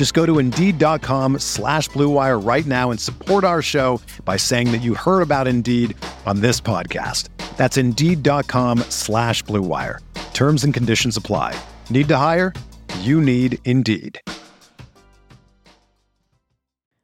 Just 0.00 0.14
go 0.14 0.24
to 0.24 0.38
Indeed.com 0.38 1.40
slash 1.40 1.90
BlueWire 1.90 2.42
right 2.42 2.64
now 2.64 2.90
and 2.90 2.98
support 2.98 3.44
our 3.44 3.60
show 3.60 4.00
by 4.24 4.38
saying 4.38 4.72
that 4.72 4.78
you 4.78 4.94
heard 4.94 5.20
about 5.20 5.46
Indeed 5.46 5.94
on 6.24 6.40
this 6.40 6.58
podcast. 6.58 7.28
That's 7.58 7.76
Indeed.com 7.76 8.78
slash 8.88 9.44
BlueWire. 9.44 9.98
Terms 10.32 10.64
and 10.64 10.72
conditions 10.72 11.18
apply. 11.18 11.54
Need 11.90 12.08
to 12.08 12.16
hire? 12.16 12.54
You 13.00 13.20
need 13.20 13.58
Indeed. 13.66 14.18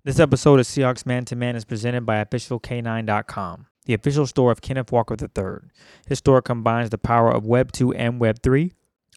This 0.04 0.18
episode 0.18 0.58
of 0.58 0.64
Seahawks 0.64 1.04
Man 1.04 1.26
to 1.26 1.36
Man 1.36 1.54
is 1.54 1.66
presented 1.66 2.06
by 2.06 2.24
OfficialK9.com, 2.24 3.66
the 3.84 3.92
official 3.92 4.26
store 4.26 4.50
of 4.50 4.62
Kenneth 4.62 4.90
Walker 4.90 5.18
III. 5.20 5.68
His 6.08 6.20
store 6.20 6.40
combines 6.40 6.88
the 6.88 6.96
power 6.96 7.30
of 7.30 7.44
Web 7.44 7.72
2 7.72 7.92
and 7.92 8.18
Web 8.18 8.38
3 8.42 8.72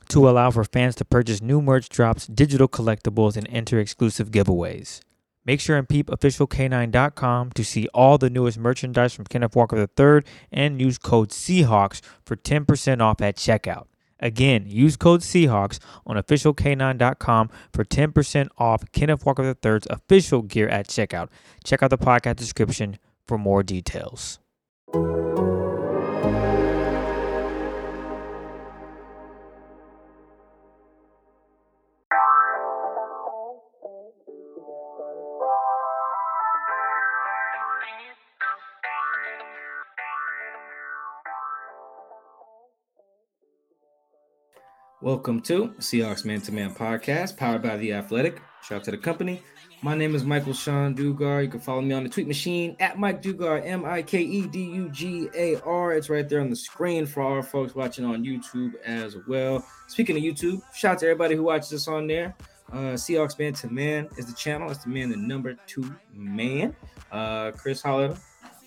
to 0.09 0.29
allow 0.29 0.52
for 0.52 0.63
fans 0.63 0.95
to 0.95 1.05
purchase 1.05 1.41
new 1.41 1.61
merch 1.61 1.89
drops, 1.89 2.27
digital 2.27 2.67
collectibles, 2.67 3.38
and 3.38 3.47
enter 3.49 3.79
exclusive 3.79 4.31
giveaways. 4.31 5.02
Make 5.45 5.61
sure 5.61 5.77
and 5.77 5.89
peep 5.89 6.07
officialk9.com 6.07 7.52
to 7.52 7.63
see 7.63 7.88
all 7.88 8.17
the 8.17 8.30
newest 8.30 8.59
merchandise 8.59 9.13
from 9.13 9.25
Kenneth 9.25 9.55
Walker 9.55 9.77
III 9.77 10.21
and 10.52 10.80
use 10.80 10.97
code 10.97 11.30
Seahawks 11.30 12.02
for 12.23 12.35
10% 12.35 13.02
off 13.02 13.21
at 13.21 13.35
checkout. 13.35 13.85
Again, 14.19 14.65
use 14.67 14.97
code 14.97 15.21
Seahawks 15.21 15.80
on 16.05 16.17
officialk9.com 16.17 17.49
for 17.71 17.85
10% 17.85 18.49
off 18.57 18.83
Kenneth 18.91 19.25
Walker 19.25 19.43
III's 19.43 19.87
official 19.89 20.41
gear 20.41 20.67
at 20.67 20.87
checkout. 20.87 21.30
Check 21.63 21.81
out 21.81 21.89
the 21.89 21.97
podcast 21.97 22.35
description 22.35 22.99
for 23.25 23.37
more 23.37 23.63
details. 23.63 24.39
Welcome 45.02 45.39
to 45.44 45.69
Seahawks 45.80 46.25
Man 46.25 46.42
to 46.42 46.52
Man 46.52 46.75
podcast, 46.75 47.38
powered 47.38 47.61
by 47.61 47.78
The 47.78 47.94
Athletic. 47.94 48.42
Shout 48.61 48.80
out 48.80 48.83
to 48.83 48.92
the 48.92 48.98
company. 48.98 49.42
My 49.82 49.95
name 49.95 50.14
is 50.14 50.26
Michael-Shawn 50.26 50.93
Dugar. 50.93 51.42
You 51.42 51.48
can 51.48 51.61
follow 51.61 51.80
me 51.80 51.93
on 51.93 52.04
the 52.04 52.10
tweet 52.10 52.27
machine 52.27 52.76
at 52.82 52.99
Mike 52.99 53.21
Dugar, 53.21 53.65
M 53.65 53.86
I 53.86 54.02
K 54.02 54.20
E 54.20 54.45
D 54.48 54.59
U 54.59 54.89
G 54.89 55.30
A 55.33 55.55
R. 55.61 55.93
It's 55.93 56.09
right 56.09 56.27
there 56.27 56.42
on 56.42 56.49
the 56.49 56.55
screen 56.58 57.05
for 57.05 57.23
our 57.23 57.42
folks 57.42 57.76
watching 57.76 58.04
on 58.04 58.26
YouTube 58.26 58.73
as 58.83 59.15
well. 59.26 59.65
Speaking 59.88 60.17
of 60.17 60.21
YouTube, 60.21 60.61
shout 60.76 60.95
out 60.95 60.99
to 60.99 61.05
everybody 61.05 61.36
who 61.36 61.43
watches 61.43 61.71
us 61.71 61.88
on 61.88 62.05
there. 62.05 62.36
Uh, 62.70 62.95
Seahawks 62.95 63.39
Man 63.39 63.54
to 63.54 63.70
Man 63.70 64.09
is 64.17 64.26
the 64.26 64.33
channel. 64.33 64.70
It's 64.70 64.83
the 64.83 64.89
man, 64.89 65.09
the 65.09 65.15
number 65.15 65.55
two 65.65 65.95
man. 66.14 66.76
Uh, 67.09 67.52
Chris 67.52 67.82
Holler. 67.82 68.17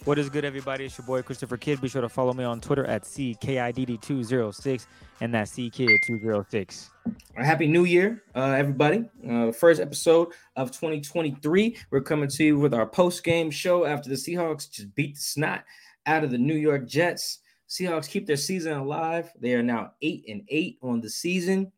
What 0.05 0.19
is 0.19 0.29
good, 0.29 0.45
everybody? 0.45 0.87
It's 0.87 0.99
your 0.99 1.07
boy 1.07 1.23
Christopher 1.23 1.57
Kidd. 1.57 1.81
Be 1.81 1.89
sure 1.89 2.03
to 2.03 2.09
follow 2.09 2.33
me 2.33 2.43
on 2.43 2.61
Twitter 2.61 2.85
at 2.87 3.03
CKIDD206 3.05 4.87
and 5.21 5.33
that's 5.33 5.53
CKid206. 5.53 6.89
Happy 7.37 7.69
New 7.69 7.85
Year, 7.85 8.25
uh, 8.35 8.47
everybody. 8.51 9.09
Uh, 9.31 9.53
first 9.53 9.81
episode 9.81 10.33
of 10.57 10.73
2023. 10.73 11.77
We're 11.93 12.01
coming 12.01 12.29
to 12.31 12.45
you 12.45 12.59
with 12.59 12.75
our 12.75 12.85
post 12.85 13.23
game 13.23 13.49
show 13.53 13.85
after 13.85 14.11
the 14.11 14.17
Seahawks 14.17 14.69
just 14.69 14.93
beat 14.97 15.15
the 15.15 15.21
snot 15.21 15.63
out 16.07 16.25
of 16.25 16.33
the 16.33 16.39
New 16.39 16.57
York 16.57 16.89
Jets. 16.89 17.39
Seahawks 17.69 18.09
keep 18.09 18.27
their 18.27 18.37
season 18.37 18.73
alive. 18.73 19.31
They 19.39 19.55
are 19.55 19.63
now 19.63 19.93
8 20.03 20.25
and 20.27 20.43
8 20.49 20.79
on 20.83 21.01
the 21.01 21.11
season. 21.11 21.71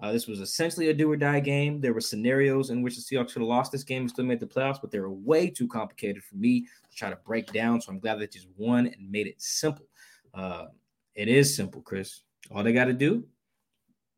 Uh, 0.00 0.12
this 0.12 0.26
was 0.26 0.40
essentially 0.40 0.88
a 0.88 0.94
do 0.94 1.10
or 1.10 1.16
die 1.16 1.40
game. 1.40 1.80
There 1.80 1.92
were 1.92 2.00
scenarios 2.00 2.70
in 2.70 2.82
which 2.82 2.96
the 2.96 3.02
Seahawks 3.02 3.32
could 3.32 3.42
have 3.42 3.48
lost 3.48 3.70
this 3.70 3.84
game 3.84 4.02
and 4.02 4.10
still 4.10 4.24
made 4.24 4.40
the 4.40 4.46
playoffs, 4.46 4.80
but 4.80 4.90
they 4.90 5.00
were 5.00 5.10
way 5.10 5.50
too 5.50 5.68
complicated 5.68 6.22
for 6.24 6.36
me 6.36 6.62
to 6.62 6.96
try 6.96 7.10
to 7.10 7.18
break 7.26 7.52
down. 7.52 7.80
So 7.80 7.92
I'm 7.92 7.98
glad 7.98 8.18
they 8.18 8.26
just 8.26 8.48
won 8.56 8.86
and 8.86 9.10
made 9.10 9.26
it 9.26 9.40
simple. 9.40 9.86
Uh, 10.32 10.66
it 11.14 11.28
is 11.28 11.54
simple, 11.54 11.82
Chris. 11.82 12.22
All 12.50 12.62
they 12.62 12.72
got 12.72 12.86
to 12.86 12.94
do, 12.94 13.24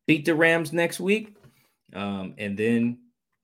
beat 0.07 0.25
the 0.25 0.35
Rams 0.35 0.73
next 0.73 1.01
week, 1.01 1.37
um, 1.95 2.35
and 2.39 2.57
then 2.57 2.99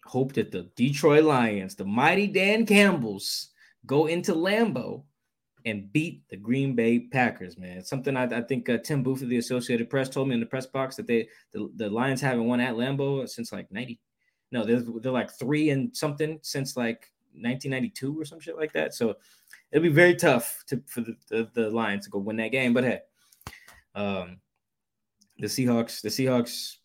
hope 0.04 0.32
that 0.34 0.52
the 0.52 0.70
Detroit 0.76 1.24
Lions, 1.24 1.74
the 1.74 1.84
mighty 1.84 2.28
Dan 2.28 2.64
Campbells, 2.64 3.48
go 3.84 4.06
into 4.06 4.32
Lambeau 4.32 5.02
and 5.64 5.92
beat 5.92 6.28
the 6.28 6.36
Green 6.36 6.74
Bay 6.74 7.00
Packers, 7.00 7.58
man. 7.58 7.84
Something 7.84 8.16
I, 8.16 8.24
I 8.24 8.42
think 8.42 8.68
uh, 8.68 8.78
Tim 8.78 9.02
Booth 9.02 9.22
of 9.22 9.28
the 9.28 9.38
Associated 9.38 9.90
Press 9.90 10.08
told 10.08 10.28
me 10.28 10.34
in 10.34 10.40
the 10.40 10.46
press 10.46 10.66
box 10.66 10.96
that 10.96 11.06
they 11.06 11.28
the, 11.52 11.70
the 11.76 11.90
Lions 11.90 12.20
haven't 12.20 12.46
won 12.46 12.60
at 12.60 12.74
Lambeau 12.74 13.28
since 13.28 13.52
like 13.52 13.70
90. 13.70 13.98
No, 14.50 14.64
they're, 14.64 14.82
they're 15.00 15.12
like 15.12 15.30
three 15.30 15.70
and 15.70 15.94
something 15.94 16.38
since 16.42 16.76
like 16.76 17.10
1992 17.32 18.20
or 18.20 18.24
some 18.24 18.40
shit 18.40 18.56
like 18.56 18.72
that. 18.72 18.94
So 18.94 19.16
it'll 19.70 19.82
be 19.82 19.88
very 19.90 20.14
tough 20.14 20.64
to, 20.68 20.82
for 20.86 21.02
the, 21.02 21.16
the, 21.28 21.50
the 21.54 21.70
Lions 21.70 22.04
to 22.04 22.10
go 22.10 22.18
win 22.18 22.36
that 22.36 22.52
game. 22.52 22.72
But 22.72 22.84
hey, 22.84 23.00
um, 23.94 24.38
the 25.38 25.46
Seahawks, 25.46 26.00
the 26.00 26.08
Seahawks, 26.08 26.76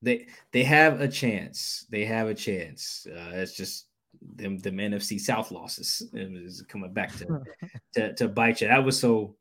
they 0.00 0.28
they 0.52 0.62
have 0.62 1.00
a 1.00 1.08
chance. 1.08 1.86
They 1.90 2.04
have 2.04 2.28
a 2.28 2.34
chance. 2.34 3.06
Uh, 3.10 3.32
it's 3.32 3.56
just 3.56 3.86
them 4.20 4.58
the 4.58 4.70
NFC 4.70 5.20
South 5.20 5.50
losses 5.50 6.02
is 6.12 6.62
coming 6.68 6.92
back 6.92 7.16
to, 7.16 7.42
to 7.94 8.14
to 8.14 8.28
bite 8.28 8.60
you. 8.60 8.68
That 8.68 8.84
was 8.84 8.98
so 8.98 9.36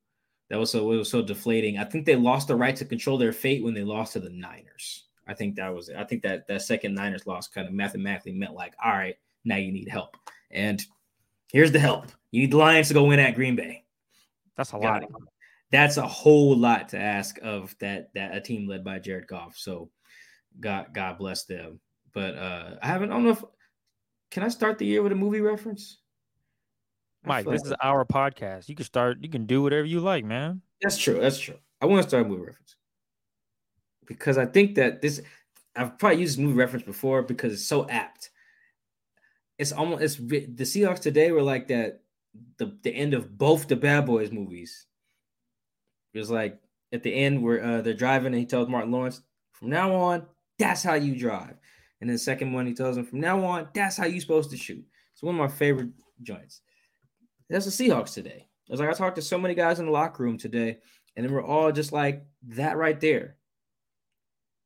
that 0.50 0.60
was 0.60 0.72
so 0.72 0.92
it 0.92 0.98
was 0.98 1.10
so 1.10 1.22
deflating. 1.22 1.78
I 1.78 1.84
think 1.84 2.06
they 2.06 2.16
lost 2.16 2.48
the 2.48 2.56
right 2.56 2.76
to 2.76 2.86
control 2.86 3.18
their 3.18 3.34
fate 3.34 3.64
when 3.64 3.74
they 3.74 3.84
lost 3.84 4.14
to 4.14 4.20
the 4.20 4.30
Niners. 4.30 5.06
I 5.28 5.34
think 5.34 5.56
that 5.56 5.74
was 5.74 5.90
it. 5.90 5.98
I 5.98 6.06
think 6.06 6.24
that 6.24 6.48
that 6.48 6.62
second 6.62 6.96
Niners 6.96 7.28
loss 7.28 7.48
kind 7.48 7.68
of 7.68 7.74
mathematically 7.74 8.32
meant 8.32 8.54
like, 8.54 8.74
all 8.84 8.92
right, 8.92 9.18
now 9.44 9.58
you 9.58 9.72
need 9.72 9.90
help. 9.90 10.16
And 10.52 10.82
here's 11.52 11.72
the 11.72 11.80
help. 11.80 12.08
You 12.32 12.42
need 12.42 12.52
the 12.52 12.58
Lions 12.58 12.88
to 12.88 12.94
go 12.94 13.04
win 13.06 13.20
at 13.20 13.36
Green 13.36 13.56
Bay. 13.56 13.84
That's 14.56 14.72
a 14.72 14.78
lot. 14.78 15.04
That's 15.70 15.98
a 15.98 16.08
whole 16.08 16.56
lot 16.56 16.90
to 16.90 17.00
ask 17.00 17.40
of 17.44 17.76
that 17.80 18.14
that 18.14 18.36
a 18.36 18.40
team 18.40 18.68
led 18.68 18.84
by 18.86 19.00
Jared 19.00 19.28
Goff. 19.28 19.58
So 19.58 19.90
God 20.60 20.88
God 20.94 21.18
bless 21.18 21.44
them. 21.44 21.80
But 22.14 22.36
uh 22.36 22.76
I 22.82 22.88
haven't 22.88 23.12
I 23.12 23.16
don't 23.16 23.26
know 23.26 23.32
if 23.32 23.44
can 24.32 24.44
I 24.44 24.50
start 24.50 24.78
the 24.78 24.86
year 24.86 25.02
with 25.02 25.12
a 25.12 25.16
movie 25.16 25.42
reference? 25.42 25.98
Mike, 27.24 27.46
this 27.46 27.62
like 27.62 27.72
is 27.72 27.78
our 27.82 28.06
podcast. 28.06 28.70
You 28.70 28.76
can 28.76 28.86
start, 28.86 29.18
you 29.22 29.30
can 29.30 29.46
do 29.46 29.62
whatever 29.62 29.86
you 29.86 30.00
like, 30.00 30.24
man. 30.24 30.62
That's 30.82 30.98
true. 30.98 31.20
That's 31.20 31.40
true. 31.40 31.58
I 31.82 31.86
want 31.86 32.04
to 32.04 32.10
start 32.10 32.26
a 32.26 32.30
movie 32.30 32.46
reference 32.46 32.76
because 34.08 34.38
I 34.38 34.46
think 34.46 34.76
that 34.76 35.02
this 35.02 35.22
I've 35.76 36.00
probably 36.00 36.22
used 36.22 36.40
movie 36.40 36.58
reference 36.58 36.86
before 36.86 37.22
because 37.22 37.54
it's 37.54 37.66
so 37.66 37.88
apt. 37.88 38.32
It's 39.60 39.72
almost 39.72 40.02
it's 40.02 40.16
the 40.16 40.64
Seahawks 40.64 41.00
today 41.00 41.32
were 41.32 41.44
like 41.44 41.68
that 41.68 42.02
the 42.58 42.78
the 42.82 42.92
end 42.92 43.14
of 43.14 43.38
both 43.38 43.68
the 43.68 43.76
Bad 43.76 44.06
Boys 44.06 44.32
movies. 44.32 44.86
It 46.14 46.20
was 46.20 46.32
like 46.32 46.60
at 46.92 47.04
the 47.04 47.14
end 47.14 47.44
where 47.44 47.64
uh, 47.64 47.82
they're 47.82 47.94
driving 47.94 48.28
and 48.28 48.36
he 48.40 48.46
tells 48.46 48.70
Martin 48.70 48.92
Lawrence, 48.92 49.22
from 49.52 49.70
now 49.70 49.94
on, 49.94 50.26
that's 50.58 50.84
how 50.84 50.94
you 50.94 51.16
drive. 51.16 51.56
And 52.00 52.10
then 52.10 52.16
the 52.16 52.20
second 52.20 52.54
one, 52.54 52.68
he 52.68 52.74
tells 52.74 52.98
him, 52.98 53.06
from 53.06 53.20
now 53.20 53.44
on, 53.44 53.70
that's 53.74 53.98
how 53.98 54.06
you're 54.06 54.22
supposed 54.22 54.52
to 54.52 54.58
shoot. 54.58 54.86
It's 55.14 55.24
one 55.24 55.36
of 55.36 55.40
my 55.40 55.48
favorite 55.48 55.90
joints. 56.22 56.62
That's 57.50 57.66
the 57.66 57.72
Seahawks 57.72 58.14
today. 58.14 58.48
It 58.68 58.72
was 58.72 58.80
like 58.80 58.90
I 58.90 58.94
talked 58.94 59.16
to 59.16 59.22
so 59.22 59.38
many 59.38 59.56
guys 59.56 59.80
in 59.80 59.86
the 59.86 59.92
locker 59.92 60.24
room 60.24 60.38
today, 60.38 60.78
and 61.16 61.26
then 61.26 61.34
we're 61.34 61.44
all 61.44 61.72
just 61.72 61.92
like 61.92 62.24
that 62.50 62.78
right 62.78 63.00
there. 63.00 63.38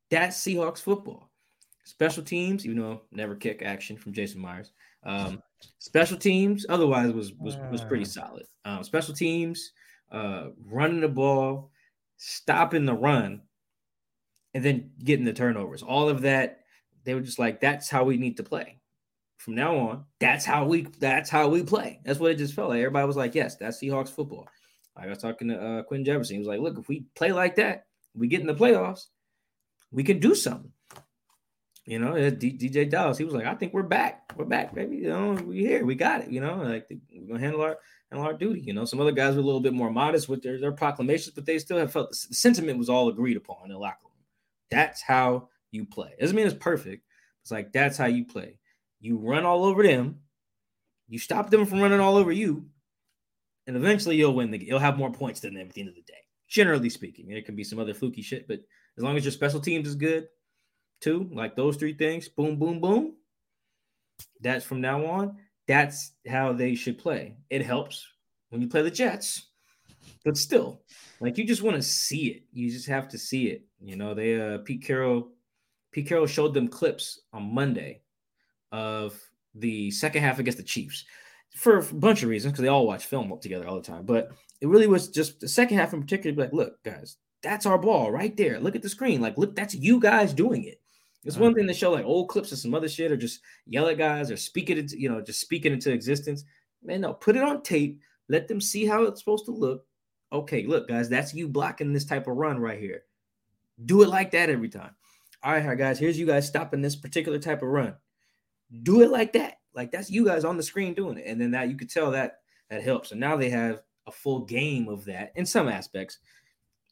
That's 0.10 0.38
Seahawks 0.38 0.82
football. 0.82 1.30
Special 1.84 2.24
teams, 2.24 2.66
even 2.66 2.80
though 2.80 3.02
never 3.12 3.36
kick 3.36 3.62
action 3.62 3.98
from 3.98 4.14
Jason 4.14 4.42
Myers. 4.42 4.72
Um, 5.04 5.42
special 5.80 6.18
teams, 6.18 6.66
otherwise 6.68 7.12
was 7.12 7.34
was 7.34 7.58
was 7.72 7.84
pretty 7.84 8.06
solid. 8.06 8.46
Um, 8.66 8.84
special 8.84 9.14
teams, 9.14 9.72
uh, 10.12 10.48
running 10.66 11.02
the 11.02 11.08
ball, 11.08 11.72
stopping 12.18 12.86
the 12.86 12.94
run, 12.94 13.42
and 14.54 14.64
then 14.64 14.92
getting 15.04 15.26
the 15.26 15.34
turnovers. 15.34 15.82
All 15.82 16.10
of 16.10 16.22
that, 16.22 16.61
they 17.04 17.14
were 17.14 17.22
just 17.22 17.40
like, 17.40 17.60
that's 17.60 17.90
how 17.90 18.04
we 18.04 18.18
need 18.18 18.38
to 18.38 18.44
play. 18.44 18.78
From 19.38 19.56
now 19.56 19.76
on, 19.78 20.06
that's 20.20 20.46
how 20.46 20.66
we 20.66 20.84
that's 21.00 21.30
how 21.30 21.48
we 21.48 21.64
play. 21.64 22.00
That's 22.06 22.20
what 22.20 22.32
it 22.32 22.38
just 22.38 22.54
felt 22.54 22.70
like. 22.70 22.80
Everybody 22.80 23.08
was 23.08 23.18
like, 23.18 23.34
yes, 23.34 23.56
that's 23.56 23.82
Seahawks 23.82 24.10
football. 24.10 24.48
I 24.96 25.08
was 25.08 25.18
talking 25.18 25.48
to 25.48 25.60
uh, 25.60 25.84
Quinn 25.84 26.06
Jefferson. 26.06 26.36
He 26.36 26.40
was 26.40 26.48
like, 26.48 26.60
look, 26.60 26.78
if 26.78 26.88
we 26.88 27.06
play 27.16 27.32
like 27.32 27.56
that, 27.56 27.86
we 28.14 28.28
get 28.28 28.42
in 28.42 28.48
the 28.48 28.54
playoffs, 28.54 29.08
we 29.92 30.04
can 30.04 30.20
do 30.20 30.36
something. 30.36 30.72
You 31.86 31.98
know, 31.98 32.12
DeeJay 32.12 32.92
Dallas, 32.92 33.18
he 33.18 33.24
was 33.24 33.34
like, 33.34 33.46
I 33.48 33.56
think 33.56 33.74
we're 33.74 33.82
back. 33.82 34.32
We're 34.38 34.46
back, 34.46 34.76
baby. 34.76 34.98
You 34.98 35.10
know, 35.10 35.34
we 35.34 35.58
here. 35.58 35.84
We 35.84 35.96
got 35.96 36.22
it. 36.22 36.30
You 36.30 36.40
know, 36.40 36.58
like 36.58 36.88
we're 37.12 37.28
gonna 37.28 37.40
handle 37.40 37.62
our 37.62 37.78
handle 38.12 38.28
our 38.28 38.34
duty. 38.34 38.62
You 38.62 38.74
know, 38.74 38.86
some 38.86 39.02
other 39.02 39.12
guys 39.12 39.34
were 39.34 39.42
a 39.42 39.46
little 39.46 39.60
bit 39.60 39.74
more 39.74 39.90
modest 39.90 40.30
with 40.30 40.44
their, 40.44 40.60
their 40.60 40.72
proclamations, 40.72 41.34
but 41.34 41.46
they 41.46 41.58
still 41.58 41.80
have 41.80 41.92
felt 41.92 42.12
the 42.12 42.16
sentiment 42.16 42.78
was 42.78 42.90
all 42.90 43.10
agreed 43.10 43.38
upon 43.38 43.66
in 43.66 43.72
the 43.72 43.80
locker 43.80 43.98
room. 44.04 44.14
That's 44.70 45.02
how 45.02 45.50
you 45.72 45.86
play. 45.86 46.12
Doesn't 46.20 46.36
mean 46.36 46.46
it's 46.46 46.56
perfect. 46.56 47.06
It's 47.44 47.52
like 47.52 47.72
that's 47.72 47.98
how 47.98 48.06
you 48.06 48.26
play. 48.26 48.60
You 49.00 49.18
run 49.18 49.46
all 49.46 49.66
over 49.66 49.84
them, 49.84 50.20
you 51.08 51.18
stop 51.18 51.50
them 51.50 51.66
from 51.66 51.82
running 51.82 52.00
all 52.00 52.18
over 52.18 52.32
you, 52.32 52.68
and 53.66 53.76
eventually 53.76 54.16
you'll 54.16 54.36
win 54.36 54.52
the 54.52 54.58
game. 54.58 54.68
you'll 54.68 54.80
have 54.80 54.98
more 54.98 55.12
points 55.12 55.40
than 55.40 55.56
them 55.56 55.68
at 55.68 55.74
the 55.74 55.82
end 55.82 55.90
of 55.90 55.96
the 55.96 56.02
day. 56.02 56.14
Generally 56.48 56.90
speaking, 56.90 57.28
there 57.28 57.42
can 57.42 57.56
be 57.56 57.64
some 57.64 57.80
other 57.80 57.94
fluky 57.94 58.22
shit, 58.22 58.48
but 58.48 58.60
as 58.98 59.04
long 59.04 59.18
as 59.18 59.24
your 59.24 59.32
special 59.32 59.60
teams 59.60 59.88
is 59.88 59.96
good, 59.96 60.28
too, 61.02 61.30
like 61.34 61.56
those 61.56 61.76
three 61.76 61.94
things, 61.94 62.30
boom, 62.30 62.58
boom, 62.58 62.80
boom. 62.80 63.16
That's 64.40 64.64
from 64.64 64.82
now 64.82 65.06
on. 65.06 65.38
That's 65.68 66.12
how 66.28 66.54
they 66.54 66.76
should 66.76 66.98
play. 66.98 67.36
It 67.50 67.66
helps 67.66 68.08
when 68.50 68.62
you 68.62 68.68
play 68.68 68.84
the 68.84 68.92
Jets, 68.92 69.48
but 70.24 70.38
still, 70.38 70.82
like 71.20 71.38
you 71.38 71.46
just 71.46 71.62
want 71.64 71.76
to 71.76 71.82
see 71.82 72.28
it. 72.28 72.44
You 72.54 72.70
just 72.70 72.88
have 72.88 73.10
to 73.10 73.18
see 73.18 73.48
it. 73.48 73.64
You 73.80 73.96
know, 73.96 74.14
they 74.14 74.40
uh 74.40 74.60
Pete 74.60 74.84
Carroll, 74.84 75.30
Pete 75.92 76.08
Carroll 76.08 76.28
showed 76.28 76.54
them 76.54 76.68
clips 76.68 77.22
on 77.34 77.54
Monday 77.54 78.02
of 78.72 79.20
the 79.56 79.92
second 79.92 80.24
half 80.24 80.40
against 80.40 80.58
the 80.58 80.64
Chiefs 80.64 81.06
for 81.56 81.78
a 81.78 81.84
bunch 81.84 82.24
of 82.24 82.30
reasons 82.30 82.54
because 82.54 82.64
they 82.64 82.70
all 82.70 82.88
watch 82.88 83.06
film 83.06 83.38
together 83.42 83.68
all 83.68 83.76
the 83.76 83.82
time. 83.82 84.06
But 84.06 84.32
it 84.62 84.68
really 84.68 84.88
was 84.88 85.10
just 85.10 85.40
the 85.40 85.48
second 85.48 85.78
half 85.78 85.94
in 85.94 86.02
particular. 86.02 86.36
Like, 86.36 86.54
look, 86.54 86.82
guys, 86.84 87.18
that's 87.44 87.66
our 87.66 87.78
ball 87.78 88.12
right 88.12 88.36
there. 88.38 88.60
Look 88.60 88.76
at 88.76 88.82
the 88.82 88.90
screen. 88.90 89.22
Like, 89.22 89.38
look, 89.38 89.56
that's 89.56 89.76
you 89.76 90.00
guys 90.00 90.34
doing 90.34 90.64
it. 90.64 90.80
It's 91.24 91.38
one 91.38 91.54
mm. 91.54 91.58
thing 91.58 91.68
to 91.68 91.74
show 91.74 91.92
like 91.92 92.06
old 92.06 92.30
clips 92.30 92.52
of 92.52 92.58
some 92.58 92.74
other 92.74 92.90
shit 92.90 93.12
or 93.12 93.18
just 93.18 93.42
yell 93.68 93.88
at 93.88 93.98
guys 93.98 94.32
or 94.32 94.38
speak 94.38 94.70
it 94.70 94.78
into, 94.78 95.00
you 95.00 95.10
know, 95.10 95.22
just 95.22 95.40
speak 95.40 95.66
it 95.66 95.72
into 95.72 95.92
existence. 95.92 96.44
Man, 96.84 97.02
no, 97.02 97.14
put 97.14 97.36
it 97.36 97.44
on 97.44 97.62
tape. 97.62 98.00
Let 98.28 98.48
them 98.48 98.62
see 98.62 98.86
how 98.86 99.04
it's 99.04 99.20
supposed 99.20 99.46
to 99.46 99.52
look. 99.52 99.86
Okay, 100.34 100.66
look, 100.66 100.88
guys, 100.88 101.10
that's 101.10 101.34
you 101.34 101.48
blocking 101.48 101.94
this 101.94 102.06
type 102.06 102.28
of 102.28 102.38
run 102.38 102.58
right 102.60 102.80
here. 102.80 103.04
Do 103.86 104.02
it 104.02 104.10
like 104.10 104.32
that 104.32 104.50
every 104.50 104.70
time. 104.70 104.96
All 105.44 105.54
right, 105.54 105.78
guys, 105.78 105.98
here's 105.98 106.20
you 106.20 106.26
guys 106.26 106.48
stopping 106.48 106.82
this 106.82 106.96
particular 106.96 107.40
type 107.40 107.62
of 107.64 107.70
run. 107.70 107.96
Do 108.84 109.02
it 109.02 109.10
like 109.10 109.34
that. 109.34 109.58
Like 109.74 109.92
that's 109.92 110.12
you 110.12 110.26
guys 110.26 110.46
on 110.46 110.58
the 110.58 110.64
screen 110.64 110.94
doing 110.94 111.18
it. 111.18 111.26
And 111.26 111.40
then 111.40 111.52
that 111.52 111.70
you 111.70 111.76
could 111.76 111.90
tell 111.90 112.12
that 112.12 112.40
that 112.70 112.84
helps. 112.84 113.12
And 113.12 113.20
now 113.20 113.38
they 113.38 113.50
have 113.50 113.82
a 114.08 114.12
full 114.12 114.46
game 114.46 114.88
of 114.88 115.06
that 115.06 115.32
in 115.36 115.46
some 115.46 115.68
aspects. 115.68 116.20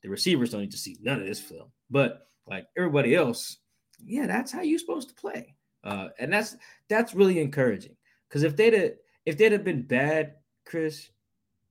The 0.01 0.09
receivers 0.09 0.51
don't 0.51 0.61
need 0.61 0.71
to 0.71 0.77
see 0.77 0.97
none 1.01 1.19
of 1.19 1.27
this 1.27 1.39
film, 1.39 1.71
but 1.89 2.27
like 2.47 2.67
everybody 2.77 3.15
else, 3.15 3.57
yeah, 4.03 4.27
that's 4.27 4.51
how 4.51 4.61
you're 4.61 4.79
supposed 4.79 5.09
to 5.09 5.15
play. 5.15 5.55
Uh, 5.83 6.09
and 6.19 6.31
that's 6.31 6.57
that's 6.87 7.13
really 7.13 7.39
encouraging 7.39 7.95
because 8.27 8.43
if 8.43 8.55
they'd 8.55 8.73
have, 8.73 8.91
if 9.25 9.37
they'd 9.37 9.51
have 9.51 9.63
been 9.63 9.81
bad, 9.81 10.35
Chris, 10.65 11.09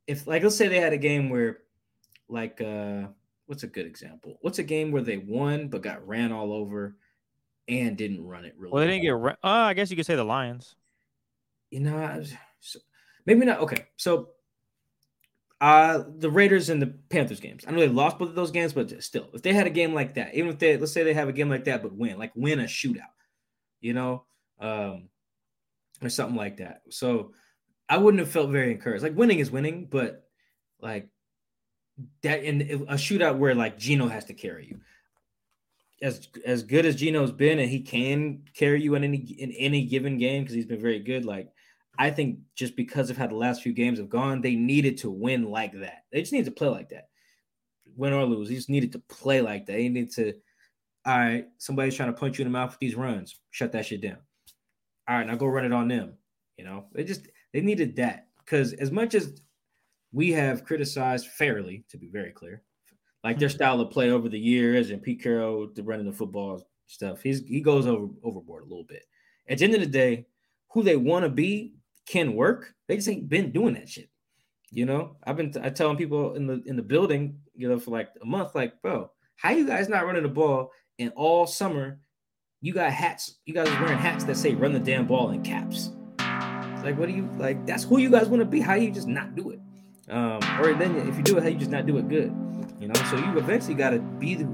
if 0.07 0.27
like 0.27 0.43
let's 0.43 0.57
say 0.57 0.69
they 0.69 0.81
had 0.81 0.93
a 0.93 0.99
game 0.99 1.31
where 1.31 1.59
like 2.29 2.61
uh 2.61 3.07
what's 3.49 3.63
a 3.63 3.67
good 3.67 3.87
example? 3.87 4.39
What's 4.43 4.59
a 4.59 4.63
game 4.63 4.93
where 4.93 5.03
they 5.03 5.17
won 5.17 5.69
but 5.69 5.83
got 5.83 6.07
ran 6.07 6.33
all 6.33 6.53
over 6.53 6.97
and 7.67 7.97
didn't 7.97 8.25
run 8.25 8.45
it 8.45 8.55
really? 8.57 8.73
Well, 8.73 8.85
they 8.85 8.91
didn't 8.91 9.03
get. 9.03 9.11
Ra- 9.11 9.37
uh, 9.43 9.49
I 9.49 9.75
guess 9.75 9.91
you 9.91 9.97
could 9.97 10.07
say 10.07 10.17
the 10.17 10.25
Lions. 10.25 10.77
You 11.71 11.81
know, 11.81 12.23
maybe 13.27 13.47
not. 13.47 13.61
Okay, 13.61 13.87
so 13.97 14.31
uh, 15.61 16.05
the 16.19 16.31
Raiders 16.31 16.69
and 16.69 16.81
the 16.81 16.87
Panthers 17.09 17.41
games. 17.41 17.65
I 17.67 17.71
know 17.71 17.81
they 17.81 17.89
lost 17.89 18.19
both 18.19 18.29
of 18.29 18.35
those 18.35 18.51
games, 18.51 18.75
but 18.75 19.03
still, 19.03 19.29
if 19.33 19.43
they 19.43 19.55
had 19.55 19.67
a 19.67 19.71
game 19.71 19.95
like 19.95 20.15
that, 20.15 20.35
even 20.35 20.51
if 20.51 20.59
they 20.59 20.77
let's 20.77 20.93
say 20.93 21.03
they 21.03 21.15
have 21.15 21.29
a 21.29 21.33
game 21.33 21.49
like 21.49 21.65
that, 21.65 21.83
but 21.83 21.95
win, 21.95 22.19
like 22.19 22.33
win 22.37 22.61
a 22.61 22.65
shootout, 22.65 23.15
you 23.81 23.95
know, 23.95 24.25
um, 24.61 25.09
or 26.03 26.11
something 26.11 26.37
like 26.37 26.59
that. 26.59 26.83
So 26.91 27.33
I 27.89 27.97
wouldn't 27.97 28.21
have 28.21 28.31
felt 28.31 28.51
very 28.51 28.73
encouraged. 28.73 29.03
Like 29.03 29.17
winning 29.17 29.39
is 29.39 29.51
winning, 29.51 29.89
but 29.91 30.29
like 30.81 31.09
that 32.23 32.43
in 32.43 32.63
a 32.89 32.95
shootout 32.95 33.39
where 33.39 33.55
like 33.55 33.79
Geno 33.79 34.09
has 34.09 34.25
to 34.27 34.35
carry 34.35 34.67
you. 34.67 34.81
As 36.01 36.29
as 36.45 36.63
good 36.63 36.87
as 36.87 36.95
Geno's 36.95 37.33
been, 37.33 37.59
and 37.59 37.69
he 37.69 37.81
can 37.81 38.45
carry 38.55 38.81
you 38.81 38.95
in 38.95 39.03
any 39.03 39.17
in 39.17 39.51
any 39.53 39.85
given 39.85 40.17
game 40.17 40.43
because 40.43 40.55
he's 40.55 40.67
been 40.67 40.81
very 40.81 41.01
good. 41.01 41.25
Like 41.25 41.49
I 41.99 42.11
think 42.11 42.39
just 42.55 42.77
because 42.77 43.11
of 43.11 43.17
how 43.17 43.27
the 43.27 43.35
last 43.35 43.63
few 43.63 43.73
games 43.73 43.99
have 43.99 44.09
gone, 44.09 44.41
they 44.41 44.55
needed 44.55 44.99
to 44.99 45.11
win 45.11 45.51
like 45.51 45.73
that. 45.81 46.05
They 46.13 46.21
just 46.21 46.33
need 46.33 46.45
to 46.45 46.53
play 46.53 46.69
like 46.69 46.91
that. 46.91 47.09
Win 47.97 48.13
or 48.13 48.25
lose, 48.25 48.49
they 48.49 48.55
just 48.55 48.71
needed 48.71 48.93
to 48.93 49.01
play 49.01 49.41
like 49.41 49.67
that. 49.67 49.73
They 49.73 49.89
needed 49.89 50.13
to, 50.13 50.35
all 51.05 51.19
right, 51.19 51.49
somebody's 51.59 51.97
trying 51.97 52.13
to 52.13 52.19
punch 52.19 52.39
you 52.39 52.45
in 52.45 52.53
the 52.53 52.57
mouth 52.57 52.71
with 52.71 52.79
these 52.79 52.95
runs. 52.95 53.41
Shut 53.51 53.73
that 53.73 53.87
shit 53.87 54.01
down. 54.01 54.19
All 55.09 55.17
right, 55.17 55.27
now 55.27 55.35
go 55.35 55.47
run 55.47 55.65
it 55.65 55.73
on 55.73 55.89
them. 55.89 56.15
You 56.57 56.65
know, 56.65 56.85
they 56.93 57.03
just 57.03 57.27
they 57.53 57.61
needed 57.61 57.97
that. 57.97 58.29
Because 58.39 58.73
as 58.75 58.93
much 58.93 59.17
as 59.17 59.41
we 60.19 60.33
have 60.33 60.65
criticized 60.65 61.29
fairly, 61.29 61.85
to 61.89 61.97
be 61.97 62.09
very 62.09 62.33
clear, 62.33 62.61
like 63.23 63.39
their 63.39 63.49
mm-hmm. 63.49 63.55
style 63.55 63.81
of 63.81 63.93
play 63.93 64.11
over 64.11 64.29
the 64.29 64.39
years 64.39 64.91
and 64.91 65.01
Pete 65.01 65.23
Carroll 65.23 65.69
the 65.73 65.83
running 65.85 66.07
the 66.07 66.13
football 66.13 66.61
stuff, 66.89 67.23
he's 67.23 67.47
he 67.47 67.61
goes 67.61 67.87
over 67.87 68.09
overboard 68.25 68.65
a 68.65 68.67
little 68.67 68.83
bit. 68.83 69.05
At 69.49 69.59
the 69.59 69.65
end 69.65 69.75
of 69.75 69.81
the 69.81 69.87
day, 69.87 70.27
who 70.73 70.83
they 70.83 70.97
want 70.97 71.23
to 71.23 71.29
be 71.29 71.75
can 72.05 72.35
work. 72.35 72.75
They 72.89 72.97
just 72.97 73.09
ain't 73.09 73.29
been 73.29 73.53
doing 73.53 73.75
that 73.75 73.89
shit. 73.89 74.11
You 74.73 74.87
know, 74.87 75.15
I've 75.23 75.37
been 75.37 75.53
t- 75.53 75.61
I 75.63 75.71
telling 75.71 75.97
people 75.97 76.35
in 76.35 76.49
the 76.49 76.65
in 76.67 76.75
the 76.75 76.83
building, 76.83 77.39
you 77.55 77.69
know, 77.69 77.79
for 77.79 77.93
like 77.93 78.09
a 78.21 78.27
month, 78.27 78.57
like, 78.57 78.83
bro, 78.83 79.13
how 79.37 79.51
you 79.51 79.69
guys 79.69 79.89
not 79.89 80.05
running 80.05 80.25
the 80.25 80.29
ball 80.29 80.73
and 80.99 81.13
all 81.15 81.47
summer 81.47 82.01
you 82.61 82.75
got 82.75 82.91
hats, 82.91 83.37
you 83.47 83.55
guys 83.55 83.69
are 83.69 83.81
wearing 83.81 83.99
hats 83.99 84.25
that 84.25 84.37
say 84.37 84.53
run 84.57 84.73
the 84.73 84.81
damn 84.81 85.07
ball 85.07 85.31
in 85.31 85.45
caps. 85.45 85.93
It's 86.19 86.83
like, 86.83 86.99
what 86.99 87.07
do 87.09 87.15
you 87.15 87.31
like? 87.39 87.65
That's 87.67 87.85
who 87.85 87.99
you 87.99 88.11
guys 88.11 88.27
want 88.27 88.41
to 88.41 88.45
be. 88.45 88.61
How 88.61 88.75
you 88.75 88.91
just 88.91 89.07
not 89.07 89.37
do 89.37 89.51
it? 89.51 89.61
Um, 90.11 90.41
or 90.59 90.73
then 90.75 90.97
if 91.09 91.17
you 91.17 91.23
do 91.23 91.37
it, 91.37 91.43
how 91.43 91.49
you 91.49 91.59
just 91.59 91.71
not 91.71 91.87
do 91.87 91.99
it 91.99 92.09
good? 92.09 92.35
You 92.81 92.89
know, 92.89 92.95
so 93.11 93.17
you 93.17 93.37
eventually 93.37 93.75
got 93.75 93.91
to 93.91 93.99
be 93.99 94.37
the 94.37 94.45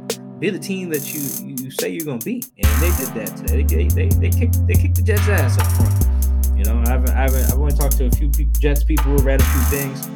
be 0.41 0.51
the 0.51 0.59
team 0.59 0.91
that 0.91 1.15
you 1.15 1.21
you 1.47 1.71
say 1.71 1.91
you're 1.91 2.05
gonna 2.05 2.19
be, 2.19 2.43
and 2.59 2.83
they 2.83 2.91
did 2.97 3.15
that 3.15 3.37
today. 3.37 3.63
They 3.63 3.87
they 3.87 4.09
they 4.09 4.09
they 4.09 4.31
kicked 4.31 4.67
they 4.67 4.75
kicked 4.75 4.97
the 4.97 5.03
Jets 5.03 5.29
ass 5.29 5.59
up 5.59 5.67
front. 5.73 6.59
You 6.59 6.65
know, 6.65 6.83
I 6.87 6.91
haven't, 6.91 7.11
I 7.11 7.23
haven't, 7.23 7.45
I've 7.53 7.59
only 7.59 7.75
talked 7.75 7.97
to 7.99 8.07
a 8.07 8.11
few 8.11 8.31
people, 8.31 8.53
Jets 8.59 8.85
people, 8.85 9.17
read 9.19 9.41
a 9.41 9.45
few 9.45 9.79
things. 9.79 10.09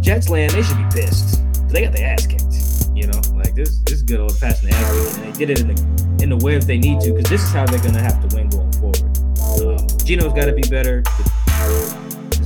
Jets 0.00 0.28
land, 0.28 0.52
they 0.52 0.62
should 0.62 0.78
be 0.78 0.86
pissed. 0.92 1.42
They 1.68 1.82
got 1.82 1.92
their 1.92 2.12
ass 2.12 2.26
kicked. 2.26 2.96
You 2.96 3.06
know, 3.06 3.20
like 3.34 3.54
this, 3.54 3.78
this 3.80 3.96
is 3.96 4.02
good 4.02 4.20
old 4.20 4.36
fashioned 4.36 4.72
ass 4.72 5.18
and 5.18 5.32
they 5.32 5.38
did 5.38 5.50
it 5.50 5.60
in 5.60 5.68
the 5.68 6.22
in 6.22 6.30
the 6.30 6.36
way 6.44 6.56
if 6.56 6.66
they 6.66 6.78
need 6.78 7.00
to, 7.00 7.12
because 7.12 7.30
this 7.30 7.42
is 7.42 7.52
how 7.52 7.64
they're 7.66 7.80
gonna 7.80 8.02
have 8.02 8.26
to 8.28 8.36
win 8.36 8.48
going 8.48 8.72
forward. 8.72 9.20
Um, 9.60 9.86
Geno's 10.04 10.32
got 10.32 10.46
to 10.46 10.52
be 10.52 10.62
better. 10.68 11.02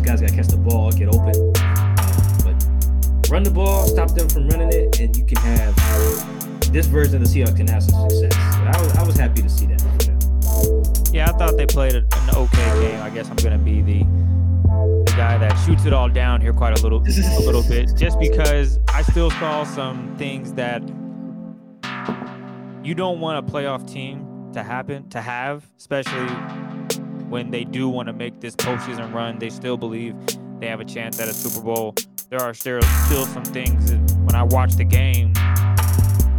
Guy's 0.04 0.20
got 0.20 0.30
to 0.30 0.36
catch 0.36 0.48
the 0.48 0.56
ball, 0.56 0.92
get 0.92 1.08
open. 1.08 1.34
Uh, 1.56 2.44
but 2.44 3.30
run 3.30 3.42
the 3.42 3.50
ball, 3.50 3.86
stop 3.86 4.10
them 4.14 4.28
from 4.28 4.48
running 4.48 4.72
it, 4.72 5.00
and 5.00 5.16
you 5.16 5.24
can 5.24 5.38
have 5.38 6.72
this 6.72 6.86
version 6.86 7.16
of 7.16 7.22
the 7.22 7.28
Seahawks 7.28 7.56
can 7.56 7.68
have 7.68 7.82
some 7.82 8.10
success. 8.10 8.36
I 8.36 8.82
was, 8.82 8.96
I 8.96 9.02
was 9.04 9.16
happy 9.16 9.42
to 9.42 9.48
see 9.48 9.66
that. 9.66 11.10
Yeah, 11.12 11.30
I 11.30 11.38
thought 11.38 11.56
they 11.56 11.66
played 11.66 11.94
an 11.94 12.06
okay 12.34 12.80
game. 12.80 13.00
I 13.00 13.10
guess 13.10 13.30
I'm 13.30 13.36
gonna 13.36 13.58
be 13.58 13.80
the, 13.80 14.00
the 14.00 15.14
guy 15.16 15.38
that 15.38 15.54
shoots 15.64 15.86
it 15.86 15.92
all 15.92 16.08
down 16.08 16.40
here 16.40 16.52
quite 16.52 16.78
a 16.78 16.82
little 16.82 17.00
a 17.00 17.40
little 17.40 17.62
bit, 17.62 17.96
just 17.96 18.18
because 18.18 18.80
I 18.92 19.02
still 19.02 19.30
saw 19.30 19.64
some 19.64 20.16
things 20.16 20.52
that 20.54 20.82
you 22.84 22.94
don't 22.94 23.20
want 23.20 23.46
a 23.46 23.50
playoff 23.50 23.90
team 23.90 24.50
to 24.52 24.62
happen 24.62 25.08
to 25.10 25.20
have, 25.20 25.64
especially 25.78 26.26
when 27.28 27.50
they 27.50 27.64
do 27.64 27.88
want 27.88 28.08
to 28.08 28.12
make 28.12 28.40
this 28.40 28.54
postseason 28.56 29.12
run. 29.12 29.38
They 29.38 29.50
still 29.50 29.76
believe 29.76 30.14
they 30.60 30.66
have 30.66 30.80
a 30.80 30.84
chance 30.84 31.20
at 31.20 31.28
a 31.28 31.34
Super 31.34 31.64
Bowl. 31.64 31.94
There 32.30 32.40
are 32.40 32.54
still 32.54 32.82
still 33.06 33.26
some 33.26 33.44
things 33.44 33.92
when 33.92 34.34
I 34.34 34.42
watch 34.42 34.74
the 34.74 34.84
game. 34.84 35.32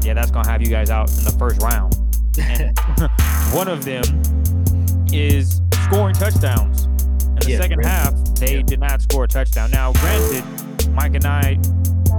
Yeah, 0.04 0.14
that's 0.14 0.32
gonna 0.32 0.50
have 0.50 0.62
you 0.62 0.70
guys 0.70 0.90
out 0.90 1.10
in 1.18 1.24
the 1.24 1.36
first 1.38 1.62
round. 1.62 1.96
One 3.56 3.68
of 3.68 3.86
them 3.86 4.04
is 5.12 5.62
scoring 5.86 6.16
touchdowns. 6.16 6.86
In 6.86 7.36
the 7.36 7.52
yeah, 7.52 7.58
second 7.58 7.84
half, 7.84 8.14
they 8.36 8.58
yeah. 8.58 8.62
did 8.62 8.80
not 8.80 9.02
score 9.02 9.26
a 9.26 9.28
touchdown. 9.28 9.72
Now, 9.72 9.94
granted, 9.94 10.44
Mike 10.92 11.16
and 11.16 11.26
I 11.26 11.60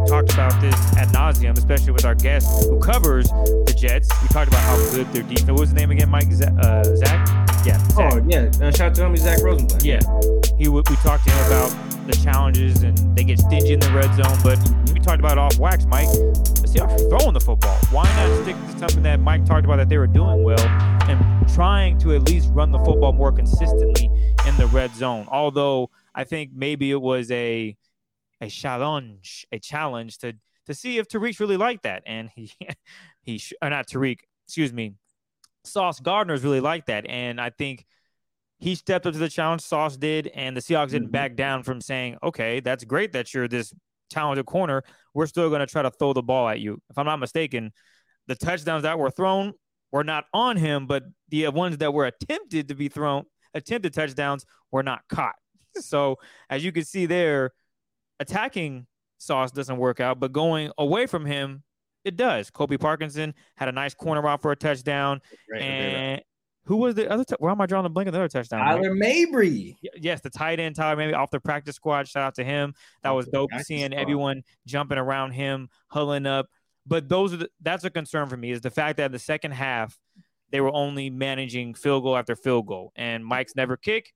talked 0.06 0.32
about 0.32 0.60
this 0.60 0.75
at 0.96 1.08
nauseum, 1.08 1.56
especially 1.58 1.92
with 1.92 2.04
our 2.04 2.14
guest 2.14 2.68
who 2.68 2.78
covers 2.80 3.28
the 3.28 3.75
Jets. 3.76 4.08
We 4.22 4.28
talked 4.28 4.48
about 4.48 4.60
how 4.60 4.76
good 4.92 5.12
their 5.12 5.22
defense. 5.22 5.50
What 5.50 5.60
was 5.60 5.70
the 5.70 5.76
name 5.76 5.90
again, 5.90 6.08
Mike? 6.08 6.30
Z- 6.32 6.44
uh, 6.60 6.84
Zack? 6.84 7.26
Yeah. 7.66 7.78
Zack. 7.88 8.12
Oh 8.14 8.25
yeah. 8.28 8.50
Uh, 8.60 8.70
shout 8.70 8.80
out 8.80 8.94
to 8.94 9.04
him, 9.04 9.16
Zack 9.16 9.42
Rosenblatt. 9.42 9.84
Yeah. 9.84 10.00
He 10.58 10.68
we 10.68 10.82
talked 10.82 11.25
to 11.25 11.30
him 11.30 11.46
about 11.46 12.06
the 12.06 12.12
challenges 12.22 12.82
and 12.82 12.96
they 13.16 13.25
get 13.25 13.38
stingy 13.38 13.72
in 13.72 13.80
the 13.80 13.90
red 13.90 14.14
zone, 14.14 14.38
but 14.42 14.58
we 14.94 15.00
talked 15.00 15.18
about 15.18 15.38
off 15.38 15.58
wax, 15.58 15.84
Mike. 15.86 16.08
The 16.08 16.68
Seahawks 16.72 16.94
are 16.94 17.18
throwing 17.18 17.34
the 17.34 17.40
football. 17.40 17.76
Why 17.90 18.04
not 18.04 18.42
stick 18.42 18.56
to 18.56 18.78
something 18.78 19.02
that 19.02 19.20
Mike 19.20 19.44
talked 19.44 19.64
about 19.64 19.76
that 19.76 19.88
they 19.88 19.98
were 19.98 20.06
doing 20.06 20.44
well 20.44 20.60
and 20.60 21.48
trying 21.52 21.98
to 21.98 22.14
at 22.14 22.22
least 22.22 22.50
run 22.52 22.70
the 22.70 22.78
football 22.78 23.12
more 23.12 23.32
consistently 23.32 24.10
in 24.46 24.56
the 24.56 24.68
red 24.68 24.94
zone? 24.94 25.26
Although 25.28 25.90
I 26.14 26.25
think 26.25 26.52
maybe 26.54 26.90
it 26.90 27.00
was 27.00 27.30
a 27.30 27.76
a 28.40 28.48
challenge, 28.48 29.46
a 29.52 29.58
challenge 29.58 30.18
to 30.18 30.34
to 30.66 30.74
see 30.74 30.98
if 30.98 31.08
Tariq 31.08 31.38
really 31.38 31.56
liked 31.56 31.84
that, 31.84 32.02
and 32.06 32.30
he 32.34 32.52
he 33.22 33.40
or 33.62 33.70
not 33.70 33.86
Tariq, 33.86 34.18
excuse 34.46 34.72
me, 34.72 34.94
Sauce 35.64 36.00
Gardner's 36.00 36.44
really 36.44 36.60
like 36.60 36.86
that, 36.86 37.06
and 37.08 37.40
I 37.40 37.50
think 37.50 37.84
he 38.58 38.74
stepped 38.74 39.06
up 39.06 39.12
to 39.12 39.18
the 39.18 39.28
challenge. 39.28 39.62
Sauce 39.62 39.96
did, 39.96 40.28
and 40.28 40.56
the 40.56 40.60
Seahawks 40.60 40.90
didn't 40.90 41.06
mm-hmm. 41.06 41.12
back 41.12 41.36
down 41.36 41.62
from 41.62 41.80
saying, 41.80 42.16
"Okay, 42.22 42.60
that's 42.60 42.84
great 42.84 43.12
that 43.12 43.32
you're 43.34 43.48
this 43.48 43.72
talented 44.10 44.46
corner. 44.46 44.82
We're 45.14 45.26
still 45.26 45.48
going 45.48 45.60
to 45.60 45.66
try 45.66 45.82
to 45.82 45.90
throw 45.90 46.12
the 46.12 46.22
ball 46.22 46.48
at 46.48 46.60
you." 46.60 46.80
If 46.90 46.98
I'm 46.98 47.06
not 47.06 47.18
mistaken, 47.18 47.72
the 48.26 48.34
touchdowns 48.34 48.82
that 48.82 48.98
were 48.98 49.10
thrown 49.10 49.52
were 49.92 50.04
not 50.04 50.24
on 50.32 50.56
him, 50.56 50.86
but 50.86 51.04
the 51.28 51.48
ones 51.48 51.78
that 51.78 51.92
were 51.92 52.06
attempted 52.06 52.68
to 52.68 52.74
be 52.74 52.88
thrown, 52.88 53.24
attempted 53.54 53.94
touchdowns, 53.94 54.44
were 54.70 54.82
not 54.82 55.00
caught. 55.08 55.34
So 55.78 56.16
as 56.48 56.64
you 56.64 56.72
can 56.72 56.86
see 56.86 57.04
there, 57.04 57.50
attacking 58.20 58.87
Sauce 59.18 59.50
doesn't 59.50 59.76
work 59.76 60.00
out, 60.00 60.20
but 60.20 60.32
going 60.32 60.70
away 60.78 61.06
from 61.06 61.25
him, 61.25 61.62
it 62.04 62.16
does. 62.16 62.50
Colby 62.50 62.78
Parkinson 62.78 63.35
had 63.56 63.68
a 63.68 63.73
nice 63.73 63.94
corner 63.94 64.23
route 64.23 64.40
for 64.42 64.52
a 64.52 64.56
touchdown, 64.56 65.20
right, 65.50 65.62
and 65.62 66.12
right. 66.12 66.23
who 66.64 66.76
was 66.76 66.94
the 66.94 67.11
other? 67.11 67.25
T- 67.25 67.35
where 67.38 67.50
am 67.50 67.61
I 67.61 67.66
drawing 67.66 67.82
the 67.82 67.90
blank 67.90 68.06
on 68.06 68.12
the 68.12 68.20
other 68.20 68.28
touchdown? 68.28 68.61
Tyler 68.61 68.90
right? 68.90 68.99
Mabry. 68.99 69.76
Yes, 69.96 70.20
the 70.20 70.30
tight 70.30 70.61
end 70.61 70.76
Tyler 70.76 70.96
Mabry 70.96 71.14
off 71.14 71.30
the 71.30 71.40
practice 71.40 71.76
squad. 71.76 72.06
Shout 72.06 72.23
out 72.23 72.35
to 72.37 72.44
him. 72.44 72.75
That 73.02 73.11
was 73.11 73.26
dope 73.26 73.50
seeing 73.62 73.90
squad. 73.90 74.00
everyone 74.00 74.42
jumping 74.66 74.99
around 74.99 75.32
him, 75.32 75.68
hulling 75.92 76.26
up. 76.26 76.46
But 76.87 77.08
those 77.08 77.35
are 77.35 77.38
the, 77.38 77.50
that's 77.61 77.85
a 77.85 77.90
concern 77.90 78.28
for 78.28 78.37
me 78.37 78.52
is 78.52 78.61
the 78.61 78.70
fact 78.70 78.99
that 78.99 79.06
in 79.06 79.12
the 79.12 79.18
second 79.18 79.52
half 79.52 79.99
they 80.52 80.61
were 80.61 80.73
only 80.73 81.11
managing 81.11 81.75
field 81.75 82.04
goal 82.04 82.16
after 82.16 82.37
field 82.37 82.66
goal, 82.66 82.92
and 82.94 83.25
Mike's 83.25 83.56
never 83.56 83.76
kick. 83.76 84.12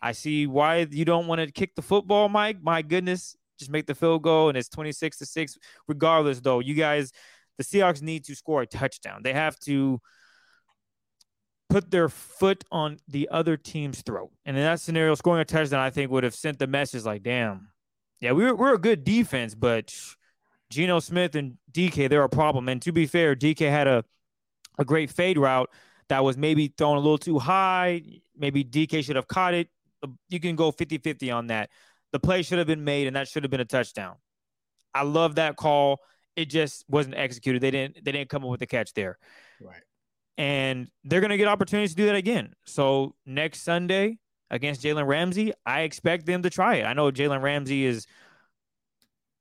I 0.00 0.12
see 0.12 0.46
why 0.46 0.86
you 0.90 1.04
don't 1.04 1.26
want 1.26 1.40
to 1.40 1.50
kick 1.50 1.74
the 1.74 1.82
football, 1.82 2.28
Mike. 2.28 2.62
My 2.62 2.82
goodness, 2.82 3.36
just 3.58 3.70
make 3.70 3.86
the 3.86 3.94
field 3.94 4.22
goal 4.22 4.48
and 4.48 4.58
it's 4.58 4.68
26 4.68 5.18
to 5.18 5.26
6 5.26 5.58
regardless 5.88 6.40
though 6.40 6.60
you 6.60 6.74
guys 6.74 7.12
the 7.58 7.64
Seahawks 7.64 8.02
need 8.02 8.22
to 8.24 8.34
score 8.34 8.60
a 8.60 8.66
touchdown. 8.66 9.22
They 9.22 9.32
have 9.32 9.58
to 9.60 9.98
put 11.70 11.90
their 11.90 12.10
foot 12.10 12.64
on 12.70 12.98
the 13.08 13.30
other 13.32 13.56
team's 13.56 14.02
throat. 14.02 14.30
And 14.44 14.58
in 14.58 14.62
that 14.62 14.80
scenario 14.80 15.14
scoring 15.14 15.40
a 15.40 15.44
touchdown 15.44 15.80
I 15.80 15.90
think 15.90 16.10
would 16.10 16.24
have 16.24 16.34
sent 16.34 16.58
the 16.58 16.66
message 16.66 17.04
like 17.04 17.22
damn. 17.22 17.68
Yeah 18.20 18.32
we're, 18.32 18.54
we're 18.54 18.74
a 18.74 18.78
good 18.78 19.04
defense 19.04 19.54
but 19.54 19.94
Geno 20.68 21.00
Smith 21.00 21.34
and 21.34 21.56
DK 21.72 22.08
they're 22.08 22.22
a 22.22 22.28
problem. 22.28 22.68
And 22.68 22.82
to 22.82 22.92
be 22.92 23.06
fair 23.06 23.34
DK 23.34 23.70
had 23.70 23.86
a 23.86 24.04
a 24.78 24.84
great 24.84 25.10
fade 25.10 25.38
route 25.38 25.70
that 26.08 26.22
was 26.22 26.36
maybe 26.36 26.68
thrown 26.76 26.98
a 26.98 27.00
little 27.00 27.18
too 27.18 27.38
high. 27.38 28.02
Maybe 28.36 28.62
DK 28.62 29.02
should 29.02 29.16
have 29.16 29.26
caught 29.26 29.54
it 29.54 29.68
you 30.28 30.40
can 30.40 30.56
go 30.56 30.72
50-50 30.72 31.34
on 31.34 31.46
that 31.48 31.70
the 32.12 32.20
play 32.20 32.42
should 32.42 32.58
have 32.58 32.66
been 32.66 32.84
made, 32.84 33.06
and 33.06 33.16
that 33.16 33.28
should 33.28 33.44
have 33.44 33.50
been 33.50 33.60
a 33.60 33.66
touchdown. 33.66 34.16
I 34.94 35.02
love 35.02 35.34
that 35.36 35.56
call. 35.56 36.00
It 36.34 36.46
just 36.46 36.84
wasn't 36.88 37.16
executed. 37.16 37.60
They 37.60 37.70
didn't. 37.70 38.04
They 38.04 38.12
didn't 38.12 38.30
come 38.30 38.42
up 38.44 38.50
with 38.50 38.60
the 38.60 38.66
catch 38.66 38.94
there. 38.94 39.18
Right. 39.60 39.82
And 40.38 40.88
they're 41.04 41.20
going 41.20 41.30
to 41.30 41.36
get 41.36 41.48
opportunities 41.48 41.90
to 41.90 41.96
do 41.96 42.06
that 42.06 42.14
again. 42.14 42.54
So 42.64 43.14
next 43.24 43.62
Sunday 43.62 44.18
against 44.50 44.82
Jalen 44.82 45.06
Ramsey, 45.06 45.52
I 45.64 45.82
expect 45.82 46.26
them 46.26 46.42
to 46.42 46.50
try 46.50 46.76
it. 46.76 46.84
I 46.84 46.92
know 46.92 47.10
Jalen 47.10 47.42
Ramsey 47.42 47.84
is. 47.84 48.06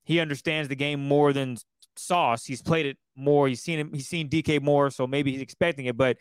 He 0.03 0.19
understands 0.19 0.69
the 0.69 0.75
game 0.75 1.07
more 1.07 1.33
than 1.33 1.57
Sauce. 1.95 2.45
He's 2.45 2.61
played 2.61 2.85
it 2.85 2.97
more. 3.15 3.47
He's 3.47 3.61
seen 3.61 3.79
him. 3.79 3.91
He's 3.93 4.07
seen 4.07 4.29
DK 4.29 4.61
more, 4.61 4.89
so 4.89 5.07
maybe 5.07 5.31
he's 5.31 5.41
expecting 5.41 5.85
it. 5.85 5.97
But 5.97 6.17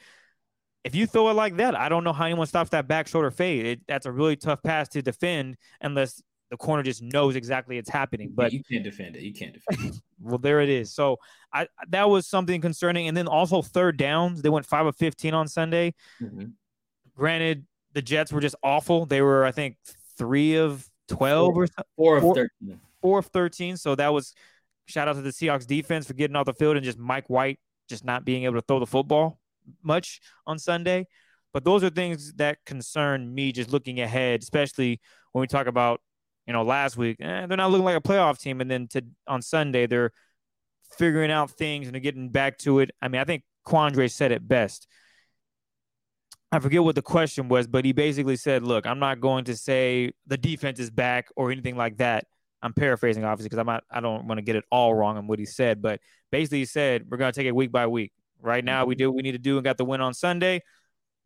if 0.85 0.95
you 0.95 1.07
throw 1.07 1.31
it 1.31 1.35
like 1.35 1.57
that, 1.57 1.75
I 1.75 1.89
don't 1.89 2.05
know 2.05 2.13
how 2.13 2.27
anyone 2.27 2.47
stops 2.47 2.71
that 2.71 2.87
back 2.87 3.09
shoulder 3.09 3.31
fade. 3.31 3.67
It, 3.67 3.81
that's 3.89 4.07
a 4.07 4.13
really 4.13 4.37
tough 4.37 4.63
pass 4.63 4.89
to 4.91 5.03
defend 5.03 5.57
unless 5.81 6.23
the 6.51 6.59
corner 6.59 6.83
just 6.83 7.03
knows 7.03 7.37
exactly 7.37 7.79
it's 7.79 7.89
happening. 7.89 8.31
But 8.35 8.53
you 8.53 8.63
can't 8.71 8.85
defend 8.85 9.17
it. 9.17 9.23
You 9.23 9.33
can't 9.33 9.55
defend 9.55 9.95
it. 9.95 10.01
well, 10.21 10.39
there 10.39 10.61
it 10.61 10.69
is. 10.69 10.93
So 10.93 11.17
I 11.53 11.69
that 11.89 12.09
was 12.09 12.27
something 12.27 12.61
concerning. 12.61 13.09
And 13.09 13.17
then 13.17 13.27
also 13.27 13.63
third 13.63 13.97
downs. 13.97 14.43
They 14.43 14.51
went 14.51 14.67
five 14.67 14.85
of 14.85 14.95
fifteen 14.95 15.33
on 15.33 15.49
Sunday. 15.49 15.95
Mm-hmm. 16.23 16.47
Granted, 17.17 17.67
the 17.95 18.03
Jets 18.03 18.31
were 18.31 18.41
just 18.41 18.57
awful. 18.63 19.07
They 19.07 19.23
were, 19.23 19.45
I 19.45 19.53
think, 19.53 19.79
three 20.19 20.57
of 20.57 20.87
twelve 21.09 21.55
four, 21.55 21.65
or 21.65 21.69
four 21.97 22.17
of 22.19 22.23
four, 22.23 22.35
thirteen. 22.35 22.81
Four 23.01 23.19
of 23.21 23.27
thirteen. 23.27 23.77
So 23.79 23.95
that 23.95 24.13
was 24.13 24.35
shout 24.87 25.09
out 25.09 25.17
to 25.17 25.23
the 25.23 25.31
Seahawks 25.31 25.67
defense 25.67 26.07
for 26.07 26.13
getting 26.13 26.37
off 26.37 26.45
the 26.45 26.53
field 26.53 26.77
and 26.77 26.85
just 26.85 26.99
Mike 26.99 27.31
White 27.31 27.59
just 27.89 28.05
not 28.05 28.25
being 28.25 28.45
able 28.45 28.57
to 28.57 28.63
throw 28.63 28.79
the 28.79 28.87
football 28.87 29.39
much 29.83 30.21
on 30.47 30.59
Sunday. 30.59 31.07
But 31.53 31.65
those 31.65 31.85
are 31.85 31.91
things 31.91 32.33
that 32.35 32.59
concern 32.67 33.33
me 33.33 33.53
just 33.53 33.71
looking 33.71 34.01
ahead, 34.01 34.43
especially 34.43 35.01
when 35.33 35.41
we 35.41 35.47
talk 35.47 35.67
about 35.67 36.01
you 36.47 36.53
know, 36.53 36.63
last 36.63 36.97
week, 36.97 37.17
eh, 37.21 37.47
they're 37.47 37.57
not 37.57 37.71
looking 37.71 37.85
like 37.85 37.97
a 37.97 38.01
playoff 38.01 38.39
team. 38.39 38.61
And 38.61 38.71
then 38.71 38.87
to 38.89 39.05
on 39.27 39.43
Sunday, 39.43 39.87
they're 39.87 40.13
figuring 40.99 41.31
out 41.31 41.51
things 41.51 41.87
and 41.87 41.95
they're 41.95 42.01
getting 42.01 42.31
back 42.31 42.59
to 42.59 42.81
it. 42.81 42.91
I 43.01 43.09
mean, 43.09 43.21
I 43.21 43.25
think 43.25 43.43
Quandre 43.67 44.11
said 44.11 44.33
it 44.33 44.47
best. 44.47 44.87
I 46.53 46.59
forget 46.61 46.85
what 46.85 46.95
the 46.95 47.03
question 47.03 47.49
was, 47.49 47.67
but 47.67 47.85
he 47.85 47.93
basically 47.93 48.37
said, 48.37 48.63
"Look, 48.63 48.87
I'm 48.87 49.01
not 49.01 49.21
going 49.21 49.45
to 49.45 49.57
say 49.57 50.13
the 50.27 50.37
defense 50.37 50.79
is 50.79 50.91
back 50.91 51.29
or 51.35 51.51
anything 51.51 51.77
like 51.77 51.97
that." 51.97 52.27
I'm 52.63 52.73
paraphrasing, 52.73 53.25
obviously, 53.25 53.49
because 53.49 53.59
I'm 53.59 53.67
not. 53.67 53.83
I 53.91 54.01
don't 54.01 54.27
want 54.29 54.39
to 54.39 54.43
get 54.43 54.55
it 54.55 54.65
all 54.71 54.95
wrong 54.95 55.17
on 55.17 55.27
what 55.27 55.39
he 55.39 55.47
said, 55.47 55.83
but 55.83 56.01
basically, 56.31 56.59
he 56.59 56.65
said 56.67 57.07
we're 57.09 57.17
going 57.17 57.33
to 57.33 57.39
take 57.39 57.49
it 57.49 57.57
week 57.57 57.73
by 57.73 57.87
week. 57.89 58.13
Right 58.41 58.65
now, 58.65 58.85
we 58.85 58.95
mm-hmm. 58.95 58.99
do 58.99 59.11
what 59.11 59.17
we 59.17 59.23
need 59.23 59.33
to 59.33 59.39
do 59.39 59.57
and 59.57 59.65
got 59.65 59.79
the 59.79 59.85
win 59.85 60.01
on 60.01 60.15
Sunday. 60.15 60.63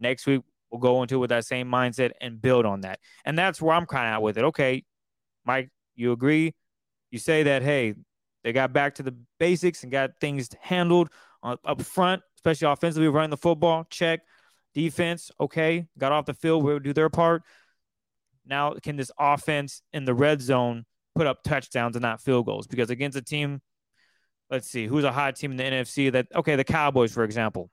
Next 0.01 0.27
week, 0.27 0.43
we'll 0.71 0.81
go 0.81 1.03
into 1.03 1.17
it 1.17 1.19
with 1.19 1.31
that 1.31 1.45
same 1.45 1.69
mindset 1.69 2.13
and 2.21 2.41
build 2.41 2.67
on 2.67 2.83
that. 2.83 3.01
And 3.25 3.39
that's 3.39 3.61
where 3.61 3.75
I'm 3.75 3.87
kind 3.87 4.07
of 4.09 4.15
at 4.15 4.23
with 4.23 4.39
it. 4.39 4.45
Okay, 4.45 4.85
Mike, 5.45 5.71
you 5.97 6.13
agree? 6.13 6.55
You 7.11 7.19
say 7.19 7.43
that, 7.45 7.63
hey, 7.63 7.95
they 8.45 8.53
got 8.53 8.73
back 8.73 8.95
to 8.97 9.03
the 9.03 9.17
basics 9.39 9.83
and 9.83 9.91
got 9.91 10.11
things 10.21 10.49
handled 10.61 11.11
up 11.43 11.83
front, 11.83 12.23
especially 12.37 12.71
offensively, 12.71 13.09
running 13.09 13.31
the 13.31 13.37
football. 13.37 13.87
Check. 13.91 14.21
Defense, 14.75 15.31
okay, 15.41 15.87
got 15.99 16.13
off 16.13 16.27
the 16.27 16.35
field, 16.35 16.63
We'll 16.63 16.79
do 16.79 16.93
their 16.93 17.09
part. 17.09 17.43
Now, 18.47 18.75
can 18.75 18.97
this 18.97 19.11
offense 19.19 19.83
in 19.93 20.05
the 20.05 20.15
red 20.15 20.41
zone 20.41 20.85
put 21.15 21.27
up 21.27 21.43
touchdowns 21.43 21.97
and 21.97 22.03
not 22.03 22.21
field 22.21 22.47
goals? 22.47 22.67
Because 22.67 22.91
against 22.91 23.17
a 23.17 23.23
team, 23.23 23.61
let's 24.51 24.69
see, 24.69 24.87
who's 24.87 25.05
a 25.05 25.13
hot 25.13 25.37
team 25.37 25.53
in 25.53 25.57
the 25.57 25.65
NFC 25.65 26.13
that, 26.13 26.27
okay, 26.35 26.57
the 26.57 26.65
Cowboys, 26.65 27.13
for 27.13 27.25
example, 27.25 27.71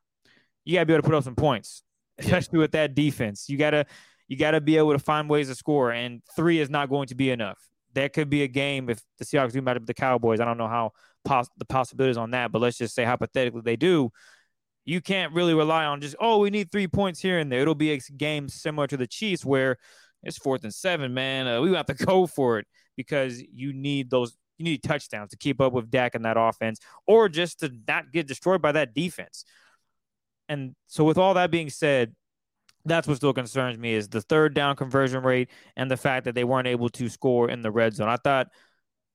you 0.63 0.75
got 0.75 0.81
to 0.81 0.85
be 0.85 0.93
able 0.93 1.03
to 1.03 1.09
put 1.09 1.15
up 1.15 1.23
some 1.23 1.35
points, 1.35 1.83
especially 2.17 2.59
with 2.59 2.71
that 2.71 2.95
defense. 2.95 3.47
You 3.47 3.57
got 3.57 3.71
to 3.71 3.85
you 4.27 4.37
got 4.37 4.51
to 4.51 4.61
be 4.61 4.77
able 4.77 4.93
to 4.93 4.99
find 4.99 5.29
ways 5.29 5.49
to 5.49 5.55
score, 5.55 5.91
and 5.91 6.21
three 6.35 6.59
is 6.59 6.69
not 6.69 6.89
going 6.89 7.07
to 7.07 7.15
be 7.15 7.29
enough. 7.29 7.59
That 7.93 8.13
could 8.13 8.29
be 8.29 8.43
a 8.43 8.47
game 8.47 8.89
if 8.89 9.01
the 9.19 9.25
Seahawks 9.25 9.53
do 9.53 9.61
match 9.61 9.75
up 9.75 9.83
with 9.83 9.87
the 9.87 9.93
Cowboys. 9.93 10.39
I 10.39 10.45
don't 10.45 10.57
know 10.57 10.67
how 10.67 10.91
pos- 11.23 11.49
the 11.57 11.65
possibilities 11.65 12.17
on 12.17 12.31
that, 12.31 12.51
but 12.51 12.59
let's 12.59 12.77
just 12.77 12.95
say 12.95 13.03
hypothetically 13.03 13.61
they 13.63 13.75
do. 13.75 14.11
You 14.83 15.01
can't 15.01 15.33
really 15.33 15.53
rely 15.53 15.85
on 15.85 16.01
just 16.01 16.15
oh 16.19 16.39
we 16.39 16.49
need 16.49 16.71
three 16.71 16.87
points 16.87 17.19
here 17.19 17.39
and 17.39 17.51
there. 17.51 17.61
It'll 17.61 17.75
be 17.75 17.91
a 17.91 17.99
game 18.17 18.49
similar 18.49 18.87
to 18.87 18.97
the 18.97 19.07
Chiefs 19.07 19.45
where 19.45 19.77
it's 20.23 20.37
fourth 20.37 20.63
and 20.63 20.73
seven, 20.73 21.13
man. 21.13 21.47
Uh, 21.47 21.61
we 21.61 21.73
have 21.73 21.85
to 21.85 21.93
go 22.05 22.25
for 22.25 22.59
it 22.59 22.67
because 22.97 23.41
you 23.53 23.73
need 23.73 24.09
those 24.09 24.35
you 24.57 24.65
need 24.65 24.83
touchdowns 24.83 25.31
to 25.31 25.37
keep 25.37 25.61
up 25.61 25.73
with 25.73 25.89
Dak 25.89 26.15
and 26.15 26.25
that 26.25 26.37
offense, 26.37 26.79
or 27.07 27.29
just 27.29 27.59
to 27.59 27.71
not 27.87 28.11
get 28.11 28.27
destroyed 28.27 28.61
by 28.61 28.71
that 28.73 28.93
defense. 28.93 29.45
And 30.47 30.75
so, 30.87 31.03
with 31.03 31.17
all 31.17 31.33
that 31.33 31.51
being 31.51 31.69
said, 31.69 32.13
that's 32.85 33.07
what 33.07 33.17
still 33.17 33.33
concerns 33.33 33.77
me 33.77 33.93
is 33.93 34.07
the 34.07 34.21
third 34.21 34.53
down 34.53 34.75
conversion 34.75 35.23
rate 35.23 35.49
and 35.75 35.89
the 35.89 35.97
fact 35.97 36.25
that 36.25 36.35
they 36.35 36.43
weren't 36.43 36.67
able 36.67 36.89
to 36.89 37.09
score 37.09 37.49
in 37.49 37.61
the 37.61 37.71
red 37.71 37.95
zone. 37.95 38.07
I 38.07 38.17
thought 38.17 38.47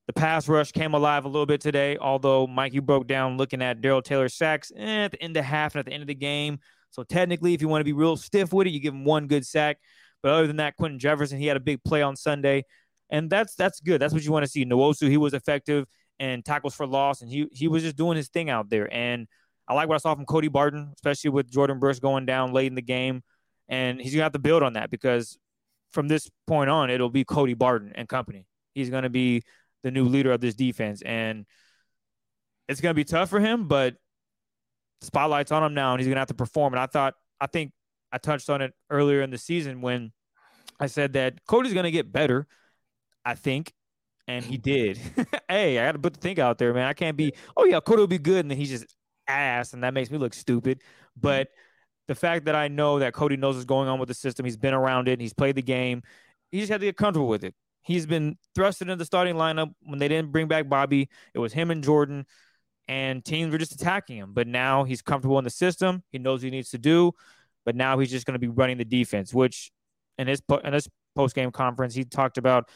the 0.09 0.13
pass 0.13 0.49
rush 0.49 0.73
came 0.73 0.93
alive 0.93 1.25
a 1.25 1.29
little 1.29 1.47
bit 1.47 1.61
today, 1.61 1.97
although 1.97 2.47
Mike, 2.49 2.75
you 2.75 2.83
broke 2.83 3.07
down 3.07 3.37
looking 3.37 3.63
at 3.63 3.81
Darrell 3.81 4.03
Taylor 4.03 4.29
sacks 4.29 4.73
eh, 4.77 5.05
at 5.05 5.13
the 5.13 5.23
end 5.23 5.37
of 5.37 5.45
half 5.45 5.75
and 5.75 5.81
at 5.81 5.87
the 5.87 5.93
end 5.93 6.03
of 6.03 6.09
the 6.09 6.17
game. 6.17 6.59
So 6.91 7.05
technically, 7.05 7.55
if 7.55 7.63
you 7.63 7.69
want 7.69 7.81
to 7.81 7.85
be 7.85 7.93
real 7.93 8.17
stiff 8.17 8.53
with 8.53 8.67
it, 8.67 8.71
you 8.71 8.81
give 8.81 8.93
him 8.93 9.05
one 9.05 9.29
good 9.29 9.47
sack. 9.47 9.79
But 10.21 10.33
other 10.33 10.49
than 10.49 10.57
that, 10.57 10.77
Quinton 10.77 10.99
Jefferson, 10.99 11.39
he 11.39 11.47
had 11.47 11.57
a 11.57 11.61
big 11.61 11.85
play 11.85 12.03
on 12.03 12.17
Sunday. 12.17 12.65
And 13.11 13.29
that's 13.29 13.55
that's 13.55 13.81
good. 13.81 14.01
That's 14.01 14.15
what 14.15 14.23
you 14.23 14.33
want 14.33 14.45
to 14.45 14.51
see. 14.51 14.65
Nwosu, 14.65 15.09
he 15.11 15.17
was 15.17 15.35
effective 15.35 15.87
and 16.19 16.45
tackles 16.45 16.75
for 16.75 16.87
loss, 16.87 17.23
and 17.23 17.31
he 17.31 17.47
he 17.53 17.69
was 17.69 17.83
just 17.83 17.97
doing 17.97 18.17
his 18.17 18.29
thing 18.29 18.49
out 18.49 18.71
there. 18.71 18.93
And 18.93 19.27
I 19.69 19.75
like 19.75 19.89
what 19.89 19.97
I 19.97 19.99
saw 19.99 20.15
from 20.15 20.27
Cody 20.27 20.49
Barton, 20.49 20.93
especially 20.95 21.31
with 21.31 21.51
Jordyn 21.51 21.81
Brooks 21.81 21.99
going 21.99 22.27
down 22.27 22.53
late 22.53 22.67
in 22.67 22.75
the 22.75 22.83
game 22.83 23.23
and 23.71 24.01
he's 24.01 24.13
gonna 24.13 24.25
have 24.25 24.33
to 24.33 24.39
build 24.39 24.63
on 24.63 24.75
that 24.75 24.91
because 24.91 25.39
from 25.93 26.09
this 26.09 26.29
point 26.47 26.69
on, 26.69 26.91
it'll 26.91 27.09
be 27.09 27.25
Cody 27.25 27.55
Barton 27.55 27.93
and 27.95 28.09
company. 28.09 28.47
He's 28.75 28.91
gonna 28.91 29.09
be 29.09 29.43
the 29.83 29.91
new 29.91 30.05
leader 30.05 30.33
of 30.33 30.41
this 30.41 30.55
defense, 30.55 31.01
and 31.03 31.47
it's 32.69 32.81
gonna 32.81 32.95
be 32.95 33.05
tough 33.05 33.31
for 33.31 33.41
him, 33.41 33.69
but 33.69 33.95
spotlight's 35.01 35.53
on 35.53 35.63
him 35.63 35.73
now, 35.73 35.93
and 35.93 36.01
he's 36.01 36.09
gonna 36.09 36.21
have 36.21 36.29
to 36.29 36.35
perform. 36.35 36.75
And 36.75 36.81
I 36.81 36.87
thought, 36.87 37.15
I 37.41 37.47
think 37.47 37.73
I 38.13 38.19
touched 38.19 38.51
on 38.51 38.61
it 38.61 38.75
earlier 38.91 39.23
in 39.23 39.31
the 39.31 39.39
season 39.39 39.81
when 39.81 40.13
I 40.81 40.87
said 40.87 41.13
that 41.13 41.45
Cody's 41.47 41.73
gonna 41.73 41.93
get 41.93 42.13
better. 42.13 42.49
I 43.25 43.35
think, 43.35 43.73
and 44.27 44.45
he 44.45 44.57
did. 44.59 44.99
hey, 45.49 45.79
I 45.79 45.87
got 45.87 45.93
to 45.93 45.99
put 45.99 46.15
the 46.15 46.21
thing 46.21 46.41
out 46.41 46.59
there, 46.59 46.73
man. 46.75 46.87
I 46.87 46.93
can't 46.93 47.17
be, 47.17 47.33
oh 47.57 47.65
yeah, 47.65 47.81
Cody 47.81 48.01
will 48.01 48.07
be 48.07 48.19
good, 48.19 48.41
and 48.41 48.51
then 48.51 48.59
he's 48.59 48.71
just 48.71 48.87
ass, 49.27 49.73
and 49.73 49.85
that 49.85 49.95
makes 49.95 50.11
me 50.11 50.19
look 50.19 50.35
stupid. 50.35 50.83
But 51.17 51.49
the 52.09 52.15
fact 52.15 52.47
that 52.47 52.55
I 52.55 52.69
know 52.69 52.99
that 52.99 53.15
Cody 53.15 53.37
knows 53.37 53.55
what's 53.55 53.65
going 53.65 53.89
on 53.89 53.99
with 53.99 54.09
the 54.09 54.15
system, 54.15 54.45
he's 54.45 54.57
been 54.57 54.75
around 54.75 55.09
it, 55.09 55.21
he's 55.21 55.35
played 55.35 55.55
the 55.55 55.63
game, 55.63 56.03
he 56.51 56.59
just 56.59 56.71
had 56.71 56.81
to 56.81 56.87
get 56.87 56.97
comfortable 56.97 57.29
with 57.29 57.45
it. 57.45 57.55
He's 57.83 58.07
been 58.07 58.37
thrusted 58.57 58.83
into 58.83 58.97
the 58.97 59.05
starting 59.05 59.37
lineup 59.37 59.73
when 59.83 59.99
they 59.99 60.09
didn't 60.09 60.33
bring 60.33 60.49
back 60.49 60.69
Bobby. 60.69 61.09
It 61.35 61.39
was 61.39 61.53
him 61.53 61.71
and 61.71 61.83
Jordyn, 61.83 62.25
and 62.89 63.25
teams 63.25 63.53
were 63.53 63.59
just 63.59 63.73
attacking 63.73 64.17
him. 64.17 64.33
But 64.33 64.47
now 64.47 64.85
he's 64.85 65.03
comfortable 65.03 65.39
in 65.39 65.45
the 65.45 65.51
system. 65.51 66.03
He 66.11 66.19
knows 66.19 66.41
what 66.41 66.47
he 66.47 66.51
needs 66.51 66.71
to 66.71 66.79
do. 66.79 67.13
But 67.65 67.77
now 67.77 67.99
he's 67.99 68.11
just 68.11 68.27
going 68.27 68.35
to 68.35 68.39
be 68.39 68.49
running 68.49 68.79
the 68.79 68.85
defense, 68.85 69.33
which 69.33 69.71
in 70.19 70.27
his 70.27 70.43
in 70.65 70.73
his 70.73 70.89
post 71.15 71.35
game 71.35 71.51
conference 71.51 71.95
he 71.95 72.05
talked 72.05 72.39
about 72.39 72.69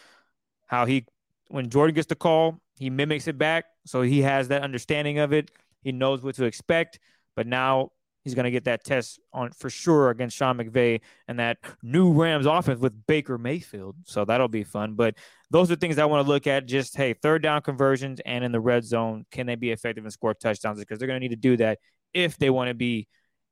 how 0.66 0.86
he 0.86 1.06
when 1.48 1.68
Jordyn 1.68 1.94
gets 1.94 2.06
the 2.06 2.16
call 2.16 2.60
he 2.78 2.90
mimics 2.90 3.28
it 3.28 3.38
back, 3.38 3.66
so 3.86 4.02
he 4.02 4.22
has 4.22 4.48
that 4.48 4.62
understanding 4.62 5.18
of 5.18 5.32
it. 5.32 5.50
He 5.82 5.92
knows 5.92 6.22
what 6.22 6.34
to 6.36 6.44
expect. 6.44 6.98
But 7.36 7.46
now 7.46 7.90
he's 8.22 8.34
going 8.34 8.44
to 8.44 8.50
get 8.50 8.64
that 8.64 8.84
test 8.84 9.20
on 9.32 9.50
for 9.52 9.70
sure 9.70 10.10
against 10.10 10.36
Sean 10.36 10.56
McVay 10.56 11.00
and 11.28 11.38
that 11.38 11.58
new 11.82 12.12
Rams 12.12 12.46
offense 12.46 12.80
with 12.80 13.06
Baker 13.06 13.38
Mayfield. 13.38 13.96
So 14.04 14.24
that'll 14.24 14.48
be 14.48 14.64
fun. 14.64 14.94
But 14.94 15.16
those 15.50 15.70
are 15.70 15.76
things 15.76 15.98
I 15.98 16.04
want 16.06 16.24
to 16.24 16.28
look 16.28 16.46
at. 16.46 16.66
Just 16.66 16.96
hey, 16.96 17.12
third 17.12 17.42
down 17.42 17.62
conversions 17.62 18.20
and 18.24 18.44
in 18.44 18.52
the 18.52 18.60
red 18.60 18.84
zone, 18.84 19.24
can 19.30 19.46
they 19.46 19.56
be 19.56 19.70
effective 19.70 20.04
and 20.04 20.12
score 20.12 20.34
touchdowns? 20.34 20.80
Because 20.80 20.98
they're 20.98 21.08
going 21.08 21.20
to 21.20 21.24
need 21.24 21.34
to 21.34 21.36
do 21.36 21.56
that 21.58 21.78
if 22.12 22.38
they 22.38 22.50
want 22.50 22.68
to 22.68 22.74
be 22.74 23.06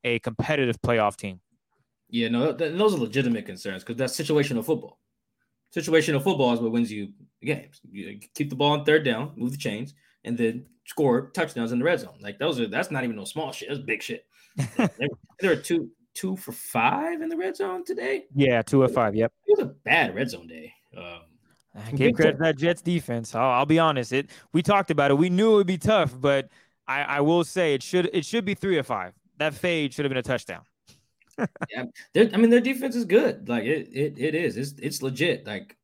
a 0.05 0.19
competitive 0.21 0.81
playoff 0.81 1.17
team. 1.17 1.41
Yeah, 2.09 2.29
no, 2.29 2.53
th- 2.53 2.77
those 2.77 2.95
are 2.95 2.99
legitimate 2.99 3.47
concerns 3.47 3.83
because 3.83 3.97
that's 3.97 4.17
situational 4.17 4.65
football. 4.65 4.99
Situational 5.75 6.23
football 6.23 6.53
is 6.53 6.61
what 6.61 6.73
wins 6.73 6.93
you 6.93 7.09
games. 7.43 7.81
You 7.91 8.21
keep 8.35 8.51
the 8.51 8.57
ball 8.57 8.73
on 8.73 8.85
third 8.85 9.05
down, 9.05 9.33
move 9.37 9.53
the 9.53 9.59
chains, 9.59 9.95
and 10.25 10.37
then 10.37 10.67
score 10.85 11.31
touchdowns 11.31 11.73
in 11.73 11.79
the 11.79 11.85
red 11.85 12.01
zone. 12.01 12.19
Like 12.21 12.39
those 12.39 12.61
are 12.61 12.69
that's 12.69 12.91
not 12.91 13.05
even 13.05 13.17
no 13.17 13.25
small 13.25 13.53
shit. 13.53 13.69
That's 13.69 13.81
big 13.81 14.03
shit. 14.03 14.27
there 15.41 15.53
are 15.53 15.57
two 15.57 15.91
two 16.15 16.37
for 16.37 16.53
five 16.53 17.23
in 17.23 17.29
the 17.29 17.37
red 17.37 17.57
zone 17.57 17.85
today. 17.85 18.25
Yeah, 18.35 18.63
two 18.63 18.83
of 18.83 18.93
five. 18.93 19.15
Yep. 19.15 19.33
It 19.47 19.59
was 19.59 19.67
a 19.67 19.71
bad 19.85 20.15
red 20.15 20.31
zone 20.31 20.47
day. 20.47 20.73
Um, 20.97 21.21
I 21.75 21.91
give 21.93 22.15
credit 22.15 22.33
to 22.33 22.39
that 22.43 22.59
Jets 22.59 22.83
defense. 22.83 23.35
I'll, 23.35 23.51
I'll, 23.51 23.67
be 23.67 23.79
honest. 23.79 24.13
It 24.13 24.31
we 24.53 24.63
talked 24.63 24.91
about 24.91 25.11
it. 25.11 25.15
We 25.15 25.31
knew 25.31 25.55
it 25.55 25.57
would 25.57 25.67
be 25.67 25.79
tough, 25.79 26.15
but 26.21 26.49
I, 26.87 27.03
I 27.03 27.21
will 27.21 27.45
say 27.45 27.75
it 27.75 27.83
should 27.83 28.11
it 28.13 28.25
should 28.27 28.45
be 28.45 28.55
three 28.55 28.77
or 28.77 28.83
five. 28.83 29.15
That 29.39 29.55
fade 29.55 29.95
should 29.95 30.05
have 30.05 30.11
been 30.11 30.19
a 30.19 30.23
touchdown. 30.23 30.63
Yeah, 31.71 31.85
I 32.17 32.37
mean 32.37 32.51
their 32.51 32.61
defense 32.61 32.97
is 32.97 33.05
good. 33.05 33.49
Like 33.49 33.65
it, 33.65 33.89
it 33.93 34.19
it 34.19 34.35
is. 34.35 34.57
It's 34.57 34.75
it's 34.79 35.03
legit. 35.03 35.47
Like 35.47 35.77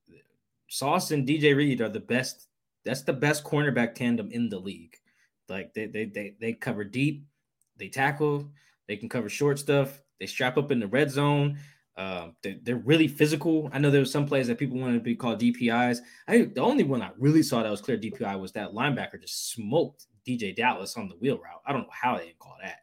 Sauce 0.68 1.10
and 1.10 1.26
DJ 1.26 1.56
Reed 1.56 1.80
are 1.80 1.88
the 1.88 2.00
best. 2.00 2.46
That's 2.84 3.02
the 3.02 3.12
best 3.12 3.44
cornerback 3.44 3.94
tandem 3.94 4.30
in 4.30 4.48
the 4.48 4.58
league. 4.58 4.96
Like 5.48 5.74
they 5.74 5.86
they 5.86 6.04
they 6.06 6.34
they 6.40 6.52
cover 6.52 6.84
deep. 6.84 7.24
They 7.76 7.88
tackle. 7.88 8.50
They 8.86 8.96
can 8.96 9.08
cover 9.08 9.28
short 9.28 9.58
stuff. 9.58 10.00
They 10.18 10.26
strap 10.26 10.58
up 10.58 10.70
in 10.70 10.80
the 10.80 10.88
red 10.88 11.10
zone. 11.10 11.58
Uh, 11.96 12.28
they're, 12.42 12.56
they're, 12.62 12.76
really 12.76 13.08
physical. 13.08 13.68
I 13.72 13.80
know 13.80 13.90
there 13.90 13.98
was 13.98 14.12
some 14.12 14.24
plays 14.24 14.46
that 14.46 14.56
people 14.56 14.78
wanted 14.78 14.94
to 14.94 15.00
be 15.00 15.16
called 15.16 15.40
DPIs. 15.40 15.98
I 16.28 16.42
the 16.54 16.60
only 16.60 16.84
one 16.84 17.02
I 17.02 17.10
really 17.18 17.42
saw 17.42 17.60
that 17.60 17.70
was 17.70 17.80
clear 17.80 17.98
DPI 17.98 18.38
was 18.38 18.52
that 18.52 18.72
linebacker 18.72 19.20
just 19.20 19.50
smoked 19.50 20.06
DeeJay 20.24 20.54
Dallas 20.54 20.96
on 20.96 21.08
the 21.08 21.16
wheel 21.16 21.38
route. 21.38 21.60
I 21.66 21.72
don't 21.72 21.82
know 21.82 21.88
how 21.90 22.16
they 22.16 22.26
didn't 22.26 22.38
call 22.38 22.56
that. 22.62 22.76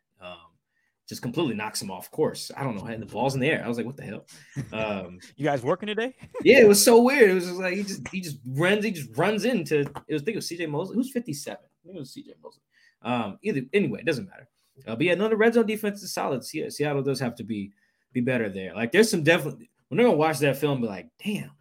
Just 1.08 1.22
completely 1.22 1.54
knocks 1.54 1.82
him 1.82 1.92
off 1.92 2.10
course. 2.10 2.50
I 2.58 2.64
don't 2.64 2.76
know. 2.76 2.98
The 2.98 3.06
ball's 3.06 3.36
in 3.36 3.40
the 3.40 3.48
air. 3.48 3.62
I 3.64 3.68
was 3.68 3.78
like, 3.78 3.86
what 3.86 3.96
the 3.96 4.04
hell? 4.04 4.26
Um, 4.74 5.20
you 5.36 5.46
guys 5.46 5.62
working 5.62 5.88
today? 5.88 6.16
yeah, 6.44 6.60
it 6.60 6.68
was 6.68 6.84
so 6.84 7.02
weird. 7.02 7.30
It 7.30 7.34
was 7.36 7.46
just 7.46 7.60
like 7.60 7.76
he 7.76 7.84
just 7.84 8.08
he 8.08 8.22
just 8.22 8.38
runs, 8.48 8.84
he 8.84 8.92
just 8.92 9.16
runs 9.16 9.46
into 9.46 9.82
it 9.82 10.14
was 10.14 10.22
I 10.24 10.26
think 10.26 10.36
it 10.36 10.38
was 10.38 10.50
CJ 10.50 10.70
Mosley. 10.70 10.96
Who's 10.96 11.12
57? 11.12 11.60
I 11.62 11.86
think 11.86 11.96
it 11.96 12.00
was 12.00 12.12
CJ 12.12 12.34
Mosley. 12.42 12.62
Um, 13.04 13.38
either 13.44 13.62
anyway, 13.72 14.00
it 14.00 14.06
doesn't 14.06 14.28
matter. 14.28 14.50
Uh, 14.88 14.96
but 14.96 15.06
yeah, 15.06 15.14
no, 15.14 15.30
the 15.30 15.38
red 15.38 15.54
zone 15.54 15.66
defense 15.66 16.02
is 16.02 16.14
solid. 16.14 16.44
Seattle 16.44 17.04
does 17.04 17.20
have 17.20 17.36
to 17.36 17.44
be 17.44 17.72
be 18.12 18.22
better 18.22 18.50
there. 18.50 18.74
Like 18.74 18.92
there's 18.92 19.12
some 19.12 19.24
definitely 19.24 19.70
when 19.90 19.98
they're 19.98 20.08
gonna 20.08 20.18
watch 20.18 20.40
that 20.40 20.58
film, 20.58 20.82
be 20.82 20.88
like, 20.88 21.08
damn, 21.24 21.52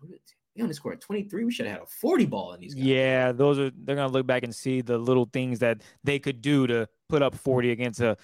we 0.56 0.62
only 0.62 0.74
scored 0.74 1.00
23. 1.00 1.44
We 1.44 1.52
should 1.52 1.66
have 1.66 1.74
had 1.74 1.82
a 1.82 1.86
40 1.86 2.26
ball 2.26 2.52
in 2.54 2.60
these. 2.60 2.74
Guys. 2.74 2.84
Yeah, 2.84 3.32
those 3.32 3.58
are 3.58 3.70
they're 3.70 3.96
gonna 3.96 4.12
look 4.12 4.26
back 4.26 4.44
and 4.44 4.54
see 4.54 4.80
the 4.80 4.98
little 4.98 5.28
things 5.32 5.58
that 5.58 5.82
they 6.02 6.18
could 6.18 6.40
do 6.40 6.66
to 6.66 6.88
put 7.08 7.22
up 7.22 7.34
40 7.34 7.70
against 7.72 8.00
a 8.00 8.16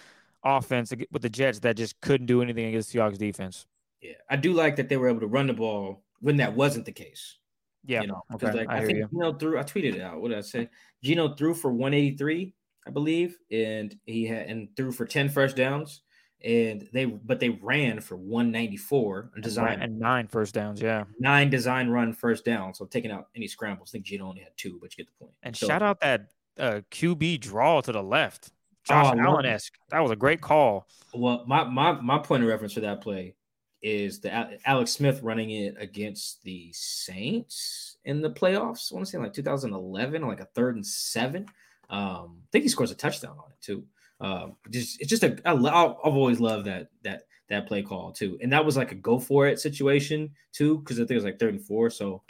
offense 0.44 0.92
with 1.10 1.22
the 1.22 1.28
Jets 1.28 1.60
that 1.60 1.76
just 1.76 2.00
couldn't 2.00 2.26
do 2.26 2.42
anything 2.42 2.66
against 2.66 2.92
the 2.92 2.98
Seahawks 2.98 3.18
defense. 3.18 3.66
Yeah, 4.00 4.12
I 4.28 4.36
do 4.36 4.52
like 4.52 4.76
that 4.76 4.88
they 4.88 4.96
were 4.96 5.08
able 5.08 5.20
to 5.20 5.26
run 5.26 5.46
the 5.46 5.52
ball 5.52 6.04
when 6.20 6.36
that 6.38 6.54
wasn't 6.54 6.86
the 6.86 6.92
case. 6.92 7.36
Yeah, 7.84 8.02
you 8.02 8.08
know, 8.08 8.22
okay. 8.34 8.52
like 8.52 8.68
I, 8.68 8.78
I 8.78 8.86
think 8.86 8.98
you. 8.98 9.08
Geno 9.12 9.32
threw. 9.34 9.58
I 9.58 9.62
tweeted 9.62 9.94
it 9.94 10.00
out. 10.00 10.20
What 10.20 10.28
did 10.28 10.38
I 10.38 10.42
say? 10.42 10.68
Geno 11.02 11.34
threw 11.34 11.54
for 11.54 11.70
183 11.70 12.54
I 12.86 12.90
believe, 12.90 13.38
and 13.50 13.96
he 14.06 14.26
had 14.26 14.46
and 14.46 14.68
threw 14.76 14.92
for 14.92 15.06
10 15.06 15.28
first 15.28 15.56
downs. 15.56 16.02
And 16.42 16.88
they 16.94 17.04
but 17.04 17.38
they 17.38 17.50
ran 17.50 18.00
for 18.00 18.16
194 18.16 19.32
design 19.42 19.82
and 19.82 19.98
nine 19.98 20.26
first 20.26 20.54
downs, 20.54 20.80
yeah. 20.80 21.04
Nine 21.18 21.50
design 21.50 21.90
run 21.90 22.14
first 22.14 22.46
downs. 22.46 22.78
So 22.78 22.86
taking 22.86 23.10
out 23.10 23.26
any 23.36 23.46
scrambles. 23.46 23.90
I 23.90 23.92
think 23.92 24.06
Geno 24.06 24.26
only 24.26 24.40
had 24.40 24.52
two, 24.56 24.78
but 24.80 24.90
you 24.96 25.04
get 25.04 25.12
the 25.12 25.18
point. 25.22 25.34
And 25.42 25.54
so, 25.54 25.66
shout 25.66 25.82
out 25.82 26.00
that 26.00 26.28
uh, 26.58 26.80
QB 26.90 27.40
draw 27.40 27.82
to 27.82 27.92
the 27.92 28.02
left. 28.02 28.52
Josh 28.86 29.14
oh, 29.14 29.20
Allen 29.20 29.46
esque. 29.46 29.74
That 29.90 30.00
was 30.00 30.10
a 30.10 30.16
great 30.16 30.40
call. 30.40 30.86
Well, 31.14 31.44
my 31.46 31.64
my 31.64 31.92
my 32.00 32.18
point 32.18 32.42
of 32.42 32.48
reference 32.48 32.72
for 32.72 32.80
that 32.80 33.00
play 33.00 33.34
is 33.82 34.20
the 34.20 34.58
Alex 34.66 34.92
Smith 34.92 35.22
running 35.22 35.50
it 35.50 35.74
against 35.78 36.42
the 36.42 36.70
Saints 36.72 37.96
in 38.04 38.20
the 38.20 38.30
playoffs. 38.30 38.92
I 38.92 38.94
want 38.94 39.06
to 39.06 39.12
say 39.12 39.18
like 39.18 39.32
2011, 39.32 40.26
like 40.26 40.40
a 40.40 40.44
third 40.46 40.76
and 40.76 40.86
seven. 40.86 41.46
Um, 41.88 42.42
I 42.42 42.48
think 42.52 42.64
he 42.64 42.68
scores 42.68 42.90
a 42.90 42.94
touchdown 42.94 43.36
on 43.38 43.50
it 43.50 43.60
too. 43.60 43.84
Um, 44.20 44.56
just 44.70 45.00
it's 45.00 45.08
just 45.08 45.24
a 45.24 45.38
I, 45.44 45.54
I've 45.54 45.94
always 46.04 46.40
loved 46.40 46.66
that 46.66 46.88
that 47.02 47.22
that 47.48 47.66
play 47.66 47.82
call 47.82 48.12
too, 48.12 48.38
and 48.42 48.52
that 48.52 48.64
was 48.64 48.76
like 48.76 48.92
a 48.92 48.96
go 48.96 49.18
for 49.18 49.46
it 49.46 49.58
situation 49.58 50.30
too, 50.52 50.78
because 50.78 50.98
I 50.98 51.02
think 51.02 51.12
it 51.12 51.16
was 51.16 51.24
like 51.24 51.38
third 51.38 51.54
and 51.54 51.64
four. 51.64 51.90
So 51.90 52.22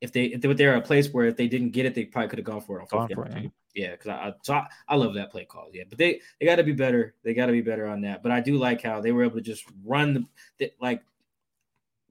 if 0.00 0.12
they 0.12 0.26
if 0.26 0.40
they 0.40 0.48
were 0.48 0.54
there 0.54 0.76
a 0.76 0.80
place 0.80 1.08
where 1.12 1.26
if 1.26 1.36
they 1.36 1.48
didn't 1.48 1.70
get 1.70 1.86
it, 1.86 1.94
they 1.94 2.04
probably 2.04 2.28
could 2.28 2.38
have 2.38 2.46
gone 2.46 2.60
for 2.60 2.80
it 2.80 2.88
on 2.92 3.08
for 3.08 3.24
it, 3.26 3.50
yeah. 3.82 3.90
because 3.92 4.08
I, 4.08 4.12
I 4.14 4.32
so 4.42 4.54
I, 4.54 4.66
I 4.88 4.96
love 4.96 5.14
that 5.14 5.30
play 5.30 5.44
call. 5.44 5.68
Yeah, 5.72 5.84
but 5.88 5.98
they 5.98 6.20
they 6.40 6.46
got 6.46 6.56
to 6.56 6.64
be 6.64 6.72
better. 6.72 7.14
They 7.24 7.34
got 7.34 7.46
to 7.46 7.52
be 7.52 7.62
better 7.62 7.86
on 7.86 8.02
that. 8.02 8.22
But 8.22 8.32
I 8.32 8.40
do 8.40 8.56
like 8.56 8.82
how 8.82 9.00
they 9.00 9.12
were 9.12 9.24
able 9.24 9.36
to 9.36 9.42
just 9.42 9.64
run 9.84 10.14
the, 10.14 10.24
the 10.58 10.72
like 10.80 11.02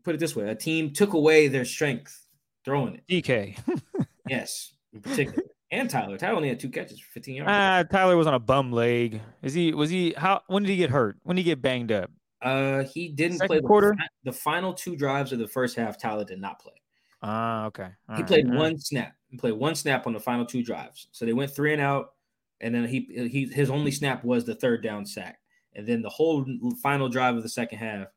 put 0.03 0.15
it 0.15 0.19
this 0.19 0.35
way: 0.35 0.49
a 0.49 0.55
team 0.55 0.93
took 0.93 1.13
away 1.13 1.47
their 1.47 1.65
strength 1.65 2.27
throwing 2.65 2.95
it. 2.95 3.03
DK. 3.07 3.57
yes, 4.27 4.73
in 4.93 5.01
particular 5.01 5.43
and 5.71 5.89
Tyler. 5.89 6.17
Tyler 6.17 6.35
only 6.35 6.49
had 6.49 6.59
two 6.59 6.69
catches 6.69 6.99
for 6.99 7.11
15 7.11 7.35
yards. 7.35 7.49
Ah, 7.51 7.77
uh, 7.77 7.83
Tyler 7.83 8.15
was 8.15 8.27
on 8.27 8.33
a 8.33 8.39
bum 8.39 8.71
leg. 8.71 9.21
Is 9.41 9.53
he? 9.53 9.73
Was 9.73 9.89
he? 9.89 10.13
How? 10.15 10.41
When 10.47 10.63
did 10.63 10.69
he 10.69 10.77
get 10.77 10.89
hurt? 10.89 11.17
When 11.23 11.35
did 11.35 11.41
he 11.41 11.51
get 11.51 11.61
banged 11.61 11.91
up? 11.91 12.09
Uh, 12.41 12.83
he 12.83 13.09
didn't 13.09 13.37
Second 13.37 13.47
play 13.47 13.57
the, 13.59 13.67
quarter. 13.67 13.95
The 14.23 14.31
final 14.31 14.73
two 14.73 14.95
drives 14.95 15.31
of 15.33 15.39
the 15.39 15.47
first 15.47 15.75
half, 15.75 15.99
Tyler 15.99 16.23
did 16.23 16.39
not 16.39 16.59
play. 16.59 16.73
Ah, 17.21 17.63
uh, 17.63 17.67
okay. 17.67 17.89
All 18.09 18.15
he 18.15 18.21
right, 18.21 18.27
played 18.27 18.47
one 18.47 18.57
right. 18.57 18.79
snap. 18.79 19.13
He 19.29 19.37
played 19.37 19.53
one 19.53 19.75
snap 19.75 20.07
on 20.07 20.13
the 20.13 20.19
final 20.19 20.45
two 20.45 20.63
drives. 20.63 21.07
So 21.11 21.25
they 21.25 21.33
went 21.33 21.51
three 21.51 21.73
and 21.73 21.81
out, 21.81 22.13
and 22.61 22.73
then 22.73 22.87
he 22.87 23.07
he 23.31 23.45
his 23.45 23.69
only 23.69 23.91
snap 23.91 24.23
was 24.23 24.45
the 24.45 24.55
third 24.55 24.83
down 24.83 25.05
sack, 25.05 25.39
and 25.75 25.85
then 25.87 26.01
the 26.01 26.09
whole 26.09 26.45
final 26.81 27.09
drive 27.09 27.35
of 27.35 27.43
the 27.43 27.49
second 27.49 27.79
half. 27.79 28.07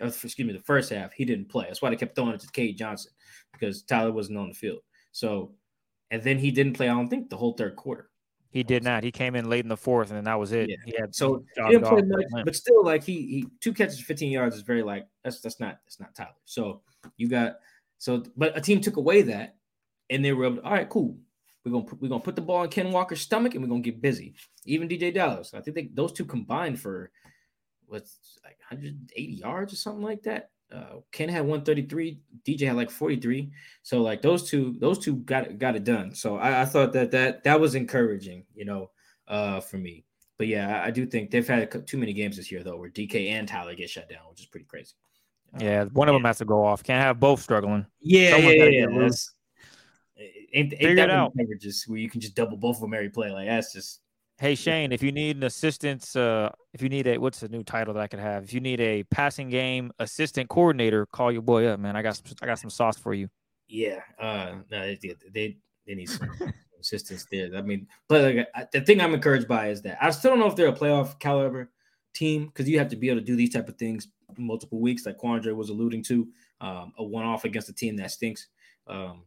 Excuse 0.00 0.38
me, 0.38 0.52
the 0.52 0.60
first 0.60 0.90
half, 0.90 1.12
he 1.12 1.24
didn't 1.24 1.48
play. 1.48 1.66
That's 1.66 1.80
why 1.80 1.90
they 1.90 1.96
kept 1.96 2.16
throwing 2.16 2.34
it 2.34 2.40
to 2.40 2.48
Cade 2.48 2.76
Johnson 2.76 3.12
because 3.52 3.82
Tyler 3.82 4.10
wasn't 4.10 4.38
on 4.38 4.48
the 4.48 4.54
field. 4.54 4.80
So 5.12 5.52
and 6.12 6.22
then 6.22 6.38
he 6.38 6.50
didn't 6.50 6.74
play. 6.74 6.88
I 6.88 6.92
don't 6.92 7.08
think 7.08 7.30
the 7.30 7.36
whole 7.36 7.54
third 7.54 7.74
quarter. 7.74 8.10
He 8.50 8.62
did 8.62 8.84
not. 8.84 9.02
He 9.02 9.10
came 9.10 9.34
in 9.34 9.48
late 9.48 9.64
in 9.64 9.68
the 9.68 9.78
fourth, 9.78 10.10
and 10.10 10.16
then 10.18 10.24
that 10.24 10.38
was 10.38 10.52
it. 10.52 10.68
Yeah. 10.68 10.76
He 10.84 10.94
had 11.00 11.14
so 11.14 11.42
he 11.56 11.70
didn't 11.70 11.86
play 11.86 12.02
much, 12.02 12.44
but 12.44 12.54
still, 12.54 12.84
like 12.84 13.02
he 13.02 13.14
he 13.26 13.46
two 13.60 13.72
catches, 13.72 13.98
fifteen 13.98 14.30
yards 14.30 14.54
is 14.54 14.62
very 14.62 14.82
like 14.82 15.06
that's 15.24 15.40
that's 15.40 15.58
not 15.58 15.78
that's 15.86 15.98
not 15.98 16.14
Tyler. 16.14 16.34
So 16.44 16.82
you 17.16 17.28
got 17.28 17.54
so, 18.02 18.24
but 18.36 18.56
a 18.56 18.60
team 18.60 18.80
took 18.80 18.96
away 18.96 19.22
that, 19.22 19.56
and 20.10 20.24
they 20.24 20.32
were 20.32 20.46
able 20.46 20.56
to, 20.56 20.64
all 20.64 20.72
right, 20.72 20.88
cool. 20.88 21.16
We're 21.64 21.72
gonna 21.72 21.84
put, 21.84 22.02
we're 22.02 22.08
gonna 22.08 22.22
put 22.22 22.34
the 22.34 22.42
ball 22.42 22.64
in 22.64 22.70
Ken 22.70 22.90
Walker's 22.90 23.20
stomach, 23.20 23.54
and 23.54 23.62
we're 23.62 23.70
gonna 23.70 23.82
get 23.82 24.02
busy. 24.02 24.34
Even 24.64 24.88
DeeJay 24.88 25.14
Dallas, 25.14 25.54
I 25.54 25.60
think 25.60 25.76
they, 25.76 25.90
those 25.94 26.12
two 26.12 26.24
combined 26.24 26.80
for 26.80 27.12
what's 27.86 28.38
like 28.44 28.58
180 28.68 29.32
yards 29.32 29.72
or 29.72 29.76
something 29.76 30.02
like 30.02 30.22
that 30.22 30.50
uh, 30.72 31.00
Ken 31.10 31.28
had 31.28 31.42
133, 31.42 32.18
DeeJay 32.46 32.66
had 32.66 32.76
like 32.76 32.90
43. 32.90 33.50
So 33.82 34.02
like 34.02 34.22
those 34.22 34.48
two, 34.48 34.76
those 34.78 34.98
two 34.98 35.16
got 35.16 35.58
got 35.58 35.76
it 35.76 35.84
done. 35.84 36.14
So 36.14 36.36
I, 36.36 36.62
I 36.62 36.64
thought 36.64 36.92
that 36.94 37.10
that 37.10 37.44
that 37.44 37.60
was 37.60 37.74
encouraging, 37.74 38.44
you 38.54 38.64
know, 38.64 38.90
uh, 39.28 39.60
for 39.60 39.78
me. 39.78 40.04
But 40.38 40.48
yeah, 40.48 40.80
I, 40.82 40.86
I, 40.86 40.90
do 40.90 41.06
think 41.06 41.30
they've 41.30 41.46
had 41.46 41.86
too 41.86 41.98
many 41.98 42.12
games 42.12 42.36
this 42.36 42.50
year 42.50 42.62
though, 42.64 42.76
where 42.76 42.90
DK 42.90 43.30
and 43.30 43.46
Tyler 43.46 43.74
get 43.74 43.90
shut 43.90 44.08
down, 44.08 44.22
which 44.30 44.40
is 44.40 44.46
pretty 44.46 44.66
crazy. 44.66 44.94
Yeah, 45.58 45.84
one 45.84 46.08
of 46.08 46.14
them 46.14 46.24
has 46.24 46.38
to 46.38 46.44
go 46.44 46.64
off. 46.64 46.82
Can't 46.82 47.02
have 47.02 47.20
both 47.20 47.40
struggling. 47.40 47.86
Yeah, 48.00 48.36
Someone 48.36 48.56
yeah, 48.56 48.64
yeah. 48.64 48.86
yeah. 48.88 49.08
Ain't, 50.54 50.74
ain't 50.78 50.96
that 50.96 51.10
out. 51.10 51.32
Just 51.60 51.88
where 51.88 51.98
you 51.98 52.10
can 52.10 52.20
just 52.20 52.34
double 52.34 52.56
both 52.56 52.76
of 52.76 52.82
them 52.82 52.94
every 52.94 53.10
play. 53.10 53.30
Like 53.30 53.46
that's 53.46 53.72
just 53.72 54.00
Hey 54.38 54.56
Shane, 54.56 54.90
if 54.90 55.04
you 55.04 55.12
need 55.12 55.36
an 55.36 55.44
assistance, 55.44 56.16
uh, 56.16 56.50
if 56.72 56.82
you 56.82 56.88
need 56.88 57.06
a 57.06 57.16
what's 57.16 57.40
the 57.40 57.48
new 57.48 57.62
title 57.62 57.94
that 57.94 58.00
I 58.00 58.08
could 58.08 58.18
have? 58.18 58.42
If 58.42 58.52
you 58.52 58.60
need 58.60 58.80
a 58.80 59.04
passing 59.04 59.48
game 59.48 59.92
assistant 59.98 60.48
coordinator, 60.48 61.06
call 61.06 61.30
your 61.30 61.42
boy 61.42 61.66
up, 61.66 61.78
man. 61.78 61.94
I 61.94 62.02
got 62.02 62.16
some, 62.16 62.24
I 62.42 62.46
got 62.46 62.58
some 62.58 62.70
sauce 62.70 62.98
for 62.98 63.14
you. 63.14 63.28
Yeah, 63.68 64.00
uh, 64.18 64.56
no, 64.68 64.80
they, 65.00 65.14
they 65.32 65.56
they 65.86 65.94
need 65.94 66.08
some 66.08 66.28
assistance 66.80 67.24
there. 67.30 67.54
I 67.54 67.62
mean, 67.62 67.86
but 68.08 68.34
like, 68.34 68.48
I, 68.54 68.66
the 68.72 68.80
thing 68.80 69.00
I'm 69.00 69.14
encouraged 69.14 69.46
by 69.46 69.68
is 69.68 69.82
that 69.82 69.98
I 70.00 70.10
still 70.10 70.32
don't 70.32 70.40
know 70.40 70.48
if 70.48 70.56
they're 70.56 70.66
a 70.66 70.76
playoff 70.76 71.20
caliber 71.20 71.70
team 72.14 72.46
because 72.46 72.68
you 72.68 72.78
have 72.78 72.88
to 72.88 72.96
be 72.96 73.08
able 73.08 73.20
to 73.20 73.26
do 73.26 73.36
these 73.36 73.52
type 73.52 73.68
of 73.68 73.76
things 73.76 74.08
multiple 74.38 74.80
weeks, 74.80 75.06
like 75.06 75.18
Quandre 75.18 75.54
was 75.54 75.68
alluding 75.68 76.02
to. 76.04 76.28
Um, 76.60 76.92
a 76.96 77.02
one 77.02 77.24
off 77.24 77.44
against 77.44 77.68
a 77.68 77.72
team 77.72 77.96
that 77.96 78.12
stinks 78.12 78.46
um, 78.86 79.22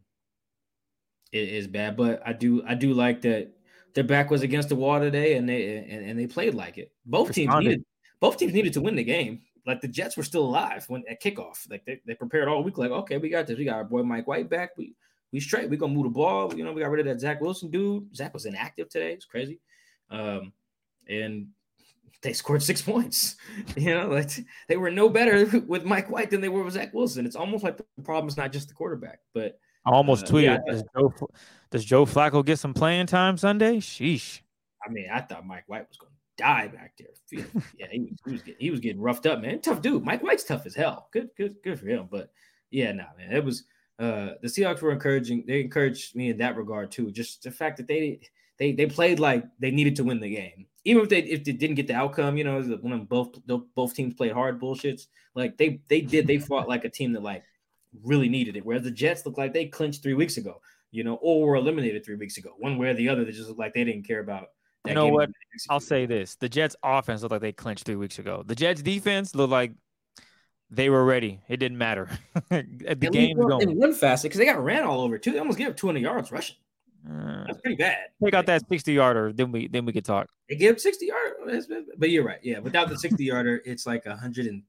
it 1.32 1.48
is 1.48 1.66
bad, 1.66 1.96
but 1.96 2.22
I 2.24 2.32
do 2.32 2.62
I 2.66 2.74
do 2.74 2.92
like 2.92 3.22
that 3.22 3.52
their 3.94 4.04
back 4.04 4.30
was 4.30 4.42
against 4.42 4.68
the 4.68 4.76
wall 4.76 5.00
today, 5.00 5.36
and 5.36 5.48
they 5.48 5.78
and, 5.78 6.10
and 6.10 6.18
they 6.18 6.26
played 6.26 6.54
like 6.54 6.78
it. 6.78 6.92
Both 7.04 7.32
teams 7.32 7.54
needed 7.58 7.84
both 8.20 8.36
teams 8.36 8.52
needed 8.52 8.72
to 8.74 8.80
win 8.80 8.96
the 8.96 9.04
game. 9.04 9.40
Like 9.66 9.80
the 9.80 9.88
Jets 9.88 10.16
were 10.16 10.22
still 10.22 10.44
alive 10.44 10.84
when 10.88 11.02
at 11.10 11.22
kickoff. 11.22 11.68
Like 11.70 11.84
they, 11.84 12.00
they 12.06 12.14
prepared 12.14 12.48
all 12.48 12.62
week. 12.62 12.78
Like 12.78 12.90
okay, 12.90 13.18
we 13.18 13.28
got 13.28 13.46
this. 13.46 13.58
We 13.58 13.64
got 13.64 13.76
our 13.76 13.84
boy 13.84 14.02
Mike 14.02 14.26
White 14.26 14.48
back. 14.48 14.70
We 14.76 14.94
we 15.32 15.40
straight. 15.40 15.68
We 15.68 15.76
gonna 15.76 15.92
move 15.92 16.04
the 16.04 16.10
ball. 16.10 16.54
You 16.54 16.64
know, 16.64 16.72
we 16.72 16.82
got 16.82 16.90
rid 16.90 17.06
of 17.06 17.12
that 17.12 17.20
Zach 17.20 17.40
Wilson 17.40 17.70
dude. 17.70 18.14
Zach 18.14 18.32
was 18.32 18.46
inactive 18.46 18.88
today. 18.88 19.12
It's 19.12 19.24
crazy. 19.24 19.60
Um, 20.10 20.52
and 21.08 21.48
they 22.22 22.32
scored 22.32 22.62
six 22.62 22.82
points. 22.82 23.36
You 23.76 23.94
know, 23.94 24.08
like 24.08 24.30
they 24.68 24.76
were 24.76 24.90
no 24.90 25.08
better 25.08 25.60
with 25.66 25.84
Mike 25.84 26.10
White 26.10 26.30
than 26.30 26.40
they 26.40 26.48
were 26.48 26.62
with 26.62 26.74
Zach 26.74 26.92
Wilson. 26.94 27.26
It's 27.26 27.36
almost 27.36 27.64
like 27.64 27.76
the 27.76 27.84
problem 28.02 28.28
is 28.28 28.36
not 28.36 28.52
just 28.52 28.68
the 28.68 28.74
quarterback, 28.74 29.20
but 29.34 29.58
I 29.86 29.90
almost 29.90 30.26
uh, 30.26 30.28
tweeted, 30.28 30.42
yeah, 30.44 30.58
does, 30.66 30.84
Joe, 30.94 31.14
does 31.70 31.84
Joe 31.84 32.06
Flacco 32.06 32.44
get 32.44 32.58
some 32.58 32.74
playing 32.74 33.06
time 33.06 33.36
Sunday? 33.38 33.76
Sheesh. 33.78 34.40
I 34.84 34.90
mean, 34.90 35.06
I 35.12 35.20
thought 35.20 35.46
Mike 35.46 35.64
White 35.68 35.88
was 35.88 35.96
going 35.96 36.12
to 36.12 36.42
die 36.42 36.68
back 36.68 36.94
there. 36.98 37.08
Yeah, 37.78 37.86
he 37.90 38.00
was, 38.00 38.18
he 38.24 38.32
was, 38.32 38.42
getting, 38.42 38.60
he 38.60 38.70
was 38.70 38.80
getting 38.80 39.00
roughed 39.00 39.26
up, 39.26 39.40
man. 39.40 39.60
Tough 39.60 39.82
dude. 39.82 40.04
Mike 40.04 40.22
White's 40.22 40.44
tough 40.44 40.66
as 40.66 40.74
hell. 40.74 41.08
Good, 41.12 41.30
good, 41.36 41.56
good 41.62 41.78
for 41.78 41.86
him. 41.86 42.08
But 42.10 42.30
yeah, 42.70 42.92
nah, 42.92 43.04
man, 43.16 43.32
it 43.32 43.44
was 43.44 43.64
uh 43.98 44.34
the 44.42 44.48
Seahawks 44.48 44.82
were 44.82 44.92
encouraging. 44.92 45.44
They 45.46 45.60
encouraged 45.60 46.14
me 46.14 46.30
in 46.30 46.38
that 46.38 46.56
regard 46.56 46.90
too. 46.90 47.10
Just 47.10 47.42
the 47.42 47.50
fact 47.50 47.78
that 47.78 47.88
they 47.88 48.20
they 48.58 48.72
they 48.72 48.86
played 48.86 49.18
like 49.18 49.44
they 49.58 49.70
needed 49.70 49.96
to 49.96 50.04
win 50.04 50.20
the 50.20 50.34
game, 50.34 50.66
even 50.86 51.02
if 51.02 51.08
they 51.08 51.18
if 51.18 51.44
they 51.44 51.52
didn't 51.52 51.76
get 51.76 51.88
the 51.88 51.94
outcome. 51.94 52.36
You 52.36 52.44
know, 52.44 52.62
when 52.80 53.04
both 53.04 53.34
both 53.74 53.94
teams 53.94 54.14
played 54.14 54.32
hard 54.32 54.60
bullshits. 54.60 55.08
Like 55.34 55.58
they 55.58 55.80
they 55.88 56.00
did. 56.00 56.26
They 56.26 56.38
fought 56.38 56.68
like 56.68 56.84
a 56.84 56.88
team 56.88 57.12
that 57.12 57.22
like 57.22 57.42
really 58.02 58.28
needed 58.28 58.56
it. 58.56 58.64
Whereas 58.64 58.84
the 58.84 58.90
Jets 58.90 59.26
look 59.26 59.36
like 59.36 59.52
they 59.52 59.66
clinched 59.66 60.02
three 60.02 60.14
weeks 60.14 60.36
ago. 60.36 60.60
You 60.92 61.04
know, 61.04 61.18
or 61.20 61.46
were 61.46 61.56
eliminated 61.56 62.04
three 62.04 62.14
weeks 62.14 62.38
ago. 62.38 62.52
One 62.58 62.78
way 62.78 62.88
or 62.88 62.94
the 62.94 63.08
other, 63.08 63.24
they 63.24 63.32
just 63.32 63.48
look 63.48 63.58
like 63.58 63.74
they 63.74 63.84
didn't 63.84 64.06
care 64.06 64.20
about. 64.20 64.48
you 64.86 64.94
know 64.94 65.08
what? 65.08 65.28
I'll 65.68 65.80
say 65.80 66.06
this: 66.06 66.36
the 66.36 66.48
Jets' 66.48 66.76
offense 66.82 67.22
looked 67.22 67.32
like 67.32 67.40
they 67.40 67.52
clinched 67.52 67.84
three 67.84 67.96
weeks 67.96 68.18
ago. 68.20 68.44
The 68.46 68.54
Jets' 68.54 68.80
defense 68.80 69.34
looked 69.34 69.50
like 69.50 69.72
they 70.70 70.88
were 70.88 71.04
ready. 71.04 71.40
It 71.48 71.56
didn't 71.56 71.78
matter. 71.78 72.08
the 72.48 72.94
game 73.12 73.36
going. 73.36 73.68
And 73.68 73.80
run 73.80 73.92
fast 73.92 74.22
because 74.22 74.38
they 74.38 74.44
got 74.44 74.62
ran 74.62 74.84
all 74.84 75.00
over 75.00 75.18
too. 75.18 75.32
They 75.32 75.40
almost 75.40 75.58
gave 75.58 75.68
up 75.68 75.76
200 75.76 76.00
yards 76.00 76.30
rushing. 76.30 76.56
Uh, 77.08 77.44
That's 77.46 77.60
pretty 77.60 77.76
bad. 77.76 77.98
Take 78.22 78.34
out 78.34 78.46
that 78.46 78.62
60 78.68 78.92
yarder, 78.92 79.32
then 79.32 79.52
we 79.52 79.68
then 79.68 79.84
we 79.84 79.92
could 79.92 80.04
talk. 80.04 80.28
They 80.48 80.56
gave 80.56 80.80
60 80.80 81.06
yards, 81.06 81.68
but 81.98 82.10
you're 82.10 82.24
right. 82.24 82.40
Yeah, 82.42 82.58
without 82.58 82.88
the 82.88 82.98
60 82.98 83.24
yarder, 83.24 83.62
it's 83.64 83.86
like 83.86 84.06
a 84.06 84.16
hundred 84.16 84.46
and 84.46 84.62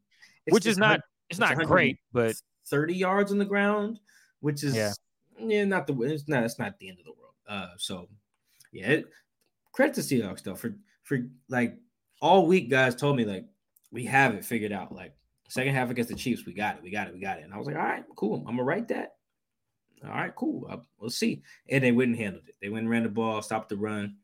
which 0.50 0.66
is 0.66 0.78
not 0.78 1.02
it's 1.30 1.40
not 1.40 1.58
great, 1.66 1.98
but 2.14 2.36
30 2.68 2.96
yards 2.96 3.32
on 3.32 3.38
the 3.38 3.46
ground, 3.46 4.00
which 4.42 4.64
is 4.64 4.76
yeah, 4.76 4.94
yeah 5.40 5.66
not 5.66 5.88
the 5.88 6.00
it's 6.02 6.28
not 6.28 6.44
it's 6.44 6.60
not 6.60 6.78
the 6.80 6.90
end 6.90 7.00
of 7.00 7.06
the 7.06 7.12
world. 7.12 7.34
Uh, 7.48 7.74
so 7.78 8.08
yeah, 8.72 8.88
it, 8.88 9.06
credit 9.72 9.96
to 9.96 10.02
Seahawks 10.02 10.44
though 10.44 10.56
for 10.56 10.76
for 11.04 11.20
like 11.50 11.76
all 12.22 12.46
week, 12.46 12.70
guys 12.70 12.96
told 12.96 13.16
me 13.16 13.26
like 13.26 13.46
we 13.92 14.06
have 14.06 14.36
it 14.36 14.46
figured 14.46 14.72
out. 14.72 14.94
Like 14.94 15.14
second 15.50 15.74
half 15.74 15.90
against 15.90 16.10
the 16.10 16.16
Chiefs, 16.16 16.46
we 16.46 16.54
got 16.54 16.78
it, 16.78 16.84
we 16.84 16.92
got 16.92 17.08
it, 17.08 17.14
we 17.14 17.20
got 17.20 17.40
it. 17.40 17.46
And 17.46 17.54
I 17.54 17.58
was 17.58 17.68
like, 17.68 17.76
all 17.76 17.82
right, 17.82 18.04
cool. 18.16 18.40
I'm 18.48 18.58
gonna 18.58 18.64
write 18.64 18.90
that 18.90 19.17
all 20.04 20.12
right, 20.12 20.36
cool. 20.36 20.68
Uh, 20.70 20.78
we'll 21.00 21.10
see. 21.10 21.42
And 21.70 21.84
they 21.84 21.92
wouldn't 21.92 22.18
handle 22.18 22.42
it. 22.48 22.56
They 22.62 22.70
went 22.70 22.84
and 22.84 22.90
ran 22.90 23.04
the 23.04 23.10
ball, 23.10 23.42
stopped 23.42 23.70
the 23.70 23.78
run. 23.78 24.18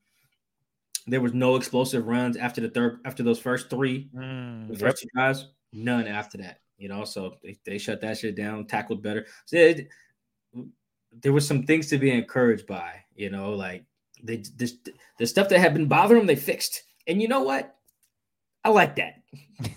There 1.07 1.21
was 1.21 1.33
no 1.33 1.55
explosive 1.55 2.07
runs 2.07 2.37
after 2.37 2.61
the 2.61 2.69
third, 2.69 2.99
after 3.05 3.23
those 3.23 3.39
first 3.39 3.69
three, 3.69 4.09
mm, 4.15 4.69
the 4.69 4.77
first 4.77 5.05
yep. 5.15 5.35
two 5.35 5.43
none 5.73 6.07
after 6.07 6.37
that. 6.37 6.59
You 6.77 6.89
know, 6.89 7.03
so 7.03 7.35
they, 7.43 7.57
they 7.65 7.77
shut 7.77 8.01
that 8.01 8.17
shit 8.17 8.35
down, 8.35 8.65
tackled 8.65 9.03
better. 9.03 9.25
So 9.45 9.57
it, 9.57 9.87
there 11.21 11.33
was 11.33 11.47
some 11.47 11.63
things 11.63 11.87
to 11.87 11.97
be 11.97 12.11
encouraged 12.11 12.67
by. 12.67 13.03
You 13.15 13.29
know, 13.29 13.51
like 13.51 13.85
they 14.23 14.43
this 14.55 14.77
the 15.19 15.27
stuff 15.27 15.49
that 15.49 15.59
had 15.59 15.73
been 15.73 15.87
bothering 15.87 16.19
them, 16.19 16.27
they 16.27 16.35
fixed. 16.35 16.83
And 17.07 17.21
you 17.21 17.27
know 17.27 17.41
what? 17.41 17.75
I 18.63 18.69
like 18.69 18.95
that. 18.95 19.15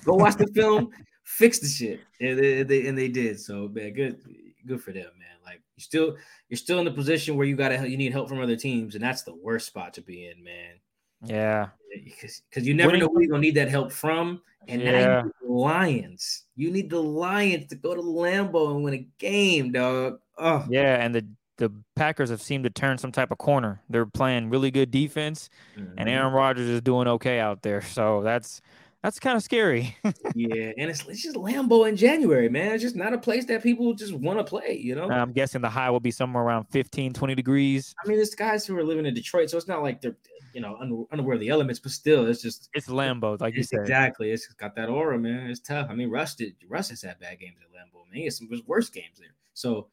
Go 0.05 0.15
watch 0.15 0.37
the 0.37 0.47
film, 0.49 0.91
fix 1.25 1.59
the 1.59 1.67
shit, 1.67 2.01
and 2.21 2.39
they, 2.39 2.63
they, 2.63 2.87
and 2.87 2.97
they 2.97 3.09
did. 3.09 3.41
So 3.41 3.69
man, 3.69 3.93
good 3.93 4.21
good 4.65 4.83
for 4.83 4.93
them, 4.93 5.11
man. 5.19 5.37
Like 5.45 5.61
you 5.77 5.83
still 5.83 6.17
you're 6.49 6.57
still 6.57 6.79
in 6.79 6.85
the 6.85 6.91
position 6.91 7.37
where 7.37 7.47
you 7.47 7.57
gotta 7.57 7.89
you 7.89 7.97
need 7.97 8.13
help 8.13 8.29
from 8.29 8.41
other 8.41 8.57
teams, 8.57 8.95
and 8.95 9.05
that's 9.05 9.23
the 9.23 9.35
worst 9.35 9.67
spot 9.67 9.95
to 9.95 10.03
be 10.03 10.27
in, 10.27 10.43
man. 10.43 10.75
Yeah, 11.23 11.69
because 12.05 12.67
you 12.67 12.75
never 12.75 12.97
know 12.97 13.09
who 13.09 13.21
you're 13.21 13.31
gonna 13.31 13.43
need 13.43 13.55
that 13.57 13.69
help 13.69 13.93
from. 13.93 14.43
And 14.69 14.83
yeah. 14.83 15.23
the 15.23 15.49
Lions, 15.49 16.45
you 16.57 16.73
need 16.73 16.91
the 16.91 17.01
Lions 17.01 17.69
to 17.69 17.77
go 17.77 17.95
to 17.95 18.03
Lambeau 18.03 18.75
and 18.75 18.83
win 18.83 18.95
a 18.95 19.07
game, 19.19 19.71
dog. 19.73 20.19
Oh 20.39 20.67
yeah, 20.69 21.05
and 21.05 21.15
the 21.15 21.27
the 21.59 21.73
Packers 21.95 22.31
have 22.31 22.43
seemed 22.43 22.65
to 22.65 22.71
turn 22.71 22.99
some 22.99 23.13
type 23.13 23.31
of 23.31 23.39
corner. 23.39 23.81
They're 23.89 24.07
playing 24.07 24.51
really 24.51 24.71
good 24.71 24.91
defense, 24.91 25.49
mm-hmm. 25.77 25.99
and 25.99 26.09
Aaron 26.09 26.33
Rodgers 26.33 26.69
is 26.69 26.81
doing 26.81 27.09
okay 27.09 27.39
out 27.39 27.63
there. 27.63 27.83
So 27.97 28.23
that's 28.23 28.61
that's 29.07 29.21
kind 29.21 29.37
of 29.37 29.43
scary. 29.45 29.97
yeah, 30.35 30.73
and 30.77 30.91
it's, 30.91 31.07
it's 31.07 31.23
just 31.23 31.37
Lambeau 31.37 31.89
in 31.89 31.97
January, 31.97 32.49
man. 32.49 32.73
It's 32.73 32.83
just 32.83 32.97
not 32.97 33.13
a 33.13 33.19
place 33.19 33.45
that 33.45 33.63
people 33.63 33.95
just 33.95 34.13
want 34.13 34.41
to 34.41 34.45
play, 34.45 34.81
you 34.83 34.97
know? 34.97 35.09
I'm 35.09 35.31
guessing 35.31 35.61
the 35.61 35.71
high 35.71 35.91
will 35.91 36.01
be 36.01 36.11
somewhere 36.11 36.43
around 36.43 36.65
15, 36.73 37.13
20 37.13 37.35
degrees. 37.37 37.95
I 38.05 38.09
mean, 38.09 38.19
it's 38.19 38.35
guys 38.35 38.67
who 38.67 38.77
are 38.77 38.83
living 38.83 39.07
in 39.07 39.15
Detroit, 39.15 39.49
so 39.49 39.59
it's 39.59 39.69
not 39.69 39.81
like 39.81 40.01
they're, 40.01 40.17
you 40.55 40.61
know, 40.61 41.07
unaware 41.13 41.35
of 41.35 41.41
the 41.41 41.51
elements, 41.51 41.79
but 41.79 41.93
still, 41.93 42.27
it's 42.27 42.43
just. 42.43 42.69
It's 42.75 42.89
Lambeau, 42.89 43.41
like 43.41 43.55
you 43.55 43.63
said. 43.63 43.83
Exactly. 43.83 44.33
It's 44.33 44.53
got 44.55 44.75
that 44.75 44.89
aura, 44.89 45.17
man. 45.21 45.51
It's 45.51 45.61
tough. 45.61 45.87
I 45.89 45.95
mean, 45.95 46.11
Russ, 46.11 46.35
did, 46.35 46.57
Russ 46.69 46.89
has 46.89 47.01
had 47.01 47.21
bad 47.21 47.39
games 47.39 47.59
at 47.63 47.69
Lambeau, 47.69 48.09
man. 48.11 48.19
He 48.19 48.25
has 48.25 48.39
some 48.39 48.49
worse 48.67 48.91
games 48.91 49.21
there. 49.21 49.37
So, 49.55 49.87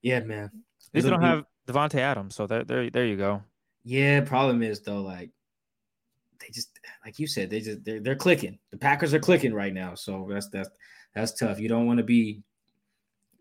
yeah, 0.00 0.20
man. 0.20 0.44
At 0.44 0.50
least 0.94 1.04
they 1.04 1.10
don't 1.10 1.20
be... 1.20 1.26
have 1.26 1.44
Davante 1.68 1.98
Adams, 1.98 2.34
so 2.34 2.46
there, 2.46 2.64
there, 2.64 2.88
there 2.88 3.04
you 3.04 3.18
go. 3.18 3.42
Yeah, 3.84 4.22
problem 4.22 4.62
is, 4.62 4.80
though, 4.80 5.02
like, 5.02 5.28
they 6.40 6.48
just 6.52 6.75
like 7.04 7.18
you 7.18 7.26
said, 7.26 7.50
they 7.50 7.60
just 7.60 7.84
they're, 7.84 8.00
they're 8.00 8.16
clicking. 8.16 8.58
The 8.70 8.78
Packers 8.78 9.14
are 9.14 9.18
clicking 9.18 9.54
right 9.54 9.72
now, 9.72 9.94
so 9.94 10.26
that's 10.30 10.48
that's 10.48 10.70
that's 11.14 11.32
tough. 11.32 11.58
You 11.58 11.68
don't 11.68 11.86
want 11.86 11.98
to 11.98 12.04
be 12.04 12.42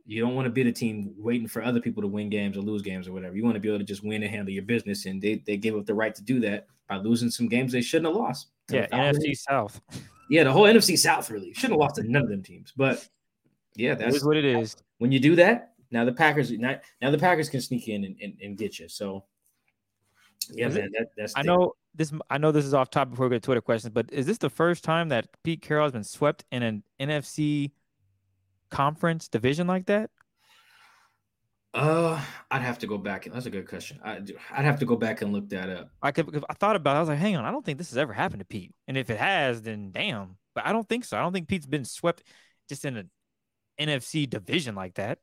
you 0.05 0.21
don't 0.21 0.35
want 0.35 0.45
to 0.45 0.51
be 0.51 0.63
the 0.63 0.71
team 0.71 1.13
waiting 1.17 1.47
for 1.47 1.63
other 1.63 1.81
people 1.81 2.01
to 2.03 2.07
win 2.07 2.29
games 2.29 2.57
or 2.57 2.61
lose 2.61 2.81
games 2.81 3.07
or 3.07 3.13
whatever. 3.13 3.35
You 3.35 3.43
want 3.43 3.55
to 3.55 3.59
be 3.59 3.69
able 3.69 3.79
to 3.79 3.85
just 3.85 4.03
win 4.03 4.21
and 4.21 4.31
handle 4.31 4.53
your 4.53 4.63
business, 4.63 5.05
and 5.05 5.21
they 5.21 5.43
they 5.45 5.57
gave 5.57 5.75
up 5.75 5.85
the 5.85 5.95
right 5.95 6.13
to 6.13 6.23
do 6.23 6.39
that 6.41 6.67
by 6.87 6.97
losing 6.97 7.29
some 7.29 7.47
games 7.47 7.71
they 7.71 7.81
shouldn't 7.81 8.07
have 8.07 8.15
lost. 8.15 8.47
Yeah, 8.69 8.87
NFC 8.87 9.35
South. 9.35 9.81
Yeah, 10.29 10.43
the 10.43 10.51
whole 10.51 10.63
NFC 10.63 10.97
South 10.97 11.29
really 11.29 11.53
shouldn't 11.53 11.73
have 11.73 11.79
lost 11.79 11.95
to 11.95 12.03
none 12.03 12.23
of 12.23 12.29
them 12.29 12.43
teams, 12.43 12.73
but 12.75 13.07
yeah, 13.75 13.95
that's 13.95 14.23
what 14.23 14.37
it 14.37 14.45
is. 14.45 14.75
When 14.99 15.11
you 15.11 15.19
do 15.19 15.35
that, 15.35 15.73
now 15.91 16.05
the 16.05 16.13
Packers 16.13 16.51
now, 16.51 16.79
now 17.01 17.11
the 17.11 17.17
Packers 17.17 17.49
can 17.49 17.61
sneak 17.61 17.87
in 17.87 18.05
and, 18.05 18.15
and, 18.21 18.33
and 18.41 18.57
get 18.57 18.79
you. 18.79 18.87
So 18.87 19.25
yeah, 20.53 20.67
man, 20.67 20.91
that, 20.97 21.07
that's 21.17 21.33
I 21.35 21.41
know 21.41 21.73
this 21.93 22.11
I 22.29 22.37
know 22.37 22.51
this 22.51 22.65
is 22.65 22.73
off 22.73 22.89
topic 22.89 23.11
before 23.11 23.27
we 23.27 23.35
get 23.35 23.43
to 23.43 23.47
Twitter 23.47 23.61
questions, 23.61 23.93
but 23.93 24.11
is 24.11 24.25
this 24.25 24.37
the 24.37 24.49
first 24.49 24.83
time 24.83 25.09
that 25.09 25.27
Pete 25.43 25.61
Carroll 25.61 25.85
has 25.85 25.93
been 25.93 26.03
swept 26.03 26.45
in 26.51 26.63
an 26.63 26.83
NFC 26.99 27.71
conference 28.69 29.27
division 29.27 29.67
like 29.67 29.85
that? 29.87 30.09
Uh, 31.73 32.21
I'd 32.51 32.61
have 32.61 32.79
to 32.79 32.87
go 32.87 32.97
back. 32.97 33.27
That's 33.31 33.45
a 33.47 33.49
good 33.49 33.67
question. 33.67 33.99
I, 34.01 34.19
would 34.19 34.37
have 34.51 34.79
to 34.79 34.85
go 34.85 34.95
back 34.95 35.21
and 35.21 35.33
look 35.33 35.49
that 35.49 35.69
up. 35.69 35.89
I 36.01 36.11
could. 36.11 36.43
I 36.49 36.53
thought 36.53 36.77
about. 36.77 36.93
it. 36.93 36.97
I 36.97 36.99
was 37.01 37.09
like, 37.09 37.17
hang 37.17 37.35
on. 37.35 37.43
I 37.43 37.51
don't 37.51 37.65
think 37.65 37.77
this 37.77 37.89
has 37.89 37.97
ever 37.97 38.13
happened 38.13 38.39
to 38.39 38.45
Pete. 38.45 38.73
And 38.87 38.97
if 38.97 39.09
it 39.09 39.17
has, 39.17 39.61
then 39.61 39.91
damn. 39.91 40.37
But 40.53 40.65
I 40.65 40.71
don't 40.71 40.87
think 40.87 41.03
so. 41.03 41.17
I 41.17 41.21
don't 41.21 41.33
think 41.33 41.49
Pete's 41.49 41.65
been 41.65 41.83
swept 41.83 42.23
just 42.69 42.85
in 42.85 42.95
an 42.95 43.09
NFC 43.77 44.29
division 44.29 44.73
like 44.73 44.93
that. 44.95 45.19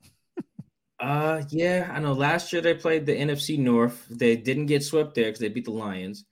Uh, 1.02 1.42
yeah. 1.50 1.90
I 1.92 1.98
know. 1.98 2.12
Last 2.12 2.52
year 2.52 2.62
they 2.62 2.74
played 2.74 3.06
the 3.06 3.18
NFC 3.18 3.58
North. 3.58 4.06
They 4.08 4.36
didn't 4.36 4.66
get 4.66 4.84
swept 4.84 5.14
there 5.14 5.26
because 5.26 5.40
they 5.40 5.48
beat 5.48 5.64
the 5.64 5.72
Lions. 5.72 6.24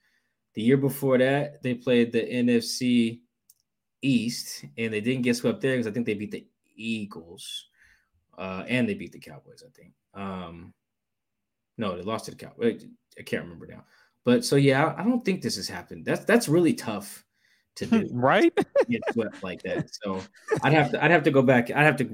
The 0.54 0.62
year 0.62 0.76
before 0.76 1.18
that, 1.18 1.62
they 1.62 1.74
played 1.74 2.12
the 2.12 2.22
NFC 2.22 3.20
East, 4.02 4.64
and 4.78 4.92
they 4.92 5.00
didn't 5.00 5.22
get 5.22 5.36
swept 5.36 5.60
there 5.60 5.74
because 5.76 5.86
I 5.86 5.90
think 5.90 6.06
they 6.06 6.14
beat 6.14 6.30
the 6.30 6.46
Eagles, 6.76 7.66
uh, 8.38 8.64
and 8.68 8.88
they 8.88 8.94
beat 8.94 9.12
the 9.12 9.18
Cowboys. 9.18 9.62
I 9.66 9.70
think. 9.76 9.92
Um, 10.14 10.72
no, 11.76 11.96
they 11.96 12.02
lost 12.02 12.26
to 12.26 12.30
the 12.30 12.36
Cowboys. 12.36 12.86
I 13.18 13.22
can't 13.22 13.42
remember 13.42 13.66
now. 13.66 13.84
But 14.24 14.44
so 14.44 14.56
yeah, 14.56 14.94
I 14.96 15.02
don't 15.02 15.24
think 15.24 15.42
this 15.42 15.56
has 15.56 15.68
happened. 15.68 16.04
That's 16.04 16.24
that's 16.24 16.48
really 16.48 16.74
tough 16.74 17.24
to 17.80 17.86
do, 18.06 18.08
right? 18.12 18.52
get 18.88 19.02
swept 19.12 19.42
like 19.42 19.62
that. 19.62 19.90
So 20.02 20.20
I'd 20.62 20.72
have 20.72 20.92
to 20.92 21.04
I'd 21.04 21.10
have 21.10 21.24
to 21.24 21.30
go 21.30 21.42
back. 21.42 21.70
I'd 21.70 21.84
have 21.84 21.96
to 21.96 22.04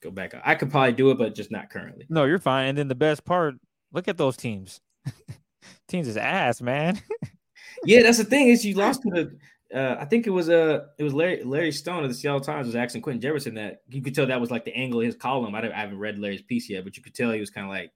go 0.00 0.10
back. 0.10 0.34
I 0.44 0.54
could 0.54 0.70
probably 0.70 0.92
do 0.92 1.10
it, 1.10 1.18
but 1.18 1.34
just 1.34 1.50
not 1.50 1.70
currently. 1.70 2.06
No, 2.08 2.24
you're 2.24 2.38
fine. 2.38 2.68
And 2.68 2.78
then 2.78 2.88
the 2.88 2.94
best 2.94 3.24
part, 3.24 3.54
look 3.92 4.08
at 4.08 4.16
those 4.16 4.36
teams. 4.36 4.80
teams 5.88 6.08
is 6.08 6.16
ass, 6.16 6.60
man 6.60 7.00
yeah, 7.84 8.02
that's 8.02 8.18
the 8.18 8.24
thing 8.24 8.48
is 8.48 8.64
you 8.64 8.74
lost 8.74 9.02
to 9.02 9.10
the. 9.10 9.36
Uh, 9.72 9.96
I 10.00 10.04
think 10.04 10.26
it 10.26 10.30
was 10.30 10.48
uh 10.48 10.86
it 10.98 11.04
was 11.04 11.14
Larry 11.14 11.44
Larry 11.44 11.70
Stone 11.70 12.02
of 12.02 12.10
the 12.10 12.14
Seattle 12.14 12.40
Times 12.40 12.66
was 12.66 12.74
asking 12.74 13.02
Quinton 13.02 13.20
Jefferson 13.20 13.54
that 13.54 13.82
you 13.88 14.02
could 14.02 14.16
tell 14.16 14.26
that 14.26 14.40
was 14.40 14.50
like 14.50 14.64
the 14.64 14.74
angle 14.74 15.00
of 15.00 15.06
his 15.06 15.14
column. 15.14 15.54
I, 15.54 15.60
I 15.60 15.80
haven't 15.80 15.98
read 15.98 16.18
Larry's 16.18 16.42
piece 16.42 16.68
yet, 16.68 16.82
but 16.82 16.96
you 16.96 17.04
could 17.04 17.14
tell 17.14 17.30
he 17.30 17.38
was 17.38 17.50
kind 17.50 17.66
of 17.66 17.70
like 17.70 17.92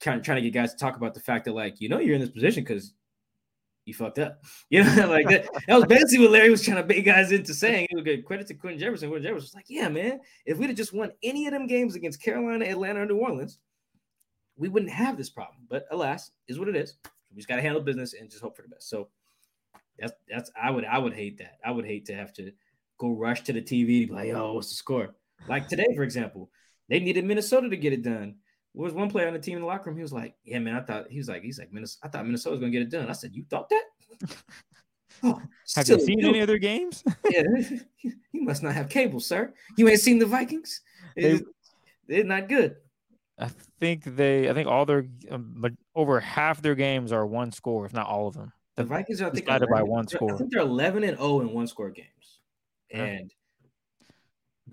kind 0.00 0.18
of 0.18 0.24
trying 0.24 0.36
to 0.36 0.42
get 0.42 0.52
guys 0.52 0.72
to 0.72 0.78
talk 0.78 0.96
about 0.96 1.14
the 1.14 1.20
fact 1.20 1.46
that 1.46 1.54
like 1.54 1.80
you 1.80 1.88
know 1.88 2.00
you're 2.00 2.14
in 2.14 2.20
this 2.20 2.30
position 2.30 2.64
because 2.64 2.92
you 3.84 3.94
fucked 3.94 4.18
up. 4.18 4.42
You 4.70 4.82
know, 4.82 5.08
like 5.08 5.28
that. 5.28 5.46
That 5.68 5.76
was 5.76 5.84
basically 5.86 6.20
what 6.20 6.32
Larry 6.32 6.50
was 6.50 6.62
trying 6.62 6.78
to 6.78 6.82
bait 6.82 7.02
guys 7.02 7.32
into 7.32 7.54
saying. 7.54 7.86
He 7.90 7.96
would 7.96 8.04
get 8.04 8.24
credit 8.24 8.46
to 8.48 8.54
Quinton 8.54 8.80
Jefferson. 8.80 9.08
Quinton 9.08 9.28
Jefferson 9.28 9.46
was 9.46 9.54
like, 9.54 9.66
yeah, 9.68 9.88
man, 9.88 10.20
if 10.46 10.58
we'd 10.58 10.68
have 10.68 10.76
just 10.76 10.92
won 10.92 11.12
any 11.22 11.46
of 11.46 11.52
them 11.52 11.66
games 11.66 11.94
against 11.94 12.22
Carolina, 12.22 12.64
Atlanta, 12.64 13.02
or 13.02 13.06
New 13.06 13.18
Orleans, 13.18 13.58
we 14.56 14.68
wouldn't 14.68 14.90
have 14.90 15.16
this 15.16 15.30
problem. 15.30 15.66
But 15.68 15.84
alas, 15.90 16.30
is 16.48 16.58
what 16.58 16.68
it 16.68 16.76
is. 16.76 16.96
We 17.30 17.36
just 17.36 17.48
got 17.48 17.56
to 17.56 17.62
handle 17.62 17.82
business 17.82 18.14
and 18.14 18.30
just 18.30 18.42
hope 18.42 18.56
for 18.56 18.62
the 18.62 18.68
best. 18.68 18.88
So 18.88 19.08
that's 19.98 20.12
that's 20.28 20.50
I 20.60 20.70
would 20.70 20.84
I 20.84 20.98
would 20.98 21.14
hate 21.14 21.38
that. 21.38 21.58
I 21.64 21.70
would 21.70 21.84
hate 21.84 22.06
to 22.06 22.14
have 22.14 22.32
to 22.34 22.52
go 22.98 23.10
rush 23.10 23.42
to 23.42 23.52
the 23.52 23.62
TV 23.62 24.02
to 24.02 24.06
be 24.06 24.12
like, 24.12 24.30
oh, 24.30 24.54
what's 24.54 24.68
the 24.68 24.74
score? 24.74 25.14
Like 25.48 25.68
today, 25.68 25.86
for 25.94 26.02
example, 26.02 26.50
they 26.88 27.00
needed 27.00 27.24
Minnesota 27.24 27.68
to 27.68 27.76
get 27.76 27.92
it 27.92 28.02
done. 28.02 28.36
There 28.74 28.82
was 28.82 28.92
one 28.92 29.08
player 29.08 29.28
on 29.28 29.32
the 29.32 29.38
team 29.38 29.56
in 29.56 29.60
the 29.60 29.66
locker 29.66 29.88
room. 29.88 29.96
He 29.96 30.02
was 30.02 30.12
like, 30.12 30.34
"Yeah, 30.44 30.58
man, 30.58 30.74
I 30.74 30.80
thought 30.80 31.06
he 31.08 31.18
was 31.18 31.28
like, 31.28 31.42
he's 31.42 31.58
like, 31.58 31.72
Minnesota, 31.72 32.06
I 32.06 32.08
thought 32.08 32.26
Minnesota 32.26 32.50
was 32.52 32.60
gonna 32.60 32.72
get 32.72 32.82
it 32.82 32.90
done." 32.90 33.08
I 33.08 33.12
said, 33.12 33.34
"You 33.34 33.44
thought 33.48 33.68
that?" 33.68 33.84
oh, 35.22 35.40
have 35.76 35.88
you 35.88 36.00
seen 36.00 36.24
any 36.24 36.40
other 36.40 36.58
games? 36.58 37.04
yeah, 37.30 37.42
you 38.02 38.42
must 38.42 38.62
not 38.62 38.74
have 38.74 38.88
cable, 38.88 39.20
sir. 39.20 39.54
You 39.76 39.88
ain't 39.88 40.00
seen 40.00 40.18
the 40.18 40.26
Vikings. 40.26 40.80
They, 41.16 41.40
they're 42.08 42.24
not 42.24 42.48
good. 42.48 42.76
I 43.38 43.48
think 43.78 44.04
they. 44.16 44.50
I 44.50 44.54
think 44.54 44.68
all 44.68 44.86
their, 44.86 45.06
um, 45.30 45.64
over 45.94 46.18
half 46.18 46.60
their 46.60 46.74
games 46.74 47.12
are 47.12 47.26
one 47.26 47.52
score, 47.52 47.86
if 47.86 47.92
not 47.92 48.06
all 48.06 48.26
of 48.26 48.34
them. 48.34 48.52
The, 48.76 48.84
Vikings 48.84 49.20
are 49.20 49.26
I 49.26 49.30
think 49.30 49.46
decided 49.46 49.68
by 49.68 49.82
one 49.82 50.08
score. 50.08 50.34
I 50.34 50.36
think 50.36 50.52
they're 50.52 50.62
eleven 50.62 51.04
and 51.04 51.16
zero 51.16 51.40
in 51.40 51.52
one 51.52 51.68
score 51.68 51.90
games, 51.90 52.40
and 52.90 53.30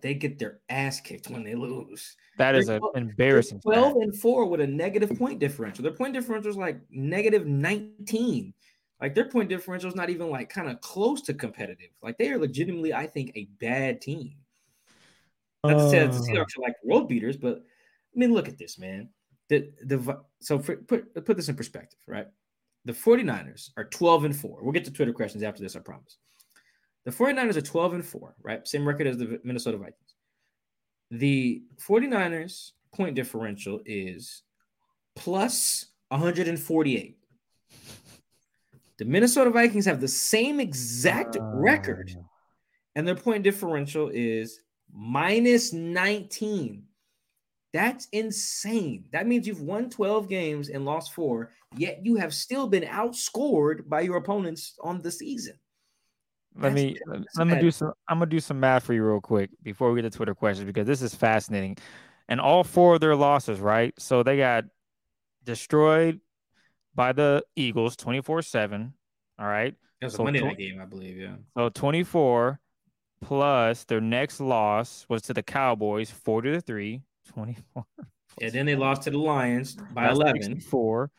they 0.02 0.14
get 0.14 0.40
their 0.40 0.60
ass 0.70 1.00
kicked 1.00 1.30
when 1.30 1.44
they 1.44 1.56
lose. 1.56 2.16
That 2.38 2.56
is 2.56 2.70
an 2.70 2.82
embarrassing. 2.96 3.62
Twelve 3.62 3.98
and 3.98 4.16
four 4.16 4.46
with 4.46 4.62
a 4.62 4.68
negative 4.68 5.18
point 5.18 5.40
differential. 5.40 5.84
Their 5.84 5.94
point 5.94 6.14
differential 6.14 6.50
is 6.50 6.58
like 6.58 6.80
negative 6.90 7.46
nineteen. 7.46 8.54
Like 9.00 9.16
their 9.16 9.30
point 9.30 9.50
differential 9.50 9.90
is 9.90 9.96
not 9.96 10.10
even 10.10 10.30
like 10.30 10.50
kind 10.50 10.70
of 10.70 10.80
close 10.82 11.22
to 11.24 11.34
competitive. 11.34 11.90
Like 12.02 12.18
they 12.18 12.30
are 12.30 12.38
legitimately, 12.38 12.94
I 12.94 13.08
think, 13.08 13.32
a 13.36 13.46
bad 13.60 14.02
team. 14.02 14.36
Not 15.64 15.74
to 15.74 15.90
say 15.90 16.00
that 16.00 16.12
the 16.12 16.18
uh. 16.18 16.22
Seahawks 16.22 16.58
are 16.58 16.62
like 16.62 16.76
world 16.84 17.08
beaters, 17.08 17.38
but 17.38 17.58
I 18.16 18.20
mean, 18.20 18.34
look 18.34 18.48
at 18.48 18.58
this, 18.58 18.78
man. 18.78 19.10
The 19.50 19.72
the 19.84 20.22
so 20.40 20.60
for, 20.60 20.78
put 20.78 21.26
put 21.26 21.38
this 21.38 21.50
in 21.50 21.56
perspective, 21.56 22.00
right? 22.08 22.28
The 22.86 22.94
49ers 22.94 23.70
are 23.78 23.84
12 23.84 24.26
and 24.26 24.36
4. 24.36 24.64
We'll 24.64 24.72
get 24.72 24.86
to 24.86 24.92
Twitter 24.92 25.14
questions 25.14 25.44
after 25.44 25.62
this, 25.62 25.76
I 25.76 25.80
promise. 25.82 26.18
The 27.06 27.12
49ers 27.12 27.56
are 27.58 27.62
12 27.62 27.94
and 27.94 28.06
4, 28.06 28.36
right? 28.44 28.68
Same 28.68 28.88
record 28.88 29.08
as 29.08 29.18
the 29.18 29.40
Minnesota 29.44 29.78
Vikings. 29.78 30.16
The 31.10 31.64
49ers 31.78 32.72
point 32.94 33.16
differential 33.16 33.82
is 33.86 34.44
plus 35.16 35.88
148. 36.10 37.18
The 38.98 39.06
Minnesota 39.06 39.50
Vikings 39.50 39.86
have 39.86 40.00
the 40.00 40.08
same 40.08 40.60
exact 40.60 41.36
uh, 41.36 41.42
record, 41.42 42.16
and 42.96 43.08
their 43.08 43.16
point 43.16 43.44
differential 43.44 44.12
is 44.14 44.60
minus 44.94 45.74
19. 45.74 46.84
That's 47.74 48.08
insane. 48.12 49.06
That 49.12 49.26
means 49.26 49.48
you've 49.48 49.62
won 49.62 49.90
12 49.90 50.30
games 50.30 50.70
and 50.70 50.86
lost 50.86 51.14
four, 51.14 51.52
yet 51.78 52.06
you 52.06 52.16
have 52.18 52.34
still 52.34 52.68
been 52.68 52.84
outscored 52.84 53.90
by 53.90 54.02
your 54.02 54.18
opponents 54.18 54.76
on 54.84 55.02
the 55.02 55.12
season. 55.12 55.56
Let 56.56 56.74
me 56.74 56.98
let 57.36 57.48
me 57.48 57.60
do 57.60 57.72
some 57.72 57.94
I'm 58.08 58.20
gonna 58.20 58.30
do 58.30 58.40
some 58.40 58.60
math 58.60 58.84
for 58.84 58.94
you 58.94 59.04
real 59.04 59.22
quick 59.22 59.50
before 59.64 59.92
we 59.92 60.02
get 60.02 60.12
to 60.12 60.16
Twitter 60.16 60.36
questions 60.36 60.66
because 60.66 60.86
this 60.86 61.02
is 61.02 61.16
fascinating. 61.16 61.78
And 62.28 62.40
all 62.40 62.64
four 62.64 62.96
of 62.96 63.02
their 63.02 63.16
losses, 63.16 63.60
right? 63.60 63.94
So 63.98 64.24
they 64.24 64.38
got 64.38 64.66
destroyed 65.44 66.20
by 66.94 67.14
the 67.14 67.44
Eagles 67.56 67.96
24-7. 67.96 68.94
All 69.40 69.48
right. 69.48 69.76
It 70.02 70.06
was 70.06 70.14
so 70.14 70.22
a 70.22 70.26
Monday 70.26 70.42
night 70.42 70.58
game, 70.58 70.80
I 70.82 70.86
believe, 70.86 71.18
yeah. 71.18 71.36
So 71.58 71.70
24 71.70 72.60
plus 73.22 73.84
their 73.86 74.02
next 74.02 74.40
loss 74.40 75.06
was 75.10 75.22
to 75.24 75.34
the 75.34 75.44
Cowboys 75.44 76.10
40 76.10 76.54
to 76.54 76.62
3, 76.62 77.02
24. 77.28 77.86
And 78.42 78.52
then 78.52 78.66
they 78.66 78.76
lost 78.76 79.04
to 79.04 79.12
the 79.12 79.18
Lions 79.18 79.76
by 79.94 80.04
that's 80.04 80.16
11. 80.16 80.62
Four. 80.62 81.12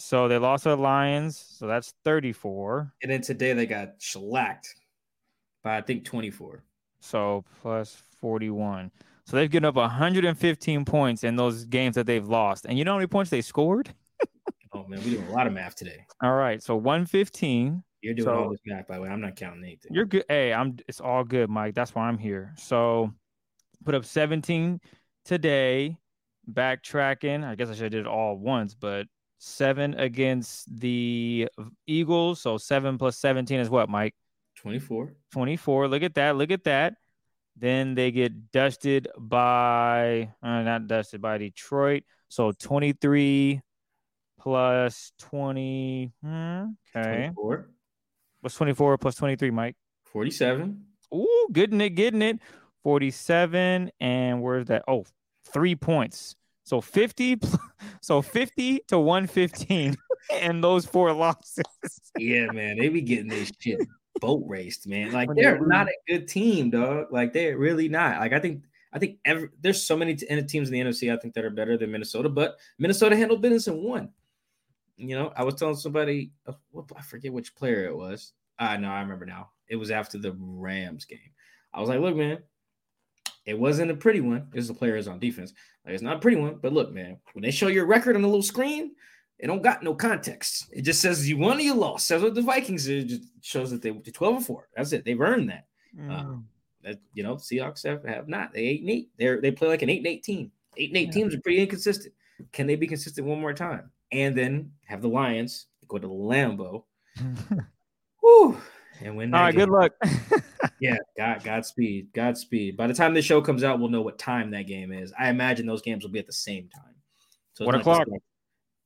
So 0.00 0.28
they 0.28 0.38
lost 0.38 0.62
to 0.62 0.70
the 0.70 0.76
Lions. 0.76 1.44
So 1.58 1.66
that's 1.66 1.94
34. 2.04 2.92
And 3.02 3.12
then 3.12 3.20
today 3.20 3.52
they 3.52 3.66
got 3.66 3.94
shellacked 3.98 4.74
by, 5.62 5.76
I 5.76 5.82
think, 5.82 6.04
24. 6.04 6.64
So 7.00 7.44
plus 7.60 8.02
41. 8.20 8.90
So 9.26 9.36
they've 9.36 9.50
given 9.50 9.66
up 9.66 9.76
115 9.76 10.84
points 10.84 11.22
in 11.22 11.36
those 11.36 11.64
games 11.66 11.94
that 11.96 12.06
they've 12.06 12.26
lost. 12.26 12.64
And 12.64 12.78
you 12.78 12.84
know 12.84 12.92
how 12.92 12.96
many 12.96 13.08
points 13.08 13.30
they 13.30 13.42
scored? 13.42 13.94
oh, 14.72 14.86
man. 14.86 15.00
We're 15.04 15.16
doing 15.16 15.28
a 15.28 15.32
lot 15.32 15.46
of 15.46 15.52
math 15.52 15.76
today. 15.76 16.04
All 16.22 16.34
right. 16.34 16.62
So 16.62 16.76
115. 16.76 17.84
You're 18.00 18.14
doing 18.14 18.24
so, 18.24 18.34
all 18.34 18.50
this 18.50 18.60
math, 18.64 18.88
by 18.88 18.96
the 18.96 19.02
way. 19.02 19.10
I'm 19.10 19.20
not 19.20 19.36
counting 19.36 19.62
anything. 19.62 19.92
You're 19.94 20.06
good. 20.06 20.24
Hey, 20.28 20.54
I'm. 20.54 20.78
It's 20.88 21.00
all 21.00 21.22
good, 21.22 21.50
Mike. 21.50 21.74
That's 21.74 21.94
why 21.94 22.08
I'm 22.08 22.16
here. 22.16 22.54
So 22.56 23.12
put 23.84 23.94
up 23.94 24.06
17 24.06 24.80
today. 25.26 25.98
Backtracking. 26.50 27.44
I 27.44 27.54
guess 27.54 27.68
I 27.68 27.74
should 27.74 27.82
have 27.82 27.92
did 27.92 28.00
it 28.00 28.06
all 28.06 28.38
once, 28.38 28.74
but 28.74 29.06
seven 29.40 29.94
against 29.94 30.78
the 30.78 31.48
Eagles. 31.86 32.40
So 32.40 32.58
seven 32.58 32.98
plus 32.98 33.18
17 33.18 33.58
is 33.58 33.70
what, 33.70 33.88
Mike? 33.88 34.14
24. 34.56 35.14
24. 35.32 35.88
Look 35.88 36.02
at 36.02 36.14
that. 36.14 36.36
Look 36.36 36.50
at 36.50 36.64
that. 36.64 36.94
Then 37.56 37.94
they 37.94 38.12
get 38.12 38.52
dusted 38.52 39.08
by, 39.18 40.30
uh, 40.42 40.62
not 40.62 40.86
dusted 40.86 41.20
by 41.20 41.38
Detroit. 41.38 42.04
So 42.28 42.52
23 42.52 43.60
plus 44.38 45.12
20. 45.18 46.12
Hmm, 46.22 46.64
okay. 46.94 47.30
24. 47.34 47.70
What's 48.40 48.56
24 48.56 48.98
plus 48.98 49.16
23, 49.16 49.50
Mike? 49.50 49.76
47. 50.04 50.84
Ooh, 51.14 51.48
getting 51.52 51.80
it, 51.80 51.90
getting 51.90 52.22
it. 52.22 52.38
47. 52.82 53.90
And 54.00 54.42
where's 54.42 54.66
that? 54.66 54.84
Oh, 54.86 55.04
three 55.52 55.74
points. 55.74 56.36
So 56.64 56.80
50, 56.80 57.40
so 58.00 58.22
50 58.22 58.80
to 58.88 58.98
115 58.98 59.96
and 60.40 60.64
those 60.64 60.86
four 60.86 61.12
losses. 61.12 61.64
yeah, 62.18 62.46
man. 62.52 62.78
They 62.78 62.88
be 62.88 63.00
getting 63.00 63.28
this 63.28 63.50
shit 63.58 63.80
boat 64.20 64.44
raced, 64.46 64.86
man. 64.86 65.12
Like 65.12 65.30
they're 65.34 65.64
not 65.66 65.88
a 65.88 65.94
good 66.06 66.28
team, 66.28 66.70
dog. 66.70 67.06
Like 67.10 67.32
they're 67.32 67.58
really 67.58 67.88
not. 67.88 68.20
Like 68.20 68.32
I 68.32 68.38
think 68.38 68.64
I 68.92 68.98
think 68.98 69.18
every, 69.24 69.48
there's 69.60 69.82
so 69.82 69.96
many 69.96 70.14
teams 70.14 70.68
in 70.68 70.72
the 70.72 70.80
NFC 70.80 71.12
I 71.12 71.16
think 71.16 71.34
that 71.34 71.44
are 71.44 71.50
better 71.50 71.76
than 71.76 71.92
Minnesota, 71.92 72.28
but 72.28 72.56
Minnesota 72.78 73.16
handled 73.16 73.42
business 73.42 73.66
and 73.66 73.82
won. 73.82 74.10
You 74.96 75.16
know, 75.16 75.32
I 75.34 75.44
was 75.44 75.54
telling 75.54 75.76
somebody, 75.76 76.32
uh, 76.46 76.52
I 76.94 77.00
forget 77.00 77.32
which 77.32 77.54
player 77.54 77.86
it 77.86 77.96
was. 77.96 78.32
I 78.58 78.74
uh, 78.74 78.76
know, 78.76 78.90
I 78.90 79.00
remember 79.00 79.24
now. 79.24 79.50
It 79.68 79.76
was 79.76 79.90
after 79.90 80.18
the 80.18 80.36
Rams 80.38 81.06
game. 81.06 81.18
I 81.72 81.80
was 81.80 81.88
like, 81.88 82.00
look, 82.00 82.16
man, 82.16 82.38
it 83.46 83.58
wasn't 83.58 83.90
a 83.90 83.94
pretty 83.94 84.20
one. 84.20 84.48
This 84.52 84.62
is 84.62 84.68
the 84.68 84.74
players 84.74 85.08
on 85.08 85.18
defense. 85.18 85.52
Like, 85.84 85.94
it's 85.94 86.02
not 86.02 86.16
a 86.16 86.20
pretty 86.20 86.36
one, 86.36 86.58
but 86.60 86.72
look, 86.72 86.92
man, 86.92 87.18
when 87.32 87.42
they 87.42 87.50
show 87.50 87.68
your 87.68 87.86
record 87.86 88.16
on 88.16 88.22
the 88.22 88.28
little 88.28 88.42
screen, 88.42 88.92
it 89.38 89.46
don't 89.46 89.62
got 89.62 89.82
no 89.82 89.94
context. 89.94 90.68
It 90.72 90.82
just 90.82 91.00
says 91.00 91.28
you 91.28 91.38
won 91.38 91.56
or 91.56 91.60
you 91.60 91.74
lost. 91.74 92.06
Says 92.06 92.22
what 92.22 92.34
the 92.34 92.42
Vikings 92.42 92.86
it 92.86 93.04
just 93.04 93.22
shows 93.40 93.70
that 93.70 93.80
they 93.80 93.90
were 93.90 94.00
12 94.00 94.36
and 94.36 94.46
4. 94.46 94.68
That's 94.76 94.92
it. 94.92 95.04
They've 95.04 95.20
earned 95.20 95.48
that. 95.48 95.64
Mm. 95.98 96.10
Um, 96.10 96.48
that 96.82 96.98
you 97.14 97.22
know, 97.22 97.36
Seahawks 97.36 97.84
have, 97.84 98.04
have 98.04 98.28
not. 98.28 98.52
They 98.52 98.60
eight 98.60 98.82
and 98.82 98.90
eight. 98.90 99.10
They're 99.18 99.40
they 99.40 99.50
play 99.50 99.68
like 99.68 99.82
an 99.82 99.90
eight 99.90 99.98
and 99.98 100.06
eight 100.06 100.22
team. 100.22 100.50
Eight 100.76 100.90
and 100.90 100.96
eight 100.96 101.08
yeah. 101.08 101.12
teams 101.12 101.34
are 101.34 101.40
pretty 101.40 101.60
inconsistent. 101.60 102.14
Can 102.52 102.66
they 102.66 102.76
be 102.76 102.86
consistent 102.86 103.26
one 103.26 103.40
more 103.40 103.52
time? 103.52 103.90
And 104.12 104.36
then 104.36 104.72
have 104.86 105.02
the 105.02 105.08
Lions 105.08 105.66
go 105.88 105.98
to 105.98 106.06
Lambeau. 106.06 106.84
Whew 108.20 108.58
and 109.02 109.16
win. 109.16 109.34
All 109.34 109.40
right, 109.40 109.54
game. 109.54 109.66
good 109.66 109.70
luck. 109.70 109.92
yeah, 110.80 110.96
God, 111.16 111.42
Godspeed, 111.44 112.12
Godspeed. 112.12 112.76
By 112.76 112.86
the 112.86 112.94
time 112.94 113.14
the 113.14 113.22
show 113.22 113.40
comes 113.40 113.64
out, 113.64 113.78
we'll 113.78 113.88
know 113.88 114.02
what 114.02 114.18
time 114.18 114.50
that 114.52 114.66
game 114.66 114.92
is. 114.92 115.12
I 115.18 115.30
imagine 115.30 115.66
those 115.66 115.82
games 115.82 116.04
will 116.04 116.10
be 116.10 116.18
at 116.18 116.26
the 116.26 116.32
same 116.32 116.68
time. 116.68 116.94
So 117.54 117.64
one 117.64 117.74
o'clock. 117.74 118.06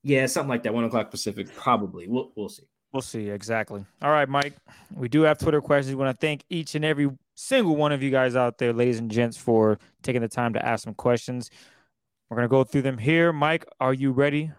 yeah, 0.03 0.27
something 0.27 0.48
like 0.48 0.62
that. 0.64 0.74
One 0.74 0.85
o'clock 0.85 1.11
Pacific, 1.11 1.55
probably. 1.55 2.09
We'll 2.09 2.33
we'll 2.37 2.48
see. 2.48 2.64
We'll 2.92 3.03
see 3.03 3.29
exactly. 3.29 3.85
All 4.03 4.11
right, 4.11 4.29
Mike. 4.29 4.55
We 4.94 5.09
do 5.09 5.22
have 5.22 5.38
Twitter 5.38 5.61
questions. 5.61 5.94
We 5.94 6.03
want 6.03 6.18
to 6.18 6.27
thank 6.27 6.44
each 6.48 6.77
and 6.77 6.85
every 6.85 7.11
single 7.35 7.74
one 7.74 7.90
of 7.90 8.03
you 8.03 8.11
guys 8.11 8.37
out 8.37 8.59
there, 8.59 8.72
ladies 8.72 8.98
and 9.00 9.11
gents, 9.11 9.37
for 9.37 9.79
taking 10.03 10.22
the 10.22 10.29
time 10.29 10.53
to 10.53 10.64
ask 10.64 10.85
some 10.85 10.94
questions. 10.94 11.50
We're 12.29 12.37
gonna 12.37 12.48
go 12.48 12.64
through 12.64 12.83
them 12.83 12.98
here. 12.98 13.33
Mike, 13.33 13.66
are 13.81 13.92
you 13.92 14.12
ready? 14.12 14.53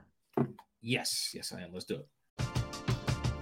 Yes, 0.81 1.31
yes, 1.33 1.51
I 1.51 1.61
am. 1.61 1.69
Let's 1.73 1.85
do 1.85 1.95
it. 1.95 2.07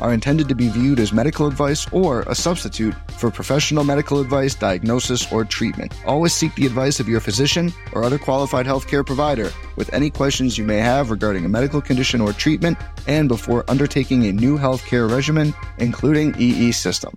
are 0.00 0.12
intended 0.12 0.48
to 0.48 0.54
be 0.54 0.68
viewed 0.68 1.00
as 1.00 1.12
medical 1.12 1.46
advice 1.46 1.86
or 1.92 2.22
a 2.22 2.34
substitute 2.34 2.94
for 3.12 3.30
professional 3.30 3.84
medical 3.84 4.20
advice, 4.20 4.54
diagnosis, 4.54 5.30
or 5.32 5.44
treatment. 5.44 5.92
Always 6.06 6.34
seek 6.34 6.54
the 6.54 6.66
advice 6.66 7.00
of 7.00 7.08
your 7.08 7.20
physician 7.20 7.72
or 7.92 8.04
other 8.04 8.18
qualified 8.18 8.66
healthcare 8.66 9.04
provider 9.04 9.50
with 9.76 9.92
any 9.92 10.10
questions 10.10 10.58
you 10.58 10.64
may 10.64 10.78
have 10.78 11.10
regarding 11.10 11.44
a 11.44 11.48
medical 11.48 11.80
condition 11.80 12.20
or 12.20 12.32
treatment 12.32 12.78
and 13.06 13.28
before 13.28 13.64
undertaking 13.68 14.26
a 14.26 14.32
new 14.32 14.58
healthcare 14.58 15.10
regimen, 15.10 15.54
including 15.78 16.34
EE 16.38 16.72
system. 16.72 17.16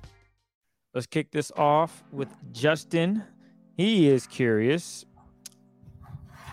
Let's 0.93 1.07
kick 1.07 1.31
this 1.31 1.51
off 1.55 2.03
with 2.11 2.29
Justin. 2.51 3.23
He 3.77 4.09
is 4.09 4.25
curious. 4.27 5.05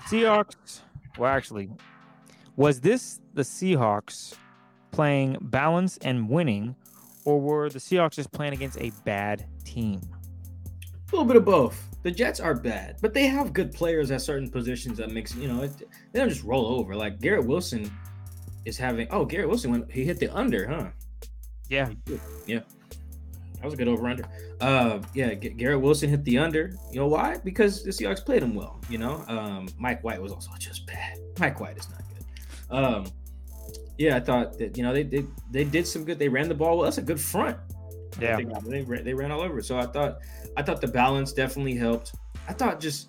Seahawks, 0.06 0.80
well, 1.18 1.30
actually, 1.30 1.70
was 2.54 2.80
this 2.80 3.20
the 3.34 3.42
Seahawks 3.42 4.36
playing 4.96 5.36
balance 5.42 5.98
and 5.98 6.26
winning, 6.28 6.74
or 7.26 7.38
were 7.38 7.68
the 7.68 7.78
Seahawks 7.78 8.12
just 8.12 8.32
playing 8.32 8.54
against 8.54 8.80
a 8.80 8.90
bad 9.04 9.46
team? 9.62 10.00
A 10.00 11.12
little 11.12 11.26
bit 11.26 11.36
of 11.36 11.44
both. 11.44 11.88
The 12.02 12.10
Jets 12.10 12.40
are 12.40 12.54
bad, 12.54 12.96
but 13.02 13.12
they 13.12 13.26
have 13.26 13.52
good 13.52 13.72
players 13.72 14.10
at 14.10 14.22
certain 14.22 14.48
positions 14.50 14.96
that 14.96 15.10
makes 15.10 15.34
you 15.34 15.48
know 15.48 15.62
it, 15.64 15.72
they 16.12 16.18
don't 16.18 16.30
just 16.30 16.44
roll 16.44 16.66
over. 16.66 16.96
Like 16.96 17.20
Garrett 17.20 17.44
Wilson 17.44 17.90
is 18.64 18.78
having. 18.78 19.06
Oh, 19.10 19.24
Garrett 19.24 19.48
Wilson 19.48 19.70
when 19.70 19.86
he 19.90 20.04
hit 20.04 20.18
the 20.18 20.34
under, 20.34 20.66
huh? 20.66 20.88
Yeah, 21.68 21.90
yeah. 22.46 22.60
That 23.56 23.64
was 23.64 23.74
a 23.74 23.76
good 23.76 23.88
over 23.88 24.06
under. 24.06 24.24
Uh, 24.60 25.00
yeah, 25.14 25.34
G- 25.34 25.50
Garrett 25.50 25.80
Wilson 25.80 26.08
hit 26.08 26.24
the 26.24 26.38
under. 26.38 26.72
You 26.90 27.00
know 27.00 27.06
why? 27.06 27.36
Because 27.44 27.82
the 27.82 27.90
Seahawks 27.90 28.24
played 28.24 28.42
him 28.42 28.54
well. 28.54 28.80
You 28.88 28.98
know, 28.98 29.24
um, 29.28 29.68
Mike 29.78 30.02
White 30.02 30.22
was 30.22 30.32
also 30.32 30.50
just 30.58 30.86
bad. 30.86 31.18
Mike 31.38 31.60
White 31.60 31.76
is 31.76 31.88
not 31.90 32.02
good. 32.08 32.74
Um, 32.74 33.06
yeah, 33.98 34.16
I 34.16 34.20
thought 34.20 34.58
that 34.58 34.76
you 34.76 34.82
know 34.82 34.92
they 34.92 35.04
did 35.04 35.28
they 35.50 35.64
did 35.64 35.86
some 35.86 36.04
good. 36.04 36.18
They 36.18 36.28
ran 36.28 36.48
the 36.48 36.54
ball 36.54 36.76
well. 36.76 36.84
That's 36.84 36.98
a 36.98 37.02
good 37.02 37.20
front. 37.20 37.56
Yeah, 38.20 38.36
they, 38.36 38.82
they, 38.82 39.02
they 39.02 39.14
ran 39.14 39.30
all 39.30 39.42
over. 39.42 39.62
So 39.62 39.78
I 39.78 39.86
thought 39.86 40.18
I 40.56 40.62
thought 40.62 40.80
the 40.80 40.88
balance 40.88 41.32
definitely 41.32 41.74
helped. 41.74 42.14
I 42.48 42.52
thought 42.52 42.80
just 42.80 43.08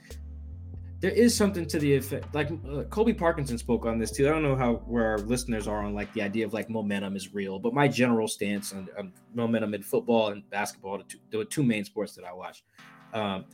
there 0.99 1.11
is 1.11 1.35
something 1.35 1.65
to 1.67 1.79
the 1.79 1.95
effect 1.95 2.33
like 2.33 2.49
uh, 2.69 2.83
Colby 2.83 3.13
Parkinson 3.13 3.57
spoke 3.57 3.85
on 3.85 3.99
this 3.99 4.11
too. 4.11 4.27
I 4.27 4.31
don't 4.31 4.43
know 4.43 4.55
how 4.55 4.75
where 4.87 5.05
our 5.05 5.17
listeners 5.19 5.67
are 5.67 5.83
on 5.83 5.93
like 5.93 6.11
the 6.13 6.21
idea 6.21 6.45
of 6.45 6.53
like 6.53 6.69
momentum 6.69 7.15
is 7.15 7.33
real, 7.33 7.59
but 7.59 7.73
my 7.73 7.87
general 7.87 8.27
stance 8.27 8.73
on, 8.73 8.89
on 8.97 9.13
momentum 9.33 9.73
in 9.73 9.83
football 9.83 10.29
and 10.29 10.49
basketball, 10.49 10.97
the 10.97 11.03
two, 11.03 11.19
the 11.29 11.45
two 11.45 11.63
main 11.63 11.85
sports 11.85 12.15
that 12.15 12.25
I 12.25 12.33
watch, 12.33 12.63
um, 13.13 13.45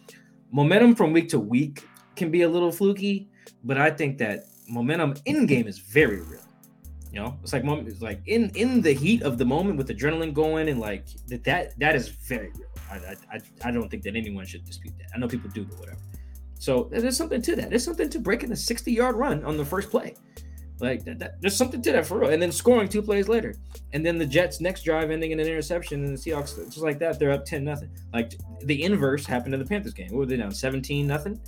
momentum 0.52 0.96
from 0.96 1.12
week 1.12 1.30
to 1.30 1.40
week 1.40 1.86
can 2.16 2.32
be 2.32 2.44
a 2.44 2.50
little 2.50 2.72
fluky, 2.72 3.30
but 3.64 3.78
I 3.78 3.90
think 3.90 4.18
that 4.20 4.46
momentum 4.70 5.16
in 5.26 5.46
game 5.46 5.68
is 5.68 5.80
very 5.80 6.22
real. 6.22 6.40
You 7.14 7.20
know, 7.20 7.38
it's 7.44 7.54
like 7.54 7.64
it's 7.64 8.02
like 8.02 8.22
in 8.26 8.50
in 8.56 8.82
the 8.82 8.92
heat 8.92 9.22
of 9.22 9.38
the 9.38 9.46
moment 9.46 9.78
with 9.78 9.88
adrenaline 9.90 10.34
going 10.34 10.68
and 10.68 10.80
like 10.80 11.06
that 11.28 11.44
that 11.44 11.80
that 11.80 11.96
is 11.96 12.10
very 12.10 12.52
real. 12.58 12.68
I 12.90 13.16
I 13.32 13.40
I 13.64 13.72
don't 13.72 13.88
think 13.88 14.02
that 14.04 14.16
anyone 14.16 14.48
should 14.48 14.66
dispute 14.66 14.96
that. 14.98 15.10
I 15.14 15.20
know 15.20 15.28
people 15.28 15.52
do, 15.52 15.64
but 15.64 15.80
whatever. 15.80 16.00
So 16.58 16.90
there's 16.92 17.16
something 17.16 17.40
to 17.44 17.56
that. 17.58 17.70
There's 17.70 17.86
something 17.86 18.10
to 18.10 18.20
breaking 18.20 18.52
a 18.52 18.56
60 18.56 18.92
yard 18.92 19.16
run 19.16 19.46
on 19.46 19.58
the 19.58 19.66
first 19.66 19.92
play. 19.92 20.16
Like 20.80 21.06
that, 21.06 21.20
that, 21.20 21.40
there's 21.40 21.56
something 21.56 21.84
to 21.84 21.92
that 21.92 22.08
for 22.08 22.20
real. 22.20 22.32
And 22.32 22.42
then 22.42 22.52
scoring 22.52 22.90
two 22.90 23.04
plays 23.04 23.28
later. 23.28 23.54
And 23.94 24.04
then 24.04 24.18
the 24.18 24.26
Jets 24.26 24.60
next 24.60 24.84
drive 24.84 25.12
ending 25.12 25.32
in 25.32 25.40
an 25.40 25.46
interception 25.46 26.04
and 26.04 26.18
the 26.18 26.20
Seahawks 26.20 26.56
just 26.66 26.80
like 26.80 26.98
that, 26.98 27.20
they're 27.20 27.32
up 27.32 27.46
10 27.46 27.64
nothing. 27.64 27.92
Like 28.12 28.36
the 28.64 28.82
inverse 28.82 29.26
happened 29.26 29.54
in 29.54 29.60
the 29.60 29.68
Panthers 29.68 29.94
game. 29.94 30.08
What 30.10 30.20
were 30.20 30.26
they 30.26 30.38
down? 30.38 30.52
17 30.52 31.06
nothing 31.06 31.40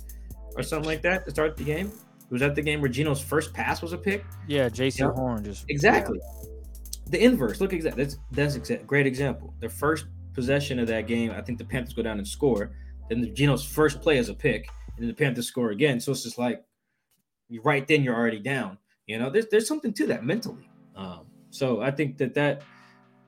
or 0.54 0.62
something 0.62 0.86
like 0.86 1.02
that 1.02 1.24
to 1.24 1.30
start 1.32 1.56
the 1.56 1.64
game. 1.64 1.90
Was 2.30 2.40
that 2.40 2.54
the 2.54 2.62
game 2.62 2.80
where 2.80 2.90
Geno's 2.90 3.20
first 3.20 3.52
pass 3.54 3.82
was 3.82 3.92
a 3.92 3.98
pick? 3.98 4.24
Yeah, 4.48 4.68
yeah. 4.74 5.10
Horn 5.12 5.44
just 5.44 5.64
exactly. 5.68 6.18
Yeah. 6.20 6.48
The 7.08 7.22
inverse. 7.22 7.60
Look 7.60 7.72
exactly. 7.72 8.04
That's 8.04 8.18
that's 8.32 8.56
exa- 8.56 8.84
great 8.86 9.06
example. 9.06 9.54
The 9.60 9.68
first 9.68 10.06
possession 10.34 10.78
of 10.78 10.88
that 10.88 11.06
game, 11.06 11.30
I 11.30 11.40
think 11.40 11.58
the 11.58 11.64
Panthers 11.64 11.94
go 11.94 12.02
down 12.02 12.18
and 12.18 12.26
score. 12.26 12.72
Then 13.08 13.20
the 13.20 13.30
Geno's 13.30 13.64
first 13.64 14.00
play 14.00 14.18
is 14.18 14.28
a 14.28 14.34
pick, 14.34 14.68
and 14.96 15.02
then 15.02 15.08
the 15.08 15.14
Panthers 15.14 15.46
score 15.46 15.70
again. 15.70 16.00
So 16.00 16.10
it's 16.12 16.24
just 16.24 16.38
like 16.38 16.64
right 17.62 17.86
then 17.86 18.02
you're 18.02 18.16
already 18.16 18.40
down. 18.40 18.78
You 19.06 19.18
know, 19.18 19.30
there's 19.30 19.46
there's 19.46 19.68
something 19.68 19.92
to 19.94 20.06
that 20.08 20.24
mentally. 20.24 20.68
Um, 20.96 21.26
so 21.50 21.80
I 21.80 21.92
think 21.92 22.18
that 22.18 22.34
that 22.34 22.62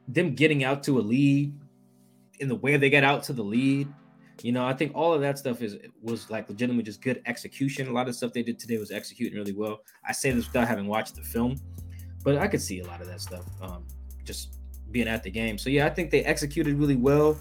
them 0.09 0.35
getting 0.35 0.65
out 0.65 0.83
to 0.85 0.99
a 0.99 1.03
lead 1.03 1.55
in 2.41 2.49
the 2.49 2.55
way 2.55 2.77
they 2.77 2.91
get 2.91 3.05
out 3.05 3.23
to 3.25 3.33
the 3.33 3.45
lead 3.45 3.89
you 4.43 4.53
know, 4.53 4.67
I 4.67 4.73
think 4.73 4.93
all 4.95 5.13
of 5.13 5.21
that 5.21 5.39
stuff 5.39 5.63
is 5.63 5.77
was 6.03 6.31
like 6.31 6.49
legitimately 6.49 6.85
just 6.85 7.03
good 7.03 7.23
execution. 7.27 7.89
A 7.89 7.93
lot 7.93 8.09
of 8.09 8.15
stuff 8.15 8.33
they 8.33 8.43
did 8.43 8.59
today 8.59 8.79
was 8.79 8.91
executing 8.91 9.39
really 9.39 9.53
well. 9.53 9.81
I 10.07 10.13
say 10.13 10.31
this 10.31 10.47
without 10.47 10.69
having 10.69 10.87
watched 10.87 11.17
the 11.17 11.23
film, 11.23 11.57
but 12.23 12.37
I 12.37 12.47
could 12.47 12.63
see 12.63 12.81
a 12.81 12.87
lot 12.87 13.01
of 13.01 13.07
that 13.09 13.21
stuff 13.21 13.45
um, 13.61 13.87
just 14.25 14.59
being 14.91 15.09
at 15.09 15.23
the 15.23 15.31
game. 15.31 15.59
So 15.59 15.71
yeah, 15.71 15.87
I 15.87 15.91
think 15.91 16.11
they 16.11 16.25
executed 16.25 16.79
really 16.79 16.97
well. 16.97 17.39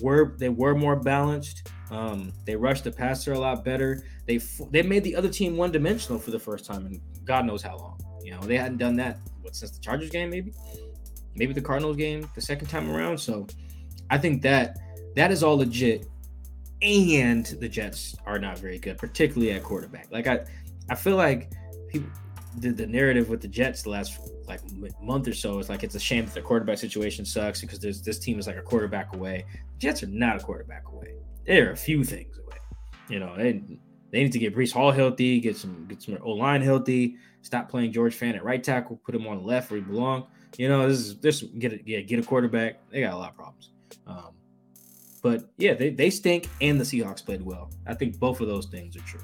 Were 0.00 0.34
they 0.38 0.48
were 0.48 0.74
more 0.74 0.96
balanced? 0.96 1.70
Um, 1.90 2.32
they 2.44 2.56
rushed 2.56 2.84
the 2.84 2.90
passer 2.90 3.32
a 3.32 3.38
lot 3.38 3.64
better. 3.64 4.04
They 4.26 4.38
they 4.70 4.82
made 4.82 5.04
the 5.04 5.16
other 5.16 5.28
team 5.28 5.56
one 5.56 5.72
dimensional 5.72 6.18
for 6.18 6.30
the 6.30 6.38
first 6.38 6.64
time 6.64 6.86
in 6.86 7.00
God 7.24 7.46
knows 7.46 7.62
how 7.62 7.76
long. 7.76 8.00
You 8.22 8.32
know, 8.32 8.40
they 8.40 8.56
hadn't 8.56 8.78
done 8.78 8.96
that 8.96 9.18
what 9.42 9.54
since 9.54 9.70
the 9.70 9.80
Chargers 9.80 10.10
game, 10.10 10.30
maybe, 10.30 10.52
maybe 11.34 11.52
the 11.52 11.60
Cardinals 11.60 11.96
game 11.96 12.28
the 12.34 12.40
second 12.40 12.68
time 12.68 12.90
around. 12.90 13.18
So 13.18 13.46
I 14.10 14.18
think 14.18 14.42
that 14.42 14.78
that 15.14 15.30
is 15.30 15.42
all 15.42 15.58
legit 15.58 16.06
and 16.84 17.46
the 17.46 17.68
Jets 17.68 18.14
are 18.26 18.38
not 18.38 18.58
very 18.58 18.78
good, 18.78 18.98
particularly 18.98 19.52
at 19.52 19.62
quarterback. 19.62 20.08
Like 20.10 20.26
I, 20.26 20.44
I 20.90 20.94
feel 20.94 21.16
like 21.16 21.50
people 21.88 22.10
the, 22.58 22.70
the 22.70 22.86
narrative 22.86 23.28
with 23.28 23.40
the 23.40 23.48
Jets 23.48 23.82
the 23.82 23.90
last 23.90 24.18
like 24.46 24.60
month 25.00 25.26
or 25.26 25.34
so 25.34 25.58
is 25.58 25.68
like 25.68 25.82
it's 25.82 25.94
a 25.94 26.00
shame 26.00 26.26
that 26.26 26.34
the 26.34 26.42
quarterback 26.42 26.78
situation 26.78 27.24
sucks 27.24 27.60
because 27.60 27.80
there's 27.80 28.02
this 28.02 28.18
team 28.18 28.38
is 28.38 28.46
like 28.46 28.56
a 28.56 28.62
quarterback 28.62 29.14
away. 29.14 29.44
The 29.72 29.78
Jets 29.78 30.02
are 30.02 30.08
not 30.08 30.36
a 30.36 30.40
quarterback 30.40 30.86
away. 30.88 31.14
They're 31.46 31.72
a 31.72 31.76
few 31.76 32.04
things 32.04 32.38
away. 32.38 32.58
You 33.08 33.20
know, 33.20 33.34
they 33.36 33.62
they 34.10 34.22
need 34.22 34.32
to 34.32 34.38
get 34.38 34.54
Breece 34.54 34.72
Hall 34.72 34.92
healthy, 34.92 35.40
get 35.40 35.56
some 35.56 35.86
get 35.86 36.02
some 36.02 36.18
O 36.22 36.30
line 36.32 36.62
healthy, 36.62 37.16
stop 37.42 37.68
playing 37.68 37.92
George 37.92 38.18
Fant 38.18 38.36
at 38.36 38.44
right 38.44 38.62
tackle, 38.62 39.00
put 39.04 39.14
him 39.14 39.26
on 39.26 39.38
the 39.38 39.44
left 39.44 39.70
where 39.70 39.80
he 39.80 39.84
belong. 39.84 40.26
You 40.56 40.68
know, 40.68 40.88
this 40.88 40.98
is 40.98 41.18
this 41.18 41.42
get 41.42 41.72
a 41.72 41.80
yeah, 41.84 42.00
get 42.00 42.18
a 42.18 42.22
quarterback. 42.22 42.88
They 42.90 43.00
got 43.00 43.14
a 43.14 43.16
lot 43.16 43.30
of 43.30 43.36
problems. 43.36 43.70
Um, 44.06 44.34
but 45.24 45.42
yeah, 45.56 45.72
they, 45.72 45.88
they 45.88 46.10
stink 46.10 46.50
and 46.60 46.78
the 46.78 46.84
Seahawks 46.84 47.24
played 47.24 47.40
well. 47.40 47.70
I 47.86 47.94
think 47.94 48.18
both 48.18 48.42
of 48.42 48.46
those 48.46 48.66
things 48.66 48.94
are 48.94 49.00
true. 49.00 49.22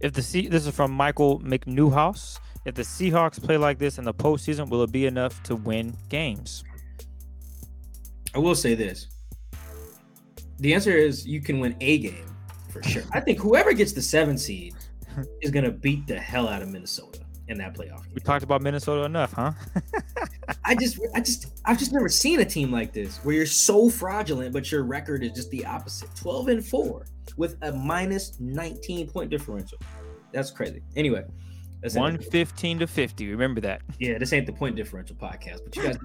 If 0.00 0.14
the 0.14 0.22
C, 0.22 0.48
this 0.48 0.66
is 0.66 0.74
from 0.74 0.90
Michael 0.90 1.38
McNewhouse. 1.40 2.40
If 2.64 2.76
the 2.76 2.82
Seahawks 2.82 3.42
play 3.42 3.58
like 3.58 3.78
this 3.78 3.98
in 3.98 4.04
the 4.04 4.14
postseason, 4.14 4.70
will 4.70 4.82
it 4.82 4.90
be 4.90 5.04
enough 5.04 5.42
to 5.42 5.54
win 5.54 5.94
games? 6.08 6.64
I 8.34 8.38
will 8.38 8.54
say 8.54 8.74
this. 8.74 9.08
The 10.60 10.72
answer 10.72 10.96
is 10.96 11.26
you 11.26 11.42
can 11.42 11.60
win 11.60 11.76
a 11.82 11.98
game 11.98 12.34
for 12.70 12.82
sure. 12.82 13.02
I 13.12 13.20
think 13.20 13.38
whoever 13.38 13.74
gets 13.74 13.92
the 13.92 14.00
seven 14.00 14.38
seed 14.38 14.74
is 15.42 15.50
gonna 15.50 15.72
beat 15.72 16.06
the 16.06 16.18
hell 16.18 16.48
out 16.48 16.62
of 16.62 16.70
Minnesota 16.70 17.20
in 17.50 17.58
that 17.58 17.74
playoff. 17.74 18.04
Game. 18.04 18.12
We 18.14 18.20
talked 18.20 18.44
about 18.44 18.62
Minnesota 18.62 19.04
enough, 19.04 19.32
huh? 19.32 19.52
I 20.64 20.74
just, 20.74 21.00
I 21.14 21.20
just, 21.20 21.60
I've 21.64 21.78
just 21.78 21.92
never 21.92 22.08
seen 22.08 22.40
a 22.40 22.44
team 22.44 22.70
like 22.70 22.92
this 22.92 23.18
where 23.18 23.34
you're 23.34 23.46
so 23.46 23.90
fraudulent, 23.90 24.52
but 24.52 24.70
your 24.70 24.84
record 24.84 25.24
is 25.24 25.32
just 25.32 25.50
the 25.50 25.66
opposite: 25.66 26.08
twelve 26.14 26.48
and 26.48 26.64
four 26.64 27.06
with 27.36 27.56
a 27.62 27.72
minus 27.72 28.38
nineteen 28.40 29.08
point 29.08 29.30
differential. 29.30 29.78
That's 30.32 30.50
crazy. 30.50 30.82
Anyway, 30.96 31.24
that's 31.82 31.96
one 31.96 32.18
fifteen 32.18 32.78
to 32.78 32.86
fifty. 32.86 33.28
Remember 33.28 33.60
that. 33.60 33.82
Yeah, 33.98 34.16
this 34.18 34.32
ain't 34.32 34.46
the 34.46 34.52
point 34.52 34.76
differential 34.76 35.16
podcast, 35.16 35.60
but 35.64 35.76
you 35.76 35.82
guys. 35.82 35.98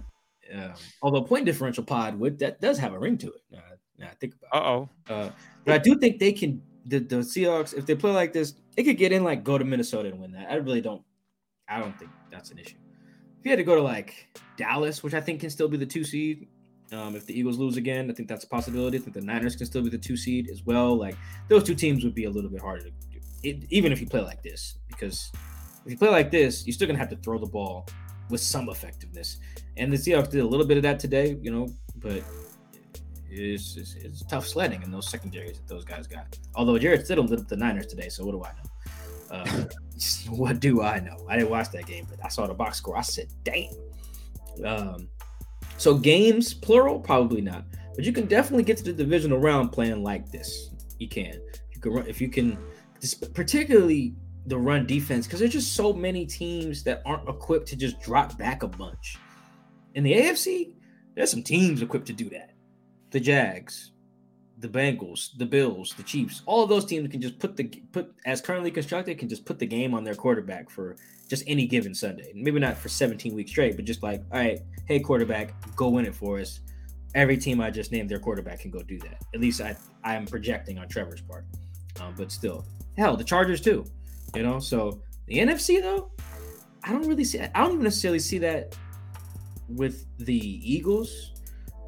um, 0.54 0.72
although 1.02 1.22
point 1.22 1.44
differential 1.44 1.84
pod 1.84 2.18
would 2.18 2.38
that 2.38 2.60
does 2.60 2.78
have 2.78 2.92
a 2.92 2.98
ring 2.98 3.18
to 3.18 3.26
it. 3.26 3.42
Uh, 3.52 3.60
now 3.98 4.06
I 4.06 4.14
think 4.20 4.34
about. 4.34 4.62
Uh-oh. 4.62 5.12
Uh 5.12 5.30
But 5.64 5.74
I 5.74 5.78
do 5.78 5.98
think 5.98 6.20
they 6.20 6.32
can. 6.32 6.62
The 6.86 6.98
the 6.98 7.16
Seahawks, 7.16 7.74
if 7.74 7.86
they 7.86 7.94
play 7.94 8.12
like 8.12 8.32
this, 8.32 8.54
they 8.76 8.84
could 8.84 8.96
get 8.96 9.12
in 9.12 9.24
like 9.24 9.44
go 9.44 9.58
to 9.58 9.64
Minnesota 9.64 10.08
and 10.08 10.20
win 10.20 10.32
that. 10.32 10.50
I 10.50 10.54
really 10.56 10.80
don't. 10.80 11.02
I 11.68 11.78
don't 11.78 11.96
think 11.98 12.10
that's 12.30 12.50
an 12.50 12.58
issue. 12.58 12.76
If 13.38 13.46
you 13.46 13.50
had 13.50 13.56
to 13.56 13.64
go 13.64 13.76
to 13.76 13.82
like 13.82 14.28
Dallas, 14.56 15.02
which 15.02 15.14
I 15.14 15.20
think 15.20 15.40
can 15.40 15.50
still 15.50 15.68
be 15.68 15.76
the 15.76 15.86
two 15.86 16.04
seed, 16.04 16.48
um, 16.92 17.16
if 17.16 17.26
the 17.26 17.38
Eagles 17.38 17.58
lose 17.58 17.76
again, 17.76 18.10
I 18.10 18.14
think 18.14 18.28
that's 18.28 18.44
a 18.44 18.48
possibility. 18.48 18.98
I 18.98 19.00
think 19.00 19.14
the 19.14 19.20
Niners 19.20 19.56
can 19.56 19.66
still 19.66 19.82
be 19.82 19.90
the 19.90 19.98
two 19.98 20.16
seed 20.16 20.48
as 20.50 20.62
well. 20.64 20.96
Like 20.96 21.16
those 21.48 21.64
two 21.64 21.74
teams 21.74 22.04
would 22.04 22.14
be 22.14 22.24
a 22.24 22.30
little 22.30 22.50
bit 22.50 22.60
harder 22.60 22.84
to 22.84 22.90
do, 22.90 23.20
it, 23.42 23.64
even 23.70 23.92
if 23.92 24.00
you 24.00 24.06
play 24.06 24.20
like 24.20 24.42
this, 24.42 24.78
because 24.88 25.30
if 25.84 25.92
you 25.92 25.98
play 25.98 26.10
like 26.10 26.30
this, 26.30 26.66
you're 26.66 26.74
still 26.74 26.86
gonna 26.86 26.98
have 26.98 27.10
to 27.10 27.16
throw 27.16 27.38
the 27.38 27.46
ball 27.46 27.88
with 28.30 28.40
some 28.40 28.68
effectiveness. 28.68 29.38
And 29.76 29.92
the 29.92 29.96
Seahawks 29.96 30.30
did 30.30 30.40
a 30.40 30.46
little 30.46 30.66
bit 30.66 30.76
of 30.76 30.82
that 30.84 30.98
today, 30.98 31.36
you 31.40 31.50
know, 31.50 31.68
but 31.96 32.22
it's, 33.32 33.76
it's, 33.76 33.94
it's 33.94 34.22
tough 34.24 34.46
sledding 34.46 34.82
in 34.82 34.90
those 34.90 35.08
secondaries 35.08 35.56
that 35.56 35.66
those 35.66 35.84
guys 35.84 36.06
got. 36.06 36.38
Although 36.54 36.78
Jarrett 36.78 37.06
Stidham 37.06 37.28
lit 37.28 37.40
up 37.40 37.48
the 37.48 37.56
Niners 37.56 37.86
today, 37.86 38.08
so 38.08 38.24
what 38.24 38.32
do 38.32 38.44
I 38.44 38.52
know? 38.52 38.70
Uh, 39.30 39.64
what 40.30 40.60
do 40.60 40.82
I 40.82 41.00
know? 41.00 41.16
I 41.28 41.36
didn't 41.36 41.50
watch 41.50 41.70
that 41.70 41.86
game, 41.86 42.06
but 42.08 42.22
I 42.24 42.28
saw 42.28 42.46
the 42.46 42.54
box 42.54 42.78
score. 42.78 42.96
I 42.96 43.02
said, 43.02 43.28
"Damn." 43.44 43.72
Um, 44.64 45.08
so 45.78 45.94
games 45.94 46.52
plural, 46.52 47.00
probably 47.00 47.40
not, 47.40 47.64
but 47.96 48.04
you 48.04 48.12
can 48.12 48.26
definitely 48.26 48.64
get 48.64 48.76
to 48.78 48.84
the 48.84 48.92
divisional 48.92 49.38
round 49.38 49.72
playing 49.72 50.02
like 50.02 50.30
this. 50.30 50.70
You 50.98 51.08
can. 51.08 51.40
You 51.72 51.80
can 51.80 51.92
run 51.92 52.06
if 52.06 52.20
you 52.20 52.28
can, 52.28 52.58
particularly 53.32 54.14
the 54.46 54.58
run 54.58 54.86
defense, 54.86 55.26
because 55.26 55.40
there's 55.40 55.52
just 55.52 55.74
so 55.74 55.92
many 55.92 56.26
teams 56.26 56.82
that 56.84 57.00
aren't 57.06 57.28
equipped 57.28 57.68
to 57.68 57.76
just 57.76 58.00
drop 58.02 58.36
back 58.36 58.62
a 58.62 58.68
bunch. 58.68 59.16
In 59.94 60.04
the 60.04 60.12
AFC, 60.12 60.74
there's 61.14 61.30
some 61.30 61.42
teams 61.42 61.80
equipped 61.82 62.06
to 62.06 62.12
do 62.12 62.28
that 62.30 62.51
the 63.12 63.20
Jags, 63.20 63.92
the 64.58 64.68
Bengals, 64.68 65.36
the 65.36 65.46
Bills, 65.46 65.94
the 65.96 66.02
Chiefs, 66.02 66.42
all 66.46 66.62
of 66.62 66.68
those 66.68 66.84
teams 66.84 67.10
can 67.10 67.20
just 67.20 67.38
put 67.38 67.56
the 67.56 67.64
put 67.92 68.12
as 68.24 68.40
currently 68.40 68.70
constructed 68.70 69.18
can 69.18 69.28
just 69.28 69.44
put 69.44 69.58
the 69.58 69.66
game 69.66 69.94
on 69.94 70.02
their 70.02 70.14
quarterback 70.14 70.70
for 70.70 70.96
just 71.28 71.44
any 71.46 71.66
given 71.66 71.94
Sunday. 71.94 72.32
Maybe 72.34 72.58
not 72.58 72.76
for 72.76 72.88
17 72.88 73.34
weeks 73.34 73.50
straight, 73.50 73.76
but 73.76 73.84
just 73.84 74.02
like, 74.02 74.22
all 74.32 74.38
right, 74.38 74.60
hey 74.86 74.98
quarterback, 74.98 75.54
go 75.76 75.88
win 75.88 76.06
it 76.06 76.14
for 76.14 76.38
us. 76.38 76.60
Every 77.14 77.36
team 77.36 77.60
I 77.60 77.70
just 77.70 77.92
named 77.92 78.08
their 78.08 78.18
quarterback 78.18 78.60
can 78.60 78.70
go 78.70 78.82
do 78.82 78.98
that. 79.00 79.22
At 79.34 79.40
least 79.40 79.60
I 79.60 79.76
I 80.02 80.14
am 80.14 80.26
projecting 80.26 80.78
on 80.78 80.88
Trevor's 80.88 81.20
part. 81.20 81.44
Um, 82.00 82.14
but 82.16 82.32
still, 82.32 82.64
hell, 82.96 83.16
the 83.16 83.24
Chargers 83.24 83.60
too. 83.60 83.84
You 84.34 84.42
know, 84.42 84.58
so 84.58 85.02
the 85.26 85.38
NFC 85.38 85.82
though, 85.82 86.10
I 86.82 86.92
don't 86.92 87.06
really 87.06 87.24
see. 87.24 87.40
I 87.40 87.48
don't 87.60 87.72
even 87.72 87.84
necessarily 87.84 88.18
see 88.18 88.38
that 88.38 88.74
with 89.68 90.06
the 90.18 90.36
Eagles 90.36 91.31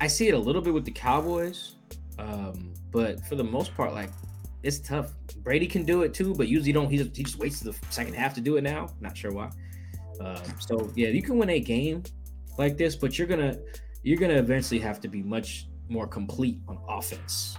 I 0.01 0.07
see 0.07 0.29
it 0.29 0.35
a 0.35 0.39
little 0.39 0.63
bit 0.63 0.75
with 0.75 0.85
the 0.85 0.91
Cowboys, 0.91 1.77
um, 2.19 2.75
but 2.91 3.25
for 3.27 3.37
the 3.37 3.45
most 3.45 3.75
part, 3.75 3.93
like 3.93 4.11
it's 4.63 4.81
tough. 4.81 5.13
Brady 5.39 5.67
can 5.67 5.85
do 5.85 6.03
it 6.03 6.15
too, 6.15 6.35
but 6.35 6.49
usually 6.49 6.73
don't. 6.73 6.91
He 6.91 6.99
just, 6.99 7.17
he 7.17 7.23
just 7.23 7.39
waits 7.39 7.61
to 7.61 7.67
the 7.67 7.77
second 7.91 8.15
half 8.15 8.35
to 8.35 8.41
do 8.41 8.57
it 8.57 8.63
now. 8.63 8.89
Not 9.01 9.17
sure 9.17 9.33
why. 9.33 9.51
Um, 10.21 10.43
so 10.59 10.91
yeah, 10.97 11.09
you 11.09 11.23
can 11.23 11.39
win 11.39 11.51
a 11.51 11.61
game 11.61 12.03
like 12.59 12.77
this, 12.77 12.97
but 12.97 13.19
you're 13.19 13.29
gonna 13.29 13.59
you're 14.03 14.19
gonna 14.19 14.35
eventually 14.35 14.81
have 14.81 15.01
to 15.01 15.09
be 15.09 15.23
much 15.23 15.69
more 15.89 16.07
complete 16.07 16.59
on 16.69 16.79
offense 16.89 17.57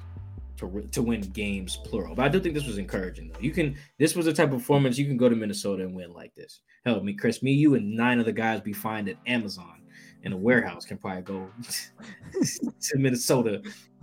to 0.57 0.87
to 0.91 1.01
win 1.01 1.21
games 1.21 1.77
plural. 1.83 2.15
But 2.15 2.25
I 2.25 2.29
do 2.29 2.39
think 2.39 2.55
this 2.55 2.65
was 2.65 2.77
encouraging 2.77 3.29
though. 3.29 3.39
You 3.39 3.51
can 3.51 3.77
this 3.99 4.15
was 4.15 4.25
the 4.25 4.33
type 4.33 4.51
of 4.51 4.59
performance 4.59 4.97
you 4.97 5.05
can 5.05 5.17
go 5.17 5.29
to 5.29 5.35
Minnesota 5.35 5.83
and 5.83 5.95
win 5.95 6.11
like 6.11 6.33
this. 6.35 6.61
Help 6.85 7.03
me, 7.03 7.13
Chris, 7.13 7.43
me, 7.43 7.51
you, 7.51 7.75
and 7.75 7.95
nine 7.95 8.19
other 8.19 8.31
guys 8.31 8.61
be 8.61 8.73
fine 8.73 9.07
at 9.09 9.17
Amazon 9.25 9.81
in 10.25 10.33
a 10.33 10.37
warehouse 10.37 10.85
can 10.85 10.97
probably 10.97 11.21
go 11.21 11.47
to 12.81 12.97
Minnesota 12.97 13.61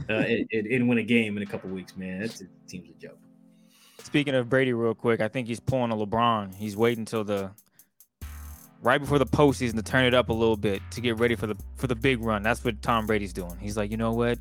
uh, 0.08 0.12
and, 0.12 0.48
and, 0.52 0.88
win 0.88 0.98
a 0.98 1.02
game 1.02 1.36
in 1.36 1.42
a 1.42 1.46
couple 1.46 1.68
weeks, 1.68 1.96
man. 1.96 2.20
That 2.20 2.40
team's 2.68 2.88
a 2.88 2.94
joke. 2.94 3.18
Speaking 4.02 4.34
of 4.34 4.48
Brady, 4.48 4.72
real 4.72 4.94
quick, 4.94 5.20
I 5.20 5.28
think 5.28 5.48
he's 5.48 5.60
pulling 5.60 5.90
a 5.90 5.96
LeBron. 5.96 6.54
He's 6.54 6.76
waiting 6.76 7.02
until 7.02 7.24
the 7.24 7.50
right 8.82 8.98
before 8.98 9.18
the 9.18 9.26
postseason 9.26 9.74
to 9.74 9.82
turn 9.82 10.04
it 10.04 10.14
up 10.14 10.28
a 10.28 10.32
little 10.32 10.56
bit 10.56 10.80
to 10.92 11.00
get 11.00 11.18
ready 11.18 11.34
for 11.34 11.46
the 11.46 11.56
for 11.76 11.88
the 11.88 11.94
big 11.94 12.20
run. 12.20 12.42
That's 12.42 12.64
what 12.64 12.80
Tom 12.82 13.06
Brady's 13.06 13.32
doing. 13.32 13.56
He's 13.60 13.76
like, 13.76 13.90
you 13.90 13.96
know 13.96 14.12
what? 14.12 14.38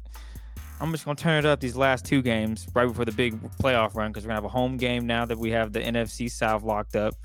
I'm 0.80 0.92
just 0.92 1.06
gonna 1.06 1.16
turn 1.16 1.40
it 1.40 1.46
up 1.46 1.60
these 1.60 1.76
last 1.76 2.06
two 2.06 2.22
games 2.22 2.68
right 2.74 2.88
before 2.88 3.06
the 3.06 3.12
big 3.12 3.40
playoff 3.58 3.96
run 3.96 4.12
because 4.12 4.24
we're 4.24 4.30
gonna 4.30 4.38
have 4.38 4.46
a 4.46 4.50
home 4.50 4.78
game 4.78 5.06
now 5.06 5.26
that 5.26 5.38
we 5.38 5.52
have 5.52 5.74
the 5.74 5.80
NFC 5.80 6.30
South 6.30 6.64
locked 6.64 6.96
up 6.96 7.16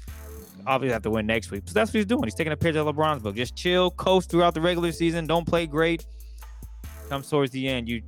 obviously 0.67 0.93
have 0.93 1.03
to 1.03 1.11
win 1.11 1.27
next 1.27 1.51
week. 1.51 1.63
So 1.67 1.75
that's 1.75 1.91
what 1.91 1.99
he's 1.99 2.07
doing. 2.07 2.25
He's 2.25 2.35
taking 2.35 2.53
a 2.53 2.57
page 2.57 2.77
of 2.77 2.87
LeBron's 2.87 3.23
book. 3.23 3.37
Just 3.37 3.57
chill, 3.57 3.91
coast 3.91 4.31
throughout 4.31 4.55
the 4.55 4.61
regular 4.61 4.93
season. 4.93 5.27
Don't 5.27 5.47
play 5.47 5.67
great. 5.67 6.07
Comes 7.09 7.29
towards 7.31 7.53
the 7.53 7.69
end, 7.69 7.89
you 7.89 8.03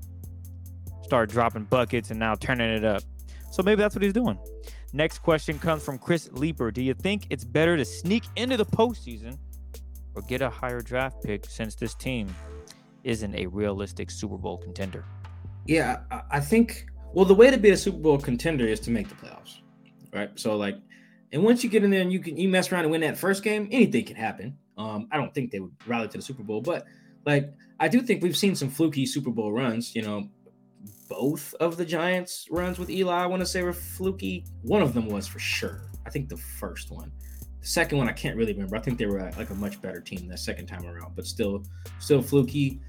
start 1.04 1.30
dropping 1.30 1.64
buckets 1.64 2.10
and 2.10 2.18
now 2.18 2.34
turning 2.34 2.70
it 2.70 2.84
up. 2.84 3.02
So 3.50 3.62
maybe 3.62 3.80
that's 3.80 3.94
what 3.94 4.02
he's 4.02 4.12
doing. 4.12 4.38
Next 4.92 5.18
question 5.18 5.58
comes 5.58 5.84
from 5.84 5.98
Chris 5.98 6.28
Leeper. 6.32 6.70
Do 6.70 6.82
you 6.82 6.94
think 6.94 7.26
it's 7.30 7.44
better 7.44 7.76
to 7.76 7.84
sneak 7.84 8.24
into 8.36 8.56
the 8.56 8.66
postseason 8.66 9.38
or 10.14 10.22
get 10.22 10.42
a 10.42 10.50
higher 10.50 10.80
draft 10.80 11.22
pick 11.22 11.46
since 11.46 11.74
this 11.74 11.94
team 11.94 12.34
isn't 13.04 13.34
a 13.34 13.46
realistic 13.46 14.10
Super 14.10 14.36
Bowl 14.36 14.58
contender? 14.58 15.04
Yeah, 15.66 16.00
I 16.30 16.40
think. 16.40 16.86
Well, 17.12 17.24
the 17.24 17.34
way 17.34 17.50
to 17.50 17.56
be 17.56 17.70
a 17.70 17.76
Super 17.76 17.98
Bowl 17.98 18.18
contender 18.18 18.66
is 18.66 18.80
to 18.80 18.90
make 18.90 19.08
the 19.08 19.14
playoffs, 19.14 19.60
right? 20.12 20.30
So, 20.38 20.56
like, 20.56 20.76
and 21.32 21.42
once 21.42 21.62
you 21.62 21.70
get 21.70 21.84
in 21.84 21.90
there 21.90 22.00
and 22.00 22.12
you 22.12 22.20
can 22.20 22.36
you 22.36 22.48
mess 22.48 22.72
around 22.72 22.82
and 22.82 22.90
win 22.90 23.00
that 23.02 23.18
first 23.18 23.42
game, 23.42 23.68
anything 23.70 24.04
can 24.04 24.16
happen. 24.16 24.56
Um, 24.76 25.08
I 25.10 25.16
don't 25.16 25.34
think 25.34 25.50
they 25.50 25.60
would 25.60 25.74
rally 25.86 26.08
to 26.08 26.18
the 26.18 26.22
Super 26.22 26.42
Bowl, 26.42 26.60
but 26.60 26.86
like 27.26 27.52
I 27.80 27.88
do 27.88 28.00
think 28.00 28.22
we've 28.22 28.36
seen 28.36 28.54
some 28.54 28.70
fluky 28.70 29.06
Super 29.06 29.30
Bowl 29.30 29.52
runs. 29.52 29.94
You 29.94 30.02
know, 30.02 30.28
both 31.08 31.54
of 31.54 31.76
the 31.76 31.84
Giants 31.84 32.46
runs 32.50 32.78
with 32.78 32.90
Eli, 32.90 33.22
I 33.22 33.26
want 33.26 33.40
to 33.40 33.46
say 33.46 33.62
were 33.62 33.72
fluky. 33.72 34.44
One 34.62 34.82
of 34.82 34.94
them 34.94 35.08
was 35.08 35.26
for 35.26 35.38
sure. 35.38 35.82
I 36.06 36.10
think 36.10 36.28
the 36.28 36.36
first 36.36 36.90
one. 36.90 37.12
The 37.60 37.66
second 37.66 37.98
one 37.98 38.08
I 38.08 38.12
can't 38.12 38.36
really 38.36 38.52
remember. 38.52 38.76
I 38.76 38.80
think 38.80 38.98
they 38.98 39.06
were 39.06 39.30
like 39.36 39.50
a 39.50 39.54
much 39.54 39.82
better 39.82 40.00
team 40.00 40.28
that 40.28 40.38
second 40.38 40.66
time 40.66 40.86
around, 40.86 41.14
but 41.16 41.26
still, 41.26 41.64
still 41.98 42.22
fluky. 42.22 42.80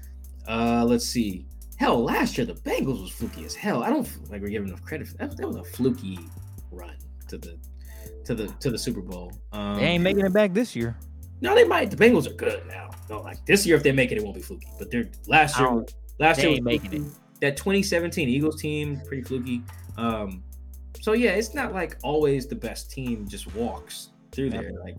Uh, 0.46 0.84
let's 0.86 1.04
see. 1.04 1.46
Hell, 1.76 2.02
last 2.02 2.36
year 2.36 2.46
the 2.46 2.54
Bengals 2.54 3.02
was 3.02 3.10
fluky 3.10 3.44
as 3.44 3.54
hell. 3.54 3.82
I 3.82 3.90
don't 3.90 4.08
like 4.30 4.42
we're 4.42 4.48
giving 4.48 4.68
enough 4.68 4.84
credit 4.84 5.08
for 5.08 5.16
that. 5.16 5.36
That 5.36 5.46
was 5.46 5.56
a 5.56 5.64
fluky 5.64 6.18
run 6.70 6.96
to 7.28 7.38
the 7.38 7.58
to 8.30 8.46
the 8.46 8.52
to 8.60 8.70
the 8.70 8.78
Super 8.78 9.00
Bowl. 9.00 9.32
Um, 9.52 9.76
they 9.76 9.86
ain't 9.86 10.04
making 10.04 10.24
it 10.24 10.32
back 10.32 10.54
this 10.54 10.76
year. 10.76 10.96
No, 11.40 11.54
they 11.54 11.64
might. 11.64 11.90
The 11.90 11.96
Bengals 11.96 12.28
are 12.28 12.34
good 12.34 12.64
now. 12.66 12.90
No, 13.08 13.20
like 13.22 13.44
this 13.44 13.66
year, 13.66 13.76
if 13.76 13.82
they 13.82 13.92
make 13.92 14.12
it, 14.12 14.18
it 14.18 14.24
won't 14.24 14.36
be 14.36 14.42
fluky. 14.42 14.68
But 14.78 14.90
they're 14.90 15.10
last 15.26 15.58
year. 15.58 15.84
Last 16.18 16.42
year, 16.42 16.62
making 16.62 16.92
it. 16.92 17.02
That 17.40 17.56
2017 17.56 18.28
Eagles 18.28 18.60
team 18.60 19.00
pretty 19.06 19.22
fluky. 19.22 19.62
Um, 19.96 20.44
so 21.00 21.12
yeah, 21.12 21.30
it's 21.30 21.54
not 21.54 21.72
like 21.72 21.96
always 22.02 22.46
the 22.46 22.54
best 22.54 22.90
team 22.90 23.26
just 23.26 23.52
walks 23.54 24.10
through 24.32 24.50
there. 24.50 24.72
Like, 24.84 24.96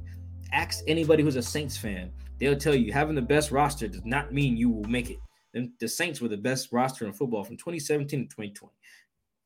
ask 0.51 0.83
anybody 0.87 1.23
who's 1.23 1.35
a 1.35 1.41
Saints 1.41 1.77
fan. 1.77 2.11
They'll 2.39 2.57
tell 2.57 2.75
you 2.75 2.91
having 2.91 3.15
the 3.15 3.21
best 3.21 3.51
roster 3.51 3.87
does 3.87 4.03
not 4.03 4.33
mean 4.33 4.57
you 4.57 4.69
will 4.69 4.89
make 4.89 5.09
it. 5.09 5.19
And 5.53 5.69
the 5.79 5.87
Saints 5.87 6.19
were 6.19 6.27
the 6.27 6.37
best 6.37 6.73
roster 6.73 7.05
in 7.05 7.13
football 7.13 7.43
from 7.43 7.55
2017 7.57 8.21
to 8.21 8.25
2020. 8.25 8.73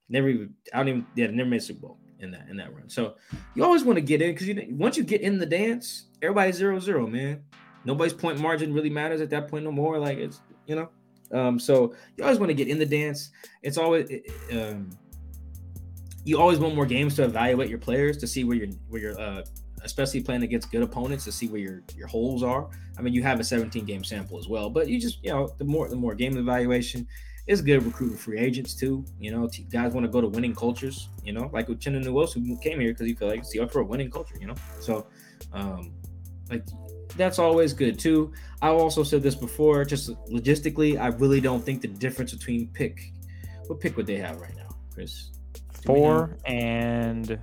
Never 0.08 0.30
even, 0.30 0.54
I 0.74 0.78
don't 0.78 0.88
even, 0.88 1.08
yeah, 1.16 1.28
never 1.28 1.50
made 1.50 1.64
Super 1.64 1.82
Bowl 1.82 1.98
in 2.20 2.32
that 2.32 2.48
in 2.50 2.58
that 2.58 2.74
run. 2.74 2.90
So 2.90 3.16
you 3.54 3.64
always 3.64 3.84
want 3.84 3.98
to 3.98 4.02
get 4.02 4.22
in 4.22 4.32
because 4.32 4.48
you 4.48 4.68
once 4.72 4.98
you 4.98 5.04
get 5.04 5.22
in 5.22 5.38
the 5.38 5.46
dance, 5.46 6.08
everybody's 6.22 6.56
zero 6.56 6.80
zero, 6.80 7.08
man. 7.08 7.44
Nobody's 7.84 8.14
point 8.14 8.40
margin 8.40 8.74
really 8.74 8.90
matters 8.90 9.22
at 9.22 9.30
that 9.30 9.48
point 9.48 9.64
no 9.64 9.72
more. 9.72 10.00
Like 10.00 10.18
it's 10.18 10.42
you 10.66 10.76
know. 10.76 10.90
Um, 11.32 11.60
so 11.60 11.96
you 12.18 12.24
always 12.24 12.40
want 12.40 12.50
to 12.50 12.54
get 12.54 12.68
in 12.68 12.78
the 12.78 12.86
dance. 12.86 13.32
It's 13.64 13.78
always 13.78 14.10
um, 14.52 14.90
you 16.24 16.40
always 16.40 16.60
want 16.60 16.76
more 16.76 16.86
games 16.86 17.16
to 17.16 17.24
evaluate 17.24 17.70
your 17.70 17.80
players 17.80 18.18
to 18.18 18.28
see 18.28 18.44
where 18.44 18.58
you're 18.58 18.68
where 18.90 19.02
you're 19.02 19.20
uh, 19.20 19.44
especially 19.84 20.22
playing 20.22 20.44
against 20.44 20.72
good 20.72 20.82
opponents 20.82 21.24
to 21.24 21.32
see 21.32 21.48
where 21.48 21.62
your 21.62 21.84
your 21.96 22.08
holes 22.08 22.44
are. 22.44 22.70
I 22.98 23.02
mean, 23.02 23.14
you 23.14 23.24
have 23.24 23.40
a 23.40 23.44
17 23.44 23.86
game 23.86 24.04
sample 24.04 24.38
as 24.38 24.48
well, 24.48 24.70
but 24.70 24.88
you 24.88 25.00
just 25.00 25.24
you 25.24 25.32
know 25.32 25.50
the 25.58 25.66
more 25.66 25.88
the 25.88 25.96
more 25.96 26.16
game 26.16 26.38
evaluation, 26.38 27.08
it's 27.48 27.62
good 27.62 27.84
recruiting 27.84 28.18
free 28.18 28.40
agents 28.40 28.74
too. 28.74 29.06
You 29.20 29.32
know, 29.32 29.48
t- 29.48 29.68
guys 29.70 29.94
want 29.94 30.06
to 30.06 30.12
go 30.12 30.22
to 30.22 30.28
winning 30.28 30.56
cultures. 30.56 31.10
You 31.24 31.34
know, 31.34 31.50
like 31.54 31.68
with 31.68 31.80
Uchenna 31.80 32.04
Nwosu 32.04 32.46
who 32.46 32.58
came 32.58 32.80
here 32.80 32.92
because 32.92 33.08
he 33.08 33.14
felt 33.14 33.32
like 33.32 33.44
Seahawks 33.44 33.72
for 33.72 33.82
a 33.82 33.86
winning 33.86 34.10
culture. 34.10 34.36
You 34.40 34.48
know, 34.48 34.56
so 34.80 35.06
um, 35.54 35.94
like 36.50 36.66
that's 37.16 37.40
always 37.40 37.74
good 37.74 38.00
too. 38.00 38.34
I've 38.62 38.76
also 38.76 39.04
said 39.04 39.22
this 39.22 39.36
before. 39.36 39.86
Just 39.86 40.10
logistically, 40.28 41.00
I 41.00 41.08
really 41.08 41.40
don't 41.40 41.64
think 41.64 41.82
the 41.82 41.88
difference 41.88 42.34
between 42.34 42.68
pick. 42.70 43.12
What 43.68 43.80
pick 43.80 43.96
would 43.98 44.08
they 44.08 44.18
have 44.18 44.40
right 44.40 44.56
now, 44.56 44.70
Chris? 44.94 45.32
Four 45.86 46.38
and 46.46 47.40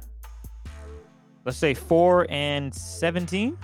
let's 1.45 1.59
say 1.59 1.75
four 1.75 2.27
and 2.29 2.75
seventeen. 2.75 3.57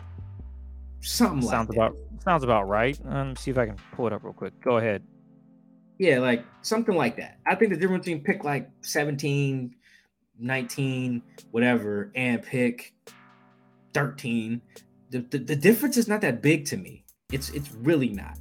Something 1.00 1.48
sounds 1.48 1.68
like 1.70 1.76
about 1.76 1.96
sounds 2.22 2.44
about 2.44 2.68
right. 2.68 2.98
Um, 3.06 3.34
see 3.34 3.50
if 3.50 3.58
I 3.58 3.66
can 3.66 3.76
pull 3.92 4.06
it 4.06 4.12
up 4.12 4.22
real 4.22 4.32
quick. 4.32 4.60
Go 4.60 4.76
ahead. 4.76 5.02
Yeah, 5.98 6.20
like 6.20 6.44
something 6.62 6.94
like 6.94 7.16
that. 7.16 7.38
I 7.46 7.54
think 7.54 7.72
the 7.72 7.76
difference 7.76 8.04
between 8.04 8.22
pick 8.22 8.44
like 8.44 8.70
17, 8.82 9.74
19, 10.38 11.22
whatever, 11.50 12.12
and 12.14 12.42
pick 12.42 12.94
13, 13.94 14.60
the, 15.10 15.18
the, 15.18 15.38
the 15.38 15.56
difference 15.56 15.96
is 15.96 16.06
not 16.06 16.20
that 16.20 16.40
big 16.40 16.64
to 16.66 16.76
me. 16.76 17.04
It's 17.32 17.50
it's 17.50 17.72
really 17.72 18.08
not. 18.10 18.38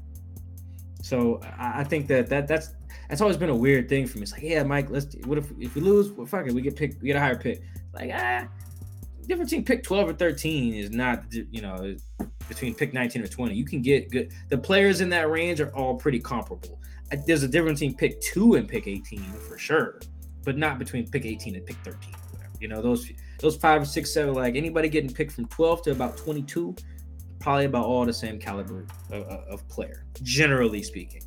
So 1.01 1.41
I, 1.58 1.82
I 1.82 1.84
think 1.84 2.08
that 2.08 2.30
that 2.30 2.47
that's 2.47 2.76
that's 3.10 3.22
always 3.22 3.38
been 3.38 3.49
a 3.49 3.55
weird 3.55 3.89
thing 3.89 4.05
for 4.05 4.18
me. 4.18 4.24
It's 4.24 4.32
like, 4.32 4.43
yeah, 4.43 4.64
Mike, 4.64 4.89
let's 4.89 5.16
what 5.26 5.38
if 5.38 5.51
if 5.60 5.76
we 5.76 5.82
lose, 5.82 6.12
well, 6.12 6.26
fuck 6.26 6.47
it, 6.47 6.53
we 6.53 6.62
get 6.62 6.76
picked, 6.76 7.01
we 7.01 7.08
get 7.08 7.16
a 7.16 7.20
higher 7.20 7.38
pick. 7.38 7.62
Like, 7.93 8.12
ah, 8.14 8.47
difference 9.28 9.51
between 9.51 9.66
pick 9.66 9.84
12 9.84 10.10
or 10.10 10.14
13 10.14 10.74
is 10.74 10.91
not 10.91 11.24
you 11.32 11.62
know 11.62 11.95
between 12.48 12.74
pick 12.74 12.93
19 12.93 13.24
or 13.24 13.28
20. 13.28 13.56
You 13.56 13.66
can 13.66 13.82
get 13.82 14.10
good 14.12 14.32
the 14.50 14.58
players 14.58 15.02
in 15.02 15.10
that 15.10 15.30
range 15.30 15.60
are 15.62 15.74
all 15.76 15.95
pretty 15.95 16.20
comparable. 16.20 16.80
There's 17.26 17.43
a 17.43 17.48
difference 17.48 17.80
between 17.80 17.95
pick 17.95 18.20
two 18.22 18.56
and 18.56 18.68
pick 18.68 18.88
18 18.88 19.20
for 19.48 19.58
sure, 19.58 20.00
but 20.43 20.58
not 20.58 20.78
between 20.80 21.10
pick 21.10 21.26
18 21.26 21.56
and 21.56 21.66
pick 21.66 21.78
13 21.78 22.14
You 22.60 22.68
know, 22.68 22.82
those 22.82 23.10
those 23.39 23.56
five, 23.56 23.88
six, 23.88 24.12
seven, 24.12 24.34
like 24.34 24.56
anybody 24.56 24.89
getting 24.89 25.14
picked 25.14 25.34
from 25.34 25.45
12 25.48 25.84
to 25.84 25.91
about 25.91 26.18
22, 26.18 26.76
probably 27.39 27.66
about 27.66 27.86
all 27.86 28.06
the 28.06 28.14
same 28.14 28.39
caliber 28.39 28.86
of, 29.12 29.24
of 29.24 29.68
player, 29.70 30.06
generally 30.24 30.82
speaking. 30.84 31.22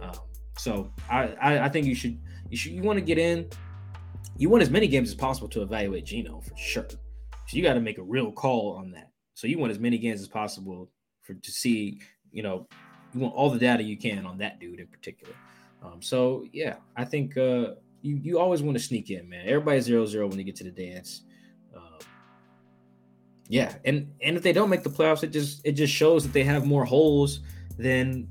Um, 0.00 0.14
so 0.56 0.92
I, 1.10 1.34
I, 1.40 1.58
I 1.64 1.68
think 1.68 1.86
you 1.86 1.94
should 1.94 2.18
you 2.50 2.56
should 2.56 2.72
you 2.72 2.82
want 2.82 2.98
to 2.98 3.04
get 3.04 3.18
in. 3.18 3.48
You 4.38 4.50
want 4.50 4.62
as 4.62 4.70
many 4.70 4.86
games 4.86 5.08
as 5.08 5.14
possible 5.14 5.48
to 5.48 5.62
evaluate 5.62 6.04
Geno 6.04 6.40
for 6.40 6.56
sure. 6.56 6.86
So 6.88 7.56
you 7.56 7.62
got 7.62 7.74
to 7.74 7.80
make 7.80 7.98
a 7.98 8.02
real 8.02 8.32
call 8.32 8.76
on 8.76 8.90
that. 8.92 9.10
So 9.36 9.46
you 9.46 9.58
want 9.58 9.70
as 9.70 9.78
many 9.78 9.98
games 9.98 10.22
as 10.22 10.28
possible 10.28 10.90
for 11.20 11.34
to 11.34 11.50
see, 11.50 12.00
you 12.32 12.42
know, 12.42 12.66
you 13.12 13.20
want 13.20 13.34
all 13.34 13.50
the 13.50 13.58
data 13.58 13.82
you 13.82 13.98
can 13.98 14.24
on 14.24 14.38
that 14.38 14.58
dude 14.58 14.80
in 14.80 14.86
particular. 14.86 15.34
Um, 15.82 16.00
so 16.00 16.46
yeah, 16.54 16.76
I 16.96 17.04
think 17.04 17.36
uh, 17.36 17.74
you 18.00 18.16
you 18.16 18.38
always 18.38 18.62
want 18.62 18.78
to 18.78 18.82
sneak 18.82 19.10
in, 19.10 19.28
man. 19.28 19.46
Everybody's 19.46 19.84
zero 19.84 20.06
zero 20.06 20.26
when 20.26 20.38
they 20.38 20.42
get 20.42 20.56
to 20.56 20.64
the 20.64 20.70
dance. 20.70 21.24
Um, 21.76 21.98
yeah, 23.46 23.74
and 23.84 24.10
and 24.22 24.38
if 24.38 24.42
they 24.42 24.54
don't 24.54 24.70
make 24.70 24.82
the 24.82 24.88
playoffs, 24.88 25.22
it 25.22 25.32
just 25.32 25.60
it 25.66 25.72
just 25.72 25.92
shows 25.92 26.22
that 26.22 26.32
they 26.32 26.42
have 26.42 26.64
more 26.64 26.86
holes 26.86 27.40
than 27.78 28.28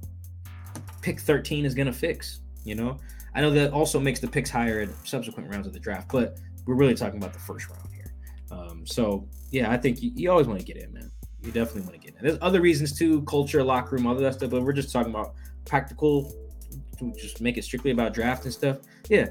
pick 1.04 1.20
13 1.20 1.66
is 1.66 1.76
gonna 1.76 1.94
fix. 1.94 2.40
You 2.64 2.74
know, 2.74 2.98
I 3.36 3.42
know 3.42 3.52
that 3.52 3.74
also 3.74 4.00
makes 4.00 4.20
the 4.20 4.28
picks 4.28 4.50
higher 4.50 4.82
in 4.82 4.92
subsequent 5.04 5.52
rounds 5.52 5.68
of 5.68 5.74
the 5.74 5.80
draft, 5.80 6.12
but 6.12 6.40
we're 6.66 6.74
really 6.74 6.96
talking 6.96 7.20
about 7.20 7.32
the 7.32 7.40
first 7.40 7.70
round 7.70 7.90
here. 7.94 8.12
Um, 8.50 8.88
so 8.88 9.28
yeah, 9.52 9.72
I 9.72 9.78
think 9.78 10.02
you, 10.02 10.12
you 10.16 10.32
always 10.32 10.48
want 10.48 10.60
to 10.60 10.66
get 10.66 10.78
in, 10.78 10.94
man. 10.94 11.12
You 11.42 11.52
definitely 11.52 11.82
want 11.82 11.94
to 11.94 12.00
get 12.00 12.16
in. 12.16 12.26
There's 12.26 12.40
other 12.42 12.62
reasons 12.62 12.98
too, 12.98 13.22
culture, 13.24 13.64
locker 13.64 13.96
room, 13.96 14.08
all 14.08 14.16
that 14.16 14.34
stuff, 14.34 14.50
but 14.50 14.64
we're 14.64 14.74
just 14.74 14.92
talking 14.92 15.12
about 15.12 15.36
practical 15.66 16.34
to 16.98 17.14
just 17.14 17.42
make 17.42 17.58
it 17.58 17.64
strictly 17.64 17.92
about 17.92 18.14
draft 18.14 18.46
and 18.46 18.54
stuff. 18.54 18.80
Yeah, 19.10 19.30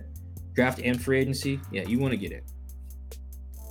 draft 0.55 0.81
and 0.81 1.01
free 1.01 1.19
agency. 1.21 1.61
Yeah, 1.73 1.83
you 1.83 1.99
want 1.99 2.13
to 2.13 2.17
get 2.17 2.33
it. 2.33 2.45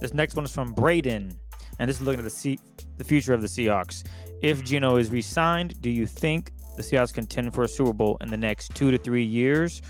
This 0.02 0.14
next 0.14 0.36
one 0.36 0.46
is 0.46 0.52
from 0.52 0.74
Braden, 0.74 1.38
and 1.80 1.90
this 1.90 1.98
is 1.98 2.02
looking 2.02 2.20
at 2.20 2.26
the 2.26 2.30
C- 2.30 2.60
the 2.98 3.04
future 3.04 3.34
of 3.34 3.42
the 3.42 3.48
Seahawks. 3.48 4.06
If 4.42 4.64
Geno 4.64 4.98
is 4.98 5.10
re-signed, 5.10 5.80
do 5.82 5.90
you 5.90 6.06
think 6.06 6.52
the 6.76 6.84
Seahawks 6.84 7.14
can 7.14 7.26
contend 7.26 7.54
for 7.54 7.64
a 7.64 7.68
Super 7.68 7.94
Bowl 7.94 8.18
in 8.20 8.30
the 8.30 8.38
next 8.38 8.76
two 8.76 8.92
to 8.92 8.98
three 8.98 9.24
years, 9.24 9.82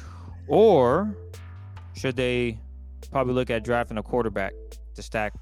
or 0.47 1.17
should 1.93 2.15
they 2.15 2.59
probably 3.11 3.33
look 3.33 3.49
at 3.49 3.63
drafting 3.63 3.97
a 3.97 4.03
quarterback 4.03 4.53
to 4.95 5.01
stack? 5.01 5.33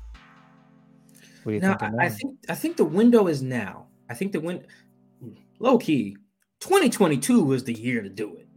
What 1.43 1.51
do 1.51 1.55
you 1.55 1.61
now, 1.61 1.77
think? 1.77 1.93
I, 1.99 2.05
I 2.05 2.09
think 2.09 2.37
I 2.49 2.55
think 2.55 2.77
the 2.77 2.85
window 2.85 3.27
is 3.27 3.41
now. 3.41 3.87
I 4.09 4.13
think 4.13 4.31
the 4.31 4.39
win 4.39 4.65
low 5.59 5.77
key 5.77 6.17
2022 6.59 7.43
was 7.43 7.63
the 7.63 7.73
year 7.73 8.01
to 8.01 8.09
do 8.09 8.35
it. 8.35 8.47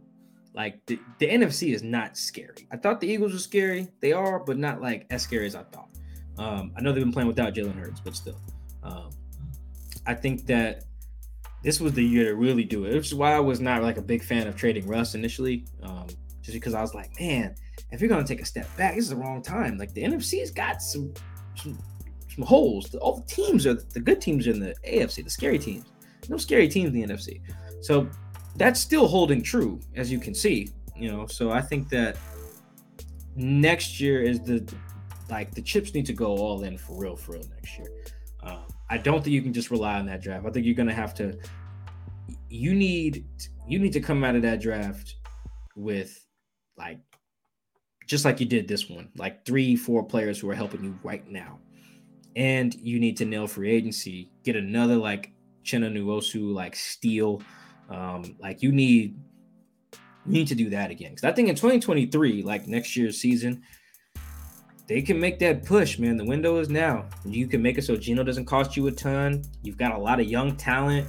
Like 0.53 0.85
the, 0.85 0.99
the 1.19 1.27
NFC 1.27 1.73
is 1.73 1.83
not 1.83 2.17
scary. 2.17 2.67
I 2.71 2.77
thought 2.77 3.01
the 3.01 3.07
Eagles 3.07 3.33
were 3.33 3.39
scary. 3.39 3.89
They 3.99 4.13
are, 4.13 4.39
but 4.39 4.57
not 4.57 4.81
like 4.81 5.05
as 5.09 5.21
scary 5.21 5.47
as 5.47 5.55
I 5.55 5.63
thought. 5.63 5.89
Um, 6.37 6.71
I 6.77 6.81
know 6.81 6.93
they've 6.93 7.03
been 7.03 7.11
playing 7.11 7.27
without 7.27 7.53
Jalen 7.53 7.77
Hurts, 7.77 7.99
but 7.99 8.15
still. 8.15 8.39
Um, 8.83 9.09
I 10.05 10.13
think 10.13 10.45
that 10.45 10.83
this 11.63 11.81
was 11.81 11.93
the 11.93 12.03
year 12.03 12.25
to 12.25 12.35
really 12.35 12.63
do 12.63 12.85
it, 12.85 12.93
which 12.93 13.07
is 13.07 13.15
why 13.15 13.33
I 13.33 13.39
was 13.39 13.59
not 13.59 13.81
like 13.81 13.97
a 13.97 14.01
big 14.01 14.23
fan 14.23 14.47
of 14.47 14.55
trading 14.55 14.87
Russ 14.87 15.15
initially. 15.15 15.65
Um, 15.83 16.07
just 16.41 16.53
because 16.53 16.73
I 16.73 16.81
was 16.81 16.93
like, 16.93 17.19
man, 17.19 17.55
if 17.91 17.99
you're 17.99 18.09
gonna 18.09 18.23
take 18.23 18.41
a 18.41 18.45
step 18.45 18.67
back, 18.77 18.95
this 18.95 19.05
is 19.05 19.09
the 19.09 19.15
wrong 19.15 19.41
time. 19.41 19.77
Like 19.77 19.93
the 19.93 20.03
NFC's 20.03 20.51
got 20.51 20.81
some 20.81 21.13
some, 21.55 21.77
some 22.35 22.45
holes. 22.45 22.93
All 22.95 23.15
the 23.17 23.25
teams 23.27 23.65
are 23.65 23.73
the 23.73 23.99
good 23.99 24.21
teams 24.21 24.47
are 24.47 24.51
in 24.51 24.59
the 24.59 24.75
AFC, 24.87 25.23
the 25.23 25.29
scary 25.29 25.57
teams. 25.57 25.85
No 26.29 26.37
scary 26.37 26.67
teams 26.67 26.93
in 26.93 26.93
the 26.93 27.13
NFC. 27.13 27.41
So 27.81 28.09
that's 28.55 28.79
still 28.79 29.07
holding 29.07 29.41
true, 29.41 29.79
as 29.95 30.11
you 30.11 30.19
can 30.19 30.33
see. 30.33 30.69
You 30.95 31.11
know, 31.11 31.27
so 31.27 31.51
I 31.51 31.61
think 31.61 31.89
that 31.89 32.17
next 33.35 33.99
year 33.99 34.21
is 34.21 34.39
the 34.41 34.67
like 35.29 35.53
the 35.53 35.61
chips 35.61 35.93
need 35.93 36.05
to 36.05 36.13
go 36.13 36.37
all 36.37 36.63
in 36.63 36.77
for 36.77 36.99
real, 36.99 37.15
for 37.15 37.33
real 37.33 37.43
next 37.53 37.77
year. 37.77 37.87
Um, 38.43 38.65
I 38.89 38.97
don't 38.97 39.23
think 39.23 39.33
you 39.33 39.41
can 39.41 39.53
just 39.53 39.71
rely 39.71 39.97
on 39.97 40.05
that 40.07 40.21
draft. 40.21 40.45
I 40.45 40.49
think 40.51 40.65
you're 40.65 40.75
gonna 40.75 40.93
have 40.93 41.13
to. 41.15 41.37
You 42.49 42.73
need 42.73 43.25
you 43.67 43.79
need 43.79 43.93
to 43.93 44.01
come 44.01 44.23
out 44.23 44.35
of 44.35 44.41
that 44.43 44.61
draft 44.61 45.15
with 45.75 46.25
like 46.77 46.99
just 48.07 48.25
like 48.25 48.39
you 48.39 48.45
did 48.45 48.67
this 48.67 48.89
one, 48.89 49.09
like 49.17 49.45
three, 49.45 49.75
four 49.75 50.03
players 50.03 50.39
who 50.39 50.49
are 50.49 50.55
helping 50.55 50.83
you 50.83 50.97
right 51.03 51.27
now. 51.29 51.59
And 52.35 52.73
you 52.75 52.99
need 52.99 53.17
to 53.17 53.25
nail 53.25 53.47
free 53.47 53.71
agency, 53.71 54.29
get 54.43 54.55
another 54.55 54.95
like 54.95 55.31
Uchenna 55.63 55.91
Nwosu, 55.91 56.53
like 56.53 56.75
steal 56.75 57.41
um, 57.89 58.35
like 58.39 58.61
you 58.61 58.71
need 58.71 59.17
you 60.25 60.31
need 60.31 60.47
to 60.47 60.55
do 60.55 60.69
that 60.71 60.91
again. 60.91 61.11
Because 61.11 61.23
I 61.23 61.31
think 61.31 61.49
in 61.49 61.55
2023, 61.55 62.41
like 62.41 62.67
next 62.67 62.95
year's 62.95 63.19
season, 63.19 63.61
they 64.87 65.01
can 65.01 65.19
make 65.19 65.39
that 65.39 65.65
push, 65.65 65.99
man. 65.99 66.17
The 66.17 66.25
window 66.25 66.57
is 66.57 66.69
now. 66.69 67.05
You 67.23 67.47
can 67.47 67.61
make 67.61 67.77
it 67.77 67.83
so 67.83 67.95
Geno 67.95 68.23
doesn't 68.23 68.45
cost 68.45 68.75
you 68.75 68.87
a 68.87 68.91
ton. 68.91 69.43
You've 69.61 69.77
got 69.77 69.93
a 69.93 69.97
lot 69.97 70.19
of 70.19 70.25
young 70.25 70.55
talent. 70.55 71.07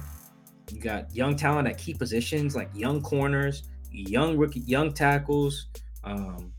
You 0.71 0.79
got 0.81 1.13
young 1.15 1.35
talent 1.35 1.67
at 1.67 1.77
key 1.77 1.93
positions, 1.93 2.55
like 2.55 2.69
young 2.75 3.01
corners, 3.01 3.63
young 3.91 4.37
rookie, 4.37 4.59
young 4.61 4.93
tackles. 4.93 5.67
Um, 6.03 6.53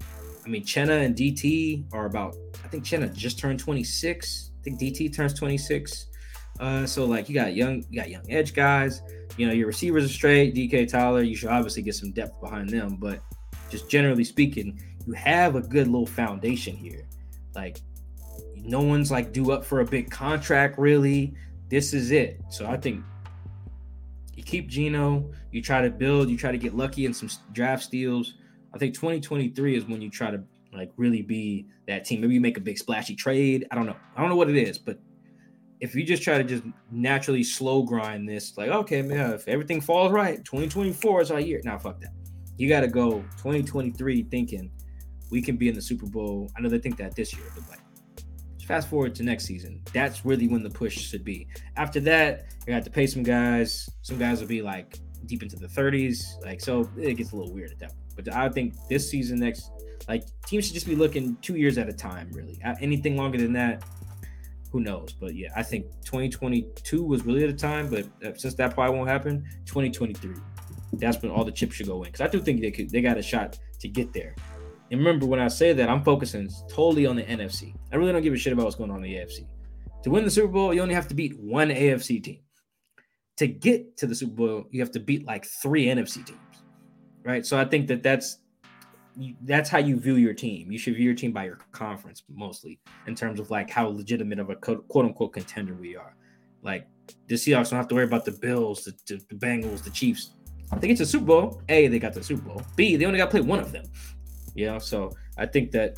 I 0.44 0.48
mean, 0.48 0.64
Chenna 0.64 1.04
and 1.04 1.14
DT 1.14 1.92
are 1.92 2.06
about. 2.06 2.36
I 2.64 2.68
think 2.68 2.84
Chenna 2.84 3.12
just 3.14 3.38
turned 3.38 3.60
26. 3.60 4.50
Think 4.76 4.96
DT 4.96 5.14
turns 5.14 5.32
26. 5.34 6.06
Uh, 6.60 6.84
so 6.84 7.06
like 7.06 7.28
you 7.28 7.34
got 7.34 7.54
young, 7.54 7.84
you 7.88 8.00
got 8.00 8.10
young 8.10 8.24
edge 8.28 8.54
guys. 8.54 9.02
You 9.36 9.46
know, 9.46 9.52
your 9.52 9.66
receivers 9.66 10.04
are 10.04 10.12
straight. 10.12 10.54
DK 10.54 10.88
Tyler, 10.88 11.22
you 11.22 11.36
should 11.36 11.48
obviously 11.48 11.82
get 11.82 11.94
some 11.94 12.10
depth 12.12 12.40
behind 12.40 12.68
them, 12.68 12.96
but 12.96 13.20
just 13.70 13.88
generally 13.88 14.24
speaking, 14.24 14.80
you 15.06 15.12
have 15.14 15.56
a 15.56 15.62
good 15.62 15.86
little 15.86 16.06
foundation 16.06 16.76
here. 16.76 17.06
Like, 17.54 17.80
no 18.56 18.80
one's 18.80 19.10
like 19.10 19.32
due 19.32 19.52
up 19.52 19.64
for 19.64 19.80
a 19.80 19.84
big 19.84 20.10
contract, 20.10 20.78
really. 20.78 21.34
This 21.68 21.94
is 21.94 22.10
it. 22.10 22.40
So 22.50 22.66
I 22.66 22.76
think 22.76 23.04
you 24.34 24.42
keep 24.42 24.68
Geno. 24.68 25.30
you 25.50 25.62
try 25.62 25.80
to 25.80 25.90
build, 25.90 26.28
you 26.28 26.36
try 26.36 26.52
to 26.52 26.58
get 26.58 26.74
lucky 26.74 27.06
in 27.06 27.14
some 27.14 27.30
draft 27.52 27.84
steals. 27.84 28.34
I 28.74 28.78
think 28.78 28.94
2023 28.94 29.76
is 29.76 29.86
when 29.86 30.02
you 30.02 30.10
try 30.10 30.30
to 30.30 30.42
like 30.72 30.90
really 30.96 31.22
be 31.22 31.66
that 31.86 32.04
team. 32.04 32.20
Maybe 32.20 32.34
you 32.34 32.40
make 32.40 32.56
a 32.56 32.60
big 32.60 32.78
splashy 32.78 33.14
trade. 33.14 33.66
I 33.70 33.74
don't 33.74 33.86
know. 33.86 33.96
I 34.16 34.20
don't 34.20 34.28
know 34.28 34.36
what 34.36 34.50
it 34.50 34.56
is, 34.56 34.78
but 34.78 34.98
if 35.80 35.94
you 35.94 36.04
just 36.04 36.22
try 36.22 36.38
to 36.38 36.44
just 36.44 36.64
naturally 36.90 37.44
slow 37.44 37.82
grind 37.82 38.28
this, 38.28 38.56
like, 38.56 38.68
okay, 38.68 39.02
man, 39.02 39.32
if 39.32 39.46
everything 39.46 39.80
falls 39.80 40.12
right, 40.12 40.44
2024 40.44 41.22
is 41.22 41.30
our 41.30 41.40
year. 41.40 41.60
Now, 41.64 41.78
fuck 41.78 42.00
that. 42.00 42.12
You 42.56 42.68
got 42.68 42.80
to 42.80 42.88
go 42.88 43.20
2023 43.36 44.24
thinking 44.24 44.70
we 45.30 45.40
can 45.40 45.56
be 45.56 45.68
in 45.68 45.74
the 45.74 45.82
Super 45.82 46.06
Bowl. 46.06 46.50
I 46.56 46.60
know 46.60 46.68
they 46.68 46.78
think 46.78 46.96
that 46.98 47.14
this 47.14 47.32
year, 47.32 47.44
but 47.54 47.68
like, 47.68 47.80
fast 48.66 48.88
forward 48.88 49.14
to 49.14 49.22
next 49.22 49.44
season. 49.44 49.80
That's 49.94 50.24
really 50.24 50.48
when 50.48 50.62
the 50.62 50.70
push 50.70 50.98
should 50.98 51.24
be. 51.24 51.46
After 51.76 52.00
that, 52.00 52.46
you 52.66 52.74
have 52.74 52.84
to 52.84 52.90
pay 52.90 53.06
some 53.06 53.22
guys. 53.22 53.88
Some 54.02 54.18
guys 54.18 54.40
will 54.40 54.48
be 54.48 54.60
like 54.60 54.98
deep 55.26 55.42
into 55.42 55.56
the 55.56 55.68
30s. 55.68 56.22
Like, 56.44 56.60
so 56.60 56.90
it 56.98 57.14
gets 57.14 57.32
a 57.32 57.36
little 57.36 57.52
weird 57.52 57.70
at 57.70 57.78
that 57.78 57.90
point. 57.90 58.26
But 58.26 58.34
I 58.34 58.48
think 58.50 58.74
this 58.90 59.08
season, 59.08 59.38
next, 59.38 59.70
like, 60.08 60.24
teams 60.46 60.66
should 60.66 60.74
just 60.74 60.86
be 60.86 60.96
looking 60.96 61.36
two 61.42 61.56
years 61.56 61.76
at 61.78 61.88
a 61.88 61.92
time, 61.92 62.30
really. 62.32 62.58
Anything 62.80 63.16
longer 63.16 63.38
than 63.38 63.52
that, 63.52 63.84
who 64.72 64.80
knows? 64.80 65.12
But 65.12 65.34
yeah, 65.34 65.48
I 65.54 65.62
think 65.62 65.86
2022 66.04 67.02
was 67.02 67.24
really 67.24 67.44
at 67.44 67.50
a 67.50 67.54
time, 67.54 67.88
but 67.88 68.06
uh, 68.26 68.34
since 68.36 68.54
that 68.54 68.74
probably 68.74 68.96
won't 68.96 69.08
happen, 69.08 69.46
2023. 69.66 70.34
that's 70.94 71.20
when 71.22 71.30
all 71.30 71.44
the 71.44 71.52
chips 71.52 71.76
should 71.76 71.86
go 71.86 72.02
in. 72.02 72.10
Because 72.10 72.22
I 72.22 72.28
do 72.28 72.40
think 72.40 72.60
they 72.60 72.70
could, 72.70 72.90
they 72.90 73.00
got 73.00 73.18
a 73.18 73.22
shot 73.22 73.58
to 73.80 73.88
get 73.88 74.12
there. 74.12 74.34
And 74.90 74.98
remember, 75.00 75.26
when 75.26 75.40
I 75.40 75.48
say 75.48 75.72
that, 75.74 75.88
I'm 75.88 76.02
focusing 76.02 76.48
totally 76.68 77.06
on 77.06 77.16
the 77.16 77.22
NFC. 77.22 77.74
I 77.92 77.96
really 77.96 78.12
don't 78.12 78.22
give 78.22 78.32
a 78.32 78.38
shit 78.38 78.52
about 78.52 78.64
what's 78.64 78.76
going 78.76 78.90
on 78.90 78.96
in 78.98 79.02
the 79.02 79.14
AFC. 79.16 79.46
To 80.04 80.10
win 80.10 80.24
the 80.24 80.30
Super 80.30 80.48
Bowl, 80.48 80.72
you 80.72 80.80
only 80.80 80.94
have 80.94 81.08
to 81.08 81.14
beat 81.14 81.38
one 81.38 81.68
AFC 81.68 82.22
team. 82.22 82.40
To 83.36 83.46
get 83.46 83.96
to 83.98 84.06
the 84.06 84.14
Super 84.14 84.32
Bowl, 84.32 84.64
you 84.70 84.80
have 84.80 84.90
to 84.92 85.00
beat 85.00 85.26
like 85.26 85.44
three 85.44 85.86
NFC 85.86 86.24
teams, 86.24 86.38
right? 87.24 87.44
So 87.44 87.58
I 87.58 87.64
think 87.64 87.86
that 87.88 88.02
that's 88.02 88.38
that's 89.42 89.68
how 89.68 89.78
you 89.78 89.98
view 89.98 90.16
your 90.16 90.34
team. 90.34 90.70
You 90.70 90.78
should 90.78 90.94
view 90.94 91.06
your 91.06 91.14
team 91.14 91.32
by 91.32 91.44
your 91.44 91.58
conference 91.72 92.22
mostly, 92.28 92.80
in 93.06 93.14
terms 93.14 93.40
of 93.40 93.50
like 93.50 93.70
how 93.70 93.88
legitimate 93.88 94.38
of 94.38 94.50
a 94.50 94.56
quote 94.56 94.84
unquote 94.94 95.32
contender 95.32 95.74
we 95.74 95.96
are. 95.96 96.14
Like 96.62 96.86
the 97.26 97.34
Seahawks 97.34 97.70
don't 97.70 97.78
have 97.78 97.88
to 97.88 97.94
worry 97.94 98.04
about 98.04 98.24
the 98.24 98.32
Bills, 98.32 98.84
the, 98.84 98.92
the, 99.06 99.22
the 99.28 99.34
Bengals, 99.34 99.82
the 99.82 99.90
Chiefs. 99.90 100.30
They 100.80 100.88
get 100.88 100.98
to 100.98 101.04
the 101.04 101.08
Super 101.08 101.24
Bowl. 101.24 101.62
A, 101.68 101.88
they 101.88 101.98
got 101.98 102.12
the 102.12 102.22
Super 102.22 102.42
Bowl. 102.42 102.62
B, 102.76 102.96
they 102.96 103.06
only 103.06 103.18
got 103.18 103.26
to 103.26 103.30
play 103.30 103.40
one 103.40 103.58
of 103.58 103.72
them. 103.72 103.86
You 104.54 104.66
know, 104.66 104.78
so 104.78 105.12
I 105.36 105.46
think 105.46 105.70
that 105.72 105.96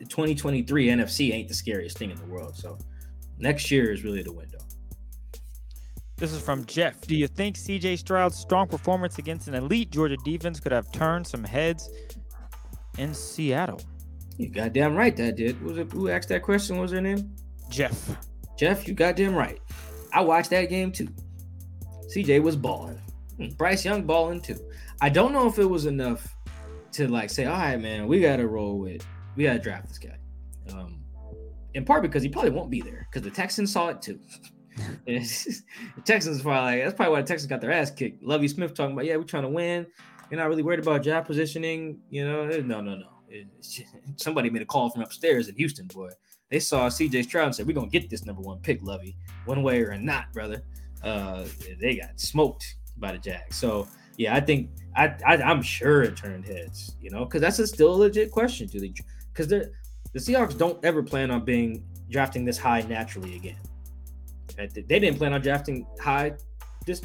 2023 0.00 0.88
NFC 0.88 1.32
ain't 1.32 1.48
the 1.48 1.54
scariest 1.54 1.96
thing 1.96 2.10
in 2.10 2.16
the 2.16 2.26
world. 2.26 2.56
So 2.56 2.78
next 3.38 3.70
year 3.70 3.92
is 3.92 4.04
really 4.04 4.22
the 4.22 4.32
window. 4.32 4.58
This 6.22 6.32
is 6.32 6.40
from 6.40 6.64
Jeff. 6.66 7.00
Do 7.00 7.16
you 7.16 7.26
think 7.26 7.56
CJ 7.56 7.98
Stroud's 7.98 8.36
strong 8.36 8.68
performance 8.68 9.18
against 9.18 9.48
an 9.48 9.54
elite 9.54 9.90
Georgia 9.90 10.16
defense 10.18 10.60
could 10.60 10.70
have 10.70 10.92
turned 10.92 11.26
some 11.26 11.42
heads 11.42 11.90
in 12.96 13.12
Seattle? 13.12 13.80
You 14.36 14.48
goddamn 14.48 14.94
right 14.94 15.16
that 15.16 15.34
did. 15.34 15.56
Who, 15.56 15.76
it, 15.80 15.90
who 15.90 16.10
asked 16.10 16.28
that 16.28 16.44
question? 16.44 16.76
What 16.76 16.82
was 16.82 16.92
her 16.92 17.00
name? 17.00 17.34
Jeff. 17.70 18.16
Jeff, 18.56 18.86
you 18.86 18.94
goddamn 18.94 19.34
right. 19.34 19.58
I 20.12 20.20
watched 20.20 20.50
that 20.50 20.66
game 20.66 20.92
too. 20.92 21.08
CJ 22.14 22.40
was 22.40 22.54
balling. 22.54 23.00
Hmm, 23.36 23.48
Bryce 23.58 23.84
Young 23.84 24.04
balling 24.04 24.40
too. 24.40 24.60
I 25.00 25.08
don't 25.08 25.32
know 25.32 25.48
if 25.48 25.58
it 25.58 25.68
was 25.68 25.86
enough 25.86 26.36
to 26.92 27.08
like 27.08 27.30
say, 27.30 27.46
all 27.46 27.58
right, 27.58 27.80
man, 27.80 28.06
we 28.06 28.20
gotta 28.20 28.46
roll 28.46 28.78
with, 28.78 29.04
we 29.34 29.42
gotta 29.42 29.58
draft 29.58 29.88
this 29.88 29.98
guy. 29.98 30.18
Um, 30.72 31.02
in 31.74 31.84
part 31.84 32.02
because 32.02 32.22
he 32.22 32.28
probably 32.28 32.52
won't 32.52 32.70
be 32.70 32.80
there 32.80 33.08
because 33.10 33.22
the 33.28 33.34
Texans 33.34 33.72
saw 33.72 33.88
it 33.88 34.00
too. 34.00 34.20
Texans 36.04 36.42
probably 36.42 36.76
like, 36.76 36.84
that's 36.84 36.94
probably 36.94 37.12
why 37.12 37.20
the 37.20 37.26
Texans 37.26 37.48
got 37.48 37.60
their 37.60 37.72
ass 37.72 37.90
kicked. 37.90 38.22
Lovie 38.22 38.48
Smith 38.48 38.74
talking 38.74 38.92
about, 38.92 39.04
yeah, 39.04 39.16
we're 39.16 39.24
trying 39.24 39.42
to 39.42 39.48
win. 39.48 39.86
You're 40.30 40.40
not 40.40 40.48
really 40.48 40.62
worried 40.62 40.80
about 40.80 41.02
job 41.02 41.26
positioning. 41.26 41.98
You 42.10 42.26
know, 42.26 42.46
no, 42.46 42.80
no, 42.80 42.96
no. 42.96 43.06
Somebody 44.16 44.50
made 44.50 44.62
a 44.62 44.66
call 44.66 44.90
from 44.90 45.02
upstairs 45.02 45.48
in 45.48 45.56
Houston, 45.56 45.86
boy. 45.86 46.10
They 46.50 46.60
saw 46.60 46.88
CJ 46.88 47.24
Stroud 47.24 47.46
and 47.46 47.54
said, 47.54 47.66
we're 47.66 47.72
gonna 47.72 47.88
get 47.88 48.10
this 48.10 48.26
number 48.26 48.42
one 48.42 48.58
pick, 48.58 48.82
Lovey, 48.82 49.16
one 49.46 49.62
way 49.62 49.80
or 49.80 49.96
not, 49.96 50.32
brother. 50.32 50.62
Uh, 51.02 51.44
they 51.80 51.96
got 51.96 52.20
smoked 52.20 52.76
by 52.98 53.12
the 53.12 53.18
Jags. 53.18 53.56
So 53.56 53.88
yeah, 54.16 54.34
I 54.34 54.40
think 54.40 54.70
I, 54.96 55.14
I 55.26 55.50
am 55.50 55.62
sure 55.62 56.02
it 56.02 56.16
turned 56.16 56.46
heads, 56.46 56.96
you 57.00 57.10
know, 57.10 57.24
because 57.24 57.40
that's 57.40 57.58
a 57.58 57.66
still 57.66 57.94
a 57.94 57.96
legit 57.96 58.30
question. 58.30 58.68
Do 58.68 58.80
they? 58.80 58.92
Because 59.32 59.48
the 59.48 59.70
Seahawks 60.16 60.56
don't 60.56 60.82
ever 60.84 61.02
plan 61.02 61.30
on 61.30 61.44
being 61.44 61.84
drafting 62.10 62.44
this 62.44 62.58
high 62.58 62.82
naturally 62.82 63.36
again. 63.36 63.56
They 64.56 64.66
didn't 64.82 65.16
plan 65.16 65.32
on 65.32 65.40
drafting 65.40 65.86
high 66.00 66.34
this 66.86 67.02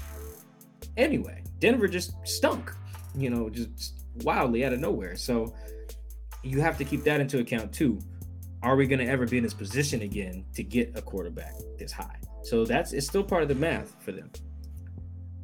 anyway. 0.96 1.44
Denver 1.60 1.88
just 1.88 2.14
stunk, 2.28 2.72
you 3.16 3.30
know, 3.30 3.50
just 3.50 4.06
wildly 4.24 4.66
out 4.66 4.74
of 4.74 4.80
nowhere. 4.80 5.16
So 5.16 5.54
you 6.44 6.62
have 6.62 6.78
to 6.78 6.86
keep 6.86 7.04
that 7.04 7.22
into 7.22 7.40
account 7.40 7.74
too. 7.74 8.00
Are 8.64 8.76
we 8.76 8.88
going 8.88 9.00
to 9.00 9.06
ever 9.06 9.26
be 9.26 9.38
in 9.38 9.44
this 9.44 9.54
position 9.54 10.02
again 10.02 10.46
to 10.56 10.64
get 10.64 10.98
a 10.98 11.02
quarterback 11.02 11.54
this 11.78 11.92
high? 11.92 12.20
So 12.44 12.66
that's 12.66 12.94
it's 12.94 13.08
still 13.08 13.24
part 13.24 13.44
of 13.44 13.50
the 13.50 13.56
math 13.56 13.96
for 14.02 14.12
them. 14.12 14.32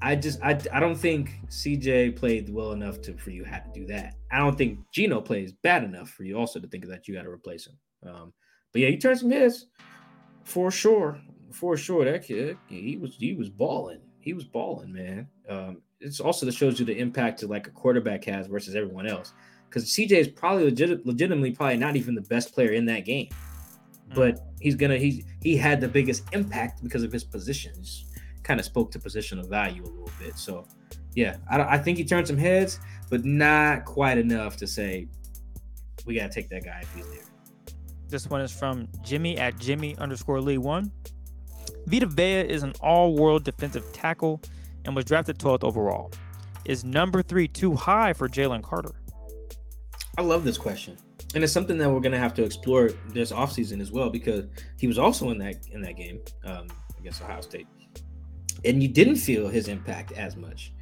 I 0.01 0.16
just 0.16 0.41
I, 0.43 0.60
I 0.74 0.80
don't 0.80 0.95
think 0.95 1.32
CJ 1.47 2.16
played 2.16 2.49
well 2.49 2.72
enough 2.72 3.01
to 3.04 3.14
for 3.18 3.30
you 3.30 3.43
have 3.43 3.72
to 3.72 3.80
do 3.80 3.86
that. 3.88 4.16
I 4.32 4.39
don't 4.39 4.58
think 4.58 4.80
Geno 4.91 5.22
plays 5.22 5.54
bad 5.64 5.84
enough 5.84 6.10
for 6.10 6.24
you 6.24 6.38
also 6.38 6.60
to 6.60 6.68
think 6.68 6.88
that 6.88 7.08
you 7.08 7.14
got 7.14 7.24
to 7.24 7.30
replace 7.30 7.68
him. 7.68 7.78
Um, 8.10 8.34
but 8.72 8.82
yeah, 8.82 8.89
he 8.89 8.97
turned 8.97 9.20
some 9.20 9.32
hits 9.32 9.68
for 10.43 10.72
sure, 10.72 11.22
for 11.54 11.78
sure. 11.78 12.06
That 12.06 12.24
kid 12.24 12.58
he 12.68 12.97
was 12.97 13.16
he 13.16 13.34
was 13.34 13.49
balling. 13.49 13.99
He 14.20 14.34
was 14.34 14.43
balling, 14.43 14.93
man. 14.93 15.28
Um, 15.49 15.82
it's 15.99 16.20
also 16.20 16.45
that 16.45 16.54
shows 16.54 16.80
you 16.80 16.86
the 16.86 16.97
impact 16.97 17.41
that 17.41 17.49
like 17.49 17.68
a 17.68 17.72
quarterback 17.72 18.26
has 18.26 18.47
versus 18.47 18.76
everyone 18.76 19.08
else. 19.08 19.34
Because 19.70 19.86
CJ 19.86 20.12
is 20.12 20.28
probably 20.28 20.66
legit, 20.66 21.06
legitimately 21.06 21.51
probably 21.51 21.78
not 21.78 21.95
even 21.95 22.14
the 22.16 22.22
best 22.22 22.54
player 22.54 22.72
in 22.72 22.86
that 22.86 23.06
game, 23.06 23.28
mm. 23.28 24.16
but 24.16 24.39
he's 24.60 24.76
gonna 24.76 24.97
he's 24.97 25.26
he 25.41 25.58
had 25.58 25.82
the 25.82 25.88
biggest 25.88 26.24
impact 26.34 26.84
because 26.84 27.04
of 27.04 27.12
his 27.12 27.24
positions 27.24 28.06
kind 28.43 28.60
of 28.60 28.66
spoke 28.66 28.91
to 28.91 28.99
positional 28.99 29.47
value 29.47 29.84
a 29.84 29.88
little 29.88 30.12
bit. 30.20 30.38
So, 30.38 30.66
yeah, 31.16 31.38
I, 31.49 31.62
I 31.62 31.78
think 31.78 31.97
he 31.97 32.06
turned 32.06 32.28
some 32.28 32.38
heads, 32.38 32.80
but 33.10 33.26
not 33.26 33.86
quite 33.86 34.18
enough 34.18 34.58
to 34.58 34.68
say 34.68 35.08
we 36.06 36.16
got 36.16 36.32
to 36.32 36.34
take 36.34 36.49
that 36.49 36.64
guy 36.64 36.82
if 36.82 36.93
he's 36.93 37.10
there. 37.10 37.24
This 38.10 38.30
one 38.30 38.41
is 38.41 38.51
from 38.51 38.88
Jimmy 39.01 39.38
at 39.38 39.58
Jimmy 39.58 39.95
underscore 39.97 40.39
Lee 40.39 40.58
one. 40.58 40.91
Vita 41.86 42.06
Vea 42.06 42.42
is 42.42 42.64
an 42.64 42.74
all-world 42.82 43.44
defensive 43.44 43.92
tackle 43.94 44.42
and 44.86 44.96
was 44.96 45.06
drafted 45.06 45.38
12th 45.38 45.64
overall. 45.64 46.12
Is 46.66 46.84
number 46.84 47.22
three 47.22 47.48
too 47.48 47.76
high 47.76 48.14
for 48.14 48.28
Jalen 48.30 48.64
Carter? 48.64 48.96
I 50.18 50.22
love 50.22 50.44
this 50.44 50.58
question. 50.58 50.98
And 51.36 51.44
it's 51.44 51.54
something 51.54 51.78
that 51.80 51.90
we're 51.90 52.00
gonna 52.00 52.20
have 52.20 52.34
to 52.36 52.44
explore 52.44 52.92
this 53.10 53.32
offseason 53.32 53.82
as 53.82 53.92
well 53.92 54.10
because 54.10 54.46
he 54.78 54.88
was 54.88 54.98
also 55.00 55.32
in 55.32 55.38
that 55.40 55.68
in 55.72 55.82
that 55.82 55.98
game 55.98 56.20
um, 56.46 56.68
against 57.00 57.22
Ohio 57.22 57.42
State 57.42 57.68
and 58.66 58.82
you 58.82 58.90
didn't 58.90 59.18
feel 59.18 59.48
his 59.48 59.68
impact 59.68 60.12
as 60.14 60.36
much. 60.36 60.74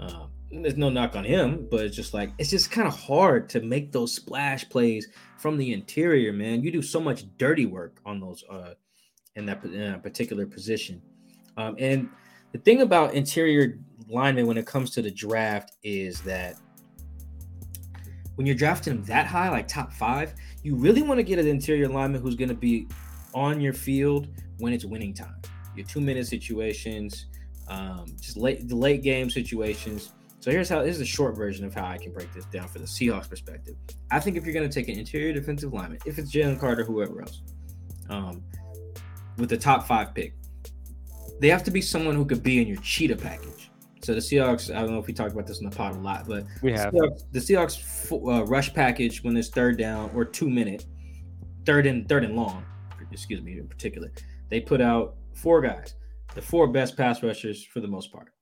Um, 0.00 0.30
there's 0.50 0.76
no 0.76 0.88
knock 0.88 1.14
on 1.16 1.24
him, 1.24 1.66
but 1.70 1.80
it's 1.80 1.96
just 1.96 2.14
like 2.14 2.32
it's 2.38 2.50
just 2.50 2.70
kind 2.70 2.88
of 2.88 2.98
hard 2.98 3.48
to 3.50 3.60
make 3.60 3.92
those 3.92 4.14
splash 4.14 4.68
plays 4.68 5.08
from 5.36 5.56
the 5.56 5.72
interior, 5.72 6.32
man. 6.32 6.62
You 6.62 6.72
do 6.72 6.82
so 6.82 7.00
much 7.00 7.24
dirty 7.36 7.66
work 7.66 8.00
on 8.06 8.20
those 8.20 8.44
uh, 8.48 8.74
in 9.38 9.46
that 9.46 9.64
in 9.64 10.00
particular 10.00 10.46
position. 10.46 11.00
Um, 11.56 11.74
and 11.78 12.08
the 12.52 12.58
thing 12.58 12.82
about 12.82 13.14
interior 13.14 13.78
linemen 14.08 14.46
when 14.46 14.58
it 14.58 14.66
comes 14.66 14.90
to 14.90 15.02
the 15.02 15.10
draft 15.10 15.76
is 15.82 16.20
that 16.22 16.56
when 18.36 18.46
you're 18.46 18.56
drafting 18.56 18.96
them 18.96 19.04
that 19.04 19.26
high, 19.26 19.48
like 19.48 19.66
top 19.66 19.92
five, 19.92 20.34
you 20.62 20.76
really 20.76 21.02
want 21.02 21.18
to 21.18 21.24
get 21.24 21.38
an 21.38 21.46
interior 21.46 21.88
lineman 21.88 22.20
who's 22.20 22.36
going 22.36 22.48
to 22.48 22.54
be 22.54 22.86
on 23.34 23.60
your 23.60 23.72
field 23.72 24.28
when 24.58 24.72
it's 24.72 24.84
winning 24.84 25.14
time 25.14 25.34
your 25.78 25.86
two 25.86 26.00
minute 26.00 26.26
situations, 26.26 27.26
um, 27.68 28.04
just 28.20 28.36
late 28.36 28.68
the 28.68 28.76
late 28.76 29.02
game 29.02 29.30
situations. 29.30 30.12
So 30.40 30.50
here's 30.50 30.68
how 30.68 30.82
this 30.82 30.96
is 30.96 31.00
a 31.00 31.06
short 31.06 31.36
version 31.36 31.64
of 31.64 31.74
how 31.74 31.86
I 31.86 31.98
can 31.98 32.12
break 32.12 32.32
this 32.34 32.44
down 32.46 32.68
for 32.68 32.78
the 32.78 32.84
Seahawks 32.84 33.30
perspective. 33.30 33.76
I 34.10 34.20
think 34.20 34.36
if 34.36 34.44
you're 34.44 34.54
going 34.54 34.68
to 34.68 34.74
take 34.74 34.88
an 34.88 34.98
interior 34.98 35.32
defensive 35.32 35.72
lineman, 35.72 35.98
if 36.04 36.18
it's 36.18 36.32
Jalen 36.34 36.60
Carter, 36.60 36.84
whoever 36.84 37.22
else, 37.22 37.42
um, 38.10 38.42
with 39.38 39.48
the 39.48 39.56
top 39.56 39.86
five 39.86 40.14
pick, 40.14 40.34
they 41.40 41.48
have 41.48 41.64
to 41.64 41.70
be 41.70 41.80
someone 41.80 42.14
who 42.14 42.24
could 42.24 42.42
be 42.42 42.60
in 42.60 42.68
your 42.68 42.80
cheetah 42.82 43.16
package. 43.16 43.70
So 44.02 44.14
the 44.14 44.20
Seahawks, 44.20 44.74
I 44.74 44.80
don't 44.80 44.92
know 44.92 44.98
if 44.98 45.06
we 45.06 45.12
talked 45.12 45.32
about 45.32 45.46
this 45.46 45.60
in 45.60 45.68
the 45.68 45.74
pod 45.74 45.96
a 45.96 45.98
lot, 45.98 46.26
but 46.26 46.44
we 46.62 46.72
have 46.72 46.92
the 46.92 46.98
Seahawks, 46.98 47.22
the 47.32 47.38
Seahawks 47.40 48.40
uh, 48.40 48.44
rush 48.46 48.72
package 48.72 49.22
when 49.22 49.34
there's 49.34 49.50
third 49.50 49.76
down 49.78 50.10
or 50.14 50.24
two 50.24 50.48
minute, 50.48 50.86
third 51.66 51.86
and 51.86 52.08
third 52.08 52.24
and 52.24 52.36
long, 52.36 52.64
excuse 53.10 53.42
me, 53.42 53.58
in 53.58 53.68
particular, 53.68 54.12
they 54.50 54.60
put 54.60 54.80
out 54.80 55.16
four 55.34 55.60
guys, 55.60 55.94
the 56.34 56.42
four 56.42 56.68
best 56.68 56.96
pass 56.96 57.22
rushers 57.22 57.64
for 57.64 57.80
the 57.80 57.88
most 57.88 58.12
part. 58.12 58.32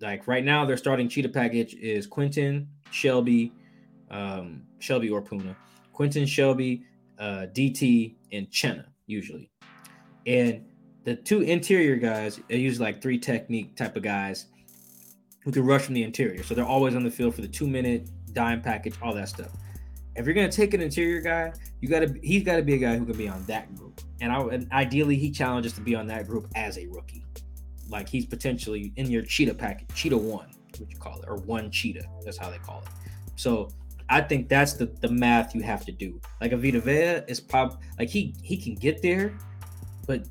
Like 0.00 0.28
right 0.28 0.44
now, 0.44 0.66
their 0.66 0.76
starting 0.76 1.08
cheetah 1.08 1.30
package 1.30 1.74
is 1.74 2.06
Quinton, 2.06 2.68
Shelby, 2.90 3.52
um, 4.10 4.62
Shelby 4.78 5.08
or 5.08 5.22
Poona, 5.22 5.56
Quinton, 5.92 6.26
Shelby, 6.26 6.84
uh, 7.18 7.46
DT, 7.54 8.16
and 8.32 8.48
Chenna 8.48 8.84
usually. 9.06 9.50
And 10.26 10.64
the 11.04 11.14
two 11.14 11.42
interior 11.42 11.96
guys 11.96 12.40
are 12.50 12.56
usually 12.56 12.84
like 12.84 13.00
three 13.00 13.18
technique 13.18 13.76
type 13.76 13.96
of 13.96 14.02
guys 14.02 14.46
who 15.44 15.52
can 15.52 15.64
rush 15.64 15.82
from 15.82 15.94
the 15.94 16.02
interior. 16.02 16.42
So 16.42 16.54
they're 16.54 16.64
always 16.64 16.96
on 16.96 17.04
the 17.04 17.10
field 17.10 17.34
for 17.34 17.40
the 17.40 17.48
two 17.48 17.68
minute 17.68 18.10
dime 18.32 18.60
package, 18.60 18.94
all 19.00 19.14
that 19.14 19.28
stuff. 19.28 19.50
If 20.16 20.24
you're 20.26 20.34
gonna 20.34 20.50
take 20.50 20.74
an 20.74 20.80
interior 20.80 21.20
guy, 21.20 21.52
you 21.80 21.88
gotta 21.88 22.14
he's 22.22 22.42
gotta 22.42 22.62
be 22.62 22.74
a 22.74 22.78
guy 22.78 22.96
who 22.96 23.04
can 23.04 23.16
be 23.16 23.28
on 23.28 23.44
that 23.44 23.72
group. 23.76 24.00
And 24.20 24.32
I 24.32 24.40
and 24.40 24.70
ideally 24.72 25.16
he 25.16 25.30
challenges 25.30 25.74
to 25.74 25.80
be 25.80 25.94
on 25.94 26.06
that 26.08 26.26
group 26.26 26.48
as 26.56 26.78
a 26.78 26.86
rookie. 26.86 27.24
Like 27.88 28.08
he's 28.08 28.26
potentially 28.26 28.92
in 28.96 29.10
your 29.10 29.22
cheetah 29.22 29.54
package, 29.54 29.88
cheetah 29.94 30.18
one, 30.18 30.48
what 30.78 30.90
you 30.90 30.96
call 30.96 31.20
it, 31.20 31.28
or 31.28 31.36
one 31.36 31.70
cheetah. 31.70 32.04
That's 32.24 32.36
how 32.36 32.50
they 32.50 32.58
call 32.58 32.80
it. 32.80 32.88
So 33.36 33.68
I 34.08 34.22
think 34.22 34.48
that's 34.48 34.72
the 34.72 34.86
the 34.86 35.08
math 35.08 35.54
you 35.54 35.62
have 35.62 35.84
to 35.84 35.92
do. 35.92 36.20
Like 36.40 36.52
a 36.52 36.56
Vita 36.56 36.80
Vea 36.80 37.22
is 37.28 37.40
probably 37.40 37.78
like 37.98 38.08
he 38.08 38.34
he 38.42 38.56
can 38.56 38.74
get 38.74 39.02
there, 39.02 39.36
but 40.06 40.26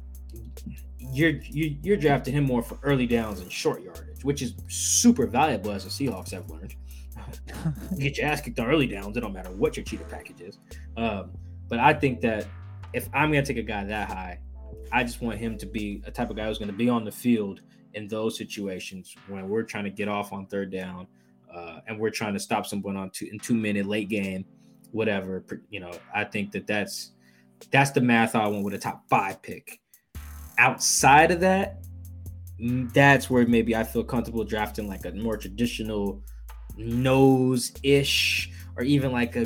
you're 1.00 1.32
you, 1.32 1.78
you're 1.82 1.98
drafting 1.98 2.34
him 2.34 2.44
more 2.44 2.62
for 2.62 2.78
early 2.84 3.06
downs 3.06 3.40
and 3.40 3.52
short 3.52 3.84
yardage, 3.84 4.24
which 4.24 4.42
is 4.42 4.56
super 4.68 5.28
valuable 5.28 5.72
as 5.72 5.84
the 5.84 5.90
Seahawks 5.90 6.32
have 6.32 6.50
learned. 6.50 6.76
get 7.98 8.18
your 8.18 8.28
ass 8.28 8.42
kicked 8.42 8.60
on 8.60 8.68
early 8.68 8.88
downs. 8.88 9.16
It 9.18 9.22
don't 9.22 9.34
matter 9.34 9.52
what 9.52 9.78
your 9.78 9.84
cheetah 9.84 10.06
package 10.06 10.42
is. 10.42 10.60
Um, 10.98 11.32
but 11.68 11.80
I 11.80 11.94
think 11.94 12.22
that 12.22 12.46
if 12.94 13.10
I'm 13.14 13.32
gonna 13.32 13.46
take 13.46 13.58
a 13.58 13.64
guy 13.64 13.84
that 13.86 14.10
high, 14.10 14.40
I 14.92 15.04
just 15.04 15.22
want 15.22 15.38
him 15.38 15.58
to 15.58 15.66
be 15.66 16.02
a 16.06 16.12
type 16.12 16.30
of 16.30 16.36
guy 16.36 16.48
who's 16.48 16.60
gonna 16.60 16.74
be 16.74 16.90
on 16.90 17.04
the 17.06 17.12
field 17.12 17.62
in 17.94 18.08
those 18.08 18.38
situations 18.38 19.16
when 19.28 19.48
we're 19.48 19.64
trying 19.64 19.86
to 19.86 19.90
get 19.90 20.08
off 20.08 20.34
on 20.34 20.46
third 20.48 20.72
down 20.72 21.08
uh, 21.56 21.80
and 21.88 22.00
we're 22.00 22.10
trying 22.10 22.34
to 22.34 22.40
stop 22.40 22.66
someone 22.66 22.98
on 22.98 23.10
two 23.10 23.28
in 23.32 23.40
two 23.40 23.56
minute 23.56 23.86
late 23.86 24.10
game, 24.10 24.46
whatever. 24.92 25.44
You 25.70 25.80
know, 25.80 25.92
I 26.14 26.26
think 26.26 26.52
that 26.52 26.68
that's 26.68 27.12
that's 27.72 27.92
the 27.92 28.02
math 28.02 28.36
I 28.36 28.48
want 28.48 28.64
with 28.64 28.74
a 28.74 28.78
top 28.78 29.04
five 29.10 29.42
pick. 29.42 29.80
Outside 30.58 31.32
of 31.32 31.40
that, 31.42 31.84
mm, 32.62 32.92
that's 32.94 33.30
where 33.30 33.46
maybe 33.46 33.76
I 33.76 33.84
feel 33.84 34.04
comfortable 34.04 34.44
drafting 34.44 34.88
like 34.88 35.06
a 35.06 35.12
more 35.12 35.38
traditional 35.38 36.22
nose 36.78 37.74
ish, 37.84 38.52
or 38.78 38.84
even 38.84 39.12
like 39.12 39.36
a 39.36 39.46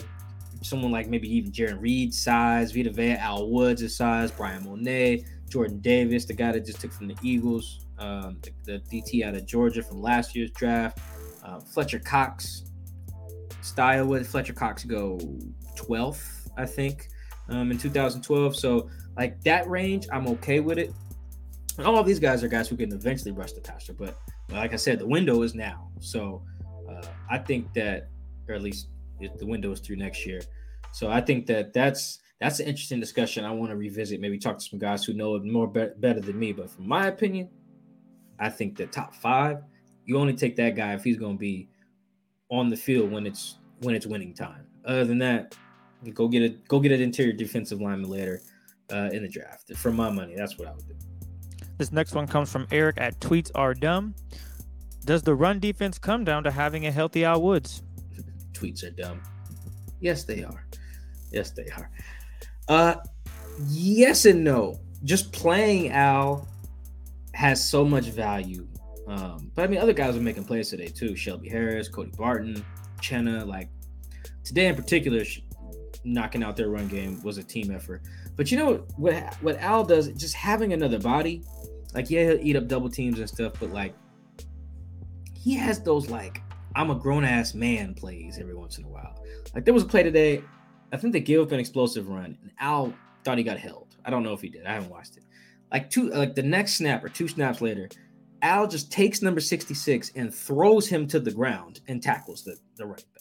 someone 0.61 0.91
like 0.91 1.07
maybe 1.07 1.33
even 1.33 1.51
Jarran 1.51 1.81
Reed 1.81 2.13
size, 2.13 2.71
Vita 2.71 2.91
Vea, 2.91 3.13
Al 3.13 3.49
Woods' 3.49 3.95
size, 3.95 4.31
Brian 4.31 4.63
Monet, 4.65 5.23
Jordan 5.47 5.79
Davis, 5.79 6.25
the 6.25 6.33
guy 6.33 6.51
that 6.51 6.65
just 6.65 6.81
took 6.81 6.91
from 6.91 7.07
the 7.07 7.15
Eagles, 7.21 7.85
um, 7.97 8.37
the, 8.41 8.79
the, 8.89 9.01
DT 9.01 9.25
out 9.25 9.35
of 9.35 9.45
Georgia 9.45 9.81
from 9.81 10.01
last 10.01 10.35
year's 10.35 10.51
draft, 10.51 10.99
uh, 11.43 11.59
Fletcher 11.59 11.99
Cox 11.99 12.63
style. 13.61 14.05
With 14.05 14.27
Fletcher 14.27 14.53
Cox 14.53 14.83
go 14.83 15.17
12th, 15.75 16.49
I 16.57 16.65
think, 16.65 17.09
um, 17.49 17.71
in 17.71 17.77
2012. 17.77 18.55
So 18.55 18.89
like 19.17 19.41
that 19.43 19.69
range, 19.69 20.07
I'm 20.11 20.27
okay 20.27 20.59
with 20.59 20.77
it. 20.77 20.93
And 21.77 21.87
all 21.87 21.97
of 21.97 22.05
these 22.05 22.19
guys 22.19 22.43
are 22.43 22.47
guys 22.47 22.67
who 22.67 22.75
can 22.75 22.91
eventually 22.91 23.31
rush 23.31 23.53
the 23.53 23.61
passer, 23.61 23.93
but 23.93 24.17
like 24.49 24.73
I 24.73 24.75
said, 24.75 24.99
the 24.99 25.07
window 25.07 25.41
is 25.43 25.55
now. 25.55 25.89
So 25.99 26.43
uh, 26.89 27.05
I 27.29 27.37
think 27.37 27.73
that, 27.73 28.09
or 28.47 28.55
at 28.55 28.61
least 28.61 28.89
the 29.19 29.45
window 29.45 29.71
is 29.71 29.79
through 29.79 29.97
next 29.97 30.25
year. 30.25 30.41
So 30.91 31.09
I 31.09 31.21
think 31.21 31.45
that 31.47 31.73
that's 31.73 32.19
that's 32.39 32.59
an 32.59 32.67
interesting 32.67 32.99
discussion. 32.99 33.43
I 33.43 33.51
want 33.51 33.71
to 33.71 33.75
revisit, 33.75 34.21
maybe 34.21 34.39
talk 34.39 34.57
to 34.57 34.63
some 34.63 34.79
guys 34.79 35.03
who 35.03 35.13
know 35.13 35.35
it 35.35 35.43
more 35.43 35.67
be- 35.67 35.89
better 35.97 36.21
than 36.21 36.39
me. 36.39 36.53
But 36.53 36.69
from 36.69 36.87
my 36.87 37.07
opinion, 37.07 37.49
I 38.39 38.49
think 38.49 38.77
the 38.77 38.87
top 38.87 39.13
five, 39.13 39.61
you 40.05 40.17
only 40.17 40.33
take 40.33 40.55
that 40.55 40.75
guy 40.75 40.93
if 40.93 41.03
he's 41.03 41.17
going 41.17 41.35
to 41.35 41.39
be 41.39 41.67
on 42.49 42.69
the 42.69 42.77
field 42.77 43.11
when 43.11 43.25
it's 43.25 43.57
when 43.81 43.93
it's 43.93 44.05
winning 44.05 44.33
time. 44.33 44.65
Other 44.85 45.05
than 45.05 45.19
that, 45.19 45.55
go 46.13 46.27
get 46.27 46.43
a 46.43 46.49
go 46.67 46.79
get 46.79 46.91
an 46.91 47.01
interior 47.01 47.33
defensive 47.33 47.81
lineman 47.81 48.09
later 48.09 48.41
uh, 48.91 49.09
in 49.11 49.23
the 49.23 49.29
draft. 49.29 49.73
For 49.75 49.91
my 49.91 50.09
money, 50.09 50.35
that's 50.35 50.57
what 50.57 50.67
I 50.67 50.71
would 50.71 50.87
do. 50.87 50.95
This 51.77 51.91
next 51.91 52.13
one 52.13 52.27
comes 52.27 52.51
from 52.51 52.67
Eric 52.71 52.97
at 52.99 53.19
Tweets 53.19 53.51
Are 53.55 53.73
Dumb. 53.73 54.13
Does 55.05 55.23
the 55.23 55.33
run 55.33 55.59
defense 55.59 55.97
come 55.97 56.23
down 56.23 56.43
to 56.43 56.51
having 56.51 56.85
a 56.85 56.91
healthy 56.91 57.23
Al 57.23 57.41
Woods? 57.41 57.83
Tweets 58.51 58.83
are 58.83 58.91
dumb. 58.91 59.21
Yes, 60.01 60.23
they 60.23 60.43
are. 60.43 60.65
Yes, 61.31 61.51
they 61.51 61.67
are. 61.69 61.89
Uh, 62.67 62.95
yes 63.67 64.25
and 64.25 64.43
no. 64.43 64.79
Just 65.03 65.31
playing 65.31 65.91
Al 65.91 66.47
has 67.33 67.67
so 67.67 67.85
much 67.85 68.07
value. 68.07 68.67
Um, 69.07 69.51
but 69.55 69.63
I 69.63 69.67
mean, 69.67 69.79
other 69.79 69.93
guys 69.93 70.15
are 70.15 70.21
making 70.21 70.43
plays 70.43 70.69
today 70.69 70.87
too. 70.87 71.15
Shelby 71.15 71.49
Harris, 71.49 71.87
Cody 71.87 72.11
Barton, 72.17 72.63
Chenna. 73.01 73.45
Like 73.47 73.69
today 74.43 74.67
in 74.67 74.75
particular, 74.75 75.23
knocking 76.03 76.43
out 76.43 76.55
their 76.55 76.69
run 76.69 76.87
game 76.87 77.21
was 77.23 77.37
a 77.37 77.43
team 77.43 77.71
effort. 77.71 78.01
But 78.35 78.51
you 78.51 78.57
know 78.57 78.85
what? 78.97 79.35
What 79.41 79.57
Al 79.59 79.83
does, 79.83 80.09
just 80.09 80.35
having 80.35 80.73
another 80.73 80.99
body. 80.99 81.43
Like 81.93 82.09
yeah, 82.09 82.25
he'll 82.25 82.39
eat 82.41 82.55
up 82.55 82.67
double 82.67 82.89
teams 82.89 83.19
and 83.19 83.29
stuff, 83.29 83.53
but 83.59 83.71
like 83.71 83.93
he 85.33 85.55
has 85.55 85.81
those 85.81 86.09
like 86.09 86.41
I'm 86.75 86.91
a 86.91 86.95
grown 86.95 87.25
ass 87.25 87.53
man 87.53 87.93
plays 87.93 88.37
every 88.39 88.55
once 88.55 88.77
in 88.77 88.85
a 88.85 88.87
while. 88.87 89.23
Like 89.55 89.65
there 89.65 89.73
was 89.73 89.83
a 89.83 89.87
play 89.87 90.03
today. 90.03 90.43
I 90.91 90.97
think 90.97 91.13
they 91.13 91.19
gave 91.19 91.41
up 91.41 91.51
an 91.51 91.59
explosive 91.59 92.09
run, 92.09 92.37
and 92.41 92.51
Al 92.59 92.93
thought 93.23 93.37
he 93.37 93.43
got 93.43 93.57
held. 93.57 93.95
I 94.05 94.09
don't 94.09 94.23
know 94.23 94.33
if 94.33 94.41
he 94.41 94.49
did. 94.49 94.65
I 94.65 94.73
haven't 94.73 94.89
watched 94.89 95.17
it. 95.17 95.23
Like 95.71 95.89
two, 95.89 96.09
like 96.09 96.35
the 96.35 96.43
next 96.43 96.75
snap 96.75 97.03
or 97.03 97.09
two 97.09 97.27
snaps 97.27 97.61
later, 97.61 97.89
Al 98.41 98.67
just 98.67 98.91
takes 98.91 99.21
number 99.21 99.39
66 99.39 100.11
and 100.15 100.33
throws 100.33 100.87
him 100.87 101.07
to 101.07 101.19
the 101.19 101.31
ground 101.31 101.81
and 101.87 102.01
tackles 102.01 102.43
the, 102.43 102.55
the 102.75 102.85
running 102.85 103.05
back. 103.13 103.18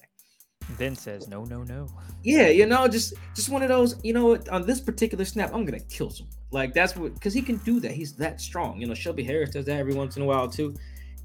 Then 0.76 0.94
says 0.94 1.28
no, 1.28 1.44
no, 1.44 1.62
no. 1.62 1.88
Yeah, 2.22 2.48
you 2.48 2.66
know, 2.66 2.86
just 2.88 3.14
just 3.34 3.48
one 3.48 3.62
of 3.62 3.68
those. 3.68 3.96
You 4.04 4.12
know? 4.12 4.36
On 4.50 4.66
this 4.66 4.80
particular 4.80 5.24
snap, 5.24 5.54
I'm 5.54 5.64
gonna 5.64 5.80
kill 5.80 6.10
someone. 6.10 6.34
Like 6.50 6.74
that's 6.74 6.96
what 6.96 7.14
because 7.14 7.34
he 7.34 7.42
can 7.42 7.56
do 7.58 7.80
that. 7.80 7.92
He's 7.92 8.14
that 8.14 8.40
strong. 8.40 8.80
You 8.80 8.86
know, 8.86 8.94
Shelby 8.94 9.24
Harris 9.24 9.50
does 9.50 9.64
that 9.66 9.78
every 9.78 9.94
once 9.94 10.16
in 10.16 10.22
a 10.22 10.26
while 10.26 10.48
too. 10.48 10.74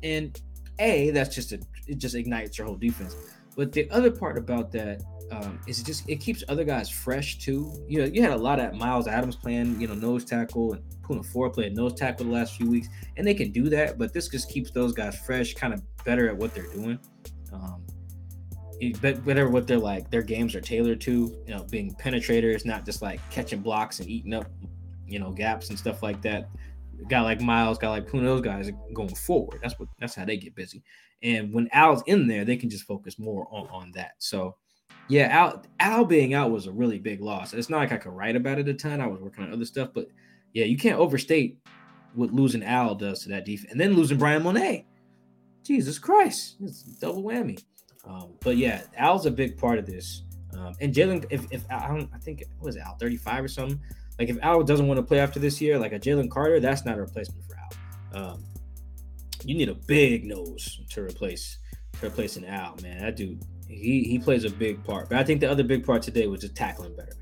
And 0.02 0.40
a 0.80 1.12
that's 1.12 1.34
just 1.34 1.52
a 1.52 1.60
it 1.88 1.98
just 1.98 2.16
ignites 2.16 2.58
your 2.58 2.68
whole 2.68 2.78
defense. 2.78 3.16
But 3.56 3.72
the 3.72 3.90
other 3.92 4.12
part 4.12 4.38
about 4.38 4.72
that 4.72 5.04
um, 5.32 5.60
is 5.68 5.80
it 5.80 5.86
just 5.86 6.10
it 6.10 6.20
keeps 6.20 6.44
other 6.48 6.64
guys 6.64 6.90
fresh 6.90 7.38
too. 7.38 7.72
You 7.88 8.00
know, 8.00 8.06
you 8.06 8.22
had 8.22 8.32
a 8.32 8.38
lot 8.38 8.60
of 8.60 8.74
Myles 8.74 9.08
Adams 9.08 9.36
playing, 9.36 9.80
you 9.80 9.88
know, 9.88 9.94
nose 9.94 10.26
tackle 10.26 10.74
and 10.74 10.84
Poona 11.02 11.26
Ford 11.26 11.54
playing 11.54 11.74
nose 11.74 11.94
tackle 11.94 12.26
the 12.26 12.32
last 12.32 12.56
few 12.56 12.70
weeks, 12.70 12.88
and 13.18 13.26
they 13.26 13.34
can 13.34 13.52
do 13.52 13.70
that. 13.70 13.98
But 13.98 14.14
this 14.14 14.28
just 14.28 14.50
keeps 14.50 14.72
those 14.72 14.94
guys 14.94 15.18
fresh, 15.20 15.54
kind 15.54 15.74
of 15.74 15.82
better 16.04 16.28
at 16.30 16.36
what 16.36 16.54
they're 16.54 16.72
doing. 16.74 17.00
Um, 17.52 17.84
but 19.02 19.18
whatever 19.26 19.50
what 19.50 19.68
they're 19.68 19.78
like, 19.78 20.10
their 20.10 20.22
games 20.22 20.56
are 20.56 20.62
tailored 20.62 21.02
to, 21.02 21.12
you 21.48 21.54
know, 21.54 21.64
being 21.70 21.94
penetrators, 21.96 22.66
not 22.66 22.86
just 22.86 23.02
like 23.02 23.20
catching 23.30 23.62
blocks 23.62 24.00
and 24.00 24.10
eating 24.10 24.34
up, 24.34 24.50
you 25.08 25.20
know, 25.20 25.32
gaps 25.32 25.70
and 25.70 25.78
stuff 25.78 26.04
like 26.04 26.22
that. 26.22 26.50
Guy 27.10 27.22
like 27.22 27.42
Myles, 27.42 27.78
guy 27.78 27.90
like 27.90 28.08
Poona, 28.08 28.24
those 28.24 28.42
guys 28.42 28.70
are 28.70 28.78
going 28.94 29.14
forward. 29.16 29.60
That's 29.62 29.78
what 29.80 29.90
that's 30.00 30.16
how 30.16 30.26
they 30.26 30.38
get 30.38 30.56
busy. 30.56 30.84
And 31.22 31.54
when 31.54 31.70
Al's 31.72 32.04
in 32.06 32.28
there, 32.28 32.46
they 32.46 32.58
can 32.58 32.70
just 32.70 32.86
focus 32.86 33.18
more 33.18 33.48
on, 33.52 33.68
on 33.70 33.92
that. 33.96 34.14
So 34.20 34.56
yeah, 35.10 35.28
Al 35.28 35.64
Al 35.80 36.06
being 36.06 36.34
out 36.34 36.52
was 36.52 36.68
a 36.68 36.72
really 36.72 37.00
big 37.00 37.22
loss. 37.22 37.54
It's 37.54 37.70
not 37.70 37.80
like 37.80 37.92
I 37.92 37.98
could 37.98 38.14
write 38.14 38.36
about 38.36 38.60
it 38.60 38.70
a 38.70 38.74
ton. 38.74 39.02
I 39.02 39.08
was 39.08 39.22
working 39.22 39.44
on 39.44 39.54
other 39.54 39.66
stuff, 39.66 39.90
but 39.94 40.08
yeah, 40.54 40.66
you 40.66 40.78
can't 40.78 41.00
overstate 41.00 41.58
what 42.14 42.32
losing 42.32 42.64
Al 42.64 42.96
does 42.96 43.24
to 43.24 43.30
that 43.30 43.46
defense, 43.46 43.72
and 43.72 43.80
then 43.80 43.96
losing 43.96 44.18
Brian 44.18 44.44
Monet. 44.44 44.86
Jesus 45.64 45.98
Christ, 45.98 46.58
it's 46.62 46.84
double 46.84 47.24
whammy. 47.24 47.62
Um, 48.04 48.34
but 48.42 48.58
yeah, 48.58 48.84
Al's 48.98 49.26
a 49.26 49.32
big 49.32 49.58
part 49.58 49.80
of 49.80 49.86
this. 49.86 50.24
Um, 50.58 50.74
and 50.82 50.94
Jalen, 50.94 51.26
if, 51.30 51.46
if 51.52 51.64
I 51.70 51.88
don't, 51.88 52.10
I 52.14 52.18
think 52.20 52.42
it 52.42 52.48
was 52.60 52.78
Al 52.78 52.96
35 52.96 53.44
or 53.44 53.48
something. 53.48 53.80
Like 54.20 54.30
if 54.30 54.38
Al 54.42 54.64
doesn't 54.64 54.88
want 54.88 54.98
to 54.98 55.04
play 55.04 55.20
after 55.20 55.40
this 55.40 55.60
year, 55.60 55.80
like 55.80 55.94
a 55.94 56.00
Jalen 56.00 56.30
Carter, 56.30 56.60
that's 56.60 56.86
not 56.86 56.98
a 56.98 57.02
replacement 57.02 57.44
for 57.46 57.58
Al. 57.58 58.24
Um, 58.24 58.44
you 59.44 59.56
need 59.56 59.70
a 59.70 59.74
big 59.74 60.26
nose 60.26 60.82
to 60.92 61.02
replace 61.02 61.58
to 62.00 62.08
replace 62.08 62.38
an 62.38 62.46
Al, 62.46 62.76
man. 62.82 63.00
That 63.00 63.16
dude 63.16 63.44
he 63.68 64.04
he 64.04 64.20
plays 64.20 64.44
a 64.44 64.50
big 64.50 64.84
part. 64.84 65.10
But 65.10 65.18
I 65.18 65.24
think 65.24 65.42
the 65.42 65.50
other 65.50 65.64
big 65.64 65.86
part 65.86 66.02
today 66.02 66.28
was 66.28 66.42
just 66.42 66.56
tackling 66.56 66.96
better. 66.96 67.14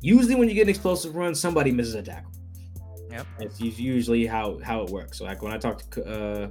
Usually, 0.00 0.34
when 0.34 0.48
you 0.48 0.54
get 0.54 0.62
an 0.62 0.68
explosive 0.68 1.14
run, 1.16 1.34
somebody 1.34 1.72
misses 1.72 1.94
a 1.94 2.02
tackle. 2.02 2.32
Yep, 3.10 3.26
it's 3.40 3.60
usually 3.60 4.26
how 4.26 4.58
how 4.62 4.82
it 4.82 4.90
works. 4.90 5.18
So 5.18 5.24
like 5.24 5.42
when 5.42 5.52
I 5.52 5.58
talked 5.58 5.90
to 5.92 6.04
uh, 6.04 6.48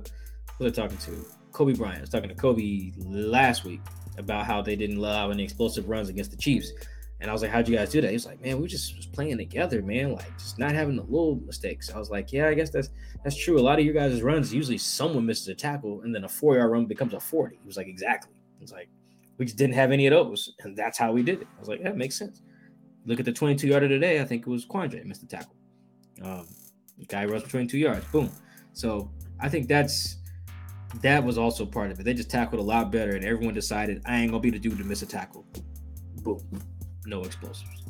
who 0.58 0.64
was 0.64 0.78
I 0.78 0.84
talking 0.84 0.98
to? 0.98 1.37
Coby 1.58 1.78
Bryant. 1.78 1.98
I 1.98 2.02
was 2.02 2.10
talking 2.10 2.30
to 2.30 2.36
Kobe 2.36 2.92
last 2.98 3.64
week 3.64 3.82
about 4.18 4.46
how 4.46 4.62
they 4.62 4.76
didn't 4.76 4.98
allow 4.98 5.32
any 5.32 5.44
explosive 5.44 5.90
runs 5.90 6.10
against 6.10 6.32
the 6.32 6.38
Chiefs. 6.38 6.72
And 7.20 7.32
I 7.32 7.34
was 7.34 7.42
like, 7.42 7.50
"How'd 7.50 7.68
you 7.68 7.76
guys 7.76 7.90
do 7.90 8.00
that?" 8.02 8.10
He 8.10 8.14
was 8.14 8.28
like, 8.28 8.40
"Man, 8.44 8.62
we 8.62 8.68
just 8.68 8.96
was 8.96 9.08
playing 9.08 9.40
together, 9.40 9.82
man. 9.82 10.14
Like 10.14 10.38
just 10.38 10.60
not 10.60 10.72
having 10.74 10.96
the 10.96 11.02
little 11.04 11.38
mistakes." 11.46 11.92
I 11.92 11.98
was 11.98 12.12
like, 12.12 12.32
"Yeah, 12.32 12.48
I 12.48 12.54
guess 12.54 12.70
that's 12.70 12.90
that's 13.24 13.36
true. 13.36 13.60
A 13.60 13.62
lot 13.62 13.80
of 13.80 13.86
your 13.86 13.96
guys' 13.96 14.22
runs 14.22 14.54
usually 14.54 14.78
someone 14.78 15.26
misses 15.26 15.48
a 15.48 15.56
tackle, 15.56 16.02
and 16.02 16.14
then 16.14 16.26
a 16.26 16.30
four 16.30 16.58
yard 16.58 16.70
run 16.70 16.86
becomes 16.86 17.14
a 17.16 17.20
forty. 17.20 17.58
He 17.60 17.66
was 17.66 17.76
like, 17.76 17.88
"Exactly." 17.88 18.34
Was 18.62 18.72
like, 18.72 18.90
we 19.38 19.46
just 19.46 19.58
didn't 19.58 19.76
have 19.76 19.92
any 19.92 20.08
of 20.08 20.12
those, 20.12 20.54
and 20.60 20.76
that's 20.76 20.98
how 20.98 21.12
we 21.12 21.24
did 21.24 21.42
it. 21.42 21.48
I 21.56 21.60
was 21.60 21.70
like, 21.70 21.80
yeah, 21.80 21.92
makes 21.92 22.18
sense. 22.18 22.42
Look 23.06 23.20
at 23.20 23.26
the 23.26 23.32
22 23.32 23.68
yarder 23.68 23.88
today. 23.88 24.20
I 24.20 24.26
think 24.26 24.48
it 24.48 24.50
was 24.50 24.66
Quandre 24.66 25.04
missed 25.06 25.22
the 25.22 25.28
tackle. 25.28 25.56
Um, 26.22 26.48
the 26.98 27.06
guy 27.06 27.26
runs 27.26 27.44
for 27.44 27.50
22 27.50 27.78
yards. 27.78 28.06
Boom. 28.08 28.32
So 28.74 29.12
I 29.40 29.48
think 29.48 29.68
that's 29.68 30.18
that 31.02 31.24
was 31.24 31.38
also 31.38 31.66
part 31.66 31.92
of 31.92 32.00
it. 32.00 32.04
They 32.04 32.14
just 32.14 32.30
tackled 32.30 32.60
a 32.60 32.64
lot 32.64 32.92
better, 32.92 33.16
and 33.16 33.26
everyone 33.26 33.54
decided 33.54 34.02
I 34.06 34.20
ain't 34.20 34.32
gonna 34.32 34.42
be 34.42 34.50
the 34.50 34.60
dude 34.60 34.78
to 34.78 34.84
miss 34.84 35.02
a 35.02 35.06
tackle. 35.06 35.46
Boom. 36.24 36.42
No 37.06 37.24
explosives. 37.24 37.84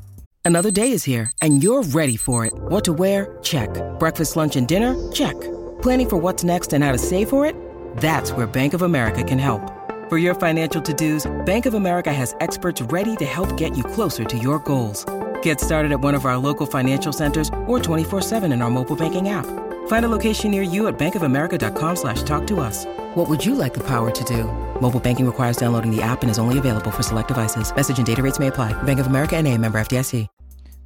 Another 0.45 0.72
day 0.72 0.91
is 0.91 1.04
here, 1.04 1.32
and 1.41 1.62
you're 1.62 1.84
ready 1.84 2.16
for 2.16 2.45
it. 2.45 2.54
What 2.54 2.86
to 2.86 2.93
wear? 2.93 3.38
Check. 3.43 3.70
Breakfast, 4.00 4.36
lunch, 4.38 4.56
and 4.56 4.66
dinner? 4.66 4.95
Check. 5.12 5.36
Planning 5.82 6.10
for 6.10 6.16
what's 6.18 6.43
next 6.43 6.72
and 6.72 6.84
how 6.84 6.93
to 6.93 6.98
save 6.98 7.30
for 7.30 7.45
it? 7.45 7.54
That's 7.98 8.32
where 8.32 8.48
Bank 8.48 8.74
of 8.74 8.82
America 8.82 9.24
can 9.24 9.39
help. 9.39 9.62
For 10.08 10.18
your 10.18 10.36
financial 10.36 10.82
to-dos, 10.82 11.30
Bank 11.45 11.66
of 11.66 11.74
America 11.74 12.14
has 12.14 12.34
experts 12.39 12.82
ready 12.84 13.18
to 13.18 13.26
help 13.26 13.58
get 13.58 13.76
you 13.76 13.84
closer 13.84 14.24
to 14.24 14.38
your 14.38 14.60
goals. 14.60 15.06
Get 15.41 15.60
started 15.60 15.91
at 15.91 16.00
one 16.00 16.16
of 16.16 16.26
our 16.26 16.38
local 16.38 16.66
financial 16.66 17.12
centers 17.12 17.50
or 17.68 17.78
24-7 17.78 18.54
in 18.54 18.62
our 18.62 18.70
mobile 18.70 18.95
banking 18.95 19.28
app. 19.28 19.45
Find 19.88 20.05
a 20.05 20.09
location 20.09 20.51
near 20.51 20.61
you 20.61 20.88
at 20.88 20.97
bankofamerica.com 20.97 21.95
slash 21.95 22.23
talk 22.23 22.47
to 22.47 22.61
us. 22.61 22.85
What 23.15 23.27
would 23.27 23.45
you 23.45 23.55
like 23.55 23.73
the 23.73 23.83
power 23.83 24.11
to 24.11 24.23
do? 24.23 24.43
Mobile 24.79 25.01
banking 25.01 25.25
requires 25.25 25.57
downloading 25.57 25.93
the 25.93 26.01
app 26.01 26.21
and 26.21 26.31
is 26.31 26.39
only 26.39 26.57
available 26.57 26.91
for 26.91 27.03
select 27.03 27.27
devices. 27.27 27.75
Message 27.75 27.97
and 27.97 28.07
data 28.07 28.23
rates 28.23 28.39
may 28.39 28.47
apply. 28.47 28.71
Bank 28.83 28.99
of 28.99 29.07
America 29.07 29.35
and 29.35 29.45
a 29.45 29.57
member 29.57 29.77
FDIC. 29.79 30.27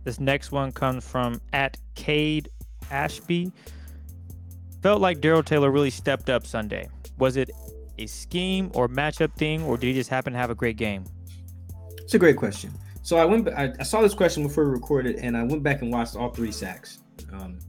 This 0.03 0.19
next 0.19 0.51
one 0.51 0.71
comes 0.71 1.07
from 1.07 1.39
at 1.53 1.77
Cade 1.93 2.49
Ashby. 2.89 3.51
Felt 4.81 4.99
like 4.99 5.21
Darrell 5.21 5.43
Taylor 5.43 5.69
really 5.69 5.91
stepped 5.91 6.27
up 6.27 6.47
Sunday. 6.47 6.89
Was 7.19 7.37
it 7.37 7.51
a 7.99 8.07
scheme 8.07 8.71
or 8.73 8.87
matchup 8.87 9.35
thing, 9.35 9.63
or 9.63 9.77
did 9.77 9.87
he 9.87 9.93
just 9.93 10.09
happen 10.09 10.33
to 10.33 10.39
have 10.39 10.49
a 10.49 10.55
great 10.55 10.77
game? 10.77 11.05
It's 11.97 12.15
a 12.15 12.19
great 12.19 12.37
question. 12.37 12.71
So 13.03 13.17
I 13.17 13.25
went, 13.25 13.47
I, 13.49 13.71
I 13.79 13.83
saw 13.83 14.01
this 14.01 14.15
question 14.15 14.41
before 14.41 14.65
we 14.65 14.71
recorded, 14.71 15.17
and 15.17 15.37
I 15.37 15.43
went 15.43 15.61
back 15.61 15.83
and 15.83 15.91
watched 15.91 16.15
all 16.15 16.29
three 16.29 16.51
sacks. 16.51 17.03
Um, 17.31 17.59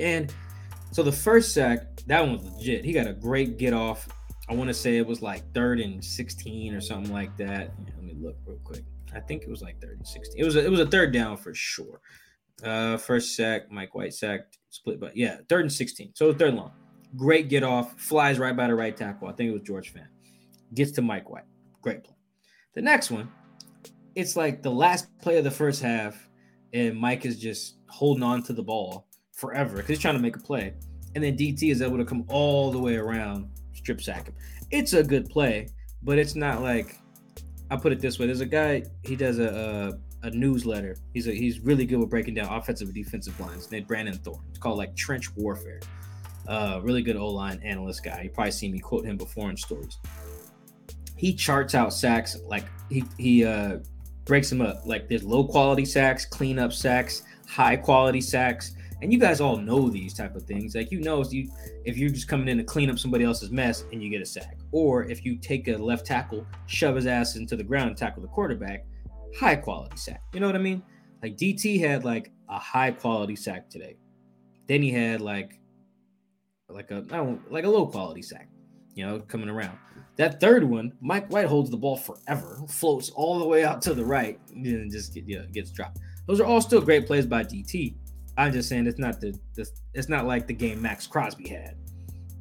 and 0.00 0.32
So 0.92 1.02
the 1.02 1.12
first 1.12 1.54
sack, 1.54 2.02
that 2.06 2.20
one 2.20 2.32
was 2.38 2.44
legit. 2.44 2.84
He 2.84 2.92
got 2.92 3.06
a 3.06 3.12
great 3.12 3.56
get 3.56 3.72
off. 3.72 4.08
I 4.48 4.54
want 4.54 4.68
to 4.68 4.74
say 4.74 4.98
it 4.98 5.06
was 5.06 5.22
like 5.22 5.42
third 5.54 5.80
and 5.80 6.04
16 6.04 6.74
or 6.74 6.80
something 6.80 7.12
like 7.12 7.36
that. 7.38 7.72
Yeah, 7.78 7.92
let 7.96 8.04
me 8.04 8.14
look 8.20 8.36
real 8.44 8.58
quick. 8.64 8.84
I 9.14 9.20
think 9.20 9.42
it 9.42 9.48
was 9.48 9.62
like 9.62 9.80
third 9.80 9.98
and 9.98 10.06
16. 10.06 10.40
It 10.40 10.44
was 10.44 10.56
a, 10.56 10.64
it 10.64 10.70
was 10.70 10.80
a 10.80 10.86
third 10.86 11.12
down 11.12 11.36
for 11.36 11.54
sure. 11.54 12.00
Uh, 12.62 12.96
first 12.96 13.34
sack, 13.34 13.70
Mike 13.70 13.94
White 13.94 14.14
sacked, 14.14 14.58
split, 14.70 15.00
but 15.00 15.16
yeah, 15.16 15.38
third 15.48 15.62
and 15.62 15.72
16. 15.72 16.12
So 16.14 16.32
third 16.32 16.54
long. 16.54 16.72
Great 17.16 17.48
get 17.48 17.62
off, 17.62 17.98
flies 18.00 18.38
right 18.38 18.56
by 18.56 18.66
the 18.66 18.74
right 18.74 18.96
tackle. 18.96 19.28
I 19.28 19.32
think 19.32 19.50
it 19.50 19.52
was 19.52 19.62
George 19.62 19.92
Fant. 19.92 20.06
Gets 20.74 20.92
to 20.92 21.02
Mike 21.02 21.28
White. 21.28 21.44
Great 21.82 22.04
play. 22.04 22.14
The 22.74 22.82
next 22.82 23.10
one, 23.10 23.30
it's 24.14 24.36
like 24.36 24.62
the 24.62 24.70
last 24.70 25.06
play 25.18 25.36
of 25.38 25.44
the 25.44 25.50
first 25.50 25.82
half, 25.82 26.28
and 26.72 26.96
Mike 26.96 27.26
is 27.26 27.38
just 27.38 27.76
holding 27.88 28.22
on 28.22 28.42
to 28.44 28.52
the 28.52 28.62
ball 28.62 29.06
forever 29.42 29.76
because 29.76 29.88
he's 29.88 29.98
trying 29.98 30.14
to 30.14 30.20
make 30.20 30.36
a 30.36 30.40
play. 30.40 30.72
And 31.14 31.22
then 31.22 31.36
DT 31.36 31.70
is 31.70 31.82
able 31.82 31.98
to 31.98 32.04
come 32.04 32.24
all 32.28 32.70
the 32.70 32.78
way 32.78 32.96
around, 32.96 33.50
strip 33.74 34.00
sack 34.00 34.28
him. 34.28 34.34
It's 34.70 34.94
a 34.94 35.02
good 35.02 35.28
play, 35.28 35.68
but 36.02 36.16
it's 36.18 36.36
not 36.36 36.62
like 36.62 36.96
I 37.70 37.76
put 37.76 37.92
it 37.92 38.00
this 38.00 38.18
way. 38.18 38.26
There's 38.26 38.40
a 38.40 38.46
guy, 38.46 38.84
he 39.02 39.16
does 39.16 39.38
a, 39.40 39.98
a, 40.22 40.28
a 40.28 40.30
newsletter. 40.30 40.96
He's 41.12 41.26
a, 41.26 41.32
he's 41.32 41.60
really 41.60 41.84
good 41.84 41.98
with 41.98 42.08
breaking 42.08 42.34
down 42.34 42.52
offensive 42.52 42.88
and 42.88 42.94
defensive 42.94 43.38
lines. 43.40 43.70
named 43.70 43.88
Brandon 43.88 44.14
Thorn. 44.14 44.40
It's 44.50 44.58
called 44.58 44.78
like 44.78 44.94
Trench 44.94 45.34
Warfare. 45.36 45.80
Uh, 46.46 46.80
really 46.82 47.02
good 47.02 47.16
O 47.16 47.26
line 47.28 47.60
analyst 47.64 48.04
guy. 48.04 48.22
You 48.22 48.30
probably 48.30 48.52
seen 48.52 48.72
me 48.72 48.78
quote 48.78 49.04
him 49.04 49.16
before 49.16 49.50
in 49.50 49.56
stories. 49.56 49.98
He 51.16 51.34
charts 51.34 51.74
out 51.74 51.92
sacks 51.92 52.36
like 52.46 52.64
he 52.90 53.04
he 53.16 53.44
uh, 53.44 53.78
breaks 54.24 54.50
them 54.50 54.60
up. 54.60 54.82
Like 54.84 55.08
there's 55.08 55.22
low 55.22 55.44
quality 55.44 55.84
sacks, 55.84 56.24
cleanup 56.24 56.72
sacks, 56.72 57.22
high 57.46 57.76
quality 57.76 58.20
sacks, 58.20 58.74
and 59.02 59.12
you 59.12 59.18
guys 59.18 59.40
all 59.40 59.56
know 59.56 59.90
these 59.90 60.14
type 60.14 60.36
of 60.36 60.44
things. 60.44 60.76
Like 60.76 60.92
you 60.92 61.00
know, 61.00 61.20
if 61.20 61.32
you 61.32 61.50
if 61.84 61.98
you're 61.98 62.08
just 62.08 62.28
coming 62.28 62.48
in 62.48 62.56
to 62.58 62.64
clean 62.64 62.88
up 62.88 62.98
somebody 62.98 63.24
else's 63.24 63.50
mess 63.50 63.84
and 63.92 64.00
you 64.00 64.08
get 64.08 64.22
a 64.22 64.26
sack, 64.26 64.56
or 64.70 65.04
if 65.04 65.24
you 65.24 65.36
take 65.36 65.66
a 65.68 65.76
left 65.76 66.06
tackle, 66.06 66.46
shove 66.66 66.94
his 66.94 67.06
ass 67.06 67.34
into 67.34 67.56
the 67.56 67.64
ground 67.64 67.88
and 67.88 67.96
tackle 67.96 68.22
the 68.22 68.28
quarterback, 68.28 68.86
high 69.36 69.56
quality 69.56 69.96
sack. 69.96 70.22
You 70.32 70.40
know 70.40 70.46
what 70.46 70.54
I 70.54 70.60
mean? 70.60 70.82
Like 71.20 71.36
DT 71.36 71.80
had 71.80 72.04
like 72.04 72.30
a 72.48 72.58
high 72.58 72.92
quality 72.92 73.34
sack 73.34 73.68
today. 73.68 73.96
Then 74.68 74.82
he 74.82 74.92
had 74.92 75.20
like 75.20 75.58
like 76.68 76.92
a 76.92 77.04
like 77.50 77.64
a 77.64 77.68
low 77.68 77.86
quality 77.86 78.22
sack, 78.22 78.48
you 78.94 79.04
know, 79.04 79.18
coming 79.18 79.48
around. 79.48 79.76
That 80.16 80.40
third 80.40 80.62
one, 80.62 80.92
Mike 81.00 81.28
White 81.28 81.46
holds 81.46 81.70
the 81.70 81.76
ball 81.76 81.96
forever, 81.96 82.60
floats 82.68 83.10
all 83.10 83.40
the 83.40 83.46
way 83.46 83.64
out 83.64 83.82
to 83.82 83.94
the 83.94 84.04
right, 84.04 84.38
and 84.54 84.92
just 84.92 85.16
you 85.16 85.40
know, 85.40 85.46
gets 85.52 85.72
dropped. 85.72 85.98
Those 86.28 86.38
are 86.40 86.44
all 86.44 86.60
still 86.60 86.80
great 86.80 87.06
plays 87.06 87.26
by 87.26 87.42
DT. 87.42 87.96
I'm 88.36 88.52
just 88.52 88.68
saying 88.68 88.86
it's 88.86 88.98
not 88.98 89.20
the, 89.20 89.38
it's 89.94 90.08
not 90.08 90.26
like 90.26 90.46
the 90.46 90.54
game 90.54 90.80
Maxx 90.80 91.06
Crosby 91.06 91.48
had, 91.48 91.76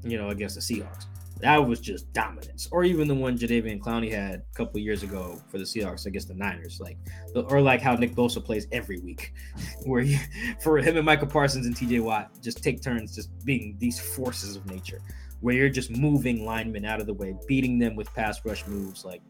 you 0.04 0.18
know, 0.18 0.30
against 0.30 0.56
the 0.56 0.62
Seahawks. 0.62 1.06
That 1.42 1.58
was 1.58 1.80
just 1.80 2.14
dominance. 2.14 2.68
Or 2.72 2.84
even 2.84 3.08
the 3.08 3.16
one 3.16 3.38
Jadeveon 3.38 3.80
Clowney 3.80 4.12
had 4.12 4.36
a 4.36 4.56
couple 4.56 4.80
years 4.80 5.02
ago 5.02 5.42
for 5.50 5.58
the 5.58 5.64
Seahawks 5.64 6.06
against 6.06 6.28
the 6.28 6.36
Niners, 6.36 6.80
like 6.80 6.98
or 7.34 7.60
like 7.62 7.82
how 7.82 7.96
Nick 7.96 8.14
Bosa 8.14 8.44
plays 8.44 8.68
every 8.72 9.00
week, 9.00 9.34
where 9.86 10.04
he, 10.04 10.18
for 10.62 10.78
him 10.78 10.98
and 10.98 11.06
Michael 11.06 11.28
Parsons 11.28 11.66
and 11.66 11.76
TJ 11.76 12.02
Watt 12.02 12.30
just 12.42 12.64
take 12.64 12.82
turns 12.82 13.16
just 13.16 13.30
being 13.44 13.76
these 13.80 14.00
forces 14.00 14.56
of 14.56 14.68
nature, 14.68 15.02
where 15.40 15.56
you're 15.56 15.70
just 15.70 15.90
moving 15.90 16.46
linemen 16.46 16.86
out 16.86 17.02
of 17.02 17.08
the 17.08 17.14
way, 17.14 17.36
beating 17.48 17.80
them 17.80 17.96
with 17.96 18.14
pass 18.14 18.40
rush 18.46 18.68
moves. 18.68 19.04
Like 19.04 19.24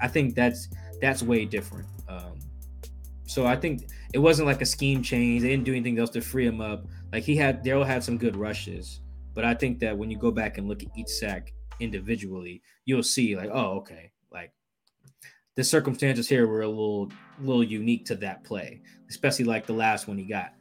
I 0.00 0.08
think 0.08 0.34
that's 0.34 0.68
that's 1.00 1.22
way 1.22 1.44
different. 1.44 1.86
Um, 2.08 2.40
so 3.26 3.46
I 3.46 3.54
think 3.54 3.86
it 4.14 4.18
wasn't 4.18 4.46
like 4.46 4.62
a 4.62 4.66
scheme 4.66 5.02
change. 5.02 5.42
They 5.42 5.48
didn't 5.48 5.64
do 5.64 5.72
anything 5.72 5.98
else 5.98 6.10
to 6.10 6.20
free 6.20 6.46
him 6.46 6.60
up. 6.60 6.86
Like 7.12 7.24
he 7.24 7.34
had, 7.34 7.64
Darrell 7.64 7.82
had 7.82 8.04
some 8.04 8.16
good 8.16 8.36
rushes. 8.36 9.00
But 9.34 9.44
I 9.44 9.54
think 9.54 9.80
that 9.80 9.98
when 9.98 10.08
you 10.08 10.16
go 10.16 10.30
back 10.30 10.56
and 10.56 10.68
look 10.68 10.84
at 10.84 10.96
each 10.96 11.08
sack 11.08 11.52
individually, 11.80 12.62
you'll 12.84 13.02
see 13.02 13.34
like, 13.34 13.50
oh, 13.52 13.78
okay, 13.78 14.12
like 14.30 14.52
the 15.56 15.64
circumstances 15.64 16.28
here 16.28 16.46
were 16.46 16.62
a 16.62 16.68
little 16.68 17.10
little 17.40 17.64
unique 17.64 18.06
to 18.06 18.14
that 18.14 18.44
play, 18.44 18.82
especially 19.10 19.46
like 19.46 19.66
the 19.66 19.72
last 19.72 20.06
one 20.06 20.16
he 20.16 20.24
got. 20.24 20.52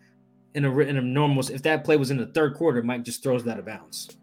In 0.56 0.66
a 0.66 0.80
in 0.80 0.98
a 0.98 1.02
normal, 1.02 1.48
if 1.52 1.62
that 1.62 1.84
play 1.84 1.96
was 1.96 2.10
in 2.10 2.18
the 2.18 2.26
third 2.26 2.56
quarter, 2.56 2.82
Mike 2.82 3.04
just 3.04 3.22
throws 3.22 3.44
that 3.44 3.60
of 3.60 3.66
bounds, 3.66 4.18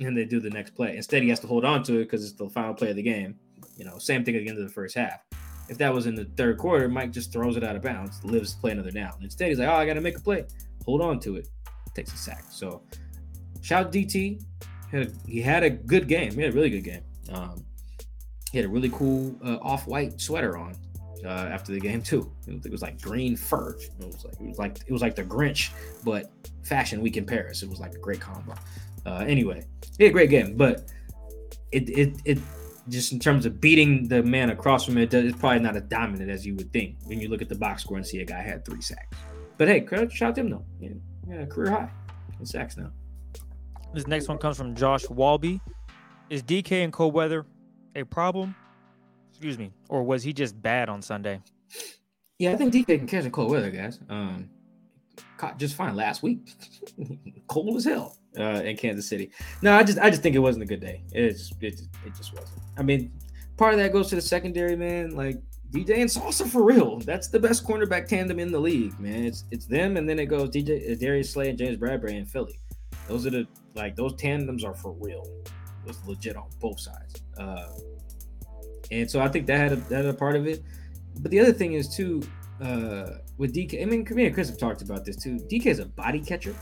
and 0.00 0.14
they 0.14 0.26
do 0.26 0.40
the 0.40 0.50
next 0.50 0.74
play. 0.74 0.98
Instead, 0.98 1.22
he 1.22 1.30
has 1.30 1.40
to 1.40 1.46
hold 1.46 1.64
on 1.64 1.82
to 1.84 1.94
it 1.94 2.04
because 2.04 2.22
it's 2.22 2.34
the 2.34 2.50
final 2.50 2.74
play 2.74 2.90
of 2.90 2.96
the 2.96 3.02
game. 3.02 3.36
You 3.78 3.86
know, 3.86 3.96
same 3.96 4.26
thing 4.26 4.36
at 4.36 4.42
the 4.42 4.50
end 4.50 4.58
of 4.58 4.64
the 4.64 4.74
first 4.74 4.94
half. 4.94 5.20
If 5.68 5.78
that 5.78 5.92
was 5.92 6.06
in 6.06 6.14
the 6.14 6.24
third 6.36 6.58
quarter, 6.58 6.88
Mike 6.88 7.10
just 7.10 7.32
throws 7.32 7.56
it 7.56 7.64
out 7.64 7.76
of 7.76 7.82
bounds, 7.82 8.22
lives 8.24 8.54
to 8.54 8.60
play 8.60 8.72
another 8.72 8.90
down. 8.90 9.12
Instead, 9.22 9.48
he's 9.48 9.58
like, 9.58 9.68
oh, 9.68 9.74
I 9.74 9.86
got 9.86 9.94
to 9.94 10.00
make 10.00 10.18
a 10.18 10.20
play, 10.20 10.44
hold 10.84 11.00
on 11.00 11.18
to 11.20 11.36
it, 11.36 11.48
takes 11.94 12.12
a 12.12 12.16
sack. 12.16 12.44
So 12.50 12.82
shout 13.62 13.92
DT. 13.92 14.12
He 14.12 14.40
had, 14.90 15.06
a, 15.06 15.12
he 15.26 15.40
had 15.40 15.62
a 15.62 15.70
good 15.70 16.06
game. 16.06 16.32
He 16.32 16.42
had 16.42 16.52
a 16.52 16.54
really 16.54 16.70
good 16.70 16.84
game. 16.84 17.02
Um, 17.32 17.64
he 18.52 18.58
had 18.58 18.66
a 18.66 18.70
really 18.70 18.90
cool 18.90 19.34
uh, 19.44 19.56
off-white 19.62 20.20
sweater 20.20 20.56
on 20.56 20.76
uh, 21.24 21.28
after 21.28 21.72
the 21.72 21.80
game 21.80 22.02
too. 22.02 22.30
It 22.46 22.70
was 22.70 22.82
like 22.82 23.00
green 23.00 23.36
fur. 23.36 23.76
It 23.98 24.04
was 24.04 24.24
like 24.24 24.34
it 24.40 24.46
was 24.46 24.58
like 24.58 24.78
it 24.86 24.92
was 24.92 25.02
like 25.02 25.16
the 25.16 25.24
Grinch, 25.24 25.70
but 26.04 26.30
Fashion 26.62 27.00
Week 27.00 27.16
in 27.16 27.24
Paris. 27.24 27.62
It 27.62 27.68
was 27.68 27.80
like 27.80 27.94
a 27.94 27.98
great 27.98 28.20
combo. 28.20 28.54
Uh, 29.06 29.24
anyway, 29.26 29.66
he 29.98 30.04
had 30.04 30.10
a 30.10 30.12
great 30.12 30.30
game, 30.30 30.56
but 30.56 30.92
it 31.72 31.88
it 31.88 32.16
it 32.24 32.38
just 32.88 33.12
in 33.12 33.18
terms 33.18 33.46
of 33.46 33.60
beating 33.60 34.08
the 34.08 34.22
man 34.22 34.50
across 34.50 34.84
from 34.84 34.98
it, 34.98 35.12
it's 35.14 35.38
probably 35.38 35.60
not 35.60 35.76
as 35.76 35.82
dominant 35.82 36.30
as 36.30 36.46
you 36.46 36.54
would 36.56 36.72
think 36.72 36.96
when 37.04 37.20
you 37.20 37.28
look 37.28 37.42
at 37.42 37.48
the 37.48 37.54
box 37.54 37.82
score 37.82 37.96
and 37.96 38.06
see 38.06 38.20
a 38.20 38.24
guy 38.24 38.42
had 38.42 38.64
three 38.64 38.80
sacks. 38.80 39.16
But 39.56 39.68
hey, 39.68 39.86
shout 39.86 40.22
out 40.22 40.34
to 40.34 40.40
him 40.40 40.50
though. 40.50 40.64
Yeah, 40.80 40.90
yeah 41.28 41.44
career 41.46 41.70
high 41.70 41.90
in 42.38 42.46
sacks 42.46 42.76
now. 42.76 42.90
This 43.92 44.06
next 44.06 44.28
one 44.28 44.38
comes 44.38 44.56
from 44.56 44.74
Josh 44.74 45.08
Walby. 45.08 45.60
Is 46.28 46.42
DK 46.42 46.84
and 46.84 46.92
cold 46.92 47.14
weather 47.14 47.46
a 47.94 48.04
problem? 48.04 48.54
Excuse 49.30 49.58
me. 49.58 49.72
Or 49.88 50.02
was 50.02 50.22
he 50.22 50.32
just 50.32 50.60
bad 50.60 50.88
on 50.88 51.00
Sunday? 51.00 51.40
Yeah, 52.38 52.52
I 52.52 52.56
think 52.56 52.74
DK 52.74 52.86
can 52.86 53.06
catch 53.06 53.24
a 53.24 53.30
cold 53.30 53.50
weather, 53.50 53.70
guys. 53.70 54.00
Um, 54.08 54.50
caught 55.36 55.58
just 55.58 55.76
fine 55.76 55.94
last 55.94 56.22
week. 56.22 56.40
cold 57.46 57.76
as 57.76 57.84
hell 57.84 58.16
uh, 58.38 58.62
in 58.64 58.76
Kansas 58.76 59.08
City. 59.08 59.30
No, 59.62 59.76
I 59.76 59.82
just 59.82 59.98
I 59.98 60.10
just 60.10 60.22
think 60.22 60.36
it 60.36 60.40
wasn't 60.40 60.64
a 60.64 60.66
good 60.66 60.80
day. 60.80 61.02
It 61.12 61.32
just 61.32 61.54
it, 61.60 61.80
it 62.04 62.14
just 62.14 62.32
wasn't. 62.34 62.60
I 62.76 62.82
mean, 62.82 63.12
part 63.56 63.74
of 63.74 63.80
that 63.80 63.92
goes 63.92 64.08
to 64.10 64.16
the 64.16 64.22
secondary, 64.22 64.76
man. 64.76 65.16
Like 65.16 65.36
DJ 65.70 65.98
and 65.98 66.10
Salsa 66.10 66.46
for 66.46 66.62
real. 66.62 67.00
That's 67.00 67.28
the 67.28 67.40
best 67.40 67.66
cornerback 67.66 68.06
tandem 68.06 68.38
in 68.38 68.52
the 68.52 68.60
league, 68.60 68.98
man. 69.00 69.24
It's 69.24 69.44
it's 69.50 69.66
them, 69.66 69.96
and 69.96 70.08
then 70.08 70.18
it 70.18 70.26
goes 70.26 70.50
DJ 70.50 70.98
Darius 70.98 71.32
Slay 71.32 71.50
and 71.50 71.58
James 71.58 71.76
Bradberry 71.76 72.14
in 72.14 72.26
Philly. 72.26 72.58
Those 73.08 73.26
are 73.26 73.30
the 73.30 73.46
like 73.74 73.96
those 73.96 74.14
tandems 74.16 74.64
are 74.64 74.74
for 74.74 74.92
real. 74.92 75.26
It 75.44 75.88
was 75.88 76.04
legit 76.06 76.36
on 76.36 76.48
both 76.60 76.80
sides. 76.80 77.22
Uh, 77.36 77.66
and 78.90 79.10
so 79.10 79.20
I 79.20 79.28
think 79.28 79.46
that 79.46 79.58
had 79.58 79.72
a, 79.72 79.76
that 79.76 80.04
had 80.04 80.06
a 80.06 80.14
part 80.14 80.36
of 80.36 80.46
it. 80.46 80.62
But 81.20 81.30
the 81.30 81.40
other 81.40 81.52
thing 81.52 81.74
is 81.74 81.94
too 81.94 82.22
uh, 82.60 83.10
with 83.38 83.54
DK. 83.54 83.82
I 83.82 83.84
mean, 83.84 84.06
me 84.10 84.26
and 84.26 84.34
Chris 84.34 84.48
have 84.48 84.58
talked 84.58 84.82
about 84.82 85.04
this 85.04 85.16
too. 85.16 85.36
DK 85.50 85.66
is 85.66 85.78
a 85.78 85.86
body 85.86 86.20
catcher, 86.20 86.54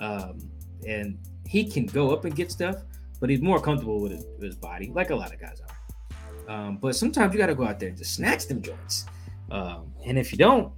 um, 0.00 0.38
and 0.86 1.18
he 1.46 1.68
can 1.68 1.86
go 1.86 2.10
up 2.10 2.24
and 2.24 2.34
get 2.34 2.50
stuff, 2.50 2.76
but 3.20 3.30
he's 3.30 3.42
more 3.42 3.60
comfortable 3.60 4.00
with 4.00 4.12
his, 4.12 4.24
with 4.36 4.42
his 4.42 4.56
body, 4.56 4.90
like 4.94 5.10
a 5.10 5.16
lot 5.16 5.32
of 5.32 5.40
guys 5.40 5.60
are. 5.60 6.54
Um, 6.54 6.76
but 6.76 6.94
sometimes 6.94 7.32
you 7.32 7.38
got 7.38 7.46
to 7.46 7.54
go 7.54 7.66
out 7.66 7.78
there 7.78 7.88
and 7.88 7.98
just 7.98 8.14
snatch 8.14 8.46
them 8.46 8.60
joints. 8.60 9.06
Um, 9.50 9.92
and 10.04 10.18
if 10.18 10.32
you 10.32 10.38
don't, 10.38 10.72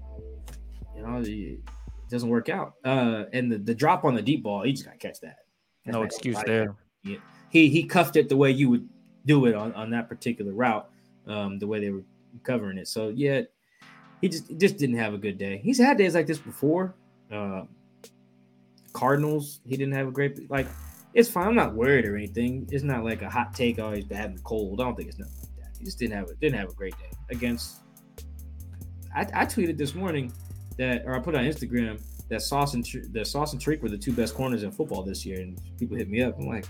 you 0.95 1.03
know, 1.03 1.23
it 1.25 1.61
doesn't 2.09 2.29
work 2.29 2.49
out. 2.49 2.75
Uh, 2.85 3.25
and 3.33 3.51
the, 3.51 3.59
the 3.59 3.75
drop 3.75 4.05
on 4.05 4.15
the 4.15 4.23
deep 4.23 4.43
ball, 4.43 4.63
he 4.63 4.73
just 4.73 4.85
got 4.85 4.93
to 4.93 4.99
catch 4.99 5.21
that 5.21 5.39
no 5.87 6.03
excuse 6.03 6.37
there. 6.45 6.75
He, 7.03 7.19
he 7.51 7.69
he 7.69 7.85
cuffed 7.85 8.17
it 8.17 8.29
the 8.29 8.37
way 8.37 8.51
you 8.51 8.69
would 8.71 8.89
do 9.25 9.47
it 9.47 9.55
on, 9.55 9.73
on 9.75 9.91
that 9.91 10.09
particular 10.09 10.53
route, 10.53 10.89
um, 11.27 11.59
the 11.59 11.67
way 11.67 11.81
they 11.81 11.91
were 11.91 12.05
covering 12.43 12.79
it. 12.79 12.89
So 12.89 13.09
yeah, 13.09 13.43
he 14.21 14.29
just 14.29 14.49
he 14.49 14.57
just 14.57 14.77
didn't 14.77 14.97
have 14.97 15.15
a 15.15 15.19
good 15.19 15.39
day. 15.39 15.61
He's 15.63 15.79
had 15.79 15.97
days 15.99 16.15
like 16.15 16.27
this 16.27 16.39
before. 16.39 16.95
Uh, 17.31 17.63
Cardinals, 18.97 19.61
he 19.67 19.77
didn't 19.77 19.93
have 19.93 20.09
a 20.09 20.11
great 20.11 20.51
like. 20.51 20.67
It's 21.13 21.29
fine. 21.29 21.49
I'm 21.49 21.55
not 21.55 21.75
worried 21.75 22.07
or 22.07 22.17
anything. 22.17 22.67
It's 22.73 22.83
not 22.83 23.05
like 23.05 23.21
a 23.21 23.29
hot 23.29 23.55
take. 23.55 23.79
Oh, 23.79 23.93
he's 23.93 24.07
bad 24.07 24.31
and 24.31 24.43
cold. 24.43 24.81
I 24.81 24.85
don't 24.85 24.97
think 24.97 25.09
it's 25.09 25.19
nothing 25.19 25.37
like 25.39 25.65
that. 25.65 25.77
He 25.79 25.85
just 25.85 25.99
didn't 25.99 26.17
have 26.17 26.29
a 26.31 26.35
didn't 26.37 26.59
have 26.59 26.71
a 26.71 26.75
great 26.75 26.97
day 26.99 27.11
against. 27.31 27.83
I, 29.15 29.21
I 29.35 29.45
tweeted 29.45 29.77
this 29.77 29.95
morning 29.95 30.33
that, 30.79 31.03
or 31.05 31.15
I 31.15 31.21
put 31.21 31.35
on 31.35 31.45
Instagram 31.45 32.03
that 32.31 32.41
Sauce 32.41 32.73
and 32.73 32.85
the 33.13 33.25
Sauce 33.25 33.53
and 33.53 33.63
Tariq 33.63 33.83
were 33.83 33.91
the 33.91 33.99
two 33.99 34.13
best 34.13 34.35
corners 34.35 34.63
in 34.63 34.73
football 34.73 35.03
this 35.03 35.27
year, 35.27 35.41
and 35.41 35.61
people 35.79 35.97
hit 35.97 36.09
me 36.09 36.23
up. 36.23 36.39
I'm 36.39 36.47
like, 36.47 36.65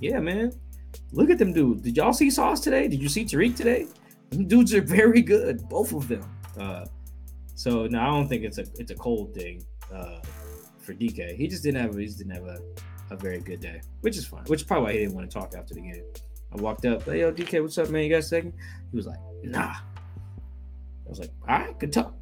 yeah, 0.00 0.20
man, 0.20 0.52
look 1.12 1.30
at 1.30 1.38
them 1.38 1.52
dude. 1.52 1.82
Did 1.82 1.96
y'all 1.96 2.12
see 2.12 2.30
Sauce 2.30 2.60
today? 2.60 2.86
Did 2.86 3.02
you 3.02 3.08
see 3.08 3.24
Tariq 3.24 3.56
today? 3.56 3.86
Them 4.30 4.46
dudes 4.46 4.72
are 4.74 4.80
very 4.80 5.22
good, 5.22 5.68
both 5.68 5.92
of 5.92 6.06
them. 6.06 6.22
Uh, 6.56 6.86
so 7.56 7.86
no, 7.86 8.00
I 8.00 8.06
don't 8.06 8.28
think 8.28 8.44
it's 8.44 8.58
a 8.58 8.64
it's 8.78 8.92
a 8.92 8.96
cold 8.96 9.34
thing 9.34 9.64
uh, 9.92 10.20
for 10.88 10.94
DK. 10.94 11.36
He 11.36 11.46
just 11.46 11.62
didn't 11.62 11.82
have 11.82 11.94
he 11.94 12.06
just 12.06 12.16
didn't 12.16 12.32
have 12.32 12.46
a, 12.46 12.58
a 13.10 13.16
very 13.16 13.40
good 13.40 13.60
day, 13.60 13.82
which 14.00 14.16
is 14.16 14.26
fine. 14.26 14.44
Which 14.44 14.62
is 14.62 14.66
probably 14.66 14.86
why 14.86 14.92
he 14.92 14.98
didn't 15.00 15.14
want 15.14 15.30
to 15.30 15.38
talk 15.38 15.54
after 15.54 15.74
the 15.74 15.82
game. 15.82 16.02
I 16.50 16.56
walked 16.56 16.86
up, 16.86 17.02
hey 17.02 17.20
yo, 17.20 17.30
DK, 17.30 17.60
what's 17.60 17.76
up, 17.76 17.90
man? 17.90 18.04
You 18.04 18.08
got 18.08 18.20
a 18.20 18.22
second? 18.22 18.54
He 18.90 18.96
was 18.96 19.06
like, 19.06 19.18
nah. 19.42 19.74
I 19.74 21.08
was 21.08 21.18
like, 21.18 21.30
all 21.46 21.58
right, 21.58 21.78
good 21.78 21.92
talk 21.92 22.14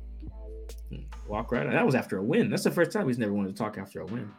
hmm, 0.91 1.03
walk 1.29 1.53
right. 1.53 1.71
That 1.71 1.87
was 1.87 1.95
after 1.95 2.19
a 2.19 2.23
win. 2.23 2.51
That's 2.51 2.65
the 2.65 2.73
first 2.73 2.91
time 2.91 3.07
he's 3.07 3.19
never 3.19 3.33
wanted 3.33 3.55
to 3.55 3.63
talk 3.63 3.79
after 3.79 4.01
a 4.01 4.07
win. 4.07 4.31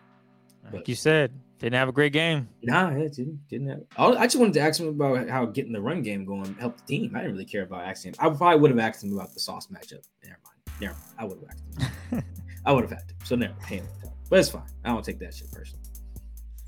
Like 0.73 0.89
you 0.89 0.95
said, 0.95 1.31
didn't 1.59 1.75
have 1.75 1.87
a 1.87 1.93
great 1.93 2.11
game. 2.11 2.49
Nah, 2.61 2.89
it 2.89 3.13
didn't 3.13 3.47
didn't 3.47 3.69
have. 3.69 3.83
I 3.95 4.07
I 4.07 4.25
just 4.25 4.35
wanted 4.35 4.55
to 4.55 4.59
ask 4.59 4.81
him 4.81 4.89
about 4.89 5.29
how 5.29 5.45
getting 5.45 5.71
the 5.71 5.79
run 5.79 6.01
game 6.01 6.25
going 6.25 6.53
helped 6.55 6.85
the 6.85 6.97
team. 6.97 7.15
I 7.15 7.19
didn't 7.19 7.33
really 7.33 7.45
care 7.45 7.63
about 7.63 7.85
asking 7.85 8.11
him. 8.11 8.15
I 8.19 8.29
probably 8.35 8.59
would 8.59 8.71
have 8.71 8.79
asked 8.79 9.05
him 9.05 9.13
about 9.13 9.33
the 9.33 9.39
sauce 9.39 9.67
matchup. 9.67 10.03
Never 10.25 10.37
mind. 10.43 10.81
Never 10.81 10.93
mind. 10.93 11.13
I 11.17 11.23
would 11.23 11.37
have 11.39 11.49
asked 11.49 12.11
him. 12.11 12.23
I 12.65 12.71
would 12.73 12.81
have 12.81 12.91
had 12.91 13.07
to. 13.07 13.15
So 13.23 13.37
never 13.37 13.53
mind. 13.69 13.87
But 14.29 14.39
it's 14.39 14.49
fine. 14.49 14.63
I 14.83 14.89
don't 14.89 15.03
take 15.03 15.19
that 15.19 15.33
shit 15.33 15.51
personally. 15.51 15.83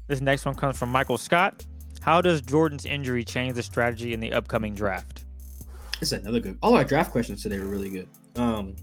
This 0.07 0.22
next 0.22 0.45
one 0.45 0.55
comes 0.55 0.78
from 0.78 0.89
Michael 0.89 1.18
Scott. 1.18 1.66
How 2.01 2.22
does 2.22 2.41
Jordyn's 2.41 2.86
injury 2.86 3.24
change 3.24 3.55
the 3.55 3.64
strategy 3.64 4.14
in 4.14 4.20
the 4.20 4.32
upcoming 4.34 4.74
draft? 4.74 5.26
This 5.99 6.14
is 6.14 6.20
another 6.22 6.39
good. 6.39 6.57
All 6.62 6.76
our 6.76 6.84
draft 6.86 7.12
questions 7.12 7.43
today 7.43 7.60
were 7.60 7.66
really 7.66 7.89
good. 7.89 8.07
Um, 8.38 8.76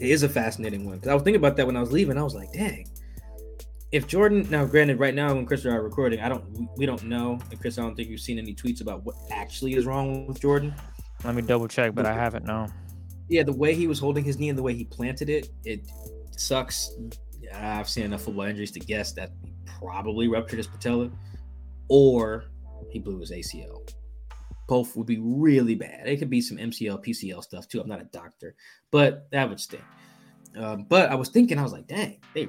it 0.00 0.10
is 0.10 0.22
a 0.22 0.28
fascinating 0.28 0.86
one 0.86 0.96
because 0.96 1.08
I 1.08 1.14
was 1.14 1.22
thinking 1.22 1.40
about 1.40 1.56
that 1.58 1.66
when 1.66 1.76
I 1.76 1.80
was 1.80 1.92
leaving. 1.92 2.16
I 2.18 2.22
was 2.22 2.34
like, 2.34 2.52
dang, 2.52 2.88
if 3.92 4.06
Jordyn. 4.08 4.48
Now, 4.50 4.64
granted, 4.64 4.98
right 4.98 5.14
now 5.14 5.34
when 5.34 5.44
Chris 5.46 5.64
and 5.66 5.74
I 5.74 5.76
are 5.76 5.82
recording, 5.82 6.20
I 6.20 6.28
don't. 6.30 6.48
we- 6.58 6.68
We 6.78 6.86
don't 6.86 7.04
know. 7.04 7.38
And 7.50 7.60
Chris, 7.60 7.78
I 7.78 7.82
don't 7.82 7.94
think 7.94 8.08
you've 8.08 8.20
seen 8.20 8.38
any 8.38 8.54
tweets 8.54 8.80
about 8.80 9.04
what 9.04 9.14
actually 9.30 9.74
is 9.74 9.84
wrong 9.86 10.26
with 10.26 10.40
Jordyn. 10.40 10.74
Let 11.24 11.34
me 11.34 11.42
double 11.42 11.68
check, 11.68 11.94
but 11.94 12.06
I 12.06 12.14
haven't. 12.14 12.44
No. 12.46 12.66
Yeah, 13.28 13.42
the 13.42 13.52
way 13.52 13.74
he 13.74 13.86
was 13.86 13.98
holding 13.98 14.24
his 14.24 14.38
knee 14.38 14.48
and 14.48 14.58
the 14.58 14.62
way 14.62 14.74
he 14.74 14.84
planted 14.84 15.28
it, 15.28 15.48
it 15.64 15.80
sucks. 16.36 16.90
I've 17.54 17.88
seen 17.88 18.04
enough 18.04 18.22
football 18.22 18.44
injuries 18.44 18.72
to 18.72 18.80
guess 18.80 19.12
that 19.12 19.32
he 19.44 19.52
probably 19.80 20.28
ruptured 20.28 20.58
his 20.58 20.66
patella, 20.66 21.10
or 21.88 22.44
he 22.90 22.98
blew 22.98 23.20
his 23.20 23.30
ACL. 23.30 23.88
Both 24.68 24.96
would 24.96 25.06
be 25.06 25.18
really 25.18 25.74
bad. 25.74 26.08
It 26.08 26.16
could 26.16 26.30
be 26.30 26.40
some 26.40 26.58
MCL, 26.58 27.04
PCL 27.04 27.42
stuff 27.42 27.68
too. 27.68 27.80
I'm 27.80 27.88
not 27.88 28.00
a 28.00 28.04
doctor, 28.04 28.54
but 28.90 29.28
that 29.30 29.48
would 29.48 29.60
stink. 29.60 29.84
Um, 30.56 30.86
but 30.88 31.10
I 31.10 31.14
was 31.14 31.28
thinking, 31.28 31.58
I 31.58 31.62
was 31.62 31.72
like, 31.72 31.86
dang, 31.86 32.18
they. 32.34 32.48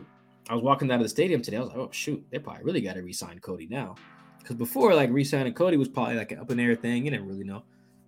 I 0.49 0.53
was 0.53 0.63
walking 0.63 0.89
out 0.89 0.95
of 0.95 1.03
the 1.03 1.09
stadium 1.09 1.41
today. 1.41 1.57
I 1.57 1.59
was 1.59 1.69
like, 1.69 1.77
oh 1.77 1.89
shoot, 1.91 2.25
they 2.31 2.39
probably 2.39 2.63
really 2.63 2.81
got 2.81 2.93
to 2.93 3.01
re-sign 3.01 3.39
Cody 3.39 3.67
now, 3.67 3.95
because 4.39 4.55
before 4.55 4.95
like 4.95 5.09
re-signing 5.11 5.53
Cody 5.53 5.75
was 5.75 5.89
probably 5.89 6.15
like 6.15 6.31
an 6.31 6.39
up 6.39 6.49
in 6.49 6.59
air 6.59 6.75
thing. 6.75 7.03
You 7.03 7.11
didn't 7.11 7.27
really 7.27 7.43
know. 7.43 7.63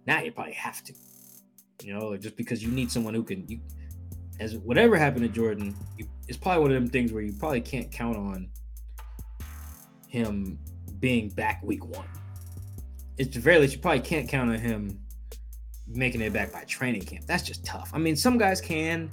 Now 0.07 0.21
you 0.21 0.31
probably 0.31 0.53
have 0.53 0.81
to 0.85 0.93
you 1.83 1.93
know, 1.93 2.15
just 2.17 2.35
because 2.35 2.63
you 2.63 2.71
need 2.71 2.91
someone 2.91 3.13
who 3.13 3.23
can, 3.23 3.47
you, 3.47 3.59
as 4.39 4.57
whatever 4.57 4.97
happened 4.97 5.31
to 5.33 5.41
Jordyn, 5.41 5.75
you, 5.97 6.07
it's 6.29 6.37
probably 6.37 6.61
one 6.61 6.71
of 6.71 6.75
them 6.75 6.87
things 6.89 7.11
where 7.11 7.23
you 7.23 7.33
probably 7.33 7.59
can't 7.59 7.91
count 7.91 8.15
on 8.15 8.47
him 10.07 10.59
being 10.99 11.29
back 11.29 11.61
week 11.63 11.83
one. 11.85 12.07
It's 13.17 13.33
the 13.33 13.41
very 13.41 13.57
least 13.57 13.73
you 13.73 13.79
probably 13.79 14.01
can't 14.01 14.29
count 14.29 14.51
on 14.51 14.59
him 14.59 14.99
making 15.87 16.21
it 16.21 16.31
back 16.31 16.53
by 16.53 16.63
training 16.65 17.01
camp. 17.01 17.25
That's 17.25 17.41
just 17.41 17.65
tough. 17.65 17.89
I 17.93 17.97
mean, 17.97 18.15
some 18.15 18.37
guys 18.37 18.61
can. 18.61 19.09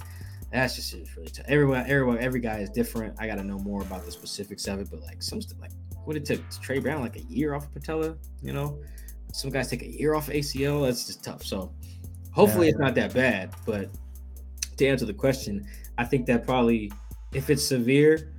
That's 0.51 0.75
just 0.75 0.93
it's 0.93 1.17
really 1.17 1.29
tough. 1.29 1.47
Everyone, 1.49 1.83
everyone, 1.87 2.19
every 2.19 2.39
guy 2.39 2.59
is 2.59 2.69
different. 2.69 3.15
I 3.19 3.25
got 3.25 3.35
to 3.35 3.43
know 3.43 3.57
more 3.57 3.81
about 3.81 4.05
the 4.05 4.11
specifics 4.11 4.67
of 4.67 4.79
it, 4.79 4.89
but 4.91 5.01
like 5.01 5.23
some 5.23 5.41
stuff, 5.41 5.59
like 5.59 5.71
what 6.05 6.15
it 6.15 6.23
took 6.23 6.39
Tre 6.61 6.77
Brown 6.77 7.01
like 7.01 7.15
a 7.15 7.23
year 7.23 7.55
off 7.55 7.65
of 7.65 7.73
patella. 7.73 8.15
You 8.43 8.53
know, 8.53 8.79
some 9.33 9.49
guys 9.49 9.69
take 9.69 9.81
a 9.81 9.87
year 9.91 10.13
off 10.13 10.27
of 10.27 10.35
ACL. 10.35 10.85
That's 10.85 11.07
just 11.07 11.23
tough. 11.23 11.43
So 11.43 11.73
hopefully 12.31 12.67
Yeah. 12.67 12.71
it's 12.73 12.79
not 12.79 12.93
that 12.93 13.13
bad. 13.15 13.55
But 13.65 13.89
to 14.77 14.87
answer 14.87 15.05
the 15.05 15.15
question, 15.15 15.67
I 15.97 16.05
think 16.05 16.27
that 16.27 16.45
probably 16.45 16.91
if 17.37 17.51
it's 17.51 17.63
severe, 17.63 18.33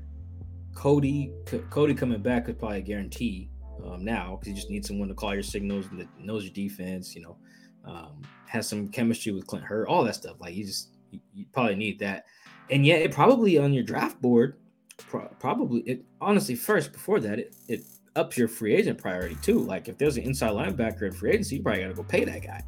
Cody 0.74 1.32
C- 1.48 1.62
Cody 1.70 1.94
coming 1.94 2.20
back 2.20 2.48
is 2.48 2.56
probably 2.56 2.82
guarantee 2.82 3.48
um, 3.84 4.04
now 4.04 4.36
because 4.36 4.48
you 4.48 4.54
just 4.54 4.70
need 4.70 4.84
someone 4.84 5.08
to 5.08 5.14
call 5.14 5.32
your 5.34 5.42
signals 5.42 5.86
that 5.92 6.08
knows 6.18 6.44
your 6.44 6.52
defense. 6.52 7.14
You 7.14 7.22
know, 7.22 7.36
um, 7.84 8.22
has 8.46 8.68
some 8.68 8.88
chemistry 8.88 9.32
with 9.32 9.46
Clint 9.46 9.64
Hurtt, 9.64 9.88
all 9.88 10.02
that 10.04 10.16
stuff. 10.16 10.36
Like 10.40 10.54
you 10.54 10.64
just 10.64 10.90
you, 11.10 11.20
you 11.32 11.46
probably 11.52 11.76
need 11.76 12.00
that. 12.00 12.24
And 12.70 12.84
yet, 12.84 13.00
it 13.00 13.12
probably 13.12 13.56
on 13.56 13.72
your 13.72 13.84
draft 13.84 14.20
board, 14.20 14.58
pro- 14.98 15.28
probably 15.38 15.80
it 15.82 16.04
honestly 16.20 16.56
first 16.56 16.92
before 16.92 17.20
that 17.20 17.38
it 17.38 17.56
it 17.68 17.84
ups 18.16 18.36
your 18.36 18.48
free 18.48 18.74
agent 18.74 18.98
priority 18.98 19.36
too. 19.42 19.60
Like 19.60 19.88
if 19.88 19.96
there's 19.96 20.16
an 20.16 20.24
inside 20.24 20.50
linebacker 20.50 21.02
in 21.02 21.12
free 21.12 21.30
agency, 21.30 21.56
you 21.56 21.62
probably 21.62 21.82
got 21.82 21.88
to 21.88 21.94
go 21.94 22.02
pay 22.02 22.24
that 22.24 22.42
guy 22.42 22.62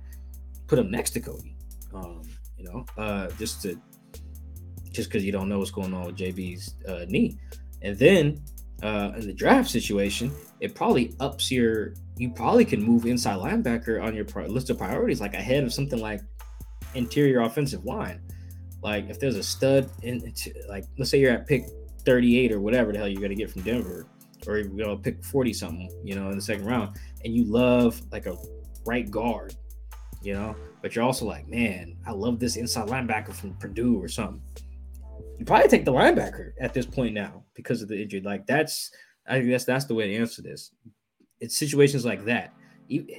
put 0.71 0.79
him 0.79 0.91
next 0.91 1.11
to 1.11 1.21
Cody. 1.21 1.57
Um, 1.93 2.23
you 2.57 2.65
know, 2.65 2.87
uh, 2.97 3.29
just 3.31 3.61
to 3.63 3.77
just 4.93 5.09
because 5.09 5.25
you 5.25 5.33
don't 5.33 5.49
know 5.49 5.59
what's 5.59 5.71
going 5.71 5.95
on 5.95 6.07
with 6.07 6.17
JB's 6.17 6.75
uh, 6.89 7.05
knee, 7.09 7.39
and 7.83 7.99
then 7.99 8.43
uh, 8.83 9.13
in 9.17 9.27
the 9.27 9.33
draft 9.33 9.71
situation, 9.71 10.33
it 10.61 10.75
probably 10.75 11.15
ups 11.21 11.51
your. 11.51 11.95
You 12.17 12.31
probably 12.31 12.67
can 12.67 12.83
move 12.83 13.07
inside 13.07 13.39
linebacker 13.39 14.03
on 14.03 14.15
your 14.15 14.27
pri- 14.27 14.47
list 14.47 14.69
of 14.69 14.77
priorities, 14.77 15.21
like 15.21 15.35
ahead 15.35 15.65
of 15.65 15.73
something 15.73 15.99
like 15.99 16.21
interior 16.95 17.41
offensive 17.41 17.85
line. 17.85 18.21
Like 18.83 19.09
if 19.09 19.19
there's 19.19 19.37
a 19.37 19.43
stud 19.43 19.91
in, 20.03 20.33
like 20.69 20.85
let's 20.99 21.11
say 21.11 21.19
you're 21.19 21.33
at 21.33 21.47
pick 21.47 21.65
38 22.05 22.53
or 22.53 22.61
whatever 22.61 22.93
the 22.93 22.99
hell 22.99 23.09
you're 23.09 23.23
gonna 23.23 23.35
get 23.35 23.51
from 23.51 23.63
Denver, 23.63 24.07
or 24.47 24.59
you're 24.59 24.69
gonna 24.69 24.99
pick 24.99 25.25
40 25.25 25.53
something, 25.55 25.91
you 26.05 26.15
know, 26.15 26.29
in 26.29 26.37
the 26.37 26.43
second 26.43 26.67
round, 26.67 26.97
and 27.25 27.35
you 27.35 27.45
love 27.45 28.01
like 28.13 28.27
a 28.27 28.37
right 28.85 29.11
guard 29.11 29.55
you 30.23 30.35
know. 30.35 30.55
But 30.83 30.95
you're 30.95 31.05
also 31.05 31.27
like, 31.27 31.49
man, 31.49 31.97
I 32.07 32.13
love 32.13 32.39
this 32.39 32.57
inside 32.57 32.89
linebacker 32.89 33.35
from 33.35 33.55
Purdue 33.55 34.03
or 34.03 34.09
something. 34.09 34.41
You 35.41 35.47
probably 35.47 35.69
take 35.69 35.87
the 35.87 35.93
linebacker 35.93 36.53
at 36.61 36.75
this 36.75 36.85
point 36.85 37.15
now 37.15 37.45
because 37.55 37.81
of 37.81 37.89
the 37.89 38.01
injury. 38.01 38.21
Like 38.21 38.47
that's, 38.47 38.91
I 39.27 39.41
guess 39.41 39.65
that's 39.65 39.87
the 39.87 39.95
way 39.95 40.09
to 40.09 40.17
answer 40.17 40.43
this. 40.43 40.71
It's 41.41 41.57
situations 41.57 42.05
like 42.05 42.27
that. 42.27 42.53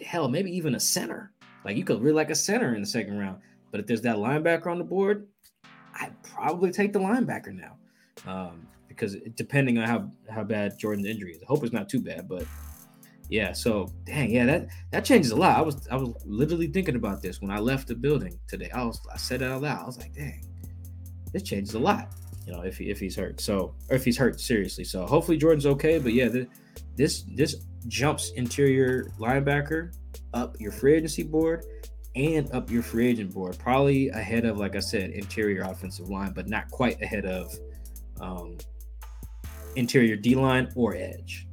Hell, 0.06 0.30
maybe 0.30 0.56
even 0.56 0.76
a 0.76 0.80
center. 0.80 1.34
Like 1.66 1.78
you 1.78 1.84
could 1.84 2.00
really 2.00 2.14
like 2.14 2.30
a 2.30 2.36
center 2.36 2.76
in 2.76 2.82
the 2.82 2.88
second 2.88 3.18
round. 3.18 3.40
But 3.72 3.80
if 3.80 3.88
there's 3.88 4.04
that 4.04 4.18
linebacker 4.18 4.68
on 4.68 4.78
the 4.78 4.84
board, 4.84 5.26
I'd 5.96 6.14
probably 6.22 6.70
take 6.70 6.94
the 6.94 7.00
linebacker 7.00 7.56
now. 7.56 7.78
Um, 8.32 8.68
because 8.88 9.16
depending 9.36 9.80
on 9.80 9.88
how 9.88 10.12
how 10.30 10.44
bad 10.44 10.80
Jordyn's 10.80 11.08
injury 11.08 11.32
is, 11.32 11.42
I 11.42 11.48
hope 11.48 11.64
it's 11.64 11.74
not 11.74 11.90
too 11.90 12.02
bad. 12.02 12.30
But 12.30 12.46
yeah, 13.30 13.52
so 13.52 13.88
dang, 14.06 14.30
yeah, 14.30 14.46
that 14.46 14.68
that 14.92 15.06
changes 15.06 15.32
a 15.32 15.36
lot. 15.36 15.58
I 15.58 15.62
was 15.62 15.88
I 15.88 15.96
was 15.96 16.14
literally 16.24 16.68
thinking 16.68 16.98
about 16.98 17.24
this 17.24 17.42
when 17.42 17.50
I 17.50 17.58
left 17.58 17.88
the 17.88 17.96
building 17.96 18.40
today. 18.48 18.70
I 18.70 18.84
was 18.84 19.02
I 19.12 19.18
said 19.18 19.42
it 19.42 19.50
out 19.50 19.64
loud. 19.64 19.82
I 19.82 19.86
was 19.88 19.98
like, 19.98 20.14
dang, 20.14 20.46
this 21.34 21.44
changes 21.44 21.74
a 21.76 21.80
lot. 21.80 22.14
You 22.46 22.54
know, 22.54 22.62
if 22.62 22.78
he, 22.78 22.90
if 22.90 23.00
he's 23.00 23.16
hurt, 23.16 23.40
so 23.40 23.76
or 23.90 23.96
if 23.96 24.04
he's 24.04 24.18
hurt 24.18 24.40
seriously. 24.40 24.84
So 24.84 25.06
hopefully 25.06 25.38
Jordyn's 25.38 25.66
okay. 25.66 26.00
But 26.00 26.14
yeah, 26.14 26.28
the, 26.28 26.48
this 26.96 27.24
this 27.36 27.56
jumps 27.88 28.32
interior 28.32 29.12
linebacker 29.20 29.94
up 30.34 30.56
your 30.60 30.72
free 30.72 30.96
agency 30.96 31.24
board 31.24 31.66
and 32.16 32.52
up 32.52 32.70
your 32.70 32.84
free 32.84 33.08
agent 33.08 33.34
board, 33.34 33.58
probably 33.60 34.10
ahead 34.10 34.46
of 34.46 34.58
like 34.58 34.76
I 34.76 34.80
said, 34.80 35.12
interior 35.12 35.62
offensive 35.62 36.10
line, 36.10 36.34
but 36.34 36.48
not 36.48 36.70
quite 36.72 37.02
ahead 37.02 37.26
of 37.26 37.54
um, 38.20 38.58
interior 39.76 40.16
D 40.16 40.36
line 40.36 40.72
or 40.76 40.96
edge. 40.96 41.48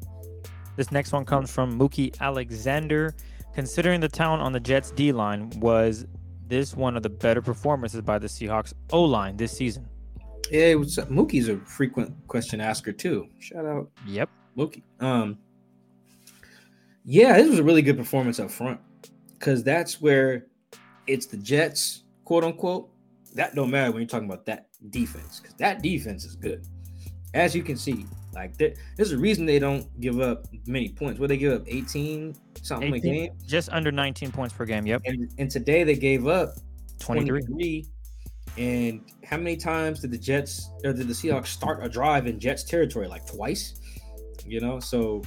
This 0.77 0.91
next 0.91 1.13
one 1.13 1.25
comes 1.25 1.51
from 1.51 1.79
Mookie 1.79 2.19
Alexander. 2.21 3.15
Considering 3.55 3.99
the 4.01 4.09
talent 4.09 4.41
on 4.41 4.53
the 4.53 4.61
Jets 4.61 4.93
D 4.93 5.11
line, 5.11 5.51
was 5.57 6.07
this 6.49 6.75
one 6.75 6.97
of 6.97 7.03
the 7.03 7.11
better 7.11 7.43
performances 7.43 8.01
by 8.01 8.19
the 8.19 8.27
Seahawks 8.27 8.73
O 8.91 9.03
line 9.03 9.37
this 9.37 9.57
season? 9.57 9.89
Yeah, 10.51 10.75
up? 10.75 11.09
Mookie's 11.11 11.49
a 11.49 11.59
frequent 11.59 12.15
question 12.27 12.61
asker 12.61 12.93
too. 12.93 13.29
Shout 13.39 13.67
out 13.67 13.91
Yep. 14.07 14.31
Mookie. 14.57 14.83
Um, 15.01 15.39
yeah, 17.05 17.35
this 17.37 17.49
was 17.49 17.59
a 17.59 17.63
really 17.63 17.83
good 17.83 17.97
performance 17.97 18.41
up 18.41 18.51
front 18.51 18.81
because 19.35 19.63
that's 19.63 20.01
where 20.01 20.47
it's 21.07 21.27
the 21.27 21.37
Jets, 21.37 22.05
quote 22.25 22.45
unquote. 22.45 22.91
That 23.35 23.55
don't 23.55 23.71
matter 23.71 23.93
when 23.93 24.01
you're 24.01 24.09
talking 24.09 24.29
about 24.29 24.47
that 24.47 24.69
defense 24.91 25.41
because 25.41 25.55
that 25.57 25.83
defense 25.83 26.25
is 26.25 26.35
good. 26.35 26.67
As 27.35 27.55
you 27.55 27.63
can 27.63 27.77
see, 27.77 28.07
like 28.39 28.57
there's 28.97 29.11
a 29.11 29.19
reason 29.19 29.47
they 29.47 29.59
don't 29.59 29.89
give 30.01 30.21
up 30.21 30.47
many 30.67 30.91
points. 30.91 31.19
Where 31.19 31.29
they 31.29 31.37
give 31.37 31.61
up 31.61 31.67
18 31.67 32.37
something 32.63 32.93
a 32.93 32.97
18 32.97 33.13
game, 33.13 33.33
Just 33.47 33.69
under 33.71 33.91
19 33.91 34.31
points 34.31 34.55
per 34.55 34.65
game. 34.65 34.87
Yep. 34.87 35.03
and, 35.07 35.35
and 35.39 35.51
today 35.51 35.83
they 35.83 35.97
gave 35.97 36.29
up 36.29 36.51
23. 37.01 37.43
23. 37.43 37.87
And 38.57 39.11
how 39.25 39.37
many 39.37 39.57
times 39.57 40.01
did 40.01 40.13
the 40.13 40.19
Jets 40.19 40.71
or 40.85 40.93
did 40.93 41.09
the 41.09 41.15
Seahawks 41.15 41.49
start 41.49 41.85
a 41.85 41.89
drive 41.89 42.27
in 42.27 42.39
Jets 42.39 42.63
territory? 42.63 43.09
Like 43.09 43.27
twice, 43.27 43.75
you 44.47 44.61
know. 44.61 44.79
So, 44.79 45.23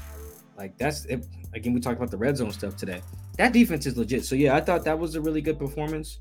like 0.58 0.78
that's 0.78 1.06
it. 1.06 1.28
again. 1.54 1.74
We 1.74 1.82
talked 1.82 1.98
about 1.98 2.12
the 2.12 2.18
red 2.18 2.38
zone 2.38 2.52
stuff 2.52 2.78
today. 2.78 3.02
That 3.38 3.52
defense 3.52 3.86
is 3.86 3.98
legit. 3.98 4.26
So 4.26 4.36
yeah, 4.36 4.56
I 4.56 4.62
thought 4.62 4.86
that 4.86 4.98
was 4.98 5.16
a 5.16 5.22
really 5.22 5.42
good 5.42 5.60
performance. 5.60 6.20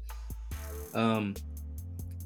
Um, 0.95 1.35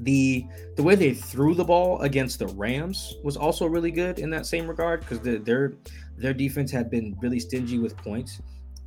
the 0.00 0.44
the 0.76 0.82
way 0.82 0.94
they 0.94 1.14
threw 1.14 1.54
the 1.54 1.64
ball 1.64 2.00
against 2.00 2.38
the 2.38 2.48
Rams 2.48 3.14
was 3.22 3.36
also 3.36 3.66
really 3.66 3.90
good 3.90 4.18
in 4.18 4.30
that 4.30 4.46
same 4.46 4.66
regard 4.66 5.00
because 5.00 5.20
the, 5.20 5.38
their 5.38 5.74
their 6.16 6.34
defense 6.34 6.70
had 6.70 6.90
been 6.90 7.16
really 7.20 7.38
stingy 7.38 7.78
with 7.78 7.96
points 7.96 8.40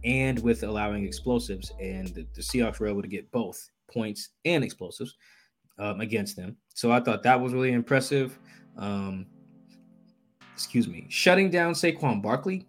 and 0.04 0.40
with 0.40 0.64
allowing 0.64 1.06
explosives, 1.06 1.72
and 1.82 2.08
the, 2.10 2.26
the 2.34 2.42
Seahawks 2.42 2.80
were 2.80 2.88
able 2.88 3.02
to 3.02 3.08
get 3.08 3.30
both 3.32 3.70
points 3.92 4.30
and 4.46 4.64
explosives 4.64 5.16
um, 5.80 6.02
against 6.02 6.36
them. 6.36 6.56
So 6.74 6.92
I 6.92 7.00
thought 7.00 7.24
that 7.24 7.40
was 7.40 7.54
really 7.54 7.72
impressive. 7.72 8.38
Um, 8.78 9.26
excuse 10.54 10.88
me, 10.88 11.08
shutting 11.10 11.50
down 11.50 11.74
Saquon 11.74 12.22
Barkley 12.22 12.66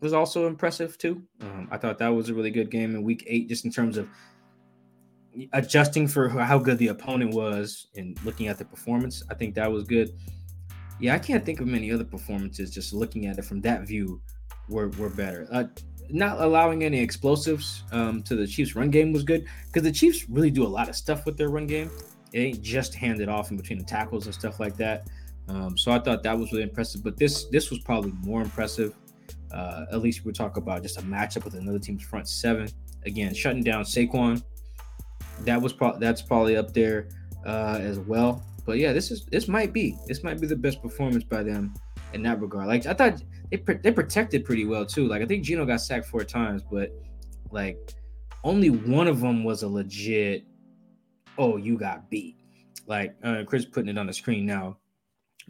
was 0.00 0.12
also 0.12 0.46
impressive 0.46 0.98
too. 0.98 1.22
Um, 1.40 1.68
I 1.70 1.78
thought 1.78 1.98
that 1.98 2.08
was 2.08 2.28
a 2.28 2.34
really 2.34 2.50
good 2.50 2.70
game 2.70 2.94
in 2.94 3.02
Week 3.02 3.24
Eight, 3.26 3.48
just 3.48 3.64
in 3.64 3.70
terms 3.70 3.96
of 3.96 4.08
adjusting 5.52 6.06
for 6.08 6.28
how 6.28 6.58
good 6.58 6.78
the 6.78 6.88
opponent 6.88 7.34
was 7.34 7.88
and 7.96 8.18
looking 8.24 8.48
at 8.48 8.58
the 8.58 8.64
performance. 8.64 9.22
I 9.30 9.34
think 9.34 9.54
that 9.54 9.70
was 9.70 9.84
good. 9.84 10.10
yeah, 11.00 11.14
I 11.14 11.18
can't 11.18 11.44
think 11.44 11.60
of 11.60 11.66
many 11.66 11.90
other 11.92 12.04
performances. 12.04 12.70
Just 12.70 12.92
looking 12.92 13.26
at 13.26 13.38
it 13.38 13.44
from 13.44 13.60
that 13.62 13.86
view, 13.86 14.20
were 14.68 14.88
were 14.90 15.10
better. 15.10 15.46
Uh, 15.50 15.64
not 16.10 16.40
allowing 16.40 16.84
any 16.84 17.00
explosives 17.00 17.82
um, 17.92 18.22
to 18.22 18.36
the 18.36 18.46
Chiefs' 18.46 18.76
run 18.76 18.90
game 18.90 19.12
was 19.12 19.24
good 19.24 19.46
because 19.66 19.82
the 19.82 19.92
Chiefs 19.92 20.28
really 20.28 20.50
do 20.50 20.64
a 20.64 20.68
lot 20.68 20.88
of 20.88 20.96
stuff 20.96 21.24
with 21.26 21.36
their 21.36 21.48
run 21.48 21.66
game. 21.66 21.90
It 22.32 22.40
ain't 22.40 22.62
just 22.62 22.94
handed 22.94 23.28
off 23.28 23.50
in 23.50 23.56
between 23.56 23.78
the 23.78 23.84
tackles 23.84 24.26
and 24.26 24.34
stuff 24.34 24.60
like 24.60 24.76
that. 24.76 25.08
Um, 25.48 25.76
so 25.76 25.92
I 25.92 25.98
thought 25.98 26.22
that 26.22 26.38
was 26.38 26.52
really 26.52 26.64
impressive. 26.64 27.02
But 27.02 27.16
this 27.16 27.44
this 27.46 27.70
was 27.70 27.80
probably 27.80 28.12
more 28.22 28.42
impressive. 28.42 28.94
Uh, 29.52 29.86
at 29.92 30.00
least 30.00 30.24
we 30.24 30.32
talk 30.32 30.56
about 30.56 30.82
just 30.82 30.98
a 30.98 31.02
matchup 31.02 31.44
with 31.44 31.54
another 31.54 31.78
team's 31.78 32.02
front 32.02 32.28
seven. 32.28 32.68
Again, 33.06 33.34
shutting 33.34 33.62
down 33.62 33.84
Saquon. 33.84 34.42
That 35.40 35.60
was 35.60 35.72
pro- 35.72 35.98
that's 35.98 36.22
probably 36.22 36.56
up 36.56 36.72
there 36.72 37.08
uh, 37.46 37.78
as 37.80 37.98
well. 37.98 38.44
But 38.64 38.78
yeah, 38.78 38.92
this 38.92 39.10
is 39.10 39.26
this 39.26 39.48
might 39.48 39.72
be 39.72 39.96
this 40.06 40.22
might 40.22 40.40
be 40.40 40.46
the 40.46 40.56
best 40.56 40.80
performance 40.80 41.24
by 41.24 41.42
them 41.42 41.74
in 42.12 42.22
that 42.22 42.40
regard. 42.40 42.66
Like 42.66 42.86
I 42.86 42.94
thought 42.94 43.22
they 43.50 43.56
they 43.56 43.92
protected 43.92 44.44
pretty 44.44 44.64
well 44.64 44.86
too. 44.86 45.06
Like 45.06 45.22
I 45.22 45.26
think 45.26 45.44
Geno 45.44 45.66
got 45.66 45.80
sacked 45.80 46.06
four 46.06 46.24
times, 46.24 46.62
but 46.62 46.90
like 47.50 47.78
only 48.42 48.70
one 48.70 49.08
of 49.08 49.20
them 49.20 49.44
was 49.44 49.62
a 49.62 49.68
legit. 49.68 50.44
Oh, 51.36 51.56
you 51.56 51.76
got 51.76 52.08
beat. 52.10 52.36
Like 52.86 53.16
uh, 53.22 53.42
Chris 53.46 53.64
putting 53.64 53.88
it 53.88 53.98
on 53.98 54.06
the 54.06 54.12
screen 54.12 54.46
now. 54.46 54.78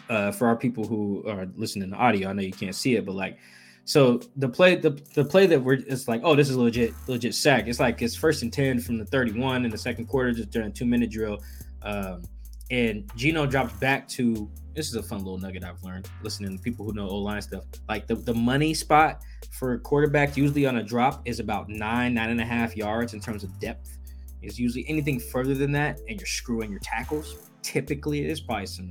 Uh, 0.09 0.32
for 0.32 0.49
our 0.49 0.57
people 0.57 0.85
who 0.85 1.24
are 1.28 1.47
listening 1.55 1.91
to 1.91 1.97
audio, 1.97 2.28
I 2.28 2.32
know 2.32 2.43
you 2.43 2.53
can't 2.53 2.74
see 2.74 2.97
it, 2.97 3.07
but 3.07 3.14
like, 3.14 3.39
so 3.85 4.20
the 4.37 4.49
play, 4.49 4.76
the, 4.76 4.91
the 5.14 5.24
play 5.24 5.47
that 5.47 5.62
we're, 5.62 5.74
it's 5.74 6.09
like, 6.09 6.22
oh, 6.24 6.35
this 6.35 6.51
is 6.51 6.57
legit, 6.57 6.95
legit 7.07 7.35
sack. 7.35 7.68
It's 7.68 7.80
like 7.80 8.01
it's 8.03 8.16
first 8.16 8.43
and 8.43 8.53
ten 8.53 8.80
from 8.80 8.99
the 8.99 9.05
thirty-one 9.05 9.64
in 9.64 9.70
the 9.70 9.78
second 9.78 10.07
quarter, 10.07 10.32
just 10.32 10.51
during 10.51 10.68
a 10.68 10.72
two-minute 10.72 11.11
drill. 11.11 11.39
Um, 11.82 12.22
and 12.70 13.11
Geno 13.14 13.47
drops 13.47 13.74
back 13.74 14.09
to 14.09 14.51
this 14.74 14.89
is 14.89 14.95
a 14.95 15.03
fun 15.03 15.18
little 15.18 15.39
nugget 15.39 15.64
I've 15.64 15.82
learned 15.82 16.09
listening 16.22 16.57
to 16.57 16.62
people 16.62 16.85
who 16.85 16.93
know 16.95 17.09
O 17.09 17.18
line 17.18 17.43
stuff. 17.43 17.64
Like 17.89 18.07
the, 18.07 18.16
the 18.16 18.35
money 18.35 18.74
spot 18.74 19.22
for 19.53 19.78
quarterback 19.78 20.37
usually 20.37 20.66
on 20.66 20.78
a 20.78 20.82
drop 20.82 21.22
is 21.26 21.39
about 21.39 21.68
nine, 21.68 22.14
nine 22.14 22.30
and 22.30 22.41
a 22.41 22.45
half 22.45 22.76
yards 22.76 23.14
in 23.14 23.20
terms 23.20 23.45
of 23.45 23.59
depth. 23.61 23.99
Is 24.43 24.59
usually 24.59 24.85
anything 24.89 25.18
further 25.18 25.55
than 25.55 25.72
that, 25.72 26.01
and 26.07 26.20
you're 26.20 26.26
screwing 26.26 26.70
your 26.70 26.80
tackles. 26.80 27.51
Typically, 27.62 28.22
it 28.22 28.30
is 28.30 28.43
probably 28.43 28.66
some 28.66 28.91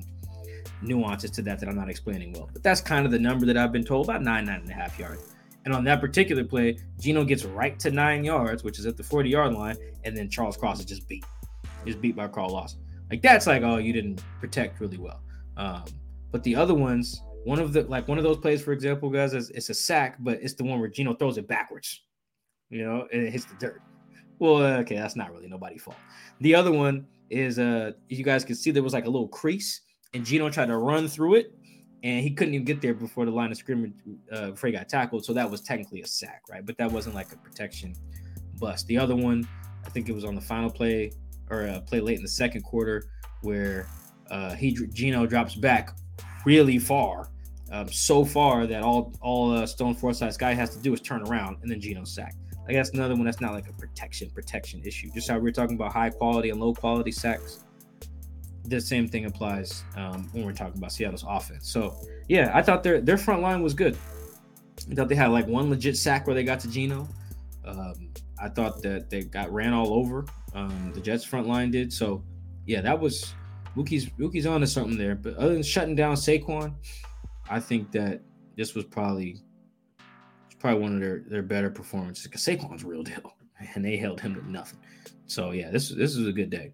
nuances 0.82 1.32
to 1.32 1.42
that 1.44 1.60
that 1.60 1.70
I'm 1.70 1.76
not 1.76 1.90
explaining 1.90 2.34
well. 2.34 2.50
But 2.52 2.64
that's 2.64 2.82
kind 2.82 3.06
of 3.06 3.12
the 3.12 3.20
number 3.20 3.46
that 3.46 3.58
I've 3.58 3.72
been 3.72 3.84
told 3.84 4.08
about 4.08 4.22
nine, 4.22 4.46
nine 4.46 4.62
and 4.62 4.70
a 4.70 4.74
half 4.74 4.98
yards. 5.00 5.34
And 5.66 5.74
on 5.74 5.84
that 5.86 6.02
particular 6.02 6.44
play, 6.44 6.78
Geno 7.00 7.24
gets 7.24 7.46
right 7.46 7.80
to 7.80 7.92
nine 7.92 8.24
yards, 8.24 8.64
which 8.64 8.80
is 8.80 8.86
at 8.86 8.98
the 8.98 9.04
40 9.04 9.30
yard 9.30 9.54
line, 9.54 9.78
and 10.04 10.16
then 10.16 10.30
Charles 10.30 10.58
Cross 10.58 10.80
is 10.80 10.86
just 10.86 11.08
beat. 11.08 11.26
Is 11.86 11.96
beat 11.96 12.16
by 12.16 12.28
Carl 12.28 12.50
Lawson. 12.50 12.80
Like 13.10 13.22
that's 13.22 13.46
like, 13.46 13.62
oh, 13.64 13.78
you 13.78 13.94
didn't 13.94 14.24
protect 14.40 14.80
really 14.80 14.98
well. 14.98 15.22
Um, 15.58 15.84
but 16.32 16.44
the 16.44 16.56
other 16.56 16.74
ones, 16.74 17.22
one 17.44 17.60
of 17.60 17.74
the 17.74 17.84
like 17.84 18.08
one 18.08 18.18
of 18.18 18.24
those 18.24 18.38
plays, 18.38 18.62
for 18.62 18.72
example, 18.72 19.10
guys, 19.10 19.34
is 19.34 19.50
it's 19.52 19.70
a 19.70 19.74
sack, 19.74 20.18
but 20.20 20.40
it's 20.42 20.54
the 20.54 20.64
one 20.64 20.80
where 20.80 20.90
Geno 20.90 21.14
throws 21.14 21.38
it 21.38 21.48
backwards, 21.48 22.02
you 22.70 22.84
know, 22.84 23.08
and 23.12 23.24
it 23.24 23.32
hits 23.32 23.46
the 23.46 23.56
dirt. 23.56 23.82
Well, 24.40 24.64
okay, 24.80 24.96
that's 24.96 25.16
not 25.16 25.32
really 25.32 25.48
nobody's 25.48 25.84
fault. 25.84 25.98
The 26.42 26.56
other 26.56 26.72
one 26.72 27.06
is 27.30 27.60
uh 27.60 27.92
you 28.10 28.24
guys 28.24 28.44
can 28.44 28.56
see 28.56 28.72
there 28.72 28.84
was 28.84 28.94
like 28.94 29.06
a 29.06 29.10
little 29.10 29.28
crease, 29.28 29.82
and 30.14 30.26
Geno 30.26 30.50
tried 30.50 30.68
to 30.68 30.78
run 30.78 31.08
through 31.08 31.36
it, 31.36 31.54
and 32.04 32.22
he 32.22 32.32
couldn't 32.32 32.54
even 32.54 32.66
get 32.66 32.82
there 32.82 32.94
before 32.94 33.26
the 33.26 33.32
line 33.32 33.52
of 33.52 33.58
scrimmage 33.58 33.94
uh, 34.32 34.52
before 34.52 34.68
he 34.68 34.74
got 34.74 34.90
tackled. 34.90 35.26
So 35.26 35.34
that 35.34 35.50
was 35.50 35.62
technically 35.62 36.02
a 36.02 36.08
sack, 36.08 36.44
right? 36.50 36.66
But 36.66 36.78
that 36.78 36.92
wasn't 36.92 37.16
like 37.16 37.32
a 37.34 37.38
protection 37.38 37.96
bust. 38.60 38.88
The 38.88 38.98
other 38.98 39.16
one, 39.16 39.48
I 39.86 39.90
think 39.90 40.10
it 40.10 40.14
was 40.14 40.26
on 40.26 40.36
the 40.36 40.42
final 40.42 40.70
play 40.70 41.12
or 41.50 41.68
a 41.68 41.82
play 41.82 42.00
late 42.00 42.18
in 42.18 42.24
the 42.24 42.30
second 42.30 42.62
quarter 42.62 43.06
where 43.42 43.88
uh, 44.30 44.56
he 44.56 44.74
Geno 44.94 45.26
drops 45.26 45.56
back 45.56 45.98
really 46.46 46.80
far, 46.80 47.30
um, 47.72 47.92
so 47.92 48.24
far 48.24 48.68
that 48.68 48.84
all 48.84 49.14
all 49.22 49.52
uh, 49.52 49.66
Stone 49.66 49.96
Forsythe's 49.96 50.38
guy 50.38 50.54
has 50.54 50.76
to 50.76 50.82
do 50.82 50.94
is 50.94 51.02
turn 51.02 51.22
around 51.24 51.58
and 51.62 51.72
then 51.72 51.80
Geno's 51.82 52.14
sacked. 52.14 52.38
Like 52.66 52.76
that's 52.76 52.92
another 52.92 53.16
one 53.16 53.26
that's 53.26 53.42
not 53.42 53.54
like 53.54 53.70
a 53.70 53.74
protection 53.74 54.30
protection 54.30 54.82
issue. 54.86 55.10
Just 55.14 55.30
how 55.30 55.38
we 55.38 55.50
are 55.50 55.54
talking 55.54 55.76
about 55.76 55.92
high 55.92 56.10
quality 56.10 56.50
and 56.50 56.60
low 56.60 56.74
quality 56.74 57.12
sacks. 57.12 57.66
The 58.66 58.80
same 58.80 59.08
thing 59.08 59.26
applies 59.26 59.84
um, 59.98 60.30
when 60.32 60.46
we're 60.46 60.54
talking 60.54 60.78
about 60.78 60.92
Seattle's 60.92 61.26
offense. 61.28 61.70
So 61.70 61.98
yeah, 62.30 62.52
I 62.54 62.62
thought 62.62 62.84
their 62.84 63.02
their 63.02 63.18
front 63.18 63.42
line 63.42 63.62
was 63.62 63.74
good. 63.74 63.98
I 64.90 64.96
thought 64.96 65.10
they 65.10 65.16
had 65.16 65.28
like 65.28 65.48
one 65.48 65.70
legit 65.70 65.98
sack 65.98 66.28
where 66.28 66.34
they 66.34 66.44
got 66.44 66.60
to 66.62 66.70
Geno. 66.70 67.08
Um, 67.66 68.10
I 68.40 68.50
thought 68.50 68.82
that 68.82 69.10
they 69.10 69.24
got 69.24 69.52
ran 69.52 69.74
all 69.74 69.94
over. 69.94 70.26
Um, 70.54 70.92
the 70.94 71.02
Jets 71.02 71.24
front 71.24 71.48
line 71.48 71.72
did. 71.72 71.92
So 71.92 72.24
yeah, 72.66 72.82
that 72.82 73.00
was 73.00 73.34
Mookie's 73.76 74.10
Mookie's 74.18 74.46
on 74.46 74.62
to 74.62 74.68
something 74.68 74.98
there. 74.98 75.16
But 75.16 75.36
other 75.36 75.54
than 75.54 75.64
shutting 75.64 75.96
down 75.96 76.16
Saquon, 76.16 76.74
I 77.50 77.60
think 77.60 77.92
that 77.92 78.22
this 78.56 78.76
was 78.76 78.86
probably 78.86 79.42
probably 80.60 80.82
one 80.82 80.94
of 80.96 81.02
their 81.02 81.24
their 81.28 81.44
better 81.44 81.70
performances 81.70 82.24
because 82.26 82.42
Saquon's 82.42 82.84
real 82.84 83.04
deal, 83.04 83.36
and 83.76 83.84
they 83.84 83.98
held 83.98 84.22
him 84.22 84.36
to 84.36 84.50
nothing. 84.50 84.80
So 85.26 85.52
yeah, 85.52 85.72
this 85.72 85.90
this 85.90 86.16
is 86.16 86.28
a 86.28 86.34
good 86.34 86.50
day. 86.50 86.72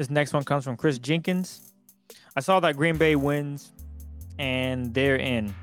This 0.00 0.08
next 0.08 0.32
one 0.32 0.44
comes 0.44 0.64
from 0.64 0.78
Chris 0.78 0.98
Jenkins. 0.98 1.74
I 2.34 2.40
saw 2.40 2.58
that 2.60 2.74
Green 2.74 2.96
Bay 2.96 3.16
wins, 3.16 3.74
and 4.38 4.94
they're 4.94 5.16
in. 5.16 5.54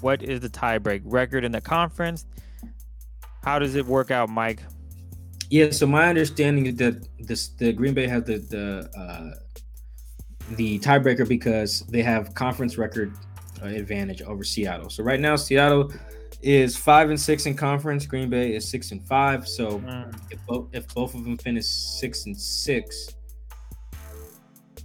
What 0.00 0.20
is 0.20 0.40
the 0.40 0.48
tiebreak 0.48 1.02
record 1.04 1.44
in 1.44 1.52
the 1.52 1.60
conference? 1.60 2.26
How 3.44 3.60
does 3.60 3.76
it 3.76 3.86
work 3.86 4.10
out, 4.10 4.28
Mike? 4.28 4.64
Yeah, 5.48 5.70
so 5.70 5.86
my 5.86 6.08
understanding 6.08 6.66
is 6.66 6.74
that 6.78 7.06
this 7.20 7.50
the 7.50 7.72
Green 7.72 7.94
Bay 7.94 8.08
has 8.08 8.24
the 8.24 8.38
the 8.38 8.90
uh, 8.98 9.30
the 10.56 10.80
tiebreaker 10.80 11.28
because 11.28 11.82
they 11.82 12.02
have 12.02 12.34
conference 12.34 12.76
record 12.76 13.12
uh, 13.62 13.66
advantage 13.66 14.22
over 14.22 14.42
Seattle. 14.42 14.90
So 14.90 15.04
right 15.04 15.20
now, 15.20 15.36
Seattle 15.36 15.92
is 16.42 16.76
five 16.76 17.10
and 17.10 17.20
six 17.20 17.46
in 17.46 17.54
conference. 17.54 18.06
Green 18.06 18.28
Bay 18.28 18.56
is 18.56 18.68
six 18.68 18.90
and 18.90 19.06
five. 19.06 19.46
So 19.46 19.78
mm. 19.78 20.20
if 20.32 20.44
both 20.46 20.66
if 20.72 20.92
both 20.92 21.14
of 21.14 21.22
them 21.22 21.38
finish 21.38 21.66
six 21.66 22.26
and 22.26 22.36
six, 22.36 23.14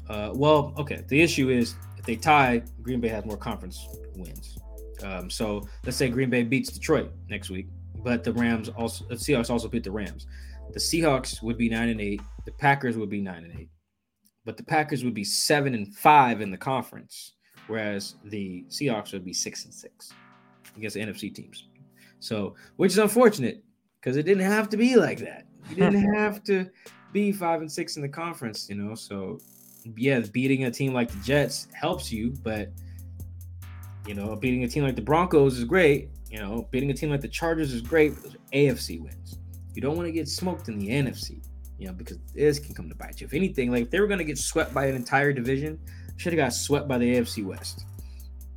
uh, 0.09 0.31
well, 0.33 0.73
okay. 0.77 1.03
The 1.07 1.21
issue 1.21 1.49
is 1.49 1.75
if 1.97 2.05
they 2.05 2.15
tie, 2.15 2.63
Green 2.81 2.99
Bay 2.99 3.09
has 3.09 3.25
more 3.25 3.37
conference 3.37 3.87
wins. 4.15 4.57
Um, 5.03 5.29
so 5.29 5.67
let's 5.85 5.97
say 5.97 6.09
Green 6.09 6.29
Bay 6.29 6.43
beats 6.43 6.71
Detroit 6.71 7.11
next 7.29 7.49
week, 7.49 7.67
but 8.03 8.23
the 8.23 8.33
Rams 8.33 8.69
also 8.69 9.05
the 9.05 9.15
Seahawks 9.15 9.49
also 9.49 9.67
beat 9.67 9.83
the 9.83 9.91
Rams. 9.91 10.27
The 10.73 10.79
Seahawks 10.79 11.41
would 11.41 11.57
be 11.57 11.69
nine 11.69 11.89
and 11.89 12.01
eight. 12.01 12.21
The 12.45 12.51
Packers 12.51 12.97
would 12.97 13.09
be 13.09 13.21
nine 13.21 13.43
and 13.43 13.59
eight 13.59 13.69
but 14.49 14.57
the 14.57 14.63
Packers 14.63 15.03
would 15.03 15.13
be 15.13 15.23
seven 15.23 15.75
and 15.75 15.95
five 15.95 16.41
in 16.41 16.49
the 16.49 16.57
conference, 16.57 17.33
whereas 17.67 18.15
the 18.23 18.65
Seahawks 18.69 19.13
would 19.13 19.23
be 19.23 19.31
six 19.31 19.65
and 19.65 19.71
six 19.71 20.11
against 20.75 20.95
the 20.95 21.01
NFC 21.01 21.31
teams. 21.31 21.67
So, 22.19 22.55
which 22.77 22.93
is 22.93 22.97
unfortunate 22.97 23.63
because 24.01 24.17
it 24.17 24.23
didn't 24.23 24.49
have 24.51 24.67
to 24.69 24.77
be 24.77 24.95
like 24.95 25.19
that. 25.19 25.45
You 25.69 25.75
didn't 25.75 26.13
have 26.15 26.43
to 26.45 26.67
be 27.13 27.31
five 27.31 27.61
and 27.61 27.71
six 27.71 27.95
in 27.95 28.01
the 28.01 28.09
conference, 28.09 28.67
you 28.69 28.75
know. 28.75 28.95
So, 28.95 29.39
yeah, 29.95 30.19
beating 30.31 30.65
a 30.65 30.71
team 30.71 30.93
like 30.93 31.09
the 31.11 31.19
Jets 31.19 31.67
helps 31.73 32.11
you, 32.11 32.33
but 32.43 32.69
you 34.05 34.13
know, 34.15 34.35
beating 34.35 34.63
a 34.63 34.67
team 34.67 34.83
like 34.83 34.95
the 34.95 35.01
Broncos 35.01 35.57
is 35.57 35.65
great. 35.65 36.09
You 36.29 36.39
know, 36.39 36.67
beating 36.71 36.89
a 36.91 36.93
team 36.93 37.09
like 37.09 37.21
the 37.21 37.27
Chargers 37.27 37.73
is 37.73 37.81
great, 37.81 38.15
but 38.15 38.23
those 38.23 38.35
are 38.35 38.39
AFC 38.53 39.01
wins. 39.01 39.39
You 39.73 39.81
don't 39.81 39.95
want 39.95 40.07
to 40.07 40.11
get 40.11 40.27
smoked 40.27 40.67
in 40.67 40.77
the 40.77 40.89
NFC 40.89 41.41
you 41.79 41.87
know, 41.87 41.93
because 41.93 42.19
this 42.35 42.59
can 42.59 42.75
come 42.75 42.89
to 42.89 42.95
bite 42.95 43.21
you. 43.21 43.25
If 43.25 43.33
anything, 43.33 43.71
like 43.71 43.83
if 43.83 43.89
they 43.89 43.99
were 43.99 44.07
going 44.07 44.19
to 44.19 44.25
get 44.25 44.37
swept 44.37 44.73
by 44.73 44.85
an 44.85 44.95
entire 44.95 45.31
division, 45.31 45.79
should 46.17 46.33
have 46.33 46.37
got 46.37 46.53
swept 46.53 46.87
by 46.87 46.97
the 46.97 47.15
AFC 47.15 47.43
West. 47.43 47.85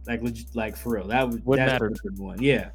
Like, 0.07 0.21
legit, 0.23 0.47
like 0.55 0.77
for 0.77 0.95
real, 0.95 1.07
that 1.07 1.29
would 1.29 1.59
that's 1.59 1.73
matter. 1.73 1.91
good 1.91 2.19
one. 2.19 2.43
Yeah. 2.43 2.71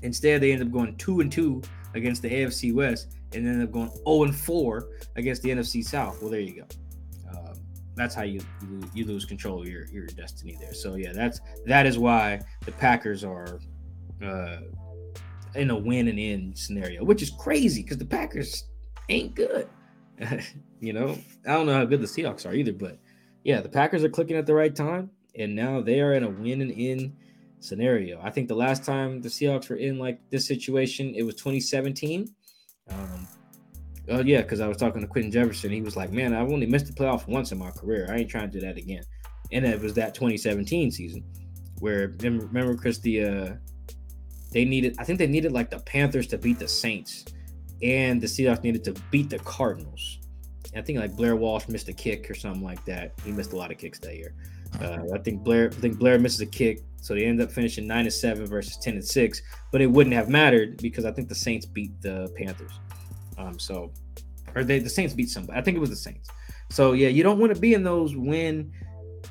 Instead, 0.00 0.40
they 0.40 0.52
end 0.52 0.62
up 0.62 0.72
going 0.72 0.96
two 0.96 1.20
and 1.20 1.30
two 1.30 1.62
against 1.94 2.22
the 2.22 2.30
AFC 2.30 2.72
West, 2.72 3.18
and 3.34 3.46
then 3.46 3.54
end 3.54 3.62
up 3.62 3.70
going 3.70 3.90
zero 3.90 4.02
oh 4.06 4.24
and 4.24 4.34
four 4.34 4.88
against 5.16 5.42
the 5.42 5.50
NFC 5.50 5.84
South. 5.84 6.20
Well, 6.22 6.30
there 6.30 6.40
you 6.40 6.62
go. 6.62 6.66
That's 7.94 8.14
how 8.14 8.22
you, 8.22 8.40
you 8.62 8.80
you 8.94 9.04
lose 9.04 9.24
control 9.24 9.60
of 9.62 9.68
your 9.68 9.86
your 9.86 10.06
destiny 10.06 10.56
there. 10.60 10.74
So 10.74 10.94
yeah, 10.94 11.12
that's 11.12 11.40
that 11.66 11.86
is 11.86 11.98
why 11.98 12.40
the 12.64 12.72
Packers 12.72 13.24
are. 13.24 13.60
Uh, 14.24 14.58
in 15.54 15.70
a 15.70 15.76
win 15.76 16.08
and 16.08 16.18
in 16.18 16.54
scenario, 16.54 17.04
which 17.04 17.22
is 17.22 17.30
crazy 17.30 17.82
because 17.82 17.98
the 17.98 18.04
Packers 18.04 18.64
ain't 19.08 19.34
good. 19.34 19.68
you 20.80 20.92
know, 20.92 21.16
I 21.46 21.52
don't 21.52 21.66
know 21.66 21.74
how 21.74 21.84
good 21.84 22.00
the 22.00 22.06
Seahawks 22.06 22.48
are 22.48 22.54
either, 22.54 22.72
but 22.72 22.98
yeah, 23.44 23.60
the 23.60 23.68
Packers 23.68 24.04
are 24.04 24.08
clicking 24.08 24.36
at 24.36 24.46
the 24.46 24.54
right 24.54 24.74
time, 24.74 25.10
and 25.36 25.54
now 25.54 25.80
they 25.80 26.00
are 26.00 26.14
in 26.14 26.24
a 26.24 26.30
win 26.30 26.60
and 26.60 26.70
in 26.70 27.16
scenario. 27.60 28.20
I 28.22 28.30
think 28.30 28.48
the 28.48 28.54
last 28.54 28.84
time 28.84 29.20
the 29.20 29.28
Seahawks 29.28 29.68
were 29.68 29.76
in 29.76 29.98
like 29.98 30.18
this 30.30 30.46
situation, 30.46 31.14
it 31.14 31.22
was 31.22 31.34
2017. 31.36 32.32
Um, 32.90 33.28
oh 34.08 34.20
yeah, 34.20 34.42
because 34.42 34.60
I 34.60 34.68
was 34.68 34.76
talking 34.76 35.00
to 35.00 35.06
Quinton 35.06 35.32
Jefferson. 35.32 35.70
He 35.70 35.82
was 35.82 35.96
like, 35.96 36.12
"Man, 36.12 36.34
I've 36.34 36.50
only 36.50 36.66
missed 36.66 36.86
the 36.86 36.92
playoff 36.92 37.26
once 37.28 37.52
in 37.52 37.58
my 37.58 37.70
career. 37.70 38.08
I 38.10 38.18
ain't 38.18 38.30
trying 38.30 38.50
to 38.50 38.60
do 38.60 38.66
that 38.66 38.76
again." 38.76 39.02
And 39.50 39.64
it 39.66 39.80
was 39.80 39.94
that 39.94 40.14
2017 40.14 40.90
season 40.90 41.24
where 41.78 42.14
remember, 42.20 42.76
Chris, 42.76 42.98
the 42.98 43.24
uh, 43.24 43.52
they 44.52 44.64
needed. 44.64 44.96
I 44.98 45.04
think 45.04 45.18
they 45.18 45.26
needed 45.26 45.52
like 45.52 45.70
the 45.70 45.80
Panthers 45.80 46.26
to 46.28 46.38
beat 46.38 46.58
the 46.58 46.68
Saints 46.68 47.24
and 47.82 48.20
the 48.20 48.26
Seahawks 48.26 48.62
needed 48.62 48.84
to 48.84 48.94
beat 49.10 49.28
the 49.28 49.38
Cardinals. 49.40 50.18
I 50.74 50.80
think 50.80 50.98
like 50.98 51.16
Blair 51.16 51.36
Walsh 51.36 51.68
missed 51.68 51.88
a 51.88 51.92
kick 51.92 52.30
or 52.30 52.34
something 52.34 52.62
like 52.62 52.82
that. 52.86 53.12
He 53.24 53.32
missed 53.32 53.52
a 53.52 53.56
lot 53.56 53.70
of 53.70 53.78
kicks 53.78 53.98
that 54.00 54.16
year. 54.16 54.34
Uh, 54.80 55.00
I 55.12 55.18
think 55.18 55.42
Blair. 55.42 55.66
I 55.66 55.80
think 55.80 55.98
Blair 55.98 56.18
misses 56.18 56.40
a 56.40 56.46
kick, 56.46 56.80
so 57.02 57.14
they 57.14 57.24
end 57.24 57.42
up 57.42 57.52
finishing 57.52 57.86
nine 57.86 58.06
and 58.06 58.12
seven 58.12 58.46
versus 58.46 58.78
ten 58.78 58.94
and 58.94 59.04
six. 59.04 59.42
But 59.70 59.82
it 59.82 59.86
wouldn't 59.86 60.14
have 60.14 60.30
mattered 60.30 60.80
because 60.80 61.04
I 61.04 61.12
think 61.12 61.28
the 61.28 61.34
Saints 61.34 61.66
beat 61.66 62.00
the 62.00 62.32
Panthers. 62.36 62.72
Um, 63.42 63.58
so 63.58 63.92
or 64.54 64.64
they 64.64 64.78
the 64.78 64.90
Saints 64.90 65.14
beat 65.14 65.30
somebody. 65.30 65.58
I 65.58 65.62
think 65.62 65.76
it 65.76 65.80
was 65.80 65.90
the 65.90 65.96
Saints. 65.96 66.28
So 66.70 66.92
yeah, 66.92 67.08
you 67.08 67.22
don't 67.22 67.38
want 67.38 67.54
to 67.54 67.60
be 67.60 67.74
in 67.74 67.82
those 67.82 68.16
win 68.16 68.72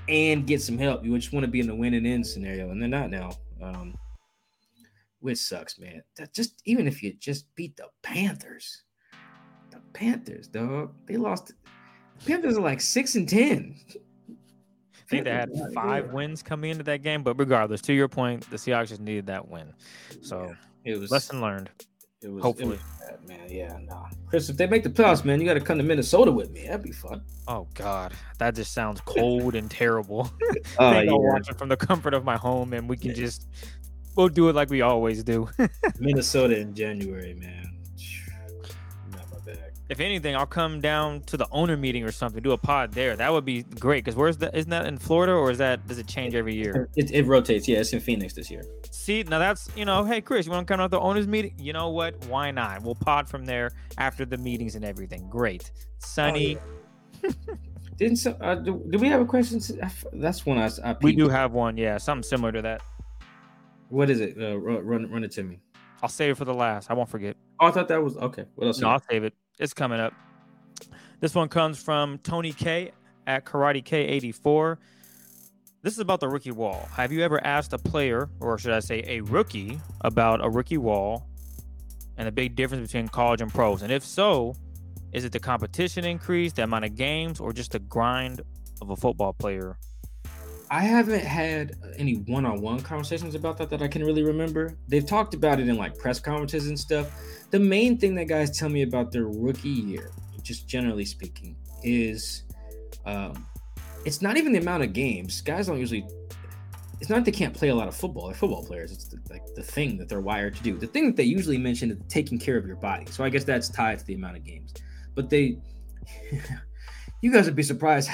and 0.07 0.45
get 0.45 0.61
some 0.61 0.77
help. 0.77 1.03
You 1.03 1.17
just 1.17 1.33
want 1.33 1.45
to 1.45 1.51
be 1.51 1.59
in 1.59 1.67
the 1.67 1.75
win 1.75 1.93
and 1.93 2.05
end 2.05 2.25
scenario, 2.25 2.69
and 2.69 2.81
they're 2.81 2.89
not 2.89 3.09
now. 3.09 3.31
Um, 3.61 3.95
which 5.19 5.37
sucks, 5.37 5.79
man. 5.79 6.01
That 6.17 6.33
just 6.33 6.61
even 6.65 6.87
if 6.87 7.01
you 7.03 7.13
just 7.13 7.53
beat 7.55 7.77
the 7.77 7.87
Panthers, 8.01 8.83
the 9.69 9.79
Panthers, 9.93 10.47
dog, 10.47 10.93
they 11.05 11.17
lost. 11.17 11.53
Panthers 12.25 12.57
are 12.57 12.61
like 12.61 12.81
six 12.81 13.15
and 13.15 13.27
ten. 13.27 13.75
I 13.89 15.13
think 15.13 15.25
they 15.25 15.31
had 15.31 15.51
five 15.73 16.13
wins 16.13 16.41
coming 16.41 16.71
into 16.71 16.83
that 16.83 17.03
game, 17.03 17.21
but 17.21 17.37
regardless, 17.37 17.81
to 17.81 17.93
your 17.93 18.07
point, 18.07 18.49
the 18.49 18.55
Seahawks 18.55 18.89
just 18.89 19.01
needed 19.01 19.27
that 19.27 19.47
win. 19.47 19.73
So 20.21 20.55
yeah, 20.85 20.93
it 20.93 20.99
was 20.99 21.11
lesson 21.11 21.41
learned. 21.41 21.69
It 22.23 22.31
was 22.31 22.43
hopefully, 22.43 22.75
it 22.75 22.81
was 22.81 23.09
bad, 23.09 23.27
man. 23.27 23.47
Yeah, 23.49 23.77
nah. 23.83 24.05
Chris, 24.27 24.49
if 24.49 24.57
they 24.57 24.67
make 24.67 24.83
the 24.83 24.89
playoffs, 24.89 25.25
man, 25.25 25.39
you 25.39 25.45
got 25.45 25.55
to 25.55 25.61
come 25.61 25.79
to 25.79 25.83
Minnesota 25.83 26.31
with 26.31 26.51
me. 26.51 26.67
That'd 26.67 26.83
be 26.83 26.91
fun. 26.91 27.23
Oh 27.47 27.67
God, 27.73 28.13
that 28.37 28.53
just 28.53 28.73
sounds 28.73 29.01
cold 29.01 29.55
and 29.55 29.69
terrible. 29.69 30.29
Oh, 30.79 30.87
I 30.87 30.99
think 30.99 31.11
I'll 31.11 31.23
yeah. 31.23 31.33
watch 31.33 31.49
it 31.49 31.57
from 31.57 31.69
the 31.69 31.77
comfort 31.77 32.13
of 32.13 32.23
my 32.23 32.37
home, 32.37 32.73
and 32.73 32.87
we 32.87 32.95
can 32.95 33.13
just 33.15 33.47
we'll 34.15 34.29
do 34.29 34.49
it 34.49 34.55
like 34.55 34.69
we 34.69 34.81
always 34.81 35.23
do. 35.23 35.49
Minnesota 35.99 36.57
in 36.57 36.73
January, 36.73 37.33
man. 37.33 37.80
Not 39.91 39.97
my 39.97 39.97
bag. 39.97 39.99
if 39.99 39.99
anything, 39.99 40.35
I'll 40.35 40.45
come 40.45 40.81
down 40.81 41.21
to 41.21 41.37
the 41.37 41.47
owner 41.51 41.77
meeting 41.77 42.03
or 42.03 42.11
something, 42.11 42.41
do 42.41 42.51
a 42.51 42.57
pod 42.57 42.93
there. 42.93 43.15
That 43.15 43.31
would 43.31 43.45
be 43.45 43.63
great. 43.63 44.03
Because 44.03 44.15
where's 44.15 44.37
that? 44.37 44.55
Isn't 44.55 44.69
that 44.69 44.85
in 44.87 44.97
Florida 44.97 45.33
or 45.33 45.51
is 45.51 45.57
that 45.59 45.87
does 45.87 45.97
it 45.97 46.07
change 46.07 46.35
every 46.35 46.55
year? 46.55 46.89
It, 46.95 47.11
it 47.11 47.25
rotates. 47.25 47.67
Yeah, 47.67 47.79
it's 47.79 47.93
in 47.93 47.99
Phoenix 47.99 48.33
this 48.33 48.49
year. 48.49 48.63
See, 48.89 49.23
now 49.23 49.39
that's 49.39 49.69
you 49.75 49.85
know, 49.85 50.03
hey 50.03 50.21
Chris, 50.21 50.45
you 50.45 50.51
want 50.51 50.67
to 50.67 50.71
come 50.71 50.79
out 50.79 50.87
to 50.87 50.97
the 50.97 50.99
owners 50.99 51.27
meeting? 51.27 51.55
You 51.57 51.73
know 51.73 51.89
what? 51.89 52.25
Why 52.25 52.51
not? 52.51 52.83
We'll 52.83 52.95
pod 52.95 53.27
from 53.27 53.45
there 53.45 53.71
after 53.97 54.25
the 54.25 54.37
meetings 54.37 54.75
and 54.75 54.85
everything. 54.85 55.27
Great, 55.29 55.71
sunny. 55.99 56.57
Didn't 57.97 58.17
so, 58.17 58.35
uh, 58.41 58.55
do, 58.55 58.83
do 58.89 58.97
we 58.97 59.09
have 59.09 59.21
a 59.21 59.25
question? 59.25 59.61
That's 60.13 60.45
one 60.45 60.57
I, 60.57 60.71
I 60.83 60.95
We 61.01 61.15
do 61.15 61.29
have 61.29 61.51
one, 61.51 61.77
yeah, 61.77 61.99
something 61.99 62.27
similar 62.27 62.51
to 62.51 62.61
that. 62.63 62.81
What 63.89 64.09
is 64.09 64.21
it? 64.21 64.37
Uh, 64.41 64.57
run, 64.57 64.85
run 64.85 65.11
run 65.11 65.23
it 65.23 65.31
to 65.33 65.43
me. 65.43 65.59
I'll 66.01 66.09
save 66.09 66.31
it 66.31 66.37
for 66.37 66.45
the 66.45 66.53
last. 66.53 66.89
I 66.89 66.93
won't 66.93 67.09
forget. 67.09 67.35
Oh, 67.59 67.67
I 67.67 67.71
thought 67.71 67.87
that 67.89 68.01
was 68.01 68.17
okay. 68.17 68.45
What 68.55 68.67
else? 68.67 68.79
No, 68.79 68.89
I'll 68.89 69.03
save 69.07 69.23
it. 69.23 69.35
It's 69.59 69.73
coming 69.73 69.99
up. 69.99 70.13
This 71.19 71.35
one 71.35 71.49
comes 71.49 71.81
from 71.81 72.17
Tony 72.19 72.51
K 72.51 72.91
at 73.27 73.45
Karate 73.45 73.83
K84. 73.83 74.77
This 75.83 75.93
is 75.93 75.99
about 75.99 76.19
the 76.19 76.27
rookie 76.27 76.51
wall. 76.51 76.87
Have 76.93 77.11
you 77.11 77.21
ever 77.23 77.43
asked 77.45 77.73
a 77.73 77.77
player, 77.77 78.29
or 78.39 78.57
should 78.57 78.73
I 78.73 78.79
say 78.79 79.03
a 79.07 79.21
rookie, 79.21 79.79
about 80.01 80.43
a 80.43 80.49
rookie 80.49 80.77
wall 80.77 81.27
and 82.17 82.27
the 82.27 82.31
big 82.31 82.55
difference 82.55 82.91
between 82.91 83.07
college 83.07 83.41
and 83.41 83.51
pros? 83.51 83.81
And 83.81 83.91
if 83.91 84.03
so, 84.03 84.55
is 85.11 85.25
it 85.25 85.31
the 85.31 85.39
competition 85.39 86.05
increase, 86.05 86.53
the 86.53 86.63
amount 86.63 86.85
of 86.85 86.95
games, 86.95 87.39
or 87.39 87.51
just 87.51 87.71
the 87.71 87.79
grind 87.79 88.41
of 88.81 88.89
a 88.89 88.95
football 88.95 89.33
player? 89.33 89.77
I 90.71 90.83
haven't 90.83 91.25
had 91.25 91.75
any 91.97 92.13
one-on-one 92.15 92.79
conversations 92.79 93.35
about 93.35 93.57
that 93.57 93.69
that 93.71 93.81
I 93.81 93.89
can 93.89 94.05
really 94.05 94.23
remember. 94.23 94.77
They've 94.87 95.05
talked 95.05 95.33
about 95.33 95.59
it 95.59 95.67
in 95.67 95.75
like 95.75 95.97
press 95.97 96.17
conferences 96.17 96.67
and 96.67 96.79
stuff. 96.79 97.11
The 97.49 97.59
main 97.59 97.97
thing 97.97 98.15
that 98.15 98.25
guys 98.25 98.57
tell 98.57 98.69
me 98.69 98.83
about 98.83 99.11
their 99.11 99.25
rookie 99.25 99.67
year, 99.67 100.11
just 100.41 100.69
generally 100.69 101.03
speaking, 101.03 101.57
is 101.83 102.43
um, 103.05 103.45
it's 104.05 104.21
not 104.21 104.37
even 104.37 104.53
the 104.53 104.59
amount 104.59 104.83
of 104.83 104.93
games. 104.93 105.41
Guys 105.41 105.67
don't 105.67 105.77
usually. 105.77 106.07
It's 107.01 107.09
not 107.09 107.17
that 107.17 107.25
they 107.25 107.37
can't 107.37 107.53
play 107.53 107.67
a 107.67 107.75
lot 107.75 107.89
of 107.89 107.95
football. 107.95 108.27
They're 108.27 108.35
football 108.35 108.63
players. 108.63 108.93
It's 108.93 109.09
the, 109.09 109.19
like 109.29 109.43
the 109.55 109.63
thing 109.63 109.97
that 109.97 110.07
they're 110.07 110.21
wired 110.21 110.55
to 110.55 110.63
do. 110.63 110.77
The 110.77 110.87
thing 110.87 111.05
that 111.07 111.17
they 111.17 111.23
usually 111.23 111.57
mention 111.57 111.91
is 111.91 111.97
taking 112.07 112.39
care 112.39 112.55
of 112.55 112.65
your 112.65 112.77
body. 112.77 113.07
So 113.07 113.25
I 113.25 113.29
guess 113.29 113.43
that's 113.43 113.67
tied 113.67 113.99
to 113.99 114.05
the 114.05 114.13
amount 114.13 114.37
of 114.37 114.45
games. 114.45 114.73
But 115.15 115.29
they, 115.29 115.57
you 117.21 117.33
guys 117.33 117.45
would 117.45 117.57
be 117.57 117.63
surprised 117.63 118.09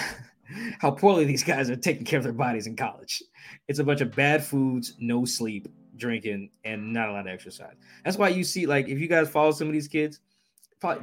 how 0.80 0.91
poorly 0.91 1.26
these 1.26 1.44
guys 1.44 1.69
are 1.69 1.76
taking 1.76 2.06
care 2.06 2.18
of 2.18 2.23
their 2.23 2.34
bodies 2.34 2.68
in 2.68 2.76
college. 2.76 3.23
It's 3.68 3.80
a 3.80 3.84
bunch 3.84 4.02
of 4.02 4.15
bad 4.15 4.44
foods, 4.44 4.94
no 4.99 5.26
sleep, 5.26 5.68
drinking, 5.98 6.49
and 6.64 6.94
not 6.94 7.10
a 7.10 7.11
lot 7.11 7.22
of 7.22 7.27
exercise. 7.27 7.76
That's 8.06 8.18
why 8.18 8.30
you 8.30 8.44
see, 8.44 8.65
like, 8.65 8.88
if 8.88 8.99
you 8.99 9.07
guys 9.07 9.30
follow 9.30 9.52
some 9.52 9.68
of 9.68 9.73
these 9.73 9.88
kids, 9.88 10.19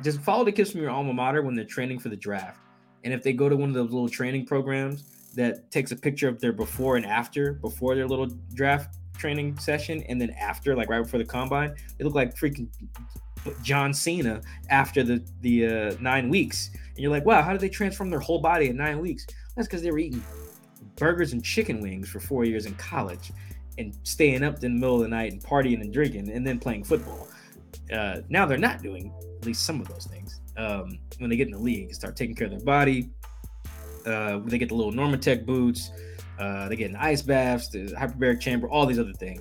just 0.02 0.20
follow 0.20 0.44
the 0.44 0.52
kids 0.52 0.70
from 0.70 0.80
your 0.80 0.90
alma 0.90 1.12
mater 1.12 1.42
when 1.42 1.54
they're 1.54 1.64
training 1.64 1.98
for 1.98 2.08
the 2.08 2.16
draft. 2.16 2.60
And 3.02 3.12
if 3.12 3.22
they 3.22 3.32
go 3.32 3.48
to 3.48 3.56
one 3.56 3.68
of 3.68 3.74
those 3.74 3.90
little 3.90 4.08
training 4.08 4.46
programs 4.46 5.04
that 5.34 5.70
takes 5.70 5.90
a 5.90 5.96
picture 5.96 6.28
of 6.28 6.40
their 6.40 6.52
before 6.52 6.96
and 6.96 7.04
after, 7.04 7.54
before 7.54 7.94
their 7.94 8.06
little 8.06 8.26
draft 8.54 8.96
training 9.18 9.58
session, 9.58 10.02
and 10.08 10.20
then 10.20 10.30
after, 10.30 10.74
like 10.74 10.88
right 10.88 11.02
before 11.02 11.18
the 11.18 11.24
combine, 11.24 11.74
they 11.98 12.04
look 12.04 12.14
like 12.14 12.34
freaking 12.34 12.68
John 13.62 13.92
Cena 13.92 14.40
after 14.70 15.02
the 15.02 15.22
the 15.42 15.66
uh, 15.66 15.96
nine 16.00 16.28
weeks. 16.30 16.70
And 16.72 16.98
you're 16.98 17.10
like, 17.10 17.26
wow, 17.26 17.42
how 17.42 17.52
did 17.52 17.60
they 17.60 17.68
transform 17.68 18.08
their 18.10 18.20
whole 18.20 18.38
body 18.38 18.68
in 18.70 18.76
nine 18.76 19.00
weeks? 19.00 19.26
That's 19.56 19.68
because 19.68 19.82
they 19.82 19.90
were 19.90 19.98
eating 19.98 20.22
burgers 20.96 21.32
and 21.32 21.44
chicken 21.44 21.80
wings 21.80 22.08
for 22.08 22.20
four 22.20 22.44
years 22.44 22.66
in 22.66 22.74
college 22.74 23.32
and 23.78 23.96
staying 24.02 24.42
up 24.42 24.62
in 24.62 24.74
the 24.74 24.80
middle 24.80 24.96
of 24.96 25.02
the 25.02 25.08
night 25.08 25.32
and 25.32 25.42
partying 25.42 25.80
and 25.80 25.92
drinking 25.92 26.30
and 26.30 26.46
then 26.46 26.58
playing 26.58 26.84
football. 26.84 27.28
Uh, 27.92 28.20
now 28.28 28.46
they're 28.46 28.58
not 28.58 28.82
doing 28.82 29.12
at 29.40 29.46
least 29.46 29.64
some 29.64 29.80
of 29.80 29.88
those 29.88 30.06
things. 30.06 30.40
Um, 30.56 30.98
when 31.18 31.30
they 31.30 31.36
get 31.36 31.48
in 31.48 31.52
the 31.52 31.58
league, 31.58 31.92
start 31.94 32.16
taking 32.16 32.34
care 32.34 32.46
of 32.46 32.52
their 32.52 32.60
body. 32.60 33.10
Uh, 34.06 34.38
they 34.44 34.58
get 34.58 34.68
the 34.68 34.74
little 34.74 34.92
Normatec 34.92 35.44
boots. 35.44 35.90
Uh, 36.38 36.68
they 36.68 36.76
get 36.76 36.90
in 36.90 36.96
ice 36.96 37.22
baths, 37.22 37.68
the 37.68 37.86
hyperbaric 37.86 38.40
chamber, 38.40 38.68
all 38.68 38.86
these 38.86 38.98
other 38.98 39.12
things. 39.12 39.40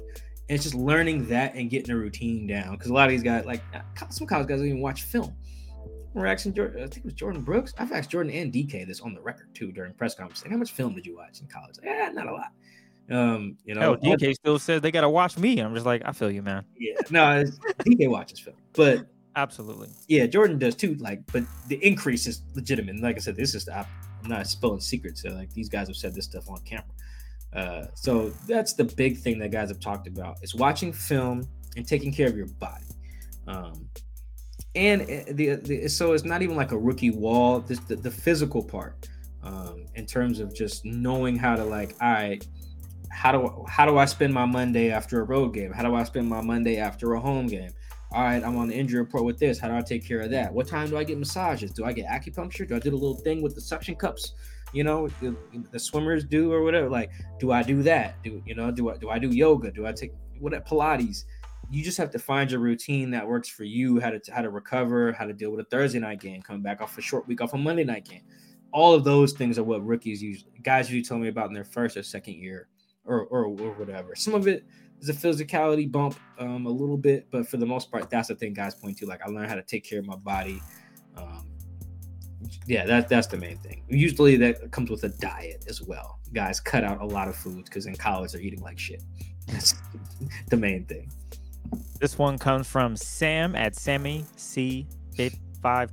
And 0.50 0.56
it's 0.56 0.64
just 0.64 0.76
learning 0.76 1.28
that 1.28 1.56
and 1.56 1.70
getting 1.70 1.92
a 1.92 1.98
routine 1.98 2.48
down. 2.48 2.76
Because 2.76 2.90
a 2.90 2.94
lot 2.94 3.06
of 3.06 3.12
these 3.12 3.24
guys, 3.24 3.46
like 3.46 3.62
some 4.10 4.28
college 4.28 4.48
guys, 4.48 4.60
don't 4.60 4.68
even 4.68 4.82
watch 4.82 5.04
film. 5.04 5.36
We're 6.14 6.28
asking 6.28 6.54
Jordyn, 6.54 6.78
I 6.78 6.88
think 6.88 6.98
it 6.98 7.06
was 7.06 7.14
Jordyn 7.14 7.44
Brooks. 7.44 7.74
I've 7.78 7.92
asked 7.92 8.12
Jordyn 8.12 8.34
and 8.34 8.54
DK 8.54 8.86
this 8.86 9.02
on 9.02 9.14
the 9.14 9.22
record 9.22 9.54
too 9.54 9.72
during 9.72 9.94
press 9.94 10.16
conference. 10.16 10.44
Like, 10.44 10.52
how 10.52 10.58
much 10.58 10.72
film 10.72 10.94
did 10.94 11.06
you 11.06 11.16
watch 11.16 11.42
in 11.42 11.48
college? 11.48 11.78
Like, 11.78 11.88
yeah, 11.88 12.10
not 12.14 12.28
a 12.28 12.34
lot. 12.34 12.52
Um, 13.10 13.58
you 13.66 13.76
know, 13.76 13.96
DK 13.96 14.34
still 14.34 14.60
says 14.60 14.82
they 14.82 14.92
gotta 14.92 15.10
watch 15.10 15.38
me. 15.38 15.60
I'm 15.60 15.74
just 15.74 15.86
like, 15.86 16.04
I 16.06 16.12
feel 16.12 16.32
you, 16.32 16.42
man. 16.42 16.64
yeah, 16.78 16.96
no, 17.10 17.44
DK 17.80 18.10
watches 18.10 18.40
film, 18.40 18.56
but 18.74 19.08
Absolutely. 19.36 19.90
yeah, 20.08 20.28
Jordyn 20.28 20.60
does 20.60 20.76
too. 20.76 20.96
Like, 20.96 21.22
but 21.32 21.44
the 21.68 21.76
increase 21.86 22.28
is 22.28 22.44
legitimate. 22.56 22.92
And 22.92 23.04
like 23.04 23.16
I 23.18 23.20
said, 23.20 23.36
this 23.36 23.56
is 23.56 23.68
I'm 23.68 23.86
not 24.26 24.48
spilling 24.48 24.80
secrets. 24.80 25.24
So 25.24 25.30
like 25.30 25.52
these 25.54 25.70
guys 25.70 25.88
have 25.88 25.98
said 25.98 26.14
this 26.16 26.26
stuff 26.26 26.50
on 26.50 26.60
camera. 26.60 26.86
Uh, 27.54 27.86
so 27.94 28.30
that's 28.48 28.74
the 28.74 28.84
big 28.84 29.18
thing 29.18 29.38
that 29.40 29.52
guys 29.52 29.70
have 29.70 29.80
talked 29.80 30.08
about 30.08 30.38
is 30.42 30.56
watching 30.56 30.92
film 30.92 31.48
and 31.76 31.88
taking 31.88 32.12
care 32.12 32.28
of 32.28 32.38
your 32.38 32.48
body. 32.48 32.86
Um, 33.48 33.90
and 34.76 35.02
the, 35.30 35.56
the 35.56 35.88
so 35.88 36.14
it's 36.14 36.24
not 36.24 36.42
even 36.42 36.56
like 36.56 36.72
a 36.72 36.78
rookie 36.78 37.12
wall. 37.12 37.60
This 37.60 37.80
the, 37.80 37.96
the 37.96 38.12
physical 38.12 38.64
part 38.64 39.08
um, 39.44 39.86
in 39.96 40.06
terms 40.06 40.40
of 40.40 40.54
just 40.54 40.86
knowing 40.86 41.38
how 41.38 41.56
to 41.56 41.64
like, 41.64 41.96
all 42.02 42.12
right, 42.12 42.46
how 43.10 43.32
do 43.32 43.66
how 43.68 43.86
do 43.86 43.98
I 43.98 44.06
spend 44.06 44.34
my 44.34 44.46
Monday 44.46 44.90
after 44.90 45.22
a 45.22 45.24
road 45.24 45.54
game? 45.54 45.72
How 45.72 45.84
do 45.84 45.94
I 45.96 46.04
spend 46.04 46.28
my 46.28 46.42
Monday 46.42 46.78
after 46.78 47.14
a 47.14 47.20
home 47.20 47.48
game? 47.48 47.72
All 48.12 48.22
right, 48.24 48.44
I'm 48.44 48.58
on 48.58 48.68
the 48.68 48.76
injury 48.76 49.00
report 49.00 49.24
with 49.24 49.40
this. 49.40 49.60
How 49.60 49.68
do 49.68 49.76
I 49.76 49.82
take 49.82 50.08
care 50.08 50.20
of 50.20 50.30
that? 50.32 50.54
What 50.54 50.68
time 50.68 50.88
do 50.88 50.98
I 50.98 51.04
get 51.04 51.18
massages? 51.18 51.72
Do 51.72 51.86
I 51.86 51.94
get 51.94 52.08
acupuncture? 52.08 52.68
Do 52.68 52.76
I 52.76 52.80
do 52.80 52.92
the 52.92 52.96
little 52.96 53.16
thing 53.16 53.42
with 53.42 53.56
the 53.56 53.62
suction 53.62 53.96
cups? 53.96 54.34
You 54.72 54.84
know, 54.84 55.08
the, 55.22 55.36
the 55.72 55.80
swimmers 55.80 56.24
do 56.24 56.52
or 56.52 56.64
whatever. 56.64 56.90
Like, 56.90 57.12
do 57.40 57.52
I 57.52 57.64
do 57.64 57.82
that? 57.84 58.22
Do 58.24 58.42
you 58.46 58.56
know? 58.56 58.72
Do 58.72 58.90
I 58.90 58.98
do 58.98 59.10
I 59.10 59.20
do 59.20 59.30
yoga? 59.30 59.72
Do 59.72 59.86
I 59.86 59.92
take 59.92 60.14
what 60.40 60.54
at 60.54 60.68
Pilates? 60.68 61.26
You 61.72 61.84
just 61.84 61.98
have 61.98 62.12
to 62.12 62.20
find 62.20 62.52
your 62.52 62.60
routine 62.60 63.10
that 63.12 63.28
works 63.28 63.50
for 63.50 63.64
you. 63.64 64.00
How 64.00 64.12
to 64.12 64.22
how 64.32 64.42
to 64.42 64.50
recover, 64.50 65.12
how 65.12 65.26
to 65.26 65.34
deal 65.34 65.52
with 65.52 65.60
a 65.60 65.70
Thursday 65.70 66.00
night 66.00 66.20
game, 66.20 66.42
coming 66.42 66.62
back 66.62 66.82
off 66.82 66.98
a 66.98 67.02
short 67.02 67.28
week 67.28 67.42
off 67.42 67.54
a 67.54 67.58
Monday 67.58 67.84
night 67.84 68.06
game. 68.06 68.22
All 68.72 68.94
of 68.94 69.04
those 69.04 69.34
things 69.34 69.58
are 69.58 69.64
what 69.64 69.86
rookies 69.86 70.22
usually 70.22 70.52
guys 70.64 70.90
usually 70.90 71.08
tell 71.08 71.18
me 71.18 71.28
about 71.28 71.48
in 71.48 71.54
their 71.54 71.64
first 71.64 71.98
or 71.98 72.04
second 72.04 72.36
year 72.36 72.68
or 73.06 73.26
or, 73.26 73.46
or 73.46 73.72
whatever. 73.74 74.16
Some 74.16 74.34
of 74.34 74.48
it 74.48 74.66
is 75.00 75.10
a 75.10 75.14
physicality 75.14 75.92
bump 75.92 76.18
um, 76.40 76.66
a 76.66 76.70
little 76.70 76.98
bit, 76.98 77.28
but 77.32 77.48
for 77.48 77.58
the 77.58 77.66
most 77.66 77.92
part, 77.92 78.10
that's 78.10 78.30
the 78.30 78.36
thing 78.36 78.54
guys 78.54 78.76
point 78.76 78.98
to. 79.00 79.06
Like 79.06 79.22
I 79.26 79.30
learned 79.30 79.50
how 79.50 79.56
to 79.56 79.64
take 79.64 79.84
care 79.84 80.00
of 80.00 80.06
my 80.06 80.16
body. 80.16 80.62
Um, 81.18 81.48
yeah, 82.68 82.86
that 82.86 83.10
that's 83.10 83.28
the 83.28 83.38
main 83.38 83.58
thing. 83.58 83.84
Usually 83.90 84.38
that 84.38 84.72
comes 84.72 84.90
with 84.90 85.04
a 85.04 85.10
diet 85.10 85.66
as 85.68 85.82
well. 85.82 86.20
Guys 86.34 86.60
cut 86.60 86.84
out 86.84 87.02
a 87.02 87.06
lot 87.06 87.28
of 87.28 87.36
foods 87.36 87.70
because 87.70 87.86
in 87.86 87.96
college 87.96 88.32
they're 88.32 88.42
eating 88.42 88.62
like 88.62 88.80
shit. 88.80 89.04
That's 89.48 89.76
the 90.48 90.58
main 90.58 90.86
thing. 90.86 91.12
This 92.00 92.18
one 92.18 92.38
comes 92.38 92.68
from 92.68 92.96
Sam 92.96 93.56
at 93.56 93.76
Sammy 93.76 94.26
C 94.36 94.88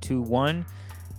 two 0.01 0.21
one. 0.21 0.65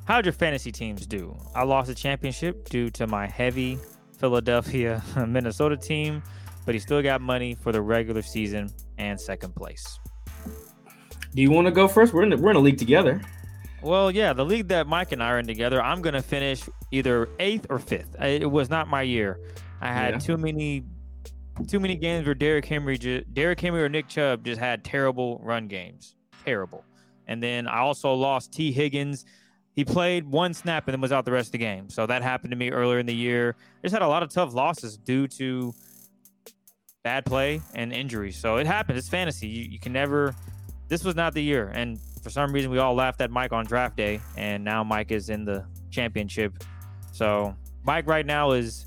How'd 0.05 0.27
your 0.27 0.33
fantasy 0.33 0.73
teams 0.73 1.07
do? 1.07 1.37
I 1.55 1.63
lost 1.65 1.89
the 1.89 1.95
championship 1.95 2.69
due 2.69 2.91
to 2.91 3.07
my 3.07 3.27
heavy 3.27 3.79
Philadelphia 4.19 5.03
Minnesota 5.27 5.77
team, 5.77 6.23
but 6.65 6.75
he 6.75 6.81
still 6.81 7.03
got 7.03 7.21
money 7.21 7.55
for 7.55 7.73
the 7.73 7.81
regular 7.81 8.23
season 8.23 8.71
and 8.99 9.21
second 9.21 9.55
place. 9.55 9.99
Do 11.35 11.41
you 11.41 11.51
want 11.51 11.67
to 11.67 11.71
go 11.71 11.89
first? 11.89 12.13
We're 12.13 12.25
in 12.25 12.31
the, 12.31 12.37
we're 12.37 12.51
in 12.51 12.57
a 12.57 12.61
league 12.61 12.79
together. 12.79 13.21
Well, 13.81 14.11
yeah, 14.11 14.33
the 14.33 14.45
league 14.45 14.69
that 14.69 14.87
Mike 14.87 15.13
and 15.13 15.23
I 15.23 15.31
are 15.31 15.39
in 15.39 15.47
together, 15.47 15.83
I'm 15.83 16.03
gonna 16.03 16.23
finish 16.23 16.69
either 16.91 17.29
eighth 17.41 17.67
or 17.69 17.79
fifth. 17.79 18.15
It 18.21 18.51
was 18.51 18.71
not 18.71 18.89
my 18.89 19.03
year. 19.03 19.41
I 19.81 19.93
had 19.93 20.15
yeah. 20.15 20.19
too 20.19 20.37
many, 20.37 20.85
too 21.67 21.81
many 21.81 21.97
games 21.97 22.27
where 22.27 22.35
Derrick 22.35 22.65
Henry, 22.65 22.99
just, 22.99 23.33
Derrick 23.35 23.61
Henry 23.61 23.83
or 23.83 23.89
Nick 23.89 24.09
Chubb 24.09 24.45
just 24.45 24.61
had 24.61 24.85
terrible 24.85 25.41
run 25.43 25.69
games, 25.69 26.17
terrible. 26.45 26.85
And 27.27 27.43
then 27.43 27.67
I 27.67 27.79
also 27.79 28.15
lost 28.15 28.53
Tee 28.53 28.73
Higgins. 28.73 29.25
He 29.75 29.85
played 29.85 30.27
one 30.27 30.55
snap 30.55 30.87
and 30.87 30.95
then 30.95 31.01
was 31.01 31.13
out 31.13 31.25
the 31.25 31.33
rest 31.33 31.49
of 31.49 31.53
the 31.53 31.59
game. 31.59 31.89
So 31.89 32.07
that 32.07 32.23
happened 32.23 32.51
to 32.51 32.57
me 32.57 32.71
earlier 32.71 32.99
in 32.99 33.07
the 33.07 33.15
year. 33.15 33.57
I 33.59 33.87
just 33.87 33.93
had 33.93 34.03
a 34.03 34.09
lot 34.09 34.23
of 34.23 34.29
tough 34.31 34.53
losses 34.55 34.97
due 34.97 35.29
to 35.29 35.73
bad 37.03 37.25
play 37.25 37.61
and 37.75 37.93
injuries. 37.93 38.37
So 38.37 38.57
it 38.57 38.67
happens. 38.67 38.99
It's 38.99 39.09
fantasy. 39.09 39.49
You, 39.49 39.65
you 39.65 39.79
can 39.79 39.93
never. 39.93 40.35
This 40.89 41.05
was 41.05 41.15
not 41.15 41.33
the 41.33 41.43
year, 41.43 41.69
and 41.69 41.99
for 42.23 42.29
some 42.29 42.53
reason 42.53 42.71
we 42.71 42.79
all 42.79 42.95
laughed 42.95 43.23
at 43.23 43.31
Mike 43.31 43.53
on 43.53 43.65
draft 43.65 43.97
day, 43.97 44.21
and 44.37 44.63
now 44.63 44.85
Mike 44.85 45.11
is 45.11 45.31
in 45.31 45.47
the 45.47 45.65
championship. 45.91 46.53
So 47.13 47.57
Mike 47.83 48.07
right 48.07 48.27
now 48.27 48.51
is 48.51 48.85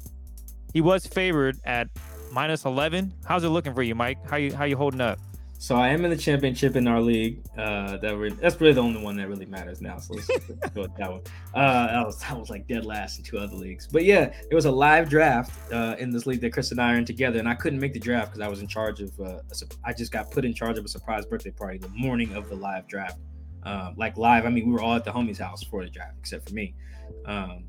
he 0.71 0.81
was 0.81 1.07
favored 1.07 1.57
at 1.65 1.87
minus 2.35 2.65
eleven. 2.65 3.13
How's 3.23 3.45
it 3.45 3.49
looking 3.49 3.73
for 3.73 3.81
you, 3.81 3.95
Mike? 3.95 4.17
How 4.29 4.35
you 4.35 4.53
how 4.53 4.65
you 4.65 4.75
holding 4.75 5.01
up? 5.01 5.17
So 5.57 5.77
I 5.77 5.87
am 5.87 6.03
in 6.03 6.11
the 6.11 6.17
championship 6.17 6.75
in 6.75 6.85
our 6.85 6.99
league. 6.99 7.41
Uh, 7.57 7.95
that 7.97 8.17
re- 8.17 8.35
that's 8.41 8.59
really 8.59 8.73
the 8.73 8.81
only 8.81 9.01
one 9.01 9.15
that 9.15 9.29
really 9.29 9.45
matters 9.45 9.81
now. 9.81 9.97
So 9.97 10.15
let's 10.15 10.27
go 10.27 10.81
with 10.81 10.95
that 10.97 11.11
one. 11.11 11.21
Uh, 11.55 11.87
I 11.89 12.03
was 12.03 12.21
I 12.29 12.33
was 12.33 12.49
like 12.49 12.67
dead 12.67 12.85
last 12.85 13.17
in 13.17 13.23
two 13.23 13.37
other 13.37 13.55
leagues, 13.55 13.87
but 13.87 14.03
yeah, 14.03 14.33
it 14.51 14.53
was 14.53 14.65
a 14.65 14.71
live 14.71 15.09
draft 15.09 15.71
uh, 15.71 15.95
in 15.97 16.09
this 16.09 16.25
league 16.25 16.41
that 16.41 16.51
Chris 16.51 16.71
and 16.71 16.81
I 16.81 16.93
are 16.93 16.97
in 16.97 17.05
together, 17.05 17.39
and 17.39 17.47
I 17.47 17.55
couldn't 17.55 17.79
make 17.79 17.93
the 17.93 17.99
draft 17.99 18.33
because 18.33 18.45
I 18.45 18.49
was 18.49 18.59
in 18.59 18.67
charge 18.67 18.99
of. 18.99 19.17
Uh, 19.17 19.39
a, 19.49 19.55
I 19.85 19.93
just 19.93 20.11
got 20.11 20.31
put 20.31 20.43
in 20.43 20.53
charge 20.53 20.77
of 20.77 20.83
a 20.83 20.89
surprise 20.89 21.25
birthday 21.25 21.51
party 21.51 21.77
the 21.77 21.87
morning 21.87 22.33
of 22.33 22.49
the 22.49 22.55
live 22.55 22.89
draft. 22.89 23.19
Um, 23.63 23.95
like 23.95 24.17
live, 24.17 24.45
I 24.45 24.49
mean, 24.49 24.67
we 24.67 24.73
were 24.73 24.81
all 24.81 24.95
at 24.95 25.05
the 25.05 25.11
homie's 25.11 25.39
house 25.39 25.63
for 25.63 25.81
the 25.85 25.89
draft 25.89 26.17
except 26.19 26.49
for 26.49 26.53
me, 26.53 26.75
um, 27.25 27.63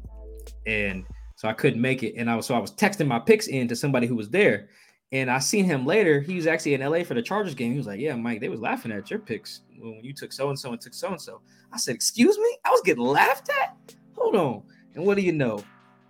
and 0.67 1.07
so 1.37 1.49
I 1.49 1.53
couldn't 1.53 1.81
make 1.81 2.03
it. 2.03 2.15
And 2.17 2.29
I 2.29 2.35
was 2.35 2.47
so 2.47 2.55
I 2.55 2.59
was 2.59 2.73
texting 2.73 3.07
my 3.07 3.19
picks 3.19 3.47
in 3.47 3.69
to 3.69 3.77
somebody 3.77 4.07
who 4.07 4.17
was 4.17 4.29
there, 4.31 4.69
and 5.13 5.31
I 5.31 5.39
seen 5.39 5.65
him 5.65 5.87
later. 5.87 6.21
He 6.21 6.35
was 6.35 6.47
actually 6.47 6.75
in 6.75 6.81
LA 6.81 7.05
for 7.05 7.15
the 7.15 7.23
Chargers 7.23 7.55
game. 7.55 7.73
He 7.73 7.79
was 7.79 7.87
like, 7.87 8.01
"Yeah, 8.01 8.17
Mike, 8.17 8.41
they 8.41 8.49
was 8.49 8.61
laughing 8.61 8.91
at 8.91 9.11
your 9.11 9.21
picks 9.21 9.61
when 9.79 10.01
you 10.03 10.13
took 10.13 10.33
so 10.33 10.49
and 10.49 10.59
so 10.59 10.73
and 10.73 10.81
took 10.81 10.95
so 10.95 11.09
and 11.09 11.21
so." 11.21 11.41
I 11.73 11.77
said, 11.77 11.95
"Excuse 11.95 12.37
me, 12.37 12.59
I 12.65 12.71
was 12.71 12.83
getting 12.85 13.05
laughed 13.05 13.51
at." 13.63 13.95
Hold 14.17 14.37
on. 14.37 14.63
And 14.95 15.05
what 15.05 15.17
do 15.17 15.23
you 15.23 15.33
know? 15.33 15.63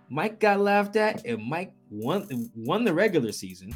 Mike 0.09 0.39
got 0.39 0.59
laughed 0.59 0.95
at, 0.95 1.25
and 1.25 1.45
Mike 1.45 1.73
won 1.91 2.49
won 2.55 2.85
the 2.85 2.93
regular 2.93 3.31
season 3.31 3.75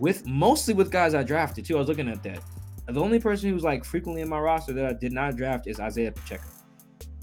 with 0.00 0.26
mostly 0.26 0.74
with 0.74 0.90
guys 0.90 1.14
I 1.14 1.22
drafted 1.22 1.66
too. 1.66 1.76
I 1.76 1.80
was 1.80 1.88
looking 1.88 2.08
at 2.08 2.22
that. 2.22 2.40
The 2.88 3.00
only 3.00 3.18
person 3.18 3.50
who's 3.50 3.64
like 3.64 3.84
frequently 3.84 4.22
in 4.22 4.28
my 4.28 4.38
roster 4.38 4.72
that 4.72 4.86
I 4.86 4.92
did 4.92 5.12
not 5.12 5.36
draft 5.36 5.66
is 5.66 5.80
Isaiah 5.80 6.12
Pacheco. 6.12 6.48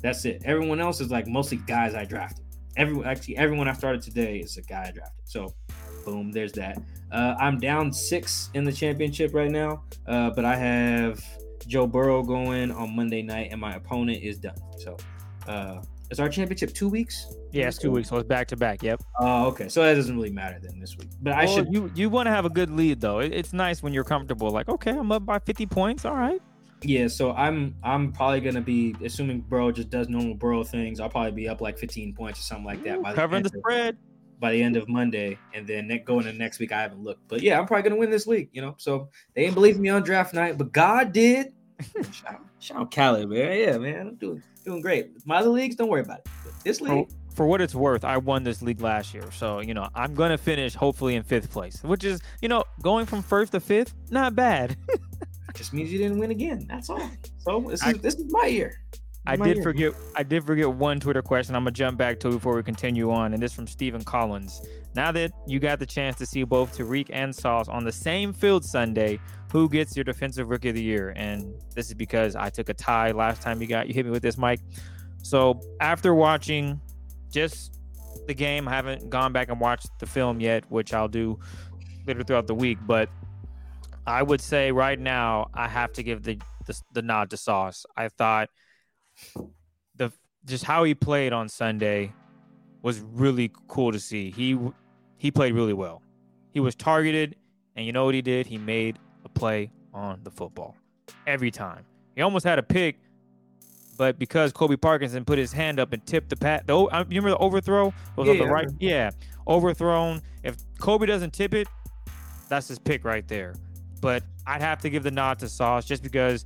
That's 0.02 0.26
it. 0.26 0.42
Everyone 0.46 0.82
else 0.82 1.00
is 1.00 1.10
like 1.10 1.26
mostly 1.28 1.58
guys 1.58 1.96
I 1.96 2.06
drafted. 2.06 2.46
Everyone 2.78 3.06
actually 3.06 3.38
everyone 3.38 3.68
I 3.68 3.74
started 3.74 4.02
today 4.02 4.40
is 4.40 4.58
a 4.58 4.62
guy 4.62 4.86
I 4.88 4.92
drafted. 4.92 5.24
So 5.26 5.54
boom, 6.06 6.32
there's 6.32 6.52
that. 6.54 6.82
Uh, 7.12 7.36
I'm 7.40 7.60
down 7.60 7.94
six 7.94 8.50
in 8.54 8.64
the 8.64 8.72
championship 8.72 9.34
right 9.34 9.52
now, 9.52 9.84
uh, 10.08 10.32
but 10.32 10.46
I 10.46 10.56
have 10.56 11.24
Joe 11.68 11.88
Burrow 11.88 12.24
going 12.24 12.72
on 12.72 12.96
Monday 12.96 13.22
night, 13.22 13.50
and 13.52 13.62
my 13.62 13.76
opponent 13.76 14.24
is 14.24 14.38
done. 14.38 14.56
So, 14.78 14.98
uh, 15.48 15.82
is 16.10 16.20
our 16.20 16.30
championship 16.30 16.74
two 16.74 16.90
weeks? 16.90 17.36
Yeah, 17.52 17.68
it's 17.68 17.78
two 17.78 17.92
weeks. 17.92 18.10
So 18.10 18.18
it's 18.18 18.28
back 18.28 18.48
to 18.50 18.56
back. 18.56 18.84
Yep. 18.84 19.02
Oh, 19.20 19.48
okay. 19.48 19.70
So 19.70 19.84
that 19.84 19.96
doesn't 19.96 20.16
really 20.16 20.32
matter 20.32 20.60
then 20.62 20.80
this 20.80 20.98
week. 20.98 21.10
But 21.22 21.34
I 21.34 21.46
should. 21.46 21.72
You 21.72 21.92
you 21.96 22.10
want 22.10 22.28
to 22.28 22.32
have 22.32 22.46
a 22.46 22.50
good 22.50 22.70
lead 22.70 23.00
though. 23.00 23.20
It, 23.20 23.34
it's 23.34 23.54
nice 23.54 23.82
when 23.82 23.94
you're 23.94 24.04
comfortable. 24.04 24.50
Like, 24.50 24.70
okay, 24.70 24.92
I'm 24.92 25.12
up 25.12 25.26
by 25.26 25.40
50 25.40 25.66
points. 25.68 26.06
All 26.06 26.16
right. 26.16 26.42
Yeah, 26.86 27.08
so 27.08 27.32
I'm 27.34 27.76
I'm 27.84 28.12
probably 28.12 28.42
gonna 28.42 28.62
be 28.62 28.96
assuming 29.04 29.42
Burrow 29.42 29.72
just 29.72 29.90
does 29.90 30.10
normal 30.10 30.36
Burrow 30.36 30.64
things. 30.64 31.00
I'll 31.00 31.10
probably 31.10 31.32
be 31.32 31.48
up 31.48 31.62
like 31.62 31.78
15 31.78 32.14
points 32.14 32.40
or 32.40 32.44
something 32.44 32.66
like 32.66 32.84
that. 32.84 33.00
Ooh, 33.00 33.14
covering 33.14 33.44
the, 33.44 33.50
the 33.50 33.60
spread 33.60 33.98
by 34.40 34.52
the 34.52 34.62
end 34.62 34.76
of 34.76 34.90
Monday, 34.90 35.40
and 35.54 35.66
then 35.66 35.90
going 36.06 36.26
to 36.26 36.34
next 36.34 36.60
week, 36.60 36.74
I 36.74 36.82
haven't 36.82 37.02
looked. 37.02 37.28
But 37.30 37.42
yeah, 37.42 37.58
I'm 37.58 37.66
probably 37.66 37.84
gonna 37.84 38.00
win 38.00 38.10
this 38.10 38.28
week, 38.28 38.50
you 38.52 38.62
know. 38.62 38.76
So 38.78 39.10
they 39.34 39.46
ain't 39.46 39.54
believe 39.54 39.80
me 39.80 39.90
on 39.90 40.04
draft 40.04 40.34
night, 40.34 40.58
but 40.58 40.72
God 40.72 41.14
did. 41.14 41.54
shout, 42.12 42.42
shout 42.60 42.78
out 42.78 42.92
Cali, 42.92 43.26
man. 43.26 43.58
Yeah, 43.58 43.78
man, 43.78 44.08
I'm 44.08 44.16
doing 44.16 44.44
doing 44.66 44.82
great. 44.82 45.26
My 45.26 45.38
other 45.38 45.50
leagues, 45.50 45.76
don't 45.76 45.90
worry 45.90 46.02
about 46.02 46.20
it. 46.20 46.28
But 46.44 46.54
this 46.64 46.82
league. 46.82 47.10
For, 47.10 47.36
for 47.36 47.48
what 47.48 47.62
it's 47.62 47.74
worth, 47.74 48.04
I 48.04 48.18
won 48.18 48.44
this 48.44 48.62
league 48.62 48.82
last 48.82 49.14
year, 49.14 49.32
so 49.32 49.60
you 49.62 49.74
know 49.74 49.88
I'm 49.96 50.14
gonna 50.14 50.38
finish 50.38 50.76
hopefully 50.76 51.16
in 51.16 51.24
fifth 51.24 51.50
place, 51.50 51.82
which 51.82 52.04
is 52.04 52.22
you 52.42 52.50
know 52.50 52.66
going 52.82 53.06
from 53.06 53.24
first 53.24 53.54
to 53.54 53.60
fifth, 53.60 53.94
not 54.10 54.36
bad. 54.36 54.76
just 55.54 55.74
means 55.74 55.92
you 55.92 55.98
didn't 56.00 56.20
win 56.20 56.32
again. 56.32 56.66
That's 56.68 56.90
all. 56.90 57.10
So 57.40 57.62
this 57.62 57.82
is 57.82 57.88
I, 57.88 57.94
this 57.94 58.16
is 58.16 58.32
my 58.32 58.48
year. 58.48 58.80
I 59.26 59.38
did 59.38 59.64
forget. 59.64 59.94
I 60.16 60.24
did 60.24 60.46
forget 60.46 60.70
one 60.70 61.00
Twitter 61.00 61.22
question. 61.22 61.56
I'm 61.56 61.64
gonna 61.64 61.72
jump 61.72 61.98
back 61.98 62.20
to 62.22 62.30
before 62.30 62.56
we 62.56 62.64
continue 62.64 63.10
on, 63.12 63.34
and 63.34 63.42
this 63.42 63.52
is 63.52 63.56
from 63.56 63.68
Stephen 63.68 64.04
Collins. 64.04 64.62
Now 64.96 65.12
that 65.14 65.32
you 65.48 65.60
got 65.60 65.80
the 65.80 65.86
chance 65.86 66.18
to 66.18 66.26
see 66.26 66.44
both 66.44 66.78
Tariq 66.78 67.10
and 67.12 67.34
Sauce 67.34 67.70
on 67.70 67.86
the 67.86 67.92
same 67.92 68.34
field 68.34 68.66
Sunday, 68.66 69.20
who 69.52 69.70
gets 69.70 69.96
your 69.96 70.04
Defensive 70.04 70.50
Rookie 70.50 70.70
of 70.70 70.76
the 70.76 70.84
Year? 70.84 71.14
And 71.16 71.54
this 71.74 71.88
is 71.88 71.94
because 71.94 72.36
I 72.36 72.50
took 72.50 72.68
a 72.70 72.74
tie 72.74 73.12
last 73.12 73.42
time 73.42 73.62
you 73.62 73.68
got 73.68 73.88
you 73.88 73.94
hit 73.94 74.06
me 74.06 74.12
with 74.12 74.24
this, 74.24 74.38
Mike. 74.38 74.60
So 75.22 75.62
after 75.80 76.14
watching 76.14 76.82
just 77.32 77.80
the 78.28 78.34
game, 78.34 78.68
I 78.68 78.72
haven't 78.72 79.10
gone 79.10 79.32
back 79.32 79.50
and 79.50 79.60
watched 79.60 79.88
the 80.00 80.06
film 80.06 80.42
yet, 80.42 80.66
which 80.70 80.94
I'll 80.94 81.08
do 81.08 81.40
later 82.06 82.24
throughout 82.24 82.48
the 82.48 82.56
week. 82.56 82.78
But 82.86 83.10
I 84.06 84.22
would 84.22 84.42
say 84.42 84.72
right 84.72 85.00
now 85.00 85.50
I 85.54 85.68
have 85.68 85.94
to 85.94 86.04
give 86.04 86.24
the 86.24 86.40
the, 86.66 86.80
the 86.94 87.02
nod 87.02 87.30
to 87.32 87.38
Sauce. 87.38 87.86
I 87.96 88.10
thought 88.10 88.50
the 89.96 90.12
just 90.46 90.64
how 90.64 90.84
he 90.84 90.94
played 90.94 91.34
on 91.34 91.50
Sunday 91.50 92.14
was 92.82 93.00
really 93.00 93.52
cool 93.68 93.92
to 93.92 94.00
see. 94.00 94.32
He 94.32 94.58
he 95.18 95.32
played 95.32 95.54
really 95.54 95.74
well. 95.74 96.02
He 96.52 96.60
was 96.60 96.76
targeted, 96.76 97.36
and 97.76 97.86
you 97.86 97.92
know 97.92 98.06
what 98.06 98.14
he 98.14 98.22
did? 98.22 98.46
He 98.46 98.58
made 98.58 99.00
a 99.26 99.30
play 99.30 99.72
on 99.94 100.20
the 100.24 100.32
football 100.32 100.76
every 101.26 101.52
time. 101.52 101.86
He 102.16 102.22
almost 102.22 102.46
had 102.46 102.60
a 102.60 102.64
pick, 102.64 102.98
but 103.98 104.20
because 104.20 104.52
Colby 104.52 104.78
Parkinson 104.78 105.26
put 105.26 105.38
his 105.38 105.52
hand 105.52 105.80
up 105.80 105.94
and 105.94 106.06
tipped 106.06 106.30
the 106.30 106.36
pat, 106.36 106.68
the, 106.68 106.78
uh, 106.78 107.00
you 107.10 107.22
remember 107.22 107.32
the 107.32 107.38
overthrow? 107.38 107.88
It 107.88 107.94
was 108.18 108.28
yeah. 108.28 108.34
on 108.34 108.38
the 108.40 108.48
right, 108.48 108.70
yeah, 108.80 109.12
overthrown. 109.48 110.22
If 110.44 110.58
Colby 110.78 111.08
doesn't 111.08 111.32
tip 111.32 111.54
it, 111.54 111.68
that's 112.50 112.68
his 112.68 112.78
pick 112.78 113.04
right 113.06 113.28
there. 113.28 113.56
But 114.04 114.22
I'd 114.46 114.62
have 114.62 114.80
to 114.82 114.92
give 114.92 115.02
the 115.02 115.12
nod 115.12 115.40
to 115.40 115.50
Sauce 115.50 115.86
just 115.86 116.04
because, 116.04 116.46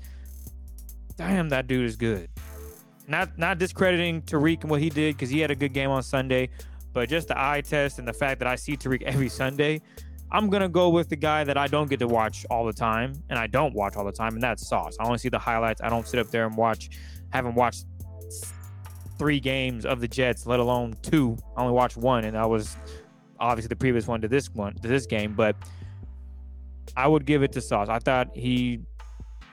damn, 1.17 1.49
that 1.49 1.67
dude 1.67 1.85
is 1.85 1.97
good 1.97 2.29
not 3.07 3.37
not 3.37 3.57
discrediting 3.57 4.21
Tariq 4.21 4.61
and 4.61 4.69
what 4.69 4.81
he 4.81 4.89
did 4.89 5.15
because 5.15 5.29
he 5.29 5.39
had 5.39 5.49
a 5.49 5.55
good 5.55 5.73
game 5.73 5.89
on 5.89 6.03
Sunday, 6.03 6.49
but 6.93 7.09
just 7.09 7.29
the 7.29 7.39
eye 7.39 7.61
test 7.61 7.99
and 7.99 8.07
the 8.07 8.13
fact 8.13 8.39
that 8.39 8.47
I 8.47 8.55
see 8.55 8.75
Tariq 8.75 9.01
every 9.03 9.29
Sunday, 9.29 9.81
I'm 10.31 10.49
gonna 10.49 10.69
go 10.69 10.89
with 10.89 11.09
the 11.09 11.15
guy 11.15 11.43
that 11.45 11.57
I 11.57 11.67
don't 11.67 11.89
get 11.89 11.99
to 11.99 12.07
watch 12.07 12.45
all 12.49 12.65
the 12.65 12.73
time, 12.73 13.13
and 13.29 13.39
I 13.39 13.47
don't 13.47 13.73
watch 13.73 13.95
all 13.95 14.05
the 14.05 14.11
time, 14.11 14.33
and 14.33 14.43
that's 14.43 14.67
Sauce. 14.67 14.97
I 14.99 15.05
only 15.05 15.17
see 15.17 15.29
the 15.29 15.39
highlights. 15.39 15.81
I 15.81 15.89
don't 15.89 16.07
sit 16.07 16.19
up 16.19 16.27
there 16.27 16.45
and 16.45 16.55
watch. 16.55 16.89
Haven't 17.29 17.55
watched 17.55 17.85
three 19.17 19.39
games 19.39 19.85
of 19.85 19.99
the 19.99 20.07
Jets, 20.07 20.45
let 20.45 20.59
alone 20.59 20.95
two. 21.01 21.37
I 21.55 21.61
only 21.61 21.73
watched 21.73 21.97
one, 21.97 22.25
and 22.25 22.35
that 22.35 22.49
was 22.49 22.75
obviously 23.39 23.69
the 23.69 23.75
previous 23.75 24.07
one 24.07 24.21
to 24.21 24.27
this 24.27 24.53
one 24.53 24.75
to 24.75 24.87
this 24.87 25.05
game. 25.05 25.33
But 25.33 25.55
I 26.95 27.07
would 27.07 27.25
give 27.25 27.43
it 27.43 27.51
to 27.53 27.61
Sauce. 27.61 27.89
I 27.89 27.99
thought 27.99 28.29
he 28.33 28.79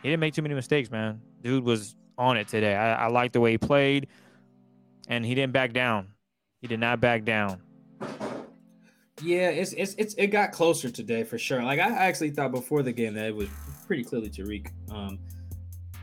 he 0.03 0.11
didn't 0.11 0.21
make 0.21 0.35
too 0.35 0.43
many 0.43 0.55
mistakes, 0.55 0.91
man. 0.91 1.21
Dude 1.43 1.65
was 1.65 1.97
on 2.19 2.37
it 2.37 2.49
today. 2.49 2.75
I, 2.75 3.05
I 3.05 3.07
like 3.09 3.33
the 3.33 3.41
way 3.41 3.53
he 3.53 3.59
played, 3.59 4.09
and 5.09 5.25
he 5.25 5.35
didn't 5.35 5.53
back 5.53 5.73
down. 5.73 6.09
He 6.61 6.69
did 6.69 6.81
not 6.81 7.01
back 7.01 7.25
down. 7.25 7.61
Yeah, 9.23 9.49
it's 9.49 9.73
it's, 9.73 9.95
it's 9.97 10.15
it 10.15 10.29
got 10.29 10.53
closer 10.53 10.91
today 10.91 11.25
for 11.25 11.39
sure. 11.39 11.63
Like 11.63 11.79
I 11.79 11.89
actually 11.89 12.31
thought 12.31 12.53
before 12.53 12.83
the 12.83 12.93
game 12.93 13.15
that 13.15 13.27
it 13.27 13.35
was 13.35 13.49
pretty 13.87 14.05
clearly 14.05 14.29
Tariq. 14.29 14.71
Um, 14.91 15.19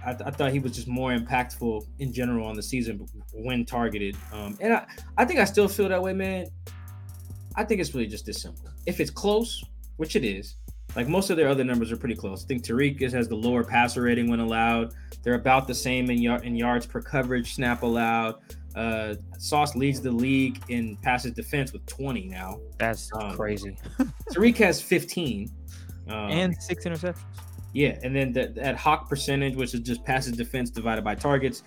I, 0.04 0.14
th- 0.14 0.24
I, 0.26 0.32
thought 0.32 0.52
he 0.52 0.60
was 0.60 0.72
just 0.72 0.88
more 0.88 1.12
impactful 1.12 1.86
in 2.00 2.12
general 2.12 2.48
on 2.48 2.56
the 2.56 2.64
season 2.64 3.06
when 3.34 3.66
targeted. 3.66 4.18
Um, 4.34 4.58
and 4.60 4.74
I, 4.74 4.86
I 5.18 5.26
think 5.26 5.40
I 5.40 5.46
still 5.46 5.68
feel 5.68 5.90
that 5.90 6.02
way, 6.02 6.14
man. 6.14 6.48
I 7.56 7.64
think 7.64 7.82
it's 7.82 7.94
really 7.94 8.08
just 8.08 8.26
this 8.26 8.42
simple. 8.42 8.70
If 8.88 9.00
it's 9.00 9.12
close, 9.12 9.64
which 9.98 10.16
it 10.16 10.24
is, 10.24 10.56
like 10.96 11.08
most 11.08 11.30
of 11.30 11.38
their 11.38 11.48
other 11.48 11.64
numbers 11.64 11.92
are 11.92 11.98
pretty 11.98 12.16
close. 12.16 12.44
I 12.44 12.48
think 12.48 12.64
Tariq 12.64 13.00
has 13.12 13.28
the 13.28 13.36
lower 13.36 13.64
passer 13.64 14.02
rating 14.02 14.30
when 14.30 14.40
allowed. 14.40 14.94
They're 15.24 15.36
about 15.36 15.68
the 15.68 15.76
same 15.76 16.10
in, 16.10 16.24
y- 16.24 16.40
in 16.44 16.56
yards 16.56 16.86
per 16.86 17.02
coverage 17.02 17.54
snap 17.54 17.84
allowed. 17.84 18.36
Uh, 18.76 19.16
Sauce 19.38 19.76
leads 19.76 20.02
the 20.02 20.12
league 20.12 20.62
in 20.70 20.98
passes 20.98 21.34
defense 21.34 21.74
with 21.74 21.86
20 21.86 22.28
now. 22.28 22.60
That's 22.78 23.10
um, 23.14 23.36
crazy. 23.36 23.78
Tariq 24.32 24.58
has 24.58 24.82
15 24.82 25.50
um, 26.08 26.16
and 26.16 26.56
six 26.62 26.86
interceptions. 26.86 27.20
Yeah, 27.74 27.98
and 28.04 28.14
then 28.16 28.34
the, 28.34 28.52
that 28.56 28.76
hawk 28.76 29.08
percentage, 29.08 29.56
which 29.56 29.74
is 29.74 29.80
just 29.82 30.04
passes 30.04 30.34
defense 30.34 30.70
divided 30.70 31.04
by 31.04 31.16
targets. 31.16 31.64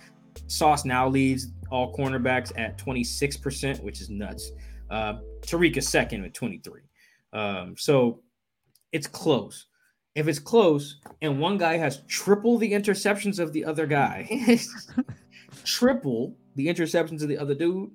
Sauce 0.47 0.85
now 0.85 1.07
leads 1.07 1.47
all 1.71 1.95
cornerbacks 1.95 2.51
at 2.57 2.77
26%, 2.77 3.81
which 3.81 4.01
is 4.01 4.09
nuts. 4.09 4.51
Uh, 4.89 5.15
Tariq 5.41 5.77
is 5.77 5.87
second 5.87 6.23
at 6.25 6.33
23. 6.33 6.81
Um, 7.33 7.75
so 7.77 8.21
it's 8.95 9.07
close. 9.07 9.65
If 10.15 10.29
it's 10.29 10.39
close 10.39 11.01
and 11.21 11.37
one 11.37 11.57
guy 11.57 11.75
has 11.75 12.03
triple 12.07 12.57
the 12.57 12.71
interceptions 12.71 13.39
of 13.39 13.51
the 13.51 13.65
other 13.65 13.85
guy, 13.85 14.57
triple 15.65 16.37
the 16.55 16.67
interceptions 16.67 17.21
of 17.21 17.27
the 17.27 17.37
other 17.37 17.53
dude, 17.53 17.91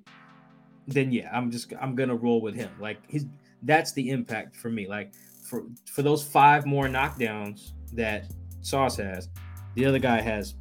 then 0.85 1.11
yeah, 1.11 1.31
I'm 1.33 1.49
just 1.49 1.73
I'm 1.81 1.95
gonna 1.95 2.15
roll 2.15 2.39
with 2.39 2.53
him. 2.53 2.69
Like 2.79 2.99
his 3.09 3.25
that's 3.63 3.93
the 3.93 4.11
impact 4.11 4.55
for 4.55 4.69
me. 4.69 4.87
Like 4.87 5.13
for 5.43 5.63
for 5.91 6.03
those 6.03 6.23
five 6.23 6.67
more 6.67 6.85
knockdowns 6.85 7.71
that 7.93 8.31
Sauce 8.61 8.97
has, 8.97 9.29
the 9.73 9.83
other 9.83 9.99
guy 9.99 10.21
has 10.21 10.53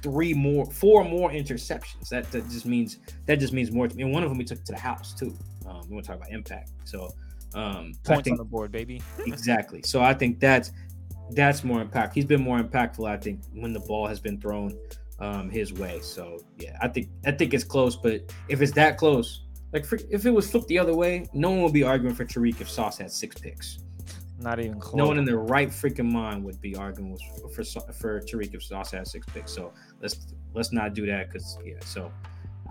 three 0.00 0.32
more, 0.32 0.64
four 0.66 1.02
more 1.02 1.30
interceptions. 1.30 2.08
That 2.10 2.30
that 2.30 2.48
just 2.48 2.66
means 2.66 2.98
that 3.26 3.40
just 3.40 3.52
means 3.52 3.72
more 3.72 3.88
to 3.88 3.96
me. 3.96 4.04
And 4.04 4.12
one 4.12 4.22
of 4.22 4.28
them 4.28 4.38
we 4.38 4.44
took 4.44 4.62
to 4.62 4.72
the 4.72 4.78
house 4.78 5.12
too. 5.12 5.34
Um, 5.68 5.80
we 5.88 5.94
want 5.94 6.04
to 6.04 6.12
talk 6.12 6.18
about 6.18 6.30
impact. 6.30 6.70
So 6.84 7.10
um, 7.56 7.92
points 8.04 8.24
think, 8.24 8.34
on 8.34 8.38
the 8.38 8.44
board, 8.44 8.70
baby. 8.70 9.02
exactly. 9.26 9.82
So 9.82 10.02
I 10.02 10.14
think 10.14 10.38
that's 10.38 10.72
that's 11.30 11.64
more 11.64 11.80
impact. 11.80 12.14
He's 12.14 12.26
been 12.26 12.42
more 12.42 12.60
impactful, 12.60 13.08
I 13.08 13.16
think, 13.16 13.40
when 13.52 13.72
the 13.72 13.80
ball 13.80 14.06
has 14.06 14.20
been 14.20 14.40
thrown 14.40 14.78
um, 15.18 15.50
his 15.50 15.72
way. 15.72 16.00
So 16.00 16.38
yeah, 16.58 16.76
I 16.82 16.88
think 16.88 17.08
I 17.24 17.32
think 17.32 17.54
it's 17.54 17.64
close. 17.64 17.96
But 17.96 18.32
if 18.48 18.60
it's 18.60 18.72
that 18.72 18.98
close, 18.98 19.46
like 19.72 19.86
for, 19.86 19.98
if 20.10 20.26
it 20.26 20.30
was 20.30 20.50
flipped 20.50 20.68
the 20.68 20.78
other 20.78 20.94
way, 20.94 21.26
no 21.32 21.50
one 21.50 21.62
would 21.62 21.72
be 21.72 21.82
arguing 21.82 22.14
for 22.14 22.24
Tariq 22.24 22.60
if 22.60 22.68
Sauce 22.68 22.98
had 22.98 23.10
six 23.10 23.36
picks. 23.38 23.78
Not 24.38 24.60
even 24.60 24.78
close. 24.78 24.94
No 24.94 25.06
one 25.06 25.18
in 25.18 25.24
their 25.24 25.38
right 25.38 25.70
freaking 25.70 26.12
mind 26.12 26.44
would 26.44 26.60
be 26.60 26.76
arguing 26.76 27.16
for 27.54 27.64
for 27.64 28.20
Tariq 28.20 28.54
if 28.54 28.62
Sauce 28.62 28.90
had 28.90 29.08
six 29.08 29.26
picks. 29.32 29.50
So 29.50 29.72
let's 30.02 30.26
let's 30.52 30.72
not 30.72 30.92
do 30.92 31.06
that 31.06 31.32
because 31.32 31.58
yeah. 31.64 31.80
So 31.80 32.12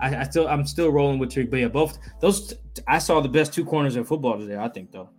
I, 0.00 0.16
I, 0.16 0.22
still 0.24 0.48
I'm 0.48 0.66
still 0.66 0.90
rolling 0.90 1.18
with 1.18 1.30
Tariq. 1.30 1.50
But 1.50 1.60
yeah, 1.60 1.68
both 1.68 1.98
those 2.20 2.54
I 2.86 2.98
saw 2.98 3.20
the 3.20 3.28
best 3.28 3.52
two 3.52 3.64
corners 3.64 3.96
in 3.96 4.04
football 4.04 4.38
today. 4.38 4.56
I 4.56 4.68
think 4.68 4.92
though, 4.92 5.10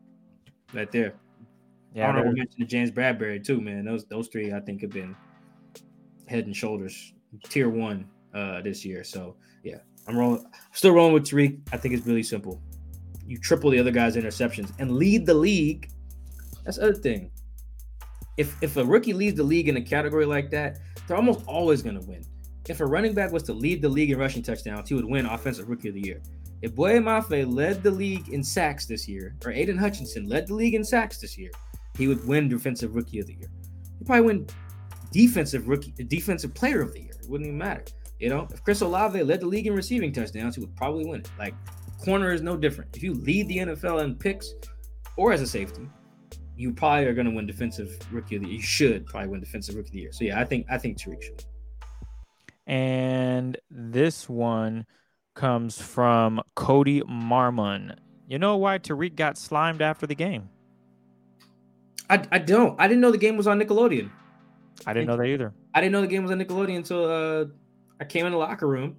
right 0.73 0.91
there. 0.91 1.15
Yeah, 1.93 2.09
I 2.09 2.11
don't 2.11 2.25
know. 2.25 2.31
We 2.31 2.39
mentioned 2.39 2.67
James 2.67 2.91
Bradberry 2.91 3.43
too, 3.43 3.61
man. 3.61 3.85
Those 3.85 4.05
those 4.05 4.27
three 4.27 4.53
I 4.53 4.59
think 4.59 4.81
have 4.81 4.91
been 4.91 5.15
head 6.27 6.45
and 6.45 6.55
shoulders 6.55 7.13
tier 7.43 7.69
one 7.69 8.07
uh 8.33 8.61
this 8.61 8.85
year. 8.85 9.03
So 9.03 9.35
yeah, 9.63 9.77
I'm 10.07 10.17
rolling. 10.17 10.45
Still 10.73 10.93
rolling 10.93 11.13
with 11.13 11.25
Tariq. 11.25 11.59
I 11.71 11.77
think 11.77 11.93
it's 11.93 12.05
really 12.05 12.23
simple. 12.23 12.61
You 13.25 13.37
triple 13.37 13.71
the 13.71 13.79
other 13.79 13.91
guy's 13.91 14.15
interceptions 14.15 14.71
and 14.79 14.91
lead 14.91 15.25
the 15.25 15.33
league. 15.33 15.89
That's 16.63 16.77
the 16.77 16.83
other 16.83 16.93
thing. 16.93 17.31
If 18.37 18.55
if 18.61 18.77
a 18.77 18.85
rookie 18.85 19.13
leads 19.13 19.37
the 19.37 19.43
league 19.43 19.67
in 19.67 19.77
a 19.77 19.81
category 19.81 20.25
like 20.25 20.49
that, 20.51 20.79
they're 21.07 21.17
almost 21.17 21.45
always 21.47 21.81
going 21.81 21.99
to 21.99 22.05
win. 22.07 22.23
If 22.69 22.79
a 22.79 22.85
running 22.85 23.13
back 23.13 23.31
was 23.31 23.43
to 23.43 23.53
lead 23.53 23.81
the 23.81 23.89
league 23.89 24.11
in 24.11 24.19
rushing 24.19 24.43
touchdowns, 24.43 24.89
he 24.89 24.95
would 24.95 25.05
win 25.05 25.25
Offensive 25.25 25.69
Rookie 25.69 25.89
of 25.89 25.93
the 25.93 26.01
Year. 26.01 26.21
If 26.61 26.75
Boye 26.75 26.99
Mafe 26.99 27.51
led 27.51 27.83
the 27.83 27.91
league 27.91 28.29
in 28.29 28.43
sacks 28.43 28.85
this 28.85 29.07
year, 29.07 29.35
or 29.45 29.51
Aidan 29.51 29.77
Hutchinson 29.77 30.27
led 30.27 30.47
the 30.47 30.55
league 30.55 30.73
in 30.73 30.83
sacks 30.83 31.19
this 31.19 31.37
year, 31.37 31.51
he 31.97 32.07
would 32.07 32.27
win 32.27 32.49
Defensive 32.49 32.95
Rookie 32.95 33.19
of 33.19 33.27
the 33.27 33.33
Year. 33.33 33.49
He'd 33.97 34.05
probably 34.05 34.25
win 34.25 34.47
Defensive 35.11 35.67
Rookie, 35.67 35.91
Defensive 35.91 36.53
Player 36.53 36.81
of 36.81 36.93
the 36.93 37.01
Year. 37.01 37.13
It 37.21 37.29
wouldn't 37.29 37.47
even 37.47 37.57
matter. 37.57 37.85
You 38.19 38.29
know, 38.29 38.47
if 38.51 38.63
Chris 38.63 38.81
Olave 38.81 39.21
led 39.21 39.41
the 39.41 39.45
league 39.45 39.67
in 39.67 39.73
receiving 39.73 40.11
touchdowns, 40.11 40.55
he 40.55 40.61
would 40.61 40.75
probably 40.75 41.05
win 41.05 41.21
it. 41.21 41.29
Like 41.37 41.53
corner 42.03 42.31
is 42.31 42.41
no 42.41 42.57
different. 42.57 42.95
If 42.95 43.03
you 43.03 43.13
lead 43.13 43.47
the 43.47 43.57
NFL 43.57 44.03
in 44.03 44.15
picks 44.15 44.53
or 45.15 45.31
as 45.31 45.41
a 45.41 45.47
safety, 45.47 45.87
you 46.55 46.73
probably 46.73 47.05
are 47.05 47.13
going 47.13 47.29
to 47.29 47.35
win 47.35 47.45
defensive 47.45 47.99
rookie 48.11 48.35
of 48.37 48.41
the 48.41 48.47
year. 48.47 48.57
You 48.57 48.63
should 48.63 49.05
probably 49.05 49.29
win 49.29 49.39
defensive 49.39 49.75
rookie 49.75 49.89
of 49.89 49.93
the 49.93 49.99
year. 49.99 50.11
So 50.11 50.25
yeah, 50.25 50.39
I 50.39 50.45
think 50.45 50.65
I 50.69 50.77
think 50.79 50.97
Tariq 50.97 51.21
should. 51.21 51.45
And 52.67 53.57
this 53.71 54.29
one 54.29 54.85
comes 55.35 55.81
from 55.81 56.41
Cody 56.55 57.01
Marmon. 57.01 57.95
You 58.27 58.39
know 58.39 58.57
why 58.57 58.77
Tariq 58.77 59.15
got 59.15 59.37
slimed 59.37 59.81
after 59.81 60.05
the 60.05 60.15
game? 60.15 60.49
I, 62.09 62.21
I 62.31 62.39
don't. 62.39 62.79
I 62.79 62.87
didn't 62.87 63.01
know 63.01 63.11
the 63.11 63.17
game 63.17 63.37
was 63.37 63.47
on 63.47 63.59
Nickelodeon. 63.59 64.09
I 64.85 64.93
didn't 64.93 65.07
know 65.07 65.17
that 65.17 65.25
either. 65.25 65.53
I 65.73 65.81
didn't 65.81 65.93
know 65.93 66.01
the 66.01 66.07
game 66.07 66.23
was 66.23 66.31
on 66.31 66.39
Nickelodeon 66.39 66.77
until 66.77 67.05
uh, 67.05 67.45
I 67.99 68.05
came 68.05 68.25
in 68.25 68.33
the 68.33 68.37
locker 68.37 68.67
room 68.67 68.97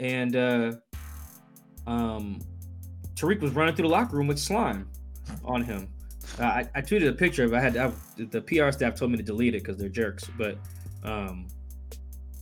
and 0.00 0.36
uh, 0.36 0.72
um, 1.86 2.40
Tariq 3.14 3.40
was 3.40 3.52
running 3.52 3.74
through 3.74 3.88
the 3.88 3.92
locker 3.92 4.16
room 4.16 4.26
with 4.26 4.38
slime 4.38 4.88
on 5.44 5.62
him. 5.62 5.88
Uh, 6.38 6.44
I, 6.44 6.68
I 6.74 6.80
tweeted 6.80 7.08
a 7.08 7.12
picture 7.12 7.44
of. 7.44 7.52
It. 7.52 7.56
I 7.56 7.60
had 7.60 7.76
I, 7.76 7.92
the 8.16 8.40
PR 8.42 8.70
staff 8.70 8.94
told 8.94 9.10
me 9.10 9.16
to 9.16 9.22
delete 9.22 9.54
it 9.54 9.62
because 9.62 9.76
they're 9.76 9.88
jerks, 9.88 10.24
but 10.36 10.58
um, 11.02 11.48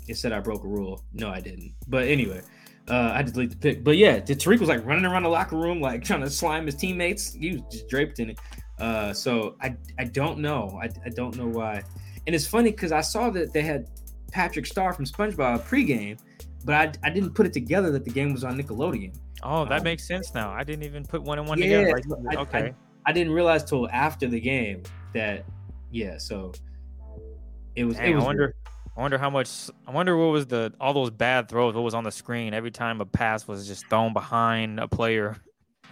it 0.08 0.16
said 0.16 0.32
I 0.32 0.40
broke 0.40 0.64
a 0.64 0.68
rule. 0.68 1.02
No, 1.12 1.30
I 1.30 1.40
didn't. 1.40 1.74
But 1.88 2.06
anyway, 2.08 2.42
uh, 2.88 3.10
I 3.12 3.16
had 3.16 3.26
to 3.26 3.32
delete 3.32 3.50
the 3.50 3.56
pic. 3.56 3.84
But 3.84 3.96
yeah, 3.96 4.20
Tariq 4.20 4.60
was 4.60 4.68
like 4.68 4.84
running 4.84 5.04
around 5.04 5.24
the 5.24 5.28
locker 5.28 5.56
room, 5.56 5.80
like 5.80 6.04
trying 6.04 6.20
to 6.20 6.30
slime 6.30 6.66
his 6.66 6.74
teammates. 6.74 7.34
He 7.34 7.52
was 7.52 7.62
just 7.70 7.88
draped 7.88 8.18
in 8.18 8.30
it. 8.30 8.38
Uh, 8.78 9.12
so 9.12 9.56
I 9.60 9.76
I 9.98 10.04
don't 10.04 10.38
know. 10.38 10.78
I, 10.80 10.88
I 11.04 11.08
don't 11.08 11.36
know 11.36 11.48
why. 11.48 11.82
And 12.26 12.34
it's 12.34 12.46
funny 12.46 12.70
because 12.70 12.92
I 12.92 13.00
saw 13.00 13.30
that 13.30 13.52
they 13.52 13.62
had 13.62 13.88
Patrick 14.32 14.66
Star 14.66 14.92
from 14.92 15.04
SpongeBob 15.04 15.62
pregame, 15.62 16.18
but 16.64 16.74
I, 16.74 17.08
I 17.08 17.10
didn't 17.10 17.34
put 17.34 17.46
it 17.46 17.52
together 17.52 17.90
that 17.92 18.04
the 18.04 18.10
game 18.10 18.32
was 18.32 18.44
on 18.44 18.60
Nickelodeon. 18.60 19.14
Oh, 19.42 19.64
that 19.64 19.78
um, 19.78 19.84
makes 19.84 20.06
sense 20.06 20.34
now. 20.34 20.50
I 20.50 20.64
didn't 20.64 20.84
even 20.84 21.04
put 21.04 21.22
one 21.22 21.38
and 21.38 21.48
one 21.48 21.58
yeah, 21.58 21.84
together. 21.84 22.02
Like, 22.22 22.38
okay. 22.38 22.58
I, 23.06 23.10
I, 23.10 23.12
didn't 23.12 23.32
realize 23.32 23.64
till 23.64 23.88
after 23.90 24.26
the 24.26 24.40
game 24.40 24.82
that 25.14 25.44
yeah. 25.90 26.18
So 26.18 26.52
it 27.74 27.84
was. 27.84 27.96
Dang, 27.96 28.12
it 28.12 28.14
was 28.14 28.24
I 28.24 28.26
wonder. 28.26 28.54
I 28.96 29.00
wonder 29.00 29.18
how 29.18 29.28
much. 29.28 29.50
I 29.86 29.90
wonder 29.90 30.16
what 30.16 30.26
was 30.26 30.46
the 30.46 30.72
all 30.80 30.94
those 30.94 31.10
bad 31.10 31.48
throws. 31.48 31.74
What 31.74 31.84
was 31.84 31.94
on 31.94 32.04
the 32.04 32.10
screen 32.10 32.54
every 32.54 32.70
time 32.70 33.00
a 33.00 33.06
pass 33.06 33.46
was 33.46 33.66
just 33.66 33.86
thrown 33.88 34.12
behind 34.12 34.80
a 34.80 34.88
player. 34.88 35.36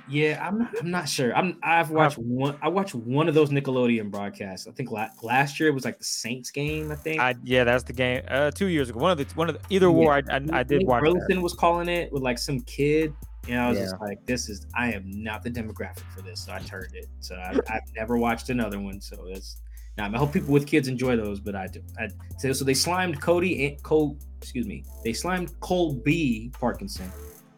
Yeah, 0.09 0.47
I'm 0.47 0.59
not, 0.59 0.71
I'm 0.81 0.91
not 0.91 1.09
sure. 1.09 1.35
I'm 1.35 1.59
I've 1.63 1.91
watched 1.91 2.19
one. 2.19 2.57
I 2.63 2.69
watched 2.69 2.95
one 2.95 3.29
of 3.29 3.35
those 3.35 3.51
Nickelodeon 3.51 4.11
broadcasts. 4.11 4.67
I 4.67 4.71
think 4.73 4.91
la- 4.91 5.09
last 5.23 5.59
year 5.61 5.69
it 5.69 5.73
was 5.73 5.85
like 5.85 5.99
the 5.99 6.05
Saints 6.05 6.51
game. 6.51 6.91
I 6.91 6.95
think. 6.95 7.21
I 7.21 7.35
yeah, 7.43 7.65
that's 7.65 7.85
the 7.85 7.93
game. 7.93 8.23
Uh, 8.29 8.51
two 8.51 8.67
years 8.67 8.91
ago, 8.91 9.01
one 9.01 9.11
of 9.11 9.19
the 9.19 9.27
one 9.35 9.49
of 9.49 9.55
the 9.55 9.75
either 9.75 9.87
yeah. 9.87 9.93
war. 9.93 10.15
I, 10.15 10.23
I, 10.31 10.41
I 10.53 10.63
did 10.63 10.87
watch. 10.87 11.03
Burleson 11.03 11.43
was 11.43 11.55
calling 11.55 11.89
it 11.89 12.13
with 12.13 12.23
like 12.23 12.39
some 12.39 12.61
kid. 12.61 13.15
And 13.47 13.61
I 13.61 13.69
was 13.69 13.79
yeah. 13.79 13.85
just 13.85 14.01
like, 14.01 14.25
this 14.25 14.49
is 14.49 14.67
I 14.75 14.93
am 14.93 15.05
not 15.11 15.43
the 15.43 15.51
demographic 15.51 16.05
for 16.15 16.23
this. 16.23 16.41
So 16.47 16.53
I 16.55 16.61
turned 16.61 16.95
it. 16.95 17.09
So 17.21 17.37
I, 17.37 17.53
have 17.71 17.83
never 17.95 18.17
watched 18.17 18.49
another 18.49 18.81
one. 18.81 19.03
So 19.03 19.27
it's 19.29 19.61
now 19.97 20.11
I 20.13 20.19
hope 20.19 20.33
people 20.33 20.53
with 20.53 20.67
kids 20.67 20.89
enjoy 20.89 21.17
those, 21.17 21.41
but 21.41 21.55
I 21.55 21.67
do. 21.67 21.81
I, 21.99 22.09
so, 22.39 22.53
so 22.53 22.65
they 22.65 22.75
slimed 22.75 23.21
Cody 23.21 23.67
and 23.67 23.83
Cole. 23.83 24.19
Excuse 24.41 24.67
me. 24.67 24.85
They 25.05 25.13
slimed 25.13 25.59
Colby 25.61 26.51
Parkinson 26.59 27.11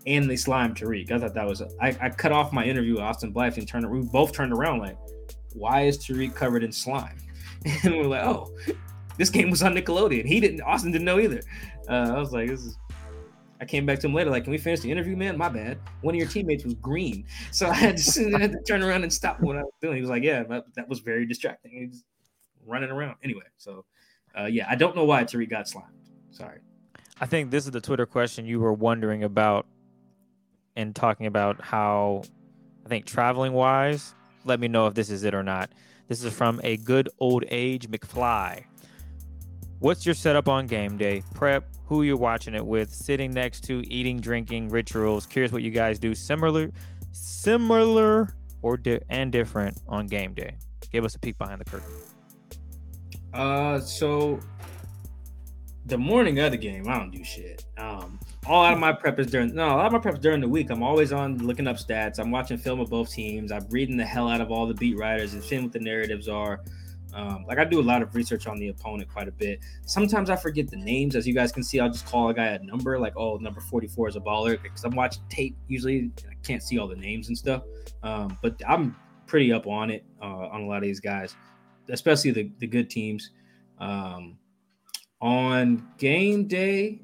and 0.07 0.29
they 0.29 0.37
slimed 0.37 0.77
Tariq. 0.77 1.11
I 1.11 1.19
thought 1.19 1.35
that 1.35 1.47
was 1.47 1.63
I, 1.81 1.97
I 2.01 2.11
cut 2.11 2.33
off 2.33 2.53
my 2.53 2.65
interview 2.65 2.95
with 2.95 3.03
Austin 3.03 3.33
Blythe 3.33 3.59
and 3.59 3.67
turned 3.67 3.91
we 3.91 4.03
both 4.03 4.33
turned 4.33 4.53
around 4.53 4.81
like, 4.81 4.99
why 5.55 5.83
is 5.83 5.99
Tariq 5.99 6.35
covered 6.35 6.63
in 6.63 6.73
slime? 6.73 7.19
And 7.83 7.97
we're 7.97 8.05
like, 8.05 8.25
oh, 8.25 8.55
this 9.17 9.29
game 9.29 9.51
was 9.51 9.63
on 9.63 9.75
Nickelodeon. 9.75 10.25
He 10.25 10.39
didn't 10.39 10.61
Austin 10.61 10.93
didn't 10.93 11.07
know 11.07 11.19
either. 11.19 11.41
Uh, 11.89 12.13
I 12.15 12.19
was 12.19 12.33
like, 12.33 12.49
this 12.49 12.65
is 12.65 12.77
I 13.61 13.65
came 13.65 13.87
back 13.87 13.99
to 14.01 14.07
him 14.07 14.15
later, 14.15 14.31
like, 14.31 14.45
can 14.45 14.51
we 14.51 14.59
finish 14.59 14.81
the 14.81 14.91
interview, 14.91 15.17
man? 15.17 15.37
My 15.37 15.49
bad. 15.49 15.79
One 16.03 16.15
of 16.15 16.19
your 16.19 16.29
teammates 16.29 16.65
was 16.65 16.75
green. 16.75 17.25
So 17.51 17.67
I 17.71 17.75
had 17.75 17.97
to, 17.97 18.33
I 18.35 18.39
had 18.39 18.53
to 18.53 18.59
turn 18.67 18.83
around 18.83 19.03
and 19.03 19.13
stop 19.13 19.41
what 19.41 19.57
I 19.57 19.63
was 19.63 19.73
doing. 19.81 19.95
He 19.95 20.01
was 20.01 20.11
like, 20.11 20.23
yeah, 20.23 20.43
that, 20.45 20.65
that 20.75 20.89
was 20.89 21.01
very 21.01 21.27
distracting. 21.27 21.93
Running 22.67 22.91
around. 22.91 23.17
Anyway, 23.23 23.45
so 23.57 23.85
uh, 24.39 24.45
yeah, 24.45 24.67
I 24.69 24.75
don't 24.75 24.95
know 24.97 25.05
why 25.05 25.25
Tariq 25.25 25.49
got 25.49 25.69
slimed. 25.69 25.89
Sorry. 26.31 26.59
I 27.21 27.27
think 27.27 27.51
this 27.51 27.65
is 27.65 27.71
the 27.71 27.81
Twitter 27.81 28.05
question 28.05 28.45
you 28.45 28.61
were 28.61 28.73
wondering 28.73 29.25
about 29.25 29.67
and 30.77 30.95
talking 30.95 31.27
about 31.27 31.63
how 31.63 32.23
I 32.85 32.89
think 32.89 33.07
traveling 33.07 33.53
wise, 33.53 34.15
let 34.45 34.61
me 34.61 34.69
know 34.69 34.87
if 34.87 34.95
this 34.95 35.11
is 35.11 35.25
it 35.25 35.35
or 35.35 35.43
not. 35.43 35.71
This 36.09 36.23
is 36.23 36.33
from 36.33 36.61
a 36.63 36.77
good 36.77 37.09
old 37.19 37.45
age 37.49 37.89
McFly. 37.89 38.65
What's 39.79 40.07
your 40.07 40.15
setup 40.15 40.49
on 40.49 40.67
game 40.67 40.97
day? 40.97 41.23
Prep, 41.35 41.65
who 41.87 42.03
you're 42.03 42.17
watching 42.17 42.55
it 42.55 42.65
with, 42.65 42.93
sitting 42.93 43.33
next 43.33 43.65
to, 43.65 43.83
eating, 43.93 44.21
drinking, 44.21 44.69
rituals. 44.69 45.27
Curious 45.27 45.53
what 45.53 45.63
you 45.63 45.71
guys 45.71 45.99
do 45.99 46.15
similar, 46.15 46.71
similar 47.13 48.35
or 48.63 48.77
di- 48.77 49.01
and 49.09 49.33
different 49.33 49.79
on 49.89 50.07
game 50.07 50.35
day. 50.35 50.57
Give 50.93 51.05
us 51.05 51.15
a 51.15 51.19
peek 51.19 51.39
behind 51.39 51.61
the 51.61 51.65
curtain. 51.65 51.91
Uh, 53.37 53.79
so 53.79 54.41
the 55.85 55.99
morning 55.99 56.39
of 56.39 56.53
the 56.53 56.57
game, 56.57 56.89
I 56.89 56.99
don't 56.99 57.11
do 57.11 57.23
shit. 57.23 57.67
Um, 57.77 58.19
all 58.47 58.65
out 58.65 58.73
of 58.73 58.79
my 58.79 58.93
prep 58.93 59.19
is 59.19 59.27
during 59.27 59.55
no, 59.55 59.67
a 59.67 59.77
lot 59.77 59.87
of 59.87 59.93
my 59.93 59.99
prep 59.99 60.15
is 60.15 60.21
during 60.21 60.41
the 60.41 60.49
week. 60.49 60.71
I'm 60.71 60.83
always 60.83 61.13
on 61.13 61.39
looking 61.39 61.67
up 61.67 61.77
stats. 61.77 62.19
I'm 62.19 62.31
watching 62.31 62.57
film 62.57 62.81
of 62.81 62.89
both 62.89 63.13
teams. 63.13 63.53
I'm 63.53 63.67
reading 63.69 63.97
the 63.99 64.07
hell 64.07 64.29
out 64.29 64.41
of 64.41 64.51
all 64.51 64.67
the 64.67 64.75
beat 64.75 64.97
writers 64.99 65.35
and 65.35 65.45
seeing 65.45 65.65
what 65.65 65.73
the 65.73 65.81
narratives 65.81 66.29
are. 66.29 66.63
Um, 67.13 67.45
like 67.47 67.59
I 67.59 67.65
do 67.65 67.79
a 67.81 67.83
lot 67.83 68.03
of 68.03 68.15
research 68.15 68.47
on 68.47 68.59
the 68.59 68.69
opponent 68.69 69.11
quite 69.11 69.29
a 69.29 69.33
bit. 69.33 69.61
Sometimes 69.85 70.31
I 70.31 70.37
forget 70.37 70.71
the 70.71 70.77
names. 70.77 71.15
As 71.15 71.27
you 71.27 71.35
guys 71.35 71.53
can 71.53 71.63
see, 71.63 71.79
I'll 71.79 71.91
just 71.91 72.07
call 72.07 72.31
a 72.31 72.35
guy 72.35 72.47
a 72.47 72.59
number, 72.63 72.99
like 72.99 73.15
oh, 73.17 73.37
number 73.37 73.61
44 73.61 74.09
is 74.09 74.17
a 74.17 74.21
baller, 74.21 74.61
because 74.63 74.85
I'm 74.85 74.95
watching 74.95 75.23
tape. 75.29 75.57
Usually, 75.69 76.11
I 76.29 76.35
can't 76.43 76.63
see 76.63 76.79
all 76.79 76.89
the 76.89 76.97
names 76.97 77.29
and 77.29 77.37
stuff. 77.37 77.63
Um, 78.03 78.39
but 78.43 78.61
I'm 78.67 78.97
pretty 79.27 79.53
up 79.53 79.67
on 79.67 79.91
it 79.91 80.05
uh, 80.23 80.25
on 80.25 80.63
a 80.63 80.67
lot 80.67 80.79
of 80.79 80.83
these 80.83 81.01
guys, 81.01 81.37
especially 81.91 82.31
the 82.31 82.51
the 82.59 82.67
good 82.67 82.91
teams. 82.91 83.31
Um, 83.79 84.39
on 85.21 85.89
game 85.99 86.47
day, 86.47 87.03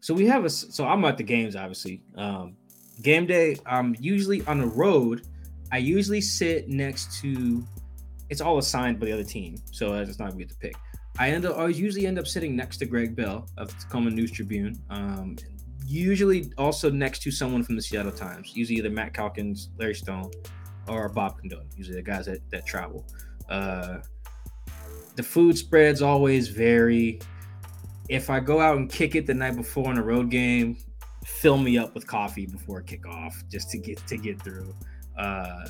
so 0.00 0.14
we 0.14 0.26
have 0.26 0.44
a 0.44 0.50
so 0.50 0.86
I'm 0.86 1.04
at 1.04 1.16
the 1.16 1.24
games 1.24 1.56
obviously. 1.56 2.02
Um, 2.16 2.56
game 3.02 3.26
day, 3.26 3.56
I'm 3.66 3.96
usually 3.98 4.44
on 4.46 4.60
the 4.60 4.66
road. 4.66 5.26
I 5.70 5.78
usually 5.78 6.20
sit 6.20 6.68
next 6.68 7.20
to. 7.20 7.64
It's 8.28 8.40
all 8.40 8.58
assigned 8.58 8.98
by 8.98 9.06
the 9.06 9.12
other 9.12 9.24
team, 9.24 9.56
so 9.72 9.94
it's 9.94 10.18
not 10.18 10.32
we 10.34 10.40
get 10.40 10.50
to 10.50 10.56
pick. 10.56 10.74
I 11.18 11.30
end 11.30 11.44
up 11.44 11.58
I 11.58 11.68
usually 11.68 12.06
end 12.06 12.18
up 12.18 12.26
sitting 12.26 12.56
next 12.56 12.78
to 12.78 12.86
Greg 12.86 13.14
Bell 13.14 13.46
of 13.58 13.68
the 13.68 13.74
Tacoma 13.82 14.10
News 14.10 14.30
Tribune. 14.30 14.80
Um, 14.90 15.36
usually 15.86 16.50
also 16.56 16.90
next 16.90 17.22
to 17.22 17.30
someone 17.30 17.62
from 17.62 17.76
the 17.76 17.82
Seattle 17.82 18.12
Times, 18.12 18.52
usually 18.54 18.78
either 18.78 18.90
Matt 18.90 19.12
Calkins, 19.14 19.70
Larry 19.78 19.94
Stone, 19.94 20.30
or 20.88 21.08
Bob 21.08 21.40
Condotta, 21.40 21.66
usually 21.76 21.96
the 21.96 22.02
guys 22.02 22.26
that, 22.26 22.38
that 22.50 22.66
travel. 22.66 23.06
Uh, 23.48 23.98
the 25.16 25.22
food 25.22 25.56
spreads 25.58 26.02
always 26.02 26.48
vary. 26.48 27.20
If 28.08 28.30
I 28.30 28.40
go 28.40 28.60
out 28.60 28.76
and 28.76 28.90
kick 28.90 29.14
it 29.14 29.26
the 29.26 29.34
night 29.34 29.56
before 29.56 29.90
in 29.90 29.98
a 29.98 30.02
road 30.02 30.30
game, 30.30 30.76
fill 31.24 31.58
me 31.58 31.78
up 31.78 31.94
with 31.94 32.06
coffee 32.06 32.46
before 32.46 32.82
kickoff 32.82 33.34
just 33.48 33.70
to 33.70 33.78
get 33.78 34.04
to 34.06 34.16
get 34.16 34.40
through. 34.42 34.74
Uh, 35.18 35.66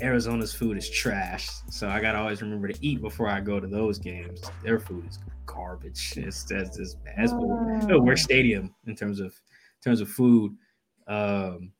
Arizona's 0.00 0.52
food 0.52 0.76
is 0.76 0.88
trash, 0.88 1.48
so 1.70 1.88
I 1.88 2.00
gotta 2.00 2.18
always 2.18 2.42
remember 2.42 2.68
to 2.68 2.86
eat 2.86 3.00
before 3.00 3.28
I 3.28 3.40
go 3.40 3.60
to 3.60 3.66
those 3.66 3.98
games. 3.98 4.42
Their 4.62 4.80
food 4.80 5.06
is 5.08 5.18
garbage. 5.46 6.14
It's 6.16 6.44
that's 6.44 6.94
bad 6.94 7.14
as 7.18 7.32
oh. 7.32 8.14
stadium 8.14 8.74
in 8.86 8.96
terms 8.96 9.20
of 9.20 9.26
in 9.26 9.82
terms 9.84 10.00
of 10.00 10.08
food. 10.08 10.56
Um, 11.06 11.72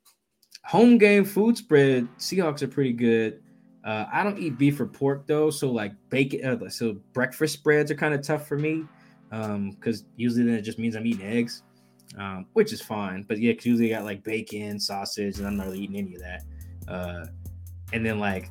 home 0.65 0.99
game 0.99 1.25
food 1.25 1.57
spread. 1.57 2.09
Seahawks 2.19 2.63
are 2.63 2.69
pretty 2.69 2.93
good. 2.93 3.42
Uh, 3.85 4.07
I 4.13 4.23
don't 4.23 4.39
eat 4.39 4.59
beef 4.59 4.81
or 4.81 4.87
pork 4.87 5.27
though, 5.27 5.51
so 5.51 5.71
like 5.71 5.93
bacon. 6.09 6.45
Uh, 6.45 6.69
so 6.69 6.97
breakfast 7.13 7.55
spreads 7.55 7.91
are 7.91 7.97
kind 7.97 8.15
of 8.15 8.23
tough 8.23 8.47
for 8.47 8.57
me 8.59 8.85
because 9.31 10.03
um, 10.03 10.07
usually 10.17 10.45
then 10.45 10.55
it 10.55 10.63
just 10.63 10.79
means 10.79 10.95
I'm 10.95 11.07
eating 11.07 11.27
eggs, 11.27 11.63
um, 12.19 12.47
which 12.53 12.73
is 12.73 12.81
fine. 12.81 13.25
But 13.27 13.39
yeah, 13.39 13.55
cause 13.55 13.67
usually 13.67 13.93
I 13.93 13.99
got 13.99 14.05
like 14.05 14.23
bacon, 14.23 14.79
sausage, 14.79 15.39
and 15.39 15.47
I'm 15.47 15.57
not 15.57 15.67
really 15.67 15.81
eating 15.81 15.97
any 15.97 16.15
of 16.15 16.21
that. 16.21 16.43
Uh, 16.87 17.27
and 17.93 18.07
then 18.07 18.19
like 18.19 18.51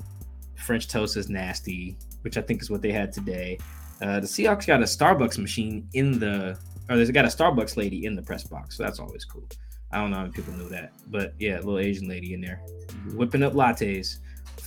French 0.56 0.88
toast 0.88 1.16
is 1.16 1.30
nasty, 1.30 1.98
which 2.22 2.38
I 2.38 2.42
think 2.42 2.62
is 2.62 2.70
what 2.70 2.82
they 2.82 2.92
had 2.92 3.14
today. 3.14 3.58
Uh, 4.02 4.20
the 4.20 4.28
Seahawks 4.28 4.66
got 4.66 4.82
a 4.82 4.86
Starbucks 4.86 5.38
machine 5.38 5.88
in 5.94 6.20
the, 6.20 6.60
or 6.90 6.98
they 6.98 7.12
got 7.12 7.26
a 7.26 7.30
Starbucks 7.30 7.78
lady 7.78 8.06
in 8.06 8.16
the 8.16 8.22
press 8.22 8.44
box, 8.44 8.78
so 8.78 8.84
that's 8.84 9.00
always 9.00 9.24
cool. 9.24 9.48
I 9.92 9.98
don't 9.98 10.10
know 10.10 10.18
how 10.18 10.28
people 10.28 10.54
know 10.54 10.70
that, 10.70 10.94
but 11.08 11.34
yeah, 11.38 11.58
little 11.58 11.78
Asian 11.78 12.08
lady 12.08 12.34
in 12.34 12.42
there 12.42 12.64
whipping 13.14 13.44
up 13.44 13.54
lattes 13.54 14.20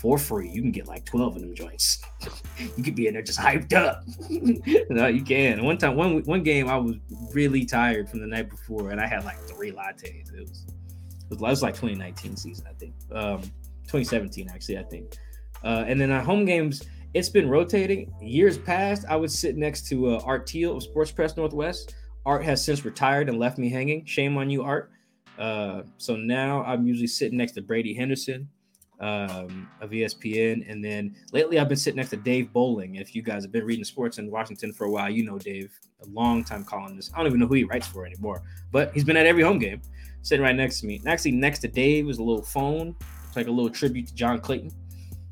for 0.04 0.18
free. 0.18 0.50
You 0.50 0.60
can 0.60 0.70
get 0.70 0.86
like 0.86 1.06
12 1.06 1.36
of 1.36 1.40
them 1.40 1.54
joints. 1.54 2.02
you 2.76 2.84
could 2.84 2.94
be 2.94 3.06
in 3.06 3.14
there 3.14 3.22
just 3.22 3.38
hyped 3.38 3.72
up. 3.72 4.04
no, 4.90 5.06
you 5.06 5.22
can. 5.22 5.64
One 5.64 5.78
time, 5.78 5.96
one 5.96 6.22
one 6.24 6.42
game, 6.42 6.68
I 6.68 6.76
was 6.76 6.96
really 7.32 7.64
tired 7.64 8.10
from 8.10 8.20
the 8.20 8.26
night 8.26 8.50
before, 8.50 8.90
and 8.90 9.00
I 9.00 9.06
had 9.06 9.24
like 9.24 9.38
three 9.38 9.72
lattes. 9.72 10.04
It 10.04 10.26
was 10.42 10.66
it 10.68 11.30
was, 11.30 11.38
it 11.38 11.40
was 11.40 11.62
like 11.62 11.72
2019 11.72 12.36
season, 12.36 12.66
I 12.68 12.74
think. 12.74 12.92
Um, 13.12 13.40
2017 13.84 14.50
actually, 14.50 14.76
I 14.76 14.82
think. 14.82 15.16
Uh, 15.64 15.84
and 15.86 15.98
then 15.98 16.10
on 16.10 16.22
home 16.22 16.44
games, 16.44 16.82
it's 17.14 17.30
been 17.30 17.48
rotating. 17.48 18.12
Years 18.20 18.58
past, 18.58 19.06
I 19.08 19.16
would 19.16 19.30
sit 19.30 19.56
next 19.56 19.88
to 19.88 20.16
uh, 20.16 20.20
Art 20.22 20.46
Thiel 20.46 20.76
of 20.76 20.82
Sports 20.82 21.12
Press 21.12 21.34
Northwest. 21.34 21.94
Art 22.26 22.44
has 22.44 22.62
since 22.62 22.84
retired 22.84 23.30
and 23.30 23.38
left 23.38 23.56
me 23.56 23.70
hanging. 23.70 24.04
Shame 24.04 24.36
on 24.36 24.50
you, 24.50 24.64
Art. 24.64 24.90
Uh, 25.38 25.84
so 25.96 26.14
now 26.14 26.62
I'm 26.64 26.86
usually 26.86 27.06
sitting 27.06 27.38
next 27.38 27.52
to 27.52 27.62
Brady 27.62 27.94
Henderson 27.94 28.50
um, 29.00 29.68
of 29.80 29.90
ESPN. 29.90 30.70
And 30.70 30.84
then 30.84 31.14
lately 31.32 31.58
I've 31.58 31.68
been 31.68 31.76
sitting 31.76 31.96
next 31.96 32.10
to 32.10 32.16
Dave 32.16 32.52
Boling. 32.52 32.96
If 32.96 33.14
you 33.14 33.22
guys 33.22 33.42
have 33.42 33.52
been 33.52 33.64
reading 33.64 33.84
sports 33.84 34.18
in 34.18 34.30
Washington 34.30 34.72
for 34.72 34.84
a 34.84 34.90
while, 34.90 35.10
you 35.10 35.24
know 35.24 35.38
Dave, 35.38 35.78
a 36.02 36.06
long 36.06 36.44
time 36.44 36.64
columnist. 36.64 37.12
I 37.14 37.18
don't 37.18 37.26
even 37.26 37.40
know 37.40 37.46
who 37.46 37.54
he 37.54 37.64
writes 37.64 37.86
for 37.86 38.06
anymore, 38.06 38.42
but 38.70 38.92
he's 38.92 39.04
been 39.04 39.16
at 39.16 39.26
every 39.26 39.42
home 39.42 39.58
game, 39.58 39.80
sitting 40.22 40.44
right 40.44 40.56
next 40.56 40.80
to 40.80 40.86
me. 40.86 40.96
And 40.96 41.08
actually, 41.08 41.32
next 41.32 41.60
to 41.60 41.68
Dave 41.68 42.08
is 42.08 42.18
a 42.18 42.22
little 42.22 42.44
phone. 42.44 42.94
It's 43.26 43.36
like 43.36 43.46
a 43.46 43.50
little 43.50 43.70
tribute 43.70 44.08
to 44.08 44.14
John 44.14 44.40
Clayton. 44.40 44.70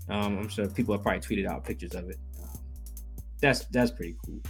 Um, 0.09 0.39
I'm 0.39 0.49
sure 0.49 0.69
people 0.69 0.95
have 0.95 1.03
probably 1.03 1.21
tweeted 1.21 1.47
out 1.47 1.65
pictures 1.65 1.95
of 1.95 2.09
it. 2.11 2.19
That's 3.41 3.65
that's 3.67 3.91
pretty 3.91 4.17
cool. 4.25 4.41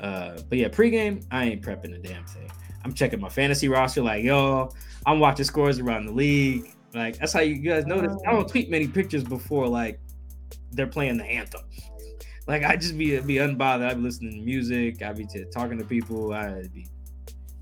Uh, 0.00 0.40
but 0.48 0.58
yeah, 0.58 0.68
pregame, 0.68 1.24
I 1.30 1.44
ain't 1.44 1.62
prepping 1.62 1.94
a 1.94 1.98
damn 1.98 2.24
thing. 2.24 2.50
I'm 2.84 2.94
checking 2.94 3.20
my 3.20 3.28
fantasy 3.28 3.68
roster, 3.68 4.02
like 4.02 4.24
yo, 4.24 4.70
I'm 5.06 5.20
watching 5.20 5.44
scores 5.44 5.78
around 5.78 6.06
the 6.06 6.12
league. 6.12 6.74
Like 6.94 7.18
that's 7.18 7.32
how 7.32 7.40
you 7.40 7.56
guys 7.56 7.86
notice. 7.86 8.16
I 8.26 8.32
don't 8.32 8.48
tweet 8.48 8.70
many 8.70 8.88
pictures 8.88 9.24
before 9.24 9.68
like 9.68 10.00
they're 10.72 10.86
playing 10.86 11.18
the 11.18 11.24
anthem. 11.24 11.62
Like 12.46 12.64
I 12.64 12.76
just 12.76 12.98
be 12.98 13.18
be 13.20 13.36
unbothered. 13.36 13.88
I'd 13.88 13.96
be 13.96 14.02
listening 14.02 14.32
to 14.32 14.40
music. 14.40 15.02
I'd 15.02 15.16
be 15.16 15.26
t- 15.26 15.44
talking 15.52 15.78
to 15.78 15.84
people. 15.84 16.32
I'd 16.32 16.72
be 16.72 16.86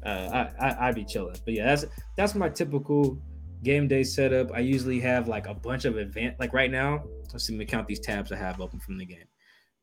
uh, 0.04 0.50
I, 0.60 0.68
I 0.68 0.86
would 0.86 0.94
be 0.94 1.04
chilling. 1.04 1.36
But 1.44 1.54
yeah, 1.54 1.66
that's 1.66 1.84
that's 2.16 2.34
my 2.34 2.48
typical 2.48 3.18
game 3.62 3.88
day 3.88 4.04
setup. 4.04 4.52
I 4.54 4.60
usually 4.60 5.00
have 5.00 5.28
like 5.28 5.46
a 5.46 5.54
bunch 5.54 5.84
of 5.84 5.98
event. 5.98 6.36
Like 6.38 6.52
right 6.52 6.70
now, 6.70 7.04
let's 7.32 7.44
see. 7.44 7.52
Let 7.52 7.58
me 7.58 7.66
count 7.66 7.86
these 7.86 8.00
tabs 8.00 8.32
I 8.32 8.36
have 8.36 8.60
open 8.60 8.80
from 8.80 8.96
the 8.98 9.04
game. 9.04 9.24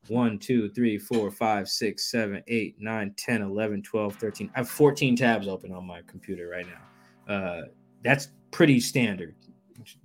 1, 0.07 0.37
2, 0.37 0.69
3, 0.69 0.97
4, 0.99 1.31
5, 1.31 1.67
6, 1.67 2.11
7, 2.11 2.43
8, 2.47 2.75
9, 2.79 3.13
10, 3.17 3.41
11, 3.41 3.81
12, 3.81 4.15
13. 4.15 4.51
I 4.53 4.59
have 4.59 4.69
14 4.69 5.15
tabs 5.15 5.47
open 5.47 5.71
on 5.71 5.85
my 5.85 6.01
computer 6.05 6.47
right 6.47 6.67
now. 6.67 7.33
Uh, 7.33 7.61
that's 8.05 8.29
pretty 8.51 8.79
standard 8.79 9.35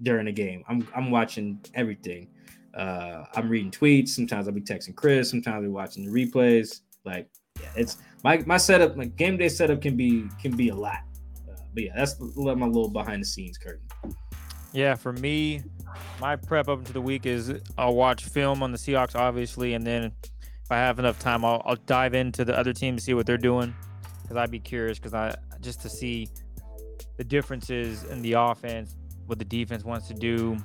during 0.03 0.27
a 0.27 0.33
game. 0.33 0.65
I'm, 0.69 0.89
I'm 0.97 1.11
watching 1.11 1.61
everything. 1.75 2.29
Uh, 2.75 3.25
I'm 3.35 3.49
reading 3.49 3.71
tweets. 3.71 4.09
Sometimes 4.09 4.49
I'll 4.49 4.55
be 4.55 4.61
texting 4.61 4.97
Chris. 4.97 5.31
Sometimes 5.31 5.57
I'll 5.57 5.63
be 5.63 5.69
watching 5.69 6.05
the 6.05 6.11
replays. 6.11 6.81
Like, 7.05 7.29
yeah, 7.61 7.69
it's 7.77 7.99
my 8.25 8.39
my 8.47 8.57
setup. 8.57 8.97
My 8.97 9.05
game 9.05 9.37
day 9.37 9.49
setup 9.49 9.83
can 9.83 9.97
be 9.97 10.29
can 10.41 10.57
be 10.57 10.69
a 10.71 10.75
lot. 10.75 11.01
Uh, 11.49 11.57
but 11.75 11.83
yeah, 11.83 11.93
that's 11.97 12.19
my 12.19 12.67
little 12.67 12.89
behind 12.89 13.23
the 13.23 13.27
scenes 13.27 13.59
curtain. 13.59 13.87
Yeah, 14.73 14.95
for 14.95 15.13
me, 15.13 15.63
my 16.21 16.37
prep 16.37 16.69
up 16.69 16.79
into 16.79 16.93
the 16.93 17.01
week 17.01 17.27
is 17.27 17.53
I'll 17.77 17.97
watch 17.97 18.25
film 18.25 18.63
on 18.63 18.71
the 18.71 18.79
Seahawks, 18.79 19.17
obviously, 19.17 19.75
and 19.75 19.85
then 19.85 20.13
if 20.25 20.71
I 20.71 20.77
have 20.77 21.01
enough 21.01 21.19
time, 21.19 21.45
I'll, 21.45 21.61
I'll 21.65 21.77
dive 21.87 22.15
into 22.15 22.45
the 22.45 22.57
other 22.57 22.73
team 22.73 22.95
to 22.97 23.03
see 23.03 23.15
what 23.15 23.27
they're 23.27 23.37
doing 23.37 23.75
because 24.23 24.37
I'd 24.37 24.53
be 24.53 24.61
curious 24.61 24.99
because 24.99 25.13
I 25.13 25.35
just 25.61 25.83
to 25.83 25.89
see 25.89 26.29
the 27.21 27.25
differences 27.25 28.05
in 28.05 28.23
the 28.23 28.33
offense, 28.33 28.97
what 29.27 29.39
the 29.39 29.45
defense 29.45 29.85
wants 29.85 30.09
to 30.09 30.15
do. 30.15 30.57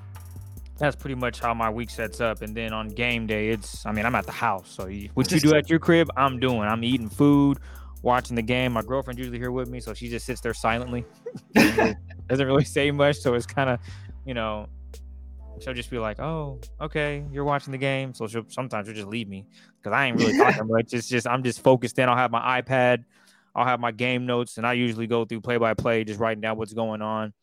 That's 0.77 0.95
pretty 0.95 1.15
much 1.15 1.41
how 1.41 1.53
my 1.53 1.69
week 1.69 1.90
sets 1.90 2.22
up. 2.22 2.41
And 2.41 2.56
then 2.56 2.72
on 2.72 2.88
game 2.88 3.27
day, 3.27 3.49
it's 3.49 3.86
I 3.86 3.91
mean 3.91 4.06
I'm 4.06 4.15
at 4.15 4.26
the 4.26 4.32
house, 4.32 4.72
so 4.72 4.88
you, 4.88 5.10
what 5.15 5.30
you 5.34 5.41
do 5.41 5.53
at 5.53 5.69
your 5.69 5.80
crib, 5.80 6.10
I'm 6.15 6.40
doing. 6.40 6.61
I'm 6.61 6.82
eating 6.86 7.10
food, 7.10 7.60
watching 8.03 8.38
the 8.38 8.41
game. 8.41 8.72
My 8.72 8.84
girlfriend's 8.84 9.19
usually 9.19 9.38
here 9.38 9.52
with 9.52 9.68
me, 9.68 9.82
so 9.82 9.94
she 9.94 10.07
just 10.07 10.26
sits 10.26 10.40
there 10.40 10.53
silently. 10.53 11.03
doesn't 11.53 12.48
really 12.48 12.64
say 12.64 12.90
much, 12.90 13.18
so 13.18 13.34
it's 13.34 13.45
kind 13.45 13.69
of, 13.69 13.82
you 14.26 14.34
know, 14.34 14.69
she'll 15.60 15.73
just 15.73 15.90
be 15.90 15.99
like, 15.99 16.22
"Oh, 16.22 16.61
okay, 16.80 17.26
you're 17.34 17.44
watching 17.44 17.73
the 17.73 17.77
game." 17.77 18.14
So 18.14 18.27
she'll 18.27 18.45
sometimes 18.48 18.88
she'll 18.88 18.95
just 18.95 19.10
leave 19.10 19.27
me 19.27 19.45
because 19.77 19.91
I 19.91 20.06
ain't 20.06 20.18
really 20.18 20.38
talking 20.38 20.68
much. 20.72 20.94
It's 20.94 21.10
just 21.10 21.27
I'm 21.27 21.44
just 21.44 21.61
focused 21.61 21.99
in. 21.99 22.07
I'll 22.07 22.15
have 22.15 22.32
my 22.32 22.61
iPad, 22.61 23.03
I'll 23.56 23.65
have 23.65 23.80
my 23.80 23.91
game 23.91 24.26
notes, 24.26 24.57
and 24.57 24.68
I 24.68 24.73
usually 24.73 25.07
go 25.07 25.26
through 25.26 25.41
play 25.41 25.57
by 25.57 25.73
play, 25.73 26.03
just 26.03 26.19
writing 26.19 26.41
down 26.41 26.57
what's 26.57 26.73
going 26.73 27.02
on. 27.02 27.34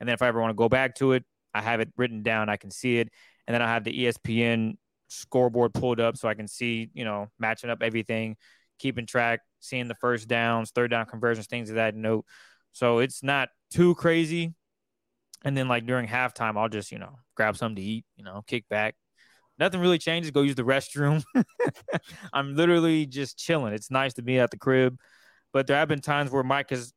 And 0.00 0.08
then 0.08 0.14
if 0.14 0.22
I 0.22 0.28
ever 0.28 0.40
want 0.40 0.50
to 0.50 0.54
go 0.54 0.68
back 0.68 0.94
to 0.96 1.12
it, 1.12 1.24
I 1.52 1.60
have 1.60 1.80
it 1.80 1.90
written 1.96 2.22
down. 2.22 2.48
I 2.48 2.56
can 2.56 2.70
see 2.70 2.98
it, 2.98 3.08
and 3.46 3.54
then 3.54 3.62
I 3.62 3.66
have 3.66 3.84
the 3.84 4.04
ESPN 4.04 4.76
scoreboard 5.08 5.74
pulled 5.74 6.00
up 6.00 6.16
so 6.16 6.28
I 6.28 6.34
can 6.34 6.48
see, 6.48 6.90
you 6.94 7.04
know, 7.04 7.28
matching 7.38 7.70
up 7.70 7.82
everything, 7.82 8.36
keeping 8.78 9.06
track, 9.06 9.40
seeing 9.60 9.88
the 9.88 9.94
first 9.94 10.28
downs, 10.28 10.70
third 10.70 10.90
down 10.90 11.06
conversions, 11.06 11.46
things 11.46 11.70
of 11.70 11.76
that 11.76 11.94
note. 11.94 12.24
So 12.72 12.98
it's 12.98 13.22
not 13.22 13.48
too 13.70 13.94
crazy. 13.94 14.54
And 15.44 15.56
then 15.56 15.68
like 15.68 15.86
during 15.86 16.06
halftime, 16.06 16.56
I'll 16.56 16.68
just, 16.68 16.92
you 16.92 16.98
know, 16.98 17.18
grab 17.36 17.56
something 17.56 17.76
to 17.76 17.82
eat, 17.82 18.04
you 18.16 18.24
know, 18.24 18.42
kick 18.46 18.68
back. 18.68 18.94
Nothing 19.58 19.80
really 19.80 19.98
changes. 19.98 20.30
Go 20.30 20.42
use 20.42 20.54
the 20.54 20.62
restroom. 20.62 21.24
I'm 22.32 22.54
literally 22.54 23.06
just 23.06 23.38
chilling. 23.38 23.72
It's 23.72 23.90
nice 23.90 24.14
to 24.14 24.22
be 24.22 24.38
at 24.38 24.50
the 24.50 24.58
crib. 24.58 24.98
But 25.58 25.66
there 25.66 25.76
have 25.76 25.88
been 25.88 26.00
times 26.00 26.30
where 26.30 26.44
Mike 26.44 26.70
has 26.70 26.92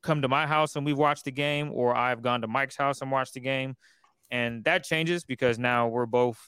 come 0.00 0.22
to 0.22 0.28
my 0.28 0.46
house 0.46 0.76
and 0.76 0.86
we've 0.86 0.96
watched 0.96 1.24
the 1.24 1.32
game, 1.32 1.72
or 1.72 1.92
I've 1.92 2.22
gone 2.22 2.42
to 2.42 2.46
Mike's 2.46 2.76
house 2.76 3.02
and 3.02 3.10
watched 3.10 3.34
the 3.34 3.40
game. 3.40 3.74
And 4.30 4.62
that 4.62 4.84
changes 4.84 5.24
because 5.24 5.58
now 5.58 5.88
we're 5.88 6.06
both 6.06 6.38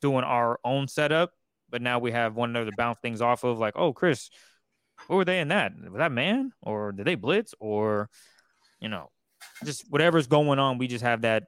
doing 0.00 0.22
our 0.22 0.60
own 0.62 0.86
setup, 0.86 1.32
but 1.68 1.82
now 1.82 1.98
we 1.98 2.12
have 2.12 2.36
one 2.36 2.50
another 2.50 2.70
to 2.70 2.76
bounce 2.76 3.00
things 3.02 3.20
off 3.20 3.42
of. 3.42 3.58
Like, 3.58 3.74
oh, 3.74 3.92
Chris, 3.92 4.30
what 5.08 5.16
were 5.16 5.24
they 5.24 5.40
in 5.40 5.48
that? 5.48 5.72
Was 5.90 5.98
that 5.98 6.12
man? 6.12 6.52
Or 6.62 6.92
did 6.92 7.04
they 7.04 7.16
blitz? 7.16 7.52
Or, 7.58 8.08
you 8.78 8.88
know, 8.88 9.10
just 9.64 9.90
whatever's 9.90 10.28
going 10.28 10.60
on, 10.60 10.78
we 10.78 10.86
just 10.86 11.02
have 11.02 11.22
that 11.22 11.46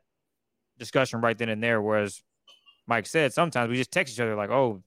discussion 0.80 1.20
right 1.20 1.38
then 1.38 1.48
and 1.48 1.62
there. 1.62 1.80
Whereas 1.80 2.20
Mike 2.88 3.06
said, 3.06 3.32
sometimes 3.32 3.70
we 3.70 3.76
just 3.76 3.92
text 3.92 4.14
each 4.14 4.20
other 4.20 4.34
like, 4.34 4.51
"Oh, 4.51 4.82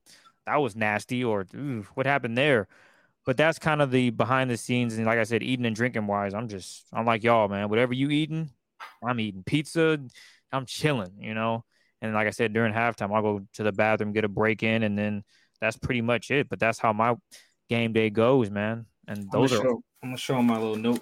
that 0.46 0.58
was 0.58 0.76
nasty," 0.76 1.24
or 1.24 1.46
"What 1.94 2.06
happened 2.06 2.38
there?" 2.38 2.68
But 3.26 3.38
that's 3.38 3.60
kind 3.60 3.82
of 3.82 3.92
the 3.92 4.10
behind 4.10 4.50
the 4.50 4.58
scenes. 4.58 4.96
And 4.96 5.06
like 5.06 5.20
I 5.20 5.24
said, 5.24 5.44
eating 5.44 5.66
and 5.66 5.76
drinking 5.76 6.08
wise, 6.08 6.34
I'm 6.34 6.48
just 6.48 6.86
I'm 6.92 7.06
like 7.06 7.24
y'all, 7.24 7.48
man. 7.48 7.70
Whatever 7.70 7.94
you 7.94 8.10
eating, 8.10 8.50
I'm 9.04 9.20
eating 9.20 9.44
pizza. 9.44 10.00
I'm 10.52 10.66
chilling, 10.66 11.14
you 11.20 11.34
know. 11.34 11.64
And 12.02 12.14
like 12.14 12.28
I 12.28 12.32
said, 12.32 12.54
during 12.54 12.74
halftime, 12.74 13.16
I'll 13.16 13.22
go 13.22 13.42
to 13.54 13.64
the 13.64 13.72
bathroom, 13.72 14.12
get 14.12 14.26
a 14.26 14.30
break 14.30 14.62
in, 14.62 14.84
and 14.84 14.98
then 14.98 15.24
that's 15.62 15.78
pretty 15.78 16.02
much 16.02 16.32
it. 16.32 16.50
But 16.50 16.60
that's 16.60 16.80
how 16.80 16.92
my 16.92 17.16
game 17.70 17.94
day 17.94 18.10
goes, 18.10 18.50
man. 18.50 18.86
And 19.08 19.32
those 19.32 19.54
I'm 19.54 19.60
are. 19.60 19.64
Show, 19.64 19.84
I'm 20.04 20.10
gonna 20.10 20.18
show 20.18 20.36
them 20.36 20.48
my 20.48 20.58
little 20.58 20.76
note 20.76 21.02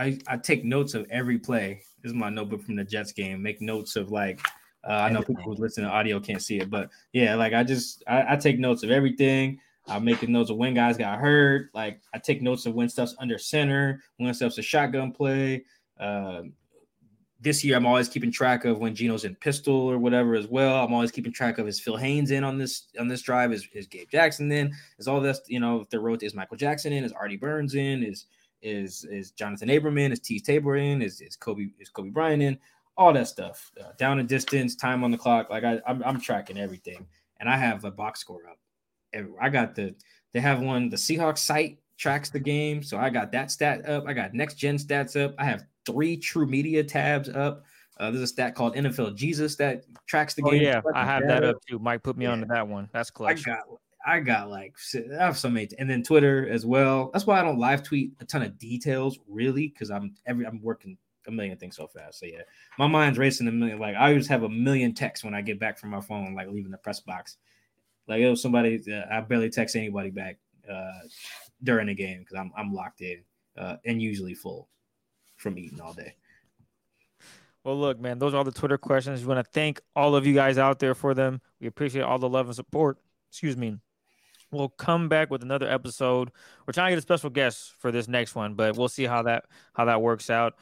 I, 0.00 0.18
I 0.26 0.38
take 0.38 0.64
notes 0.64 0.94
of 0.94 1.06
every 1.10 1.38
play. 1.38 1.82
This 2.02 2.10
is 2.10 2.16
my 2.16 2.30
notebook 2.30 2.62
from 2.62 2.76
the 2.76 2.84
Jets 2.84 3.12
game. 3.12 3.42
Make 3.42 3.60
notes 3.60 3.96
of 3.96 4.10
like 4.10 4.40
uh, 4.88 4.92
I 4.92 5.10
know 5.10 5.20
people 5.20 5.42
who 5.44 5.54
listen 5.54 5.84
to 5.84 5.90
audio 5.90 6.18
can't 6.18 6.42
see 6.42 6.58
it, 6.58 6.70
but 6.70 6.88
yeah, 7.12 7.34
like 7.34 7.52
I 7.52 7.62
just 7.62 8.02
I, 8.06 8.32
I 8.32 8.36
take 8.36 8.58
notes 8.58 8.82
of 8.82 8.90
everything. 8.90 9.60
I'm 9.90 10.04
making 10.04 10.32
notes 10.32 10.50
of 10.50 10.56
when 10.56 10.74
guys 10.74 10.96
got 10.96 11.18
hurt. 11.18 11.70
Like 11.74 12.00
I 12.14 12.18
take 12.18 12.42
notes 12.42 12.66
of 12.66 12.74
when 12.74 12.88
stuff's 12.88 13.14
under 13.18 13.38
center, 13.38 14.02
when 14.18 14.32
stuff's 14.32 14.58
a 14.58 14.62
shotgun 14.62 15.12
play. 15.12 15.64
Uh, 15.98 16.42
this 17.40 17.64
year, 17.64 17.76
I'm 17.76 17.86
always 17.86 18.08
keeping 18.08 18.30
track 18.30 18.66
of 18.66 18.78
when 18.78 18.94
Geno's 18.94 19.24
in 19.24 19.34
pistol 19.34 19.74
or 19.74 19.98
whatever 19.98 20.34
as 20.34 20.46
well. 20.46 20.84
I'm 20.84 20.92
always 20.92 21.10
keeping 21.10 21.32
track 21.32 21.58
of 21.58 21.66
is 21.66 21.80
Phil 21.80 21.96
Haynes 21.96 22.30
in 22.30 22.44
on 22.44 22.58
this 22.58 22.88
on 22.98 23.08
this 23.08 23.22
drive? 23.22 23.52
Is, 23.52 23.66
is 23.72 23.86
Gabe 23.86 24.08
Jackson 24.10 24.52
in? 24.52 24.74
Is 24.98 25.08
all 25.08 25.20
this 25.20 25.40
you 25.46 25.58
know? 25.58 25.80
If 25.80 25.90
the 25.90 26.00
road 26.00 26.22
is 26.22 26.34
Michael 26.34 26.58
Jackson 26.58 26.92
in? 26.92 27.02
Is 27.02 27.12
Artie 27.12 27.38
Burns 27.38 27.74
in? 27.74 28.04
Is 28.04 28.26
is 28.62 29.04
is 29.04 29.30
Jonathan 29.30 29.70
Abram 29.70 29.96
in? 29.96 30.12
Is 30.12 30.20
T. 30.20 30.38
Tabor 30.38 30.76
in? 30.76 31.00
Is 31.00 31.20
is 31.22 31.36
Coby 31.36 31.72
is 31.78 31.90
Coby 31.90 32.12
Bryant 32.12 32.42
in? 32.42 32.58
All 32.96 33.12
that 33.14 33.28
stuff. 33.28 33.72
Uh, 33.80 33.92
down 33.96 34.18
and 34.18 34.28
distance, 34.28 34.76
time 34.76 35.02
on 35.02 35.10
the 35.10 35.16
clock. 35.16 35.48
Like 35.48 35.64
I, 35.64 35.80
I'm, 35.86 36.02
I'm 36.04 36.20
tracking 36.20 36.58
everything, 36.58 37.06
and 37.38 37.48
I 37.48 37.56
have 37.56 37.84
a 37.84 37.90
box 37.90 38.20
score 38.20 38.46
up. 38.50 38.58
Everywhere. 39.12 39.42
I 39.42 39.48
got 39.48 39.74
the 39.74 39.94
they 40.32 40.40
have 40.40 40.60
one. 40.60 40.88
The 40.88 40.96
Seahawks 40.96 41.38
site 41.38 41.78
tracks 41.96 42.30
the 42.30 42.40
game, 42.40 42.82
so 42.82 42.98
I 42.98 43.10
got 43.10 43.32
that 43.32 43.50
stat 43.50 43.88
up. 43.88 44.04
I 44.06 44.12
got 44.12 44.34
next 44.34 44.54
gen 44.54 44.78
stats 44.78 45.22
up. 45.22 45.34
I 45.38 45.44
have 45.44 45.64
three 45.84 46.16
TruMedia 46.16 46.86
tabs 46.86 47.28
up. 47.28 47.64
Uh, 47.98 48.10
there's 48.10 48.22
a 48.22 48.26
stat 48.26 48.54
called 48.54 48.74
NFL 48.74 49.14
Jesus 49.14 49.56
that 49.56 49.84
tracks 50.06 50.34
the 50.34 50.42
oh, 50.44 50.50
game. 50.50 50.62
yeah, 50.62 50.80
I 50.94 51.04
have 51.04 51.26
that 51.26 51.44
up 51.44 51.56
too. 51.68 51.78
Mike 51.78 52.02
put 52.02 52.16
me 52.16 52.24
yeah. 52.24 52.32
onto 52.32 52.46
that 52.46 52.66
one. 52.66 52.88
That's 52.92 53.10
clutch. 53.10 53.46
I 53.46 53.50
got, 53.50 53.64
I 54.06 54.20
got 54.20 54.48
like 54.48 54.74
I 54.94 55.22
have 55.22 55.36
so 55.36 55.50
many, 55.50 55.68
and 55.78 55.90
then 55.90 56.02
Twitter 56.02 56.48
as 56.48 56.64
well. 56.64 57.10
That's 57.12 57.26
why 57.26 57.38
I 57.38 57.42
don't 57.42 57.58
live 57.58 57.82
tweet 57.82 58.12
a 58.20 58.24
ton 58.24 58.42
of 58.42 58.58
details, 58.58 59.18
really, 59.28 59.68
because 59.68 59.90
I'm 59.90 60.14
every 60.26 60.46
I'm 60.46 60.62
working 60.62 60.96
a 61.26 61.30
million 61.30 61.58
things 61.58 61.76
so 61.76 61.86
fast. 61.86 62.20
So 62.20 62.26
yeah, 62.26 62.42
my 62.78 62.86
mind's 62.86 63.18
racing 63.18 63.48
a 63.48 63.52
million. 63.52 63.78
Like 63.78 63.96
I 63.96 64.14
just 64.14 64.30
have 64.30 64.44
a 64.44 64.48
million 64.48 64.94
texts 64.94 65.22
when 65.22 65.34
I 65.34 65.42
get 65.42 65.60
back 65.60 65.78
from 65.78 65.90
my 65.90 66.00
phone, 66.00 66.34
like 66.34 66.48
leaving 66.48 66.70
the 66.70 66.78
press 66.78 67.00
box. 67.00 67.36
Like 68.10 68.22
it 68.22 68.28
was 68.28 68.42
somebody, 68.42 68.82
uh, 68.92 69.02
I 69.08 69.20
barely 69.20 69.50
text 69.50 69.76
anybody 69.76 70.10
back 70.10 70.38
uh, 70.68 70.98
during 71.62 71.86
the 71.86 71.94
game 71.94 72.18
because 72.18 72.36
I'm 72.36 72.50
I'm 72.56 72.74
locked 72.74 73.02
in 73.02 73.22
uh, 73.56 73.76
and 73.86 74.02
usually 74.02 74.34
full 74.34 74.68
from 75.36 75.56
eating 75.56 75.80
all 75.80 75.92
day. 75.92 76.16
Well, 77.62 77.78
look, 77.78 78.00
man, 78.00 78.18
those 78.18 78.34
are 78.34 78.38
all 78.38 78.44
the 78.44 78.50
Twitter 78.50 78.78
questions. 78.78 79.20
We 79.20 79.28
want 79.28 79.44
to 79.46 79.50
thank 79.52 79.80
all 79.94 80.16
of 80.16 80.26
you 80.26 80.34
guys 80.34 80.58
out 80.58 80.80
there 80.80 80.96
for 80.96 81.14
them. 81.14 81.40
We 81.60 81.68
appreciate 81.68 82.02
all 82.02 82.18
the 82.18 82.28
love 82.28 82.46
and 82.46 82.56
support. 82.56 82.98
Excuse 83.30 83.56
me. 83.56 83.76
We'll 84.50 84.70
come 84.70 85.08
back 85.08 85.30
with 85.30 85.44
another 85.44 85.70
episode. 85.70 86.32
We're 86.66 86.72
trying 86.72 86.88
to 86.88 86.96
get 86.96 86.98
a 86.98 87.02
special 87.02 87.30
guest 87.30 87.74
for 87.78 87.92
this 87.92 88.08
next 88.08 88.34
one, 88.34 88.54
but 88.54 88.76
we'll 88.76 88.88
see 88.88 89.04
how 89.04 89.22
that 89.22 89.44
how 89.72 89.84
that 89.84 90.02
works 90.02 90.30
out. 90.30 90.54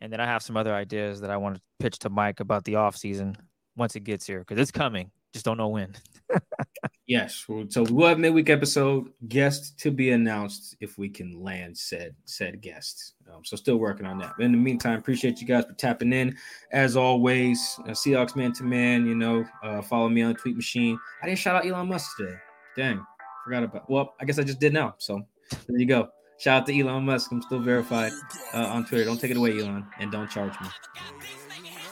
And 0.00 0.12
then 0.12 0.20
I 0.20 0.26
have 0.26 0.42
some 0.42 0.56
other 0.56 0.72
ideas 0.72 1.20
that 1.22 1.30
I 1.30 1.36
want 1.36 1.56
to 1.56 1.62
pitch 1.80 1.98
to 2.00 2.10
Mike 2.10 2.38
about 2.38 2.64
the 2.64 2.76
off 2.76 2.96
season 2.96 3.36
once 3.76 3.96
it 3.96 4.04
gets 4.04 4.24
here 4.24 4.38
because 4.38 4.58
it's 4.58 4.70
coming. 4.70 5.10
Just 5.32 5.44
don't 5.44 5.56
know 5.56 5.68
when. 5.68 5.96
yes. 7.06 7.44
So 7.68 7.82
we 7.82 7.92
will 7.92 8.08
have 8.08 8.18
midweek 8.18 8.50
episode 8.50 9.08
guest 9.28 9.78
to 9.80 9.90
be 9.90 10.12
announced 10.12 10.76
if 10.80 10.98
we 10.98 11.08
can 11.08 11.42
land 11.42 11.76
said 11.76 12.14
said 12.24 12.60
guests. 12.60 13.14
Um, 13.32 13.44
so 13.44 13.56
still 13.56 13.76
working 13.76 14.06
on 14.06 14.18
that. 14.18 14.34
But 14.36 14.46
in 14.46 14.52
the 14.52 14.58
meantime, 14.58 14.98
appreciate 14.98 15.40
you 15.40 15.46
guys 15.46 15.64
for 15.64 15.74
tapping 15.74 16.12
in. 16.12 16.36
As 16.72 16.96
always, 16.96 17.78
uh, 17.84 17.90
Seahawks 17.90 18.36
man 18.36 18.52
to 18.54 18.64
man. 18.64 19.06
You 19.06 19.14
know, 19.14 19.44
uh, 19.62 19.82
follow 19.82 20.08
me 20.08 20.22
on 20.22 20.32
the 20.32 20.38
tweet 20.38 20.56
machine. 20.56 20.98
I 21.22 21.26
didn't 21.26 21.38
shout 21.38 21.56
out 21.56 21.66
Elon 21.66 21.88
Musk 21.88 22.16
today. 22.16 22.36
Dang, 22.76 23.04
forgot 23.44 23.64
about. 23.64 23.90
Well, 23.90 24.14
I 24.20 24.24
guess 24.24 24.38
I 24.38 24.42
just 24.42 24.60
did 24.60 24.72
now. 24.72 24.94
So 24.98 25.22
there 25.50 25.78
you 25.78 25.86
go. 25.86 26.08
Shout 26.38 26.62
out 26.62 26.66
to 26.66 26.78
Elon 26.78 27.04
Musk. 27.04 27.30
I'm 27.30 27.42
still 27.42 27.60
verified 27.60 28.12
uh, 28.52 28.66
on 28.66 28.84
Twitter. 28.84 29.04
Don't 29.04 29.20
take 29.20 29.30
it 29.30 29.36
away, 29.36 29.60
Elon, 29.60 29.86
and 30.00 30.10
don't 30.10 30.28
charge 30.28 30.52
me. 30.60 30.68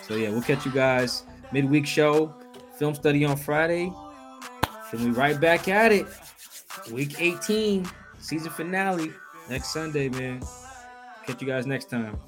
So 0.07 0.17
yeah, 0.17 0.31
we'll 0.31 0.43
catch 0.43 0.67
you 0.67 0.73
guys 0.73 1.23
midweek 1.53 1.87
show 1.87 2.35
film 2.79 2.95
study 2.95 3.25
on 3.25 3.37
Friday. 3.37 3.93
Then 4.93 5.05
we 5.05 5.11
right 5.11 5.41
back 5.41 5.69
at 5.69 5.93
it. 5.93 6.07
Week 6.91 7.21
18, 7.21 7.87
season 8.19 8.51
finale 8.51 9.13
next 9.49 9.73
Sunday, 9.73 10.09
man. 10.09 10.43
Catch 11.27 11.41
you 11.43 11.49
guys 11.49 11.67
next 11.67 11.91
time. 11.91 12.19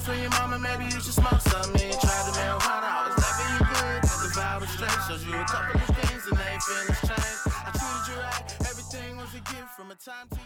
for 0.00 0.14
your 0.14 0.30
mama, 0.30 0.58
maybe 0.58 0.84
you 0.84 0.90
should 0.90 1.12
smoke 1.12 1.40
try 2.00 2.18
the 2.24 2.32
marijuana. 2.40 2.88
I 2.88 3.06
was 3.06 3.16
loving 3.20 3.50
you 3.52 3.62
good, 3.68 4.02
the 4.02 4.28
vibe 4.34 4.60
was 4.60 4.70
straight. 4.70 5.26
You 5.26 5.34
a 5.34 5.44
couple 5.44 5.80
of 5.80 5.90
things 5.96 6.22
and 6.30 6.38
they. 6.38 6.56
I 7.46 7.70
treated 7.76 8.06
you 8.08 8.16
right, 8.20 8.44
everything 8.70 9.16
was 9.16 9.34
a 9.34 9.42
gift 9.52 9.70
from 9.76 9.90
a 9.90 9.94
time 9.94 10.26
to 10.30 10.39